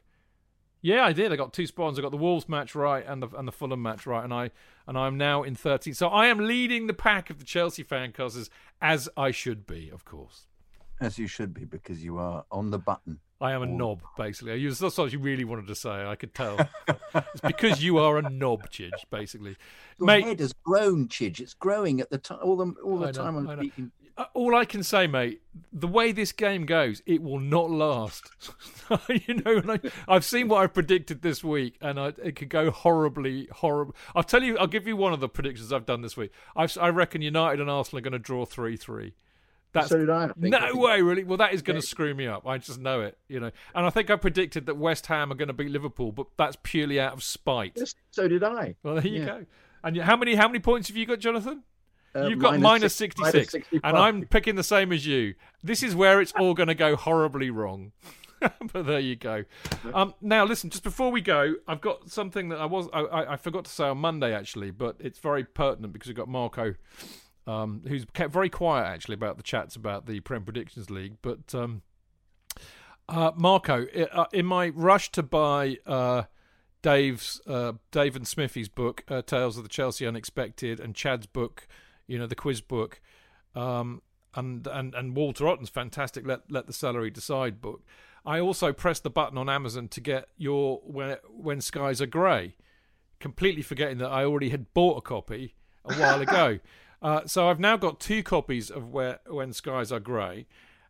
Yeah, 0.81 1.03
I 1.03 1.13
did. 1.13 1.31
I 1.31 1.35
got 1.35 1.53
two 1.53 1.67
spawns. 1.67 1.99
I 1.99 2.01
got 2.01 2.09
the 2.09 2.17
Wolves 2.17 2.49
match 2.49 2.73
right 2.73 3.05
and 3.07 3.21
the 3.21 3.27
and 3.37 3.47
the 3.47 3.51
Fulham 3.51 3.83
match 3.83 4.07
right, 4.07 4.23
and 4.23 4.33
I 4.33 4.49
and 4.87 4.97
I'm 4.97 5.19
now 5.19 5.43
in 5.43 5.53
13. 5.53 5.93
So 5.93 6.07
I 6.07 6.29
am 6.29 6.39
leading 6.39 6.87
the 6.87 6.95
pack 6.95 7.29
of 7.29 7.37
the 7.37 7.45
Chelsea 7.45 7.83
fan 7.83 8.11
casters 8.11 8.49
as 8.81 9.07
I 9.15 9.29
should 9.29 9.67
be, 9.67 9.91
of 9.93 10.03
course. 10.03 10.47
As 11.01 11.17
you 11.17 11.27
should 11.27 11.53
be, 11.53 11.65
because 11.65 12.03
you 12.03 12.17
are 12.17 12.45
on 12.51 12.71
the 12.71 12.79
button. 12.79 13.19
I 13.41 13.53
am 13.53 13.61
a 13.61 13.65
knob, 13.65 14.01
basically. 14.17 14.67
That's 14.67 14.97
what 14.97 15.13
you 15.13 15.19
really 15.19 15.45
wanted 15.45 15.67
to 15.67 15.75
say. 15.75 16.05
I 16.05 16.15
could 16.15 16.35
tell. 16.35 16.57
it's 17.15 17.41
because 17.41 17.81
you 17.81 17.97
are 17.97 18.17
a 18.17 18.29
knob, 18.29 18.69
Chidge, 18.69 19.05
basically. 19.09 19.55
Your 19.97 20.07
Mate, 20.07 20.25
head 20.25 20.39
has 20.41 20.51
grown, 20.51 21.07
Chidge. 21.07 21.39
It's 21.39 21.53
growing 21.53 22.01
at 22.01 22.09
the 22.09 22.17
time 22.17 22.39
all 22.41 22.57
the 22.57 22.73
all 22.83 22.97
the 22.97 23.07
know, 23.07 23.11
time 23.13 23.37
I'm 23.37 23.57
speaking. 23.57 23.91
Uh, 24.17 24.25
all 24.33 24.53
I 24.53 24.65
can 24.65 24.83
say, 24.83 25.07
mate, 25.07 25.41
the 25.71 25.87
way 25.87 26.11
this 26.11 26.33
game 26.33 26.65
goes, 26.65 27.01
it 27.05 27.23
will 27.23 27.39
not 27.39 27.69
last. 27.69 28.29
you 29.09 29.35
know, 29.35 29.79
I, 30.09 30.13
have 30.13 30.25
seen 30.25 30.49
what 30.49 30.61
I've 30.61 30.73
predicted 30.73 31.21
this 31.21 31.41
week, 31.41 31.77
and 31.79 31.97
I, 31.97 32.07
it 32.21 32.35
could 32.35 32.49
go 32.49 32.69
horribly, 32.69 33.47
horrible. 33.49 33.95
I'll 34.13 34.23
tell 34.23 34.43
you, 34.43 34.57
I'll 34.57 34.67
give 34.67 34.85
you 34.87 34.97
one 34.97 35.13
of 35.13 35.21
the 35.21 35.29
predictions 35.29 35.71
I've 35.71 35.85
done 35.85 36.01
this 36.01 36.17
week. 36.17 36.33
I've, 36.53 36.77
i 36.81 36.89
reckon 36.89 37.21
United 37.21 37.61
and 37.61 37.69
Arsenal 37.69 37.99
are 37.99 38.01
going 38.01 38.11
to 38.11 38.19
draw 38.19 38.43
three-three. 38.43 39.13
That's 39.71 39.89
so 39.89 39.99
did 39.99 40.09
I. 40.09 40.31
no 40.35 40.57
I 40.57 40.71
way, 40.73 41.01
really. 41.01 41.23
Well, 41.23 41.37
that 41.37 41.53
is 41.53 41.61
going 41.61 41.79
to 41.79 41.85
screw 41.85 42.13
me 42.15 42.25
up. 42.27 42.47
I 42.47 42.57
just 42.57 42.79
know 42.79 43.01
it, 43.01 43.17
you 43.27 43.39
know. 43.39 43.51
And 43.75 43.85
I 43.85 43.89
think 43.91 44.09
I 44.09 44.15
predicted 44.15 44.65
that 44.65 44.77
West 44.77 45.05
Ham 45.07 45.31
are 45.31 45.35
going 45.35 45.47
to 45.47 45.53
beat 45.53 45.69
Liverpool, 45.69 46.11
but 46.11 46.27
that's 46.37 46.57
purely 46.63 46.99
out 46.99 47.13
of 47.13 47.23
spite. 47.23 47.73
Yes, 47.75 47.93
so 48.11 48.27
did 48.27 48.43
I. 48.43 48.75
Well, 48.81 48.95
there 48.95 49.07
you 49.07 49.19
yeah. 49.19 49.25
go. 49.25 49.45
And 49.83 49.97
how 49.97 50.15
many 50.15 50.35
how 50.35 50.47
many 50.47 50.59
points 50.59 50.87
have 50.87 50.97
you 50.97 51.05
got, 51.05 51.19
Jonathan? 51.19 51.63
Uh, 52.15 52.27
You've 52.27 52.39
got 52.39 52.59
minus 52.59 52.95
66, 52.95 53.55
and 53.83 53.95
I'm 53.97 54.25
picking 54.25 54.55
the 54.55 54.63
same 54.63 54.91
as 54.91 55.05
you. 55.05 55.35
This 55.63 55.83
is 55.83 55.95
where 55.95 56.19
it's 56.19 56.33
all 56.39 56.55
going 56.55 56.67
to 56.67 56.75
go 56.75 56.95
horribly 56.95 57.51
wrong. 57.51 57.91
but 58.39 58.85
there 58.85 58.99
you 58.99 59.15
go. 59.15 59.43
Um, 59.93 60.13
now, 60.21 60.45
listen. 60.45 60.69
Just 60.69 60.83
before 60.83 61.11
we 61.11 61.21
go, 61.21 61.55
I've 61.67 61.81
got 61.81 62.09
something 62.09 62.49
that 62.49 62.59
I 62.59 62.65
was 62.65 62.87
I, 62.93 63.33
I, 63.33 63.37
forgot 63.37 63.65
to 63.65 63.71
say 63.71 63.85
on 63.85 63.97
Monday 63.97 64.33
actually, 64.33 64.71
but 64.71 64.95
it's 64.99 65.19
very 65.19 65.43
pertinent 65.43 65.93
because 65.93 66.07
we've 66.07 66.15
got 66.15 66.29
Marco, 66.29 66.75
um, 67.49 67.81
who's 67.87 68.05
kept 68.13 68.31
very 68.31 68.49
quiet 68.49 68.85
actually 68.85 69.15
about 69.15 69.37
the 69.37 69.43
chats 69.43 69.75
about 69.75 70.05
the 70.05 70.19
Prem 70.19 70.43
Predictions 70.43 70.89
League. 70.91 71.15
But 71.23 71.55
um, 71.55 71.81
uh, 73.07 73.31
Marco, 73.35 73.87
uh, 73.87 74.25
in 74.31 74.45
my 74.45 74.69
rush 74.69 75.11
to 75.13 75.23
buy 75.23 75.77
uh, 75.87 76.23
Dave's 76.83 77.41
uh, 77.47 77.73
Dave 77.91 78.15
and 78.15 78.27
Smithy's 78.27 78.69
book, 78.69 79.03
uh, 79.07 79.23
Tales 79.23 79.57
of 79.57 79.63
the 79.63 79.69
Chelsea 79.69 80.05
Unexpected, 80.05 80.79
and 80.79 80.93
Chad's 80.93 81.25
book, 81.25 81.67
you 82.05 82.19
know, 82.19 82.27
the 82.27 82.35
quiz 82.35 82.61
book, 82.61 83.01
um, 83.55 84.03
and 84.35 84.67
and 84.67 84.93
and 84.93 85.15
Walter 85.15 85.47
Otton's 85.47 85.69
fantastic 85.69 86.27
Let 86.27 86.51
Let 86.51 86.67
the 86.67 86.73
Celery 86.73 87.09
Decide 87.09 87.61
book. 87.61 87.83
I 88.25 88.39
also 88.39 88.73
pressed 88.73 89.01
the 89.01 89.09
button 89.09 89.39
on 89.39 89.49
Amazon 89.49 89.87
to 89.87 90.01
get 90.01 90.27
your 90.37 90.81
when 90.83 91.17
when 91.31 91.61
skies 91.61 91.99
are 91.99 92.05
grey, 92.05 92.57
completely 93.19 93.63
forgetting 93.63 93.97
that 93.97 94.11
I 94.11 94.23
already 94.23 94.49
had 94.49 94.71
bought 94.75 94.99
a 94.99 95.01
copy 95.01 95.55
a 95.83 95.95
while 95.95 96.21
ago. 96.29 96.59
Uh, 97.01 97.21
so 97.25 97.49
I've 97.49 97.59
now 97.59 97.77
got 97.77 97.99
two 97.99 98.23
copies 98.23 98.69
of 98.69 98.89
where 98.91 99.19
when 99.27 99.53
skies 99.53 99.91
are 99.91 99.99
grey, 99.99 100.47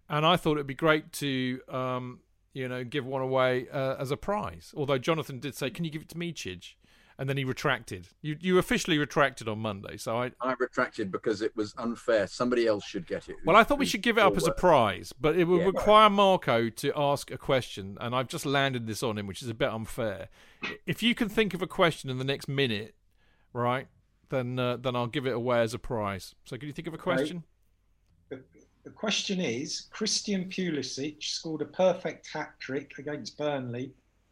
and 0.10 0.26
I 0.26 0.38
thought 0.38 0.54
it'd 0.54 0.68
be 0.68 0.74
great 0.74 1.12
to 1.14 1.60
um, 1.70 2.20
you 2.54 2.68
know 2.68 2.84
give 2.84 3.06
one 3.06 3.22
away 3.22 3.68
uh, 3.72 3.96
as 4.00 4.10
a 4.12 4.18
prize. 4.18 4.74
Although 4.76 4.98
Jonathan 4.98 5.40
did 5.40 5.56
say, 5.56 5.70
"Can 5.70 5.86
you 5.86 5.92
give 5.92 6.02
it 6.02 6.10
to 6.10 6.18
me, 6.18 6.34
Chidge?" 6.34 6.74
And 7.20 7.28
then 7.30 7.36
he 7.36 7.44
retracted. 7.44 8.08
You 8.22 8.38
you 8.40 8.58
officially 8.58 8.98
retracted 8.98 9.48
on 9.50 9.60
Monday, 9.60 9.98
so 9.98 10.18
I 10.18 10.32
I 10.42 10.56
retracted 10.58 11.12
because 11.12 11.42
it 11.42 11.54
was 11.56 11.76
unfair. 11.78 12.26
Somebody 12.28 12.66
else 12.66 12.86
should 12.86 13.06
get 13.06 13.28
it. 13.30 13.36
well, 13.46 13.58
I 13.58 13.64
thought 13.64 13.78
we 13.78 13.86
should 13.86 14.02
give 14.02 14.18
it 14.18 14.22
up 14.22 14.38
as 14.38 14.48
a 14.48 14.52
prize, 14.54 15.14
but 15.20 15.36
it 15.36 15.44
would 15.44 15.60
Yeah. 15.60 15.66
require 15.66 16.10
Marco 16.10 16.70
to 16.70 16.94
ask 16.96 17.30
a 17.30 17.38
question, 17.38 17.98
and 18.00 18.16
I've 18.16 18.30
just 18.30 18.46
landed 18.46 18.88
this 18.88 19.04
on 19.04 19.18
him, 19.18 19.28
which 19.28 19.42
is 19.44 19.50
a 19.50 19.54
bit 19.54 19.70
unfair. 19.70 20.30
If 20.88 21.04
you 21.04 21.14
can 21.14 21.28
think 21.30 21.54
of 21.54 21.62
a 21.62 21.68
question 21.68 22.10
in 22.10 22.20
the 22.20 22.24
next 22.24 22.48
minute, 22.48 22.96
right, 23.52 23.88
then 24.30 24.60
uh, 24.60 24.78
then 24.78 24.96
I'll 24.96 25.08
give 25.08 25.26
it 25.26 25.34
away 25.34 25.62
as 25.62 25.74
a 25.74 25.80
prize. 25.80 26.36
So, 26.46 26.58
can 26.58 26.68
you 26.68 26.74
think 26.74 26.88
of 26.88 26.94
a 26.94 26.98
question? 26.98 27.44
The, 28.30 28.42
the 28.84 28.90
question 28.92 29.40
is 29.40 29.88
Christian 29.92 30.46
Pulisic 30.50 31.24
scored 31.24 31.62
a 31.62 31.66
perfect 31.66 32.30
hat 32.32 32.54
trick 32.60 32.94
against 32.98 33.38
Burnley 33.38 33.92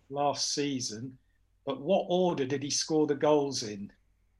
last 0.09 0.53
season, 0.53 1.17
but 1.65 1.81
what 1.81 2.05
order 2.09 2.45
did 2.45 2.63
he 2.63 2.69
score 2.69 3.07
the 3.07 3.15
goals 3.15 3.63
in? 3.63 3.91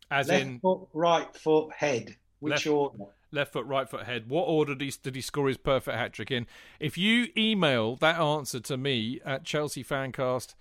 As 0.10 0.30
Left 0.30 0.42
in 0.42 0.60
foot, 0.60 0.88
right 0.94 1.36
foot, 1.36 1.74
head. 1.74 2.16
Which 2.40 2.52
Left- 2.52 2.68
order? 2.68 3.06
left 3.32 3.54
foot, 3.54 3.66
right 3.66 3.90
foot, 3.90 4.04
head. 4.06 4.30
What 4.30 4.44
order 4.44 4.74
did 4.74 4.86
he, 4.86 4.94
did 5.04 5.16
he 5.16 5.22
score 5.22 5.48
his 5.48 5.58
perfect 5.58 5.98
hat 5.98 6.14
trick 6.14 6.32
in? 6.32 6.48
If 6.80 6.98
you 6.98 7.28
email 7.36 7.96
that 7.98 8.20
answer 8.20 8.60
to 8.62 8.78
me 8.78 9.20
at 9.26 9.44
chelseafancast 9.44 10.56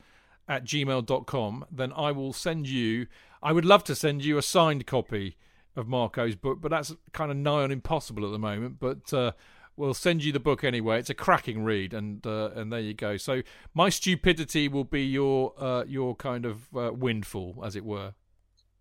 at 0.49 0.65
gmail.com, 0.65 1.67
then 1.71 1.93
I 1.93 2.13
will 2.13 2.33
send 2.33 2.69
you. 2.69 3.07
I 3.43 3.53
would 3.53 3.65
love 3.65 3.85
to 3.85 3.95
send 3.95 4.25
you 4.25 4.39
a 4.39 4.43
signed 4.43 4.87
copy 4.87 5.37
of 5.77 5.87
Marco's 5.87 6.35
book, 6.35 6.61
but 6.61 6.71
that's 6.71 6.95
kind 7.13 7.31
of 7.31 7.37
nigh 7.37 7.63
on 7.63 7.71
impossible 7.71 8.25
at 8.25 8.33
the 8.33 8.39
moment. 8.39 8.79
But 8.81 9.13
uh, 9.13 9.33
we'll 9.77 9.95
send 9.95 10.25
you 10.25 10.33
the 10.33 10.41
book 10.41 10.65
anyway. 10.65 10.99
It's 10.99 11.11
a 11.11 11.15
cracking 11.15 11.63
read, 11.65 11.93
and 11.93 12.27
uh, 12.27 12.51
and 12.55 12.73
there 12.73 12.81
you 12.81 12.95
go. 12.95 13.17
So 13.17 13.43
my 13.75 13.89
stupidity 13.89 14.69
will 14.69 14.85
be 14.85 15.05
your 15.05 15.53
uh, 15.59 15.85
your 15.87 16.17
kind 16.17 16.47
of 16.47 16.75
uh, 16.77 16.93
windfall, 16.93 17.63
as 17.65 17.77
it 17.77 17.85
were. 17.85 18.15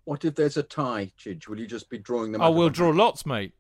What 0.06 0.24
if 0.24 0.36
there's 0.36 0.58
a 0.58 0.64
tie, 0.64 1.12
Chidge? 1.20 1.48
Will 1.48 1.60
you 1.60 1.68
just 1.68 1.90
be 1.90 1.98
drawing 1.98 2.32
them? 2.32 2.42
Oh, 2.42 2.52
we'll 2.52 2.70
draw 2.70 2.88
hat? 2.88 2.96
lots, 2.96 3.26
mate. 3.26 3.54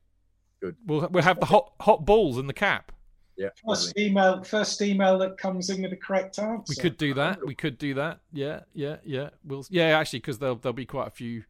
Good. 0.61 0.77
We'll 0.85 1.07
we'll 1.09 1.23
have 1.23 1.39
the 1.39 1.47
hot 1.47 1.73
hot 1.81 2.05
balls 2.05 2.37
in 2.37 2.47
the 2.47 2.53
cap. 2.53 2.91
Yeah. 3.37 3.49
First 3.67 3.97
email, 3.97 4.43
first 4.43 4.81
email 4.81 5.17
that 5.19 5.37
comes 5.37 5.69
in 5.69 5.81
with 5.81 5.91
the 5.91 5.97
correct 5.97 6.39
answer. 6.39 6.63
We 6.69 6.75
could 6.75 6.97
do 6.97 7.13
that. 7.15 7.45
We 7.45 7.55
could 7.55 7.77
do 7.77 7.93
that. 7.95 8.19
Yeah, 8.31 8.61
yeah, 8.73 8.97
yeah. 9.03 9.29
We'll 9.43 9.65
yeah, 9.69 9.97
actually, 9.99 10.19
because 10.19 10.39
there'll 10.39 10.55
there'll 10.55 10.73
be 10.73 10.85
quite 10.85 11.07
a 11.07 11.11
few 11.11 11.43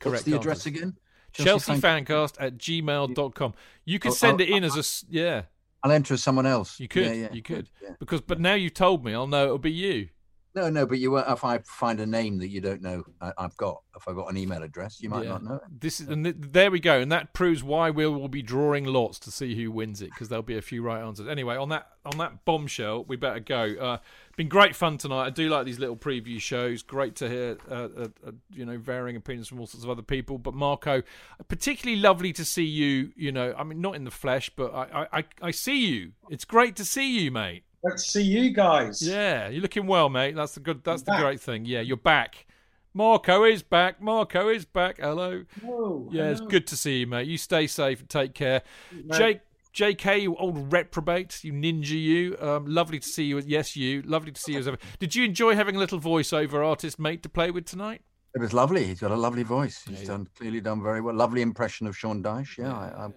correct. 0.00 0.04
What's 0.04 0.22
the 0.22 0.36
address 0.36 0.66
answers. 0.66 0.80
again? 0.82 0.96
Chelsea 1.32 1.76
Fan- 1.76 2.04
Fancast 2.06 2.36
at 2.38 2.58
gmail.com. 2.58 3.54
You 3.84 3.98
could 3.98 4.10
I'll- 4.10 4.14
send 4.14 4.40
I'll- 4.40 4.48
it 4.48 4.52
oh, 4.52 4.56
in 4.56 4.64
as 4.64 4.76
a 4.76 5.12
yeah. 5.12 5.42
I'll 5.82 5.92
enter 5.92 6.14
as 6.14 6.22
someone 6.22 6.46
else. 6.46 6.80
You 6.80 6.88
could, 6.88 7.04
Yeah, 7.04 7.12
yeah, 7.12 7.28
you 7.32 7.42
could, 7.42 7.68
yeah. 7.82 7.90
because 7.98 8.22
but 8.22 8.40
now 8.40 8.54
you've 8.54 8.72
told 8.72 9.04
me, 9.04 9.12
I'll 9.12 9.26
know 9.26 9.44
it'll 9.44 9.58
be 9.58 9.70
you. 9.70 10.08
No, 10.54 10.70
no, 10.70 10.86
but 10.86 10.98
you 11.00 11.10
won't. 11.10 11.28
If 11.28 11.42
I 11.44 11.58
find 11.58 11.98
a 11.98 12.06
name 12.06 12.38
that 12.38 12.48
you 12.48 12.60
don't 12.60 12.80
know, 12.80 13.02
I, 13.20 13.32
I've 13.38 13.56
got. 13.56 13.82
If 13.96 14.06
I've 14.08 14.14
got 14.16 14.30
an 14.30 14.36
email 14.36 14.62
address, 14.62 15.00
you 15.00 15.08
might 15.08 15.24
Yeah. 15.24 15.30
not 15.30 15.44
know 15.44 15.54
it. 15.54 15.62
This 15.80 16.00
is 16.00 16.08
and 16.08 16.24
th- 16.24 16.36
there 16.38 16.70
we 16.70 16.78
go, 16.80 17.00
and 17.00 17.10
that 17.12 17.32
proves 17.32 17.62
why 17.64 17.90
we 17.90 18.06
will 18.06 18.28
be 18.28 18.42
drawing 18.42 18.84
lots 18.84 19.18
to 19.20 19.30
see 19.30 19.54
who 19.56 19.70
wins 19.70 20.00
it 20.02 20.10
because 20.10 20.28
there'll 20.28 20.42
be 20.42 20.56
a 20.56 20.62
few 20.62 20.82
right 20.82 21.00
answers. 21.02 21.26
Anyway, 21.28 21.56
on 21.56 21.68
that 21.70 21.88
on 22.04 22.18
that 22.18 22.44
bombshell, 22.44 23.04
we 23.04 23.16
better 23.16 23.40
go. 23.40 23.74
Uh, 23.80 23.98
been 24.36 24.48
great 24.48 24.74
fun 24.76 24.98
tonight. 24.98 25.26
I 25.26 25.30
do 25.30 25.48
like 25.48 25.64
these 25.64 25.78
little 25.78 25.96
preview 25.96 26.40
shows. 26.40 26.82
Great 26.82 27.14
to 27.16 27.28
hear, 27.28 27.56
uh, 27.70 27.74
uh, 27.74 28.08
uh, 28.26 28.30
you 28.50 28.64
know, 28.64 28.78
varying 28.78 29.16
opinions 29.16 29.48
from 29.48 29.60
all 29.60 29.66
sorts 29.66 29.84
of 29.84 29.90
other 29.90 30.02
people. 30.02 30.38
But 30.38 30.54
Marco, 30.54 31.02
particularly 31.48 32.00
lovely 32.00 32.32
to 32.32 32.44
see 32.44 32.64
you. 32.64 33.12
You 33.16 33.32
know, 33.32 33.54
I 33.56 33.64
mean, 33.64 33.80
not 33.80 33.94
in 33.96 34.04
the 34.04 34.10
flesh, 34.10 34.50
but 34.54 34.72
I, 34.74 35.06
I, 35.12 35.24
I 35.42 35.50
see 35.52 35.86
you. 35.86 36.12
It's 36.30 36.44
great 36.44 36.74
to 36.76 36.84
see 36.84 37.20
you, 37.20 37.30
mate. 37.30 37.64
Let's 37.84 38.06
see 38.06 38.22
you 38.22 38.50
guys. 38.50 39.06
Yeah, 39.06 39.48
you're 39.48 39.60
looking 39.62 39.86
well, 39.86 40.08
mate. 40.08 40.34
That's 40.34 40.54
the 40.54 40.60
good. 40.60 40.82
That's 40.82 41.02
the 41.02 41.12
back. 41.12 41.20
great 41.20 41.40
thing. 41.40 41.66
Yeah, 41.66 41.80
you're 41.80 41.96
back. 41.98 42.46
Marco 42.94 43.44
is 43.44 43.62
back. 43.62 44.00
Marco 44.00 44.48
is 44.48 44.64
back. 44.64 44.98
Hello. 45.00 45.44
Oh, 45.66 46.08
Yeah, 46.10 46.30
it's 46.30 46.40
good 46.40 46.66
to 46.68 46.76
see 46.76 47.00
you, 47.00 47.06
mate. 47.06 47.26
You 47.26 47.36
stay 47.36 47.66
safe 47.66 48.00
and 48.00 48.08
take 48.08 48.34
care. 48.34 48.62
mate. 48.92 49.12
Jake, 49.18 49.40
JK, 49.74 50.22
you 50.22 50.36
old 50.36 50.72
reprobate, 50.72 51.42
you 51.42 51.52
ninja, 51.52 51.90
you. 51.90 52.36
Um, 52.40 52.66
lovely 52.66 53.00
to 53.00 53.06
see 53.06 53.24
you. 53.24 53.38
Yes, 53.40 53.76
you. 53.76 54.02
Lovely 54.02 54.30
to 54.32 54.40
see 54.40 54.52
you 54.52 54.60
as 54.60 54.68
ever. 54.68 54.78
Did 55.00 55.14
you 55.14 55.24
enjoy 55.24 55.56
having 55.56 55.74
a 55.74 55.78
little 55.80 56.00
voiceover 56.00 56.64
artist 56.64 56.98
mate 56.98 57.22
to 57.24 57.28
play 57.28 57.50
with 57.50 57.66
tonight? 57.66 58.00
It 58.34 58.40
was 58.40 58.52
lovely. 58.52 58.84
He's 58.84 59.00
got 59.00 59.10
a 59.10 59.16
lovely 59.16 59.42
voice. 59.42 59.84
He's 59.86 60.06
done 60.06 60.28
clearly 60.38 60.60
done 60.60 60.82
very 60.82 61.00
well. 61.00 61.14
Lovely 61.14 61.42
impression 61.42 61.86
of 61.86 61.96
Sean 61.96 62.22
Dyche. 62.22 62.58
Yeah, 62.58 62.72
I, 62.72 63.06
I, 63.06 63.08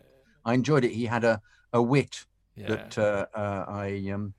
I 0.45 0.53
enjoyed 0.55 0.83
it. 0.83 0.91
He 0.91 1.05
had 1.05 1.23
a, 1.23 1.41
a 1.73 1.81
wit 1.81 2.25
that 2.57 2.97
uh, 2.97 3.27
uh, 3.35 3.65
I 3.67 4.09
um 4.11 4.33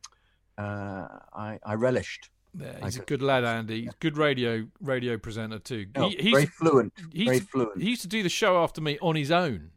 uh, 0.59 1.07
I, 1.35 1.59
I 1.65 1.75
relished. 1.75 2.31
Yeah, 2.59 2.85
he's 2.85 2.97
a 2.97 3.03
good 3.03 3.23
lad, 3.23 3.45
Andy. 3.45 3.83
He's 3.83 3.91
a 3.91 3.97
good 4.01 4.17
radio 4.17 4.67
radio 4.81 5.17
presenter 5.19 5.59
too. 5.59 5.87
Oh, 5.97 6.09
he's- 6.09 6.33
very 6.33 6.47
fluent, 6.47 6.93
he 7.13 7.27
very 7.27 7.41
fluent. 7.41 7.81
He 7.83 7.91
used 7.91 8.03
to 8.03 8.09
do 8.09 8.23
the 8.23 8.29
show 8.29 8.63
after 8.63 8.81
me 8.81 8.99
on 9.01 9.17
his 9.17 9.31
own. 9.31 9.71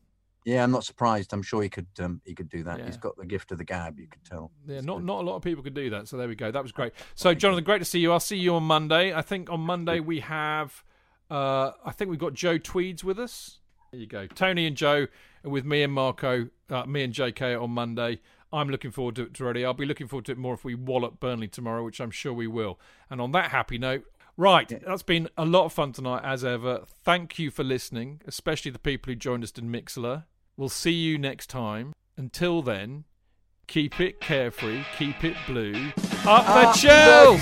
Yeah, 0.44 0.64
I'm 0.64 0.72
not 0.72 0.84
surprised. 0.84 1.34
I'm 1.34 1.44
sure 1.44 1.62
he 1.62 1.70
could 1.70 1.86
um, 2.00 2.20
he 2.26 2.34
could 2.34 2.50
do 2.50 2.64
that. 2.64 2.80
Yeah. 2.80 2.86
He's 2.88 2.98
got 2.98 3.16
the 3.16 3.26
gift 3.28 3.52
of 3.52 3.60
the 3.60 3.64
gab. 3.64 4.00
You 4.00 4.08
could 4.08 4.24
tell. 4.24 4.52
Yeah, 4.68 4.82
not 4.82 5.04
not 5.04 5.22
a 5.22 5.26
lot 5.28 5.36
of 5.36 5.44
people 5.44 5.64
could 5.64 5.76
do 5.76 5.92
that. 5.92 6.08
So 6.08 6.18
there 6.18 6.28
we 6.28 6.34
go. 6.36 6.50
That 6.50 6.64
was 6.64 6.72
great. 6.72 6.94
So 7.14 7.34
Jonathan, 7.36 7.64
great 7.64 7.80
to 7.80 7.86
see 7.86 8.00
you. 8.00 8.12
I'll 8.12 8.20
see 8.20 8.38
you 8.38 8.56
on 8.56 8.64
Monday. 8.64 9.14
I 9.14 9.22
think 9.22 9.52
on 9.52 9.60
Monday 9.60 10.00
we 10.00 10.22
have, 10.22 10.84
uh, 11.30 11.72
I 11.86 11.92
think 11.92 12.10
we've 12.10 12.20
got 12.20 12.34
Joe 12.34 12.58
Tweeds 12.58 13.04
with 13.04 13.20
us. 13.20 13.60
There 13.92 14.00
you 14.02 14.08
go. 14.08 14.26
Tony 14.26 14.66
and 14.66 14.76
Joe 14.76 15.06
with 15.44 15.66
me 15.66 15.84
and 15.84 15.94
Marco, 15.94 16.48
uh, 16.72 16.86
me 16.86 17.04
and 17.04 17.14
JK 17.14 17.62
on 17.62 17.70
Monday. 17.72 18.20
I'm 18.54 18.70
looking 18.70 18.92
forward 18.92 19.16
to 19.16 19.24
it 19.24 19.42
already. 19.42 19.64
I'll 19.66 19.74
be 19.74 19.86
looking 19.86 20.08
forward 20.08 20.26
to 20.26 20.34
it 20.34 20.38
more 20.38 20.54
if 20.54 20.64
we 20.66 20.76
wallop 20.76 21.20
Burnley 21.20 21.48
tomorrow, 21.48 21.84
which 21.84 22.02
I'm 22.02 22.12
sure 22.12 22.34
we 22.34 22.48
will. 22.48 22.80
And 23.10 23.22
on 23.22 23.32
that 23.32 23.52
happy 23.52 23.78
note, 23.78 24.04
right, 24.36 24.68
that's 24.86 25.04
been 25.04 25.30
a 25.38 25.46
lot 25.46 25.66
of 25.66 25.74
fun 25.74 25.94
tonight 25.94 26.24
as 26.24 26.44
ever. 26.44 26.84
Thank 27.04 27.40
you 27.40 27.50
for 27.50 27.64
listening, 27.64 28.22
especially 28.28 28.72
the 28.72 28.80
people 28.80 29.12
who 29.12 29.16
joined 29.16 29.44
us 29.44 29.52
in 29.52 29.72
Mixlr. 29.72 30.26
We'll 30.58 30.70
see 30.70 30.92
you 30.92 31.18
next 31.18 31.48
time. 31.48 31.94
Until 32.18 32.62
then, 32.62 33.06
keep 33.68 34.00
it 34.02 34.20
carefree, 34.20 34.84
keep 34.98 35.24
it 35.24 35.38
blue. 35.48 35.92
Up 36.26 36.46
the 36.46 36.74
Chels! 36.78 37.42